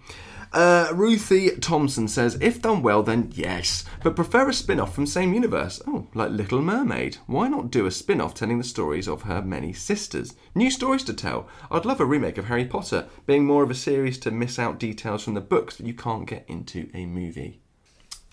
Uh, 0.54 0.90
Ruthie 0.94 1.52
Thompson 1.58 2.08
says, 2.08 2.38
if 2.40 2.62
done 2.62 2.82
well, 2.82 3.04
then 3.04 3.32
yes, 3.34 3.84
but 4.04 4.16
prefer 4.16 4.48
a 4.48 4.54
spin 4.54 4.80
off 4.80 4.96
from 4.96 5.06
same 5.06 5.34
universe. 5.34 5.82
Oh, 5.86 6.08
like 6.14 6.32
Little 6.32 6.62
Mermaid. 6.62 7.18
Why 7.28 7.50
not 7.50 7.72
do 7.72 7.86
a 7.86 7.92
spin 7.92 8.22
off 8.22 8.34
telling 8.34 8.58
the 8.58 8.64
stories 8.64 9.08
of 9.08 9.24
her 9.24 9.42
many 9.42 9.74
sisters? 9.74 10.34
New 10.54 10.72
stories 10.72 11.04
to 11.06 11.14
tell. 11.14 11.50
I'd 11.70 11.86
love 11.86 12.00
a 12.00 12.06
remake 12.06 12.38
of 12.38 12.46
Harry 12.46 12.66
Potter, 12.66 13.08
being 13.26 13.46
more 13.46 13.64
of 13.64 13.72
a 13.72 13.76
series 13.76 14.18
to 14.20 14.32
miss 14.32 14.58
out 14.58 14.80
details 14.80 15.24
from 15.24 15.34
the 15.34 15.42
books 15.42 15.76
that 15.76 15.88
you 15.88 15.94
can't 15.94 16.28
get 16.28 16.46
into 16.48 16.90
a 16.94 17.06
movie. 17.06 17.62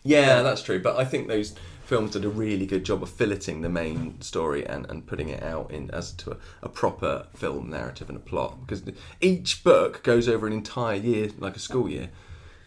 Yeah, 0.04 0.42
that's 0.42 0.62
true. 0.62 0.80
But 0.80 0.96
I 0.96 1.04
think 1.04 1.28
those 1.28 1.54
films 1.84 2.12
did 2.12 2.24
a 2.24 2.28
really 2.28 2.66
good 2.66 2.84
job 2.84 3.02
of 3.02 3.10
filleting 3.10 3.62
the 3.62 3.68
main 3.68 4.20
story 4.20 4.66
and, 4.66 4.88
and 4.90 5.06
putting 5.06 5.28
it 5.28 5.42
out 5.42 5.70
in 5.70 5.90
as 5.90 6.12
to 6.12 6.32
a, 6.32 6.36
a 6.62 6.68
proper 6.68 7.26
film 7.34 7.70
narrative 7.70 8.08
and 8.08 8.16
a 8.16 8.20
plot. 8.20 8.60
Because 8.60 8.82
each 9.20 9.62
book 9.62 10.02
goes 10.02 10.28
over 10.28 10.46
an 10.46 10.52
entire 10.52 10.96
year, 10.96 11.30
like 11.38 11.56
a 11.56 11.60
school 11.60 11.88
year. 11.88 12.10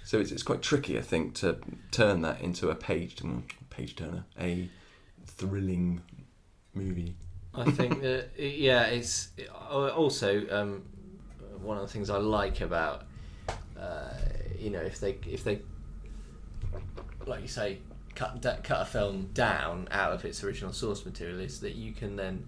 So 0.04 0.20
it's, 0.20 0.32
it's 0.32 0.44
quite 0.44 0.62
tricky, 0.62 0.98
I 0.98 1.02
think, 1.02 1.34
to 1.36 1.58
turn 1.92 2.22
that 2.22 2.40
into 2.40 2.70
a 2.70 2.76
page 2.76 3.16
mm, 3.18 3.42
page 3.70 3.96
turner, 3.96 4.26
a 4.40 4.70
thrilling 5.26 6.02
movie. 6.74 7.16
I 7.56 7.72
think 7.72 8.02
that 8.04 8.30
yeah, 8.38 8.84
it's 8.84 9.30
also 9.62 10.46
um, 10.52 10.84
one 11.60 11.78
of 11.78 11.84
the 11.84 11.92
things 11.92 12.10
I 12.10 12.18
like 12.18 12.62
about 12.62 13.06
uh, 13.80 14.14
you 14.60 14.70
know 14.70 14.80
if 14.80 15.00
they 15.00 15.18
if 15.26 15.44
they 15.44 15.62
like 17.28 17.42
you 17.42 17.48
say 17.48 17.80
cut 18.16 18.42
da- 18.42 18.58
cut 18.64 18.82
a 18.82 18.86
film 18.86 19.30
down 19.34 19.88
out 19.92 20.14
of 20.14 20.24
its 20.26 20.44
original 20.44 20.72
source 20.72 21.06
material 21.06 21.40
is 21.40 21.60
that 21.60 21.76
you 21.76 21.92
can 21.92 22.16
then 22.16 22.46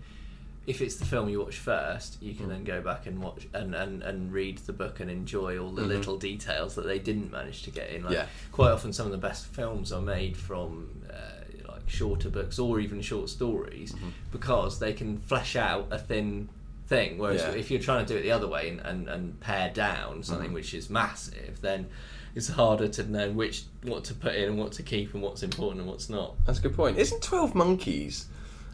if 0.66 0.82
it's 0.82 0.98
the 0.98 1.06
film 1.06 1.30
you 1.30 1.40
watch 1.40 1.56
first, 1.58 2.22
you 2.22 2.34
can 2.36 2.50
then 2.50 2.66
go 2.66 2.82
back 2.82 3.06
and 3.06 3.24
watch 3.24 3.48
and, 3.54 3.74
and, 3.74 4.04
and 4.04 4.34
read 4.34 4.58
the 4.60 4.74
book 4.74 5.00
and 5.00 5.10
enjoy 5.10 5.58
all 5.58 5.72
the 5.72 5.82
Mhm. 5.84 5.88
little 5.88 6.18
details 6.18 6.76
that 6.76 6.86
they 6.86 7.00
didn't 7.00 7.32
manage 7.32 7.64
to 7.64 7.72
get 7.72 7.90
in. 7.90 8.04
Like 8.04 8.12
Yeah. 8.14 8.26
quite 8.52 8.72
often, 8.72 8.92
some 8.92 9.06
of 9.06 9.14
the 9.14 9.18
best 9.18 9.46
films 9.46 9.94
are 9.94 10.02
made 10.02 10.36
from 10.36 10.90
uh, 11.10 11.70
like 11.70 11.88
shorter 11.90 12.30
books 12.30 12.60
or 12.60 12.82
even 12.82 13.02
short 13.02 13.30
stories 13.30 13.94
Mm-hmm. 13.94 14.10
because 14.34 14.80
they 14.80 14.92
can 14.92 15.20
flesh 15.20 15.56
out 15.56 15.88
a 15.90 15.98
thin 15.98 16.50
thing. 16.88 17.18
Whereas 17.18 17.44
Yeah. 17.44 17.52
if 17.52 17.72
you're 17.72 17.80
trying 17.82 18.06
to 18.06 18.14
do 18.14 18.20
it 18.20 18.24
the 18.24 18.32
other 18.32 18.48
way 18.48 18.68
and, 18.68 18.82
and, 18.82 19.08
and 19.08 19.40
pare 19.40 19.70
down 19.70 20.22
something 20.22 20.52
which 20.52 20.74
is 20.74 20.90
massive, 20.90 21.62
then 21.62 21.88
it's 22.36 22.50
harder 22.50 22.88
to 22.88 23.04
know 23.04 23.32
which 23.32 23.64
what 23.84 24.04
to 24.06 24.14
put 24.14 24.36
in 24.36 24.50
and 24.50 24.58
what 24.58 24.72
to 24.74 24.84
keep 24.84 25.14
and 25.14 25.24
what's 25.24 25.44
important 25.44 25.82
and 25.82 25.90
what's 25.90 26.10
not. 26.10 26.36
That's 26.46 26.60
a 26.60 26.62
good 26.62 26.76
point. 26.76 26.98
Isn't 26.98 27.22
Twelve 27.22 27.56
Monkeys 27.56 28.26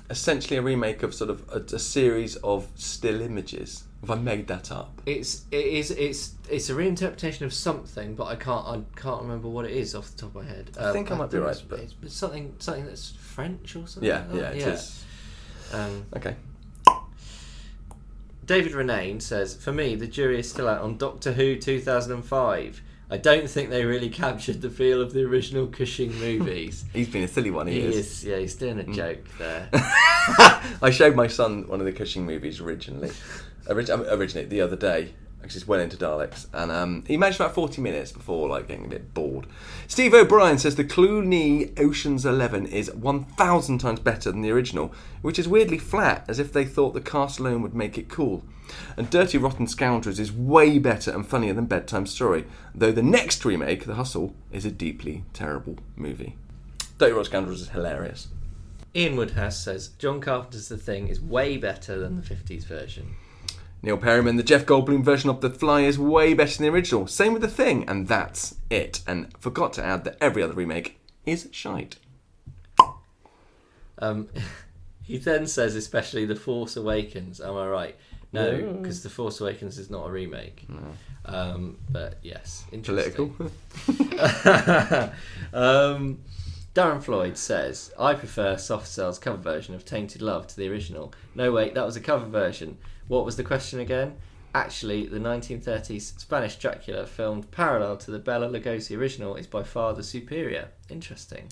essentially 0.10 0.58
a 0.58 0.62
remake 0.62 1.02
of 1.02 1.14
sort 1.16 1.30
of 1.30 1.44
a, 1.50 1.60
a 1.76 1.80
series 1.80 2.36
of 2.38 2.68
still 2.76 3.22
images? 3.22 3.84
Have 4.02 4.12
I 4.12 4.16
made 4.16 4.48
that 4.48 4.70
up? 4.72 5.02
It's 5.06 5.46
it 5.50 5.66
is 5.66 5.92
it's 5.92 6.34
it's 6.50 6.70
a 6.70 6.74
reinterpretation 6.74 7.42
of 7.42 7.54
something, 7.54 8.16
but 8.16 8.26
I 8.26 8.36
can't 8.36 8.68
I 8.68 8.82
can't 9.00 9.22
remember 9.22 9.48
what 9.48 9.64
it 9.66 9.72
is 9.72 9.96
off 9.96 10.12
the 10.12 10.18
top 10.24 10.36
of 10.36 10.44
my 10.44 10.50
head. 10.50 10.72
I 10.78 10.92
think 10.92 11.10
I 11.12 11.16
might 11.16 11.32
be 11.32 11.38
right, 11.38 11.52
it's, 11.52 11.62
but- 11.62 11.80
it's, 11.80 11.96
it's 12.02 12.14
something 12.16 12.54
something 12.60 12.86
that's 12.86 13.12
French 13.12 13.76
or 13.78 13.88
something. 13.88 14.04
Yeah, 14.10 14.26
like 14.30 14.36
yeah, 14.36 14.42
that. 14.42 14.56
it 14.56 14.68
is. 14.68 15.06
Um, 15.72 16.06
Okay. 16.16 16.36
David 18.46 18.74
Renane 18.74 19.22
says, 19.22 19.56
"For 19.56 19.72
me, 19.72 19.96
the 19.96 20.06
jury 20.06 20.38
is 20.40 20.50
still 20.50 20.68
out 20.68 20.82
on 20.82 20.98
Doctor 20.98 21.32
Who 21.32 21.56
2005. 21.56 22.82
I 23.10 23.18
don't 23.18 23.50
think 23.50 23.70
they 23.70 23.86
really 23.86 24.10
captured 24.10 24.62
the 24.62 24.70
feel 24.70 25.02
of 25.02 25.14
the 25.14 25.24
original 25.24 25.68
Cushing 25.68 26.14
movies." 26.20 26.86
He's 26.94 27.10
been 27.10 27.24
a 27.24 27.28
silly 27.28 27.52
one. 27.52 27.68
He, 27.68 27.82
he 27.82 27.88
is. 27.88 27.96
is, 27.96 28.26
yeah, 28.26 28.38
he's 28.38 28.56
doing 28.56 28.80
a 28.80 28.84
joke 28.84 29.20
there. 29.38 29.70
I 29.74 30.90
showed 30.92 31.16
my 31.16 31.28
son 31.28 31.68
one 31.68 31.80
of 31.80 31.86
the 31.86 31.92
Cushing 31.94 32.26
movies 32.26 32.60
originally, 32.60 33.12
Orig- 33.70 33.90
originally 33.90 34.48
the 34.48 34.62
other 34.62 34.76
day. 34.76 35.14
Actually, 35.44 35.60
he's 35.60 35.68
well 35.68 35.80
into 35.82 35.98
Daleks, 35.98 36.48
and 36.54 36.72
um, 36.72 37.04
he 37.06 37.18
managed 37.18 37.42
about 37.42 37.54
forty 37.54 37.82
minutes 37.82 38.14
before 38.14 38.48
like 38.48 38.70
getting 38.70 38.86
a 38.86 38.90
bit 38.90 39.14
bored. 39.14 39.46
Steve 39.90 40.14
O'Brien 40.14 40.58
says 40.58 40.78
the 40.78 40.86
Clooney 40.86 41.78
Ocean's 41.78 42.26
Eleven 42.26 42.66
is 42.66 42.90
one 42.94 43.26
thousand 43.26 43.80
times 43.80 44.00
better 44.00 44.32
than 44.32 44.42
the 44.42 44.52
original, 44.52 44.94
which 45.22 45.38
is 45.38 45.48
weirdly 45.48 45.78
flat, 45.78 46.24
as 46.30 46.40
if 46.40 46.54
they 46.54 46.64
thought 46.64 46.94
the 46.94 47.02
cast 47.02 47.40
alone 47.40 47.62
would 47.62 47.76
make 47.76 47.98
it 47.98 48.08
cool. 48.08 48.46
And 48.98 49.10
Dirty 49.10 49.38
Rotten 49.38 49.68
Scoundrels 49.68 50.20
is 50.20 50.32
way 50.32 50.80
better 50.80 51.12
and 51.12 51.26
funnier 51.26 51.54
than 51.54 51.66
Bedtime 51.66 52.06
Story, 52.06 52.46
though 52.74 52.92
the 52.92 53.04
next 53.04 53.44
remake, 53.46 53.86
The 53.86 53.96
Hustle, 53.96 54.34
is 54.52 54.66
a 54.66 54.72
deeply 54.72 55.24
terrible 55.34 55.78
movie. 55.96 56.36
Dirty 56.98 57.14
Rotten 57.14 57.26
Scoundrels 57.26 57.62
is 57.62 57.70
hilarious. 57.70 58.28
Ian 58.96 59.16
Woodhouse 59.16 59.58
says 59.58 59.90
John 59.98 60.22
Carpenter's 60.22 60.68
The 60.70 60.78
Thing 60.78 61.08
is 61.08 61.20
way 61.20 61.58
better 61.58 61.98
than 61.98 62.16
the 62.16 62.22
50s 62.22 62.66
version. 62.66 63.16
Neil 63.82 63.98
Perryman, 63.98 64.38
the 64.38 64.44
Jeff 64.44 64.66
Goldblum 64.66 65.04
version 65.04 65.30
of 65.30 65.42
The 65.42 65.50
Fly 65.50 65.82
is 65.82 66.00
way 66.00 66.34
better 66.34 66.56
than 66.56 66.68
the 66.68 66.74
original. 66.74 67.06
Same 67.06 67.34
with 67.34 67.42
The 67.42 67.50
Thing, 67.50 67.88
and 67.90 68.08
that's 68.08 68.56
it. 68.70 69.02
And 69.06 69.28
forgot 69.40 69.74
to 69.74 69.84
add 69.84 70.06
that 70.06 70.18
every 70.22 70.42
other 70.42 70.54
remake 70.54 71.00
is 71.26 71.50
shite. 71.52 71.98
Um, 73.98 74.30
he 75.04 75.18
then 75.18 75.48
says, 75.48 75.76
especially 75.76 76.26
The 76.26 76.36
Force 76.36 76.78
Awakens. 76.78 77.42
Am 77.42 77.58
I 77.58 77.68
right? 77.68 77.96
No, 78.34 78.58
No. 78.58 78.74
because 78.74 79.04
The 79.04 79.10
Force 79.10 79.40
Awakens 79.42 79.78
is 79.78 79.90
not 79.90 80.08
a 80.08 80.12
remake. 80.12 80.66
Um, 81.26 81.78
but 81.90 82.18
yes, 82.22 82.66
Political. 82.84 83.34
um, 85.54 86.20
Darren 86.76 87.02
Floyd 87.04 87.38
says, 87.38 87.94
I 88.00 88.14
prefer 88.16 88.58
Soft 88.58 88.88
Cell's 88.88 89.20
cover 89.20 89.38
version 89.38 89.76
of 89.76 89.86
Tainted 89.86 90.22
Love 90.22 90.48
to 90.48 90.58
the 90.58 90.68
original. 90.70 91.14
No, 91.36 91.52
wait, 91.52 91.76
that 91.76 91.86
was 91.86 91.96
a 91.96 92.02
cover 92.02 92.26
version. 92.26 92.78
What 93.08 93.26
was 93.26 93.36
the 93.38 93.44
question 93.44 93.80
again? 93.80 94.16
Actually, 94.56 95.06
the 95.08 95.20
1930s 95.20 96.20
Spanish 96.20 96.56
Dracula, 96.58 97.06
filmed 97.06 97.50
parallel 97.52 97.98
to 97.98 98.12
the 98.12 98.20
Bela 98.20 98.48
Lugosi 98.48 98.98
original, 98.98 99.36
is 99.36 99.48
by 99.48 99.64
far 99.64 99.94
the 99.94 100.04
superior. 100.04 100.70
Interesting. 100.90 101.48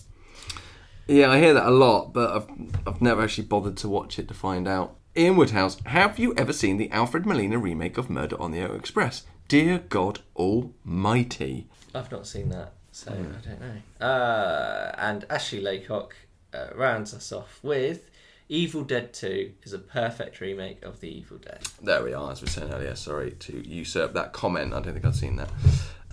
Yeah, 1.08 1.30
I 1.32 1.40
hear 1.40 1.53
that 1.53 1.66
a 1.68 1.72
lot, 1.72 2.14
but 2.14 2.30
I've, 2.32 2.48
I've 2.88 3.02
never 3.02 3.24
actually 3.24 3.45
bothered 3.48 3.78
to 3.78 3.90
watch 3.90 4.18
it 4.20 4.28
to 4.28 4.34
find 4.34 4.68
out. 4.68 4.95
Ian 5.16 5.36
Woodhouse, 5.36 5.78
have 5.88 6.18
you 6.20 6.34
ever 6.38 6.54
seen 6.54 6.78
the 6.78 6.90
Alfred 6.90 7.26
Molina 7.26 7.58
remake 7.58 7.98
of 7.98 8.10
Murder 8.10 8.42
on 8.42 8.52
the 8.52 8.62
Orient 8.62 8.80
Express? 8.80 9.24
Dear 9.50 9.80
God 9.90 10.22
Almighty. 10.38 11.68
I've 11.94 12.10
not 12.10 12.26
seen 12.26 12.48
that, 12.48 12.72
so 12.94 13.12
I 13.12 13.16
don't 13.46 13.60
know. 13.60 14.06
Uh, 14.08 14.96
and 14.98 15.26
Ashley 15.30 15.60
Laycock 15.60 16.16
uh, 16.54 16.68
rounds 16.76 17.14
us 17.14 17.34
off 17.34 17.60
with 17.62 18.10
Evil 18.48 18.84
Dead 18.84 19.14
2 19.14 19.52
is 19.64 19.74
a 19.74 19.80
perfect 19.80 20.40
remake 20.40 20.82
of 20.82 21.02
The 21.02 21.10
Evil 21.10 21.40
Dead. 21.40 21.60
There 21.82 22.02
we 22.04 22.14
are, 22.14 22.32
as 22.32 22.42
we 22.42 22.46
were 22.46 22.52
saying 22.52 22.72
earlier. 22.72 22.96
Sorry 22.96 23.32
to 23.32 23.68
usurp 23.68 24.14
that 24.14 24.32
comment. 24.32 24.74
I 24.74 24.80
don't 24.80 24.94
think 24.94 25.04
I've 25.04 25.16
seen 25.18 25.36
that. 25.36 25.50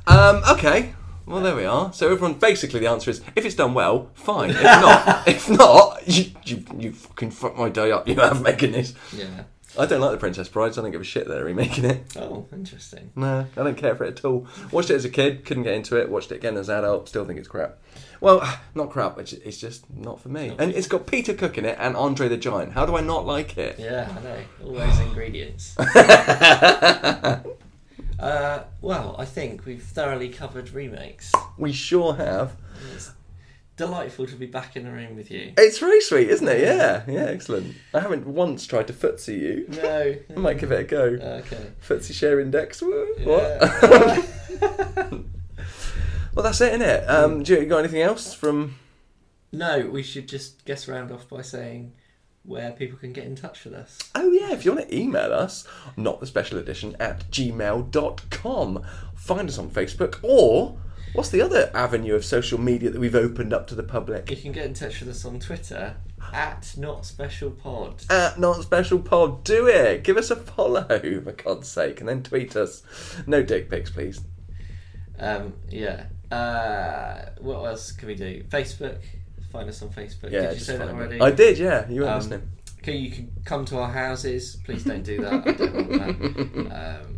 Um, 0.09 0.43
okay. 0.51 0.93
Well, 1.29 1.43
there 1.43 1.55
we 1.55 1.65
are. 1.65 1.93
So 1.93 2.11
everyone, 2.11 2.39
basically, 2.39 2.81
the 2.81 2.87
answer 2.87 3.11
is 3.11 3.21
if 3.37 3.45
it's 3.45 3.55
done 3.55 3.75
well, 3.75 4.11
fine. 4.15 4.51
If 4.51 4.63
not, 4.63 5.29
if 5.29 5.51
not, 5.51 6.09
you, 6.09 6.33
you, 6.45 6.65
you 6.79 6.93
fucking 6.93 7.33
fuck 7.33 7.57
my 7.57 7.69
day 7.69 7.93
up. 7.93 8.09
You 8.09 8.15
have 8.17 8.41
making 8.43 8.73
this. 8.73 8.95
Yeah. 9.15 9.45
I 9.79 9.85
don't 9.87 10.01
like 10.01 10.13
the 10.13 10.17
Princess 10.19 10.49
Brides. 10.49 10.79
I 10.79 10.83
don't 10.83 10.91
give 10.91 11.01
a 11.01 11.05
shit 11.05 11.27
that 11.29 11.35
they're 11.35 11.45
remaking 11.45 11.85
it. 11.85 12.03
Oh, 12.17 12.47
interesting. 12.53 13.13
No, 13.15 13.47
I 13.57 13.63
don't 13.63 13.77
care 13.77 13.95
for 13.95 14.05
it 14.05 14.19
at 14.19 14.25
all. 14.25 14.47
Watched 14.73 14.91
it 14.91 14.95
as 14.95 15.05
a 15.05 15.11
kid, 15.11 15.45
couldn't 15.45 15.65
get 15.65 15.75
into 15.75 15.97
it. 15.97 16.09
Watched 16.09 16.33
it 16.33 16.37
again 16.37 16.57
as 16.57 16.69
an 16.69 16.79
adult, 16.79 17.09
still 17.09 17.25
think 17.27 17.39
it's 17.39 17.47
crap. 17.47 17.79
Well, 18.21 18.43
not 18.75 18.91
crap. 18.91 19.19
It's, 19.19 19.35
it's 19.35 19.59
just 19.59 19.89
not 19.91 20.21
for 20.21 20.31
me. 20.31 20.57
And 20.59 20.73
it's 20.73 20.89
got 20.89 21.07
Peter 21.07 21.35
Cook 21.35 21.59
in 21.59 21.65
it 21.65 21.77
and 21.79 21.97
Andre 21.97 22.29
the 22.29 22.39
Giant. 22.39 22.73
How 22.73 22.87
do 22.87 22.97
I 22.97 23.03
not 23.03 23.27
like 23.27 23.59
it? 23.59 23.79
Yeah, 23.79 24.13
I 24.17 24.23
know. 24.23 24.39
All 24.65 24.73
those 24.73 24.99
ingredients. 25.01 25.77
uh, 28.19 28.65
well, 28.81 29.15
I 29.19 29.25
think 29.25 29.65
we've 29.67 29.83
thoroughly 29.83 30.29
covered 30.29 30.71
remakes. 30.71 31.33
We 31.57 31.73
sure 31.73 32.15
have. 32.15 32.57
It's 32.95 33.13
delightful 33.77 34.27
to 34.27 34.35
be 34.35 34.47
back 34.47 34.77
in 34.77 34.85
the 34.85 34.91
room 34.91 35.17
with 35.17 35.31
you. 35.31 35.53
It's 35.57 35.79
very 35.79 36.01
sweet, 36.01 36.29
isn't 36.29 36.47
it? 36.49 36.61
Yeah, 36.61 37.05
yeah, 37.09 37.25
excellent. 37.27 37.77
I 37.95 38.01
haven't 38.01 38.27
once 38.27 38.67
tried 38.67 38.89
to 38.89 38.93
footsie 38.93 39.39
you. 39.41 39.67
No. 39.69 40.17
I 40.37 40.39
might 40.39 40.59
give 40.59 40.73
it 40.73 40.81
a 40.81 40.85
go. 40.85 41.03
Okay. 41.05 41.71
Footsie 41.87 42.13
share 42.13 42.41
index. 42.41 42.83
Woo, 42.83 43.15
Yeah. 43.19 43.25
What? 43.25 43.61
well, 46.35 46.43
that's 46.43 46.61
it, 46.61 46.79
innit? 46.81 47.09
Um, 47.09 47.43
do 47.43 47.55
you 47.55 47.67
got 47.67 47.79
anything 47.79 48.03
else 48.03 48.35
from? 48.35 48.77
No, 49.53 49.89
we 49.89 50.03
should 50.03 50.29
just 50.29 50.65
guess 50.65 50.89
round 50.89 51.11
off 51.11 51.29
by 51.29 51.43
saying 51.43 51.93
where 52.49 52.73
people 52.73 52.99
can 52.99 53.13
get 53.13 53.25
in 53.25 53.37
touch 53.37 53.65
with 53.65 53.75
us. 53.75 53.99
Oh 54.15 54.33
yeah, 54.33 54.53
if 54.53 54.65
you 54.65 54.73
want 54.73 54.89
to 54.89 54.97
email 54.97 55.33
us, 55.33 55.69
not 55.97 56.19
the 56.19 56.27
special 56.27 56.59
edition 56.59 56.97
at 56.99 57.31
gmail.com. 57.31 58.83
Find 59.15 59.49
us 59.49 59.59
on 59.59 59.71
Facebook 59.71 60.19
or 60.23 60.79
what's 61.13 61.29
the 61.29 61.43
other 61.43 61.71
avenue 61.75 62.15
of 62.15 62.25
social 62.25 62.59
media 62.59 62.91
that 62.91 62.99
we've 62.99 63.15
opened 63.15 63.53
up 63.53 63.67
to 63.69 63.75
the 63.75 63.83
public? 63.83 64.31
You 64.31 64.37
can 64.37 64.53
get 64.53 64.65
in 64.65 64.75
touch 64.75 65.01
with 65.01 65.11
us 65.11 65.25
on 65.27 65.39
Twitter 65.39 65.97
at 66.33 66.75
Not 66.77 67.05
Special 67.05 67.51
Pod. 67.51 68.05
At 68.11 68.39
not 68.39 68.63
special 68.63 68.99
pod, 68.99 69.45
do 69.45 69.67
it. 69.67 70.03
Give 70.03 70.17
us 70.17 70.31
a 70.31 70.37
follow, 70.37 70.87
for 70.87 71.33
God's 71.33 71.69
sake, 71.69 72.01
and 72.01 72.09
then 72.09 72.23
tweet 72.23 72.57
us. 72.57 72.83
No 73.27 73.43
dick 73.43 73.71
pics, 73.71 73.91
please. 73.91 74.21
Um, 75.19 75.55
yeah. 75.69 76.07
Uh, 76.31 77.31
what 77.41 77.65
else 77.65 77.93
can 77.93 78.09
we 78.09 78.15
do? 78.15 78.45
Facebook. 78.45 79.01
Find 79.53 79.69
us 79.69 79.83
on 79.83 79.89
Facebook. 79.91 80.31
Yeah, 80.31 80.49
did 80.51 80.55
you 80.55 80.65
say 80.65 80.77
that 80.77 80.89
already? 80.89 81.21
I 81.21 81.31
did, 81.31 81.59
yeah. 81.59 81.89
You 81.89 82.03
weren't 82.03 82.13
Um, 82.13 82.19
listening. 82.19 82.49
Okay, 82.83 82.97
you 82.97 83.11
can 83.11 83.31
come 83.45 83.65
to 83.67 83.79
our 83.79 83.91
houses. 83.91 84.57
Please 84.65 84.85
don't 84.85 85.03
do 85.03 85.21
that. 85.23 85.33
I 85.47 85.53
don't 85.53 85.75
want 85.75 86.69
that. 86.71 86.99
Um, 87.01 87.15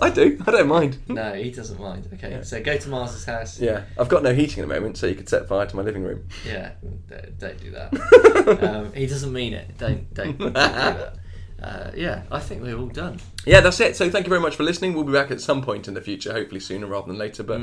I 0.00 0.10
do. 0.10 0.36
I 0.44 0.50
don't 0.50 0.66
mind. 0.66 0.98
no, 1.06 1.34
he 1.34 1.52
doesn't 1.52 1.78
mind. 1.80 2.08
Okay, 2.14 2.42
so 2.42 2.60
go 2.60 2.76
to 2.76 2.88
Mars's 2.88 3.24
house. 3.24 3.60
Yeah, 3.60 3.84
I've 3.96 4.08
got 4.08 4.24
no 4.24 4.34
heating 4.34 4.60
at 4.60 4.68
the 4.68 4.74
moment, 4.74 4.96
so 4.96 5.06
you 5.06 5.14
could 5.14 5.28
set 5.28 5.46
fire 5.46 5.66
to 5.66 5.76
my 5.76 5.82
living 5.82 6.02
room. 6.02 6.26
Yeah, 6.44 6.72
don't, 7.08 7.38
don't 7.38 7.60
do 7.62 7.70
that. 7.70 8.58
um, 8.74 8.92
he 8.92 9.06
doesn't 9.06 9.32
mean 9.32 9.52
it. 9.52 9.78
Don't 9.78 10.12
don't, 10.14 10.36
don't 10.36 10.48
do 10.48 10.50
that. 10.50 11.14
Uh, 11.62 11.90
yeah, 11.96 12.22
I 12.30 12.38
think 12.38 12.62
we're 12.62 12.78
all 12.78 12.86
done. 12.86 13.18
Yeah, 13.44 13.60
that's 13.60 13.80
it. 13.80 13.96
So 13.96 14.08
thank 14.10 14.26
you 14.26 14.30
very 14.30 14.40
much 14.40 14.54
for 14.54 14.62
listening. 14.62 14.94
We'll 14.94 15.04
be 15.04 15.12
back 15.12 15.30
at 15.30 15.40
some 15.40 15.62
point 15.62 15.88
in 15.88 15.94
the 15.94 16.00
future, 16.00 16.32
hopefully 16.32 16.60
sooner 16.60 16.86
rather 16.86 17.08
than 17.08 17.18
later. 17.18 17.42
But 17.42 17.62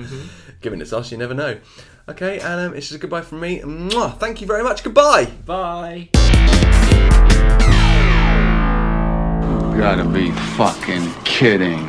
given 0.62 0.82
it's 0.82 0.92
us, 0.92 1.12
you 1.12 1.18
never 1.18 1.34
know. 1.34 1.60
Okay, 2.10 2.40
and 2.40 2.62
um, 2.62 2.74
it's 2.76 2.88
just 2.88 2.98
a 2.98 3.00
goodbye 3.00 3.22
from 3.22 3.40
me. 3.40 3.62
Mwah. 3.62 4.18
Thank 4.20 4.42
you 4.42 4.48
very 4.48 4.64
much. 4.64 4.84
Goodbye. 4.84 5.26
Bye. 5.46 6.10
Gotta 9.78 10.06
be 10.06 10.32
fucking 10.32 11.12
kidding. 11.24 11.84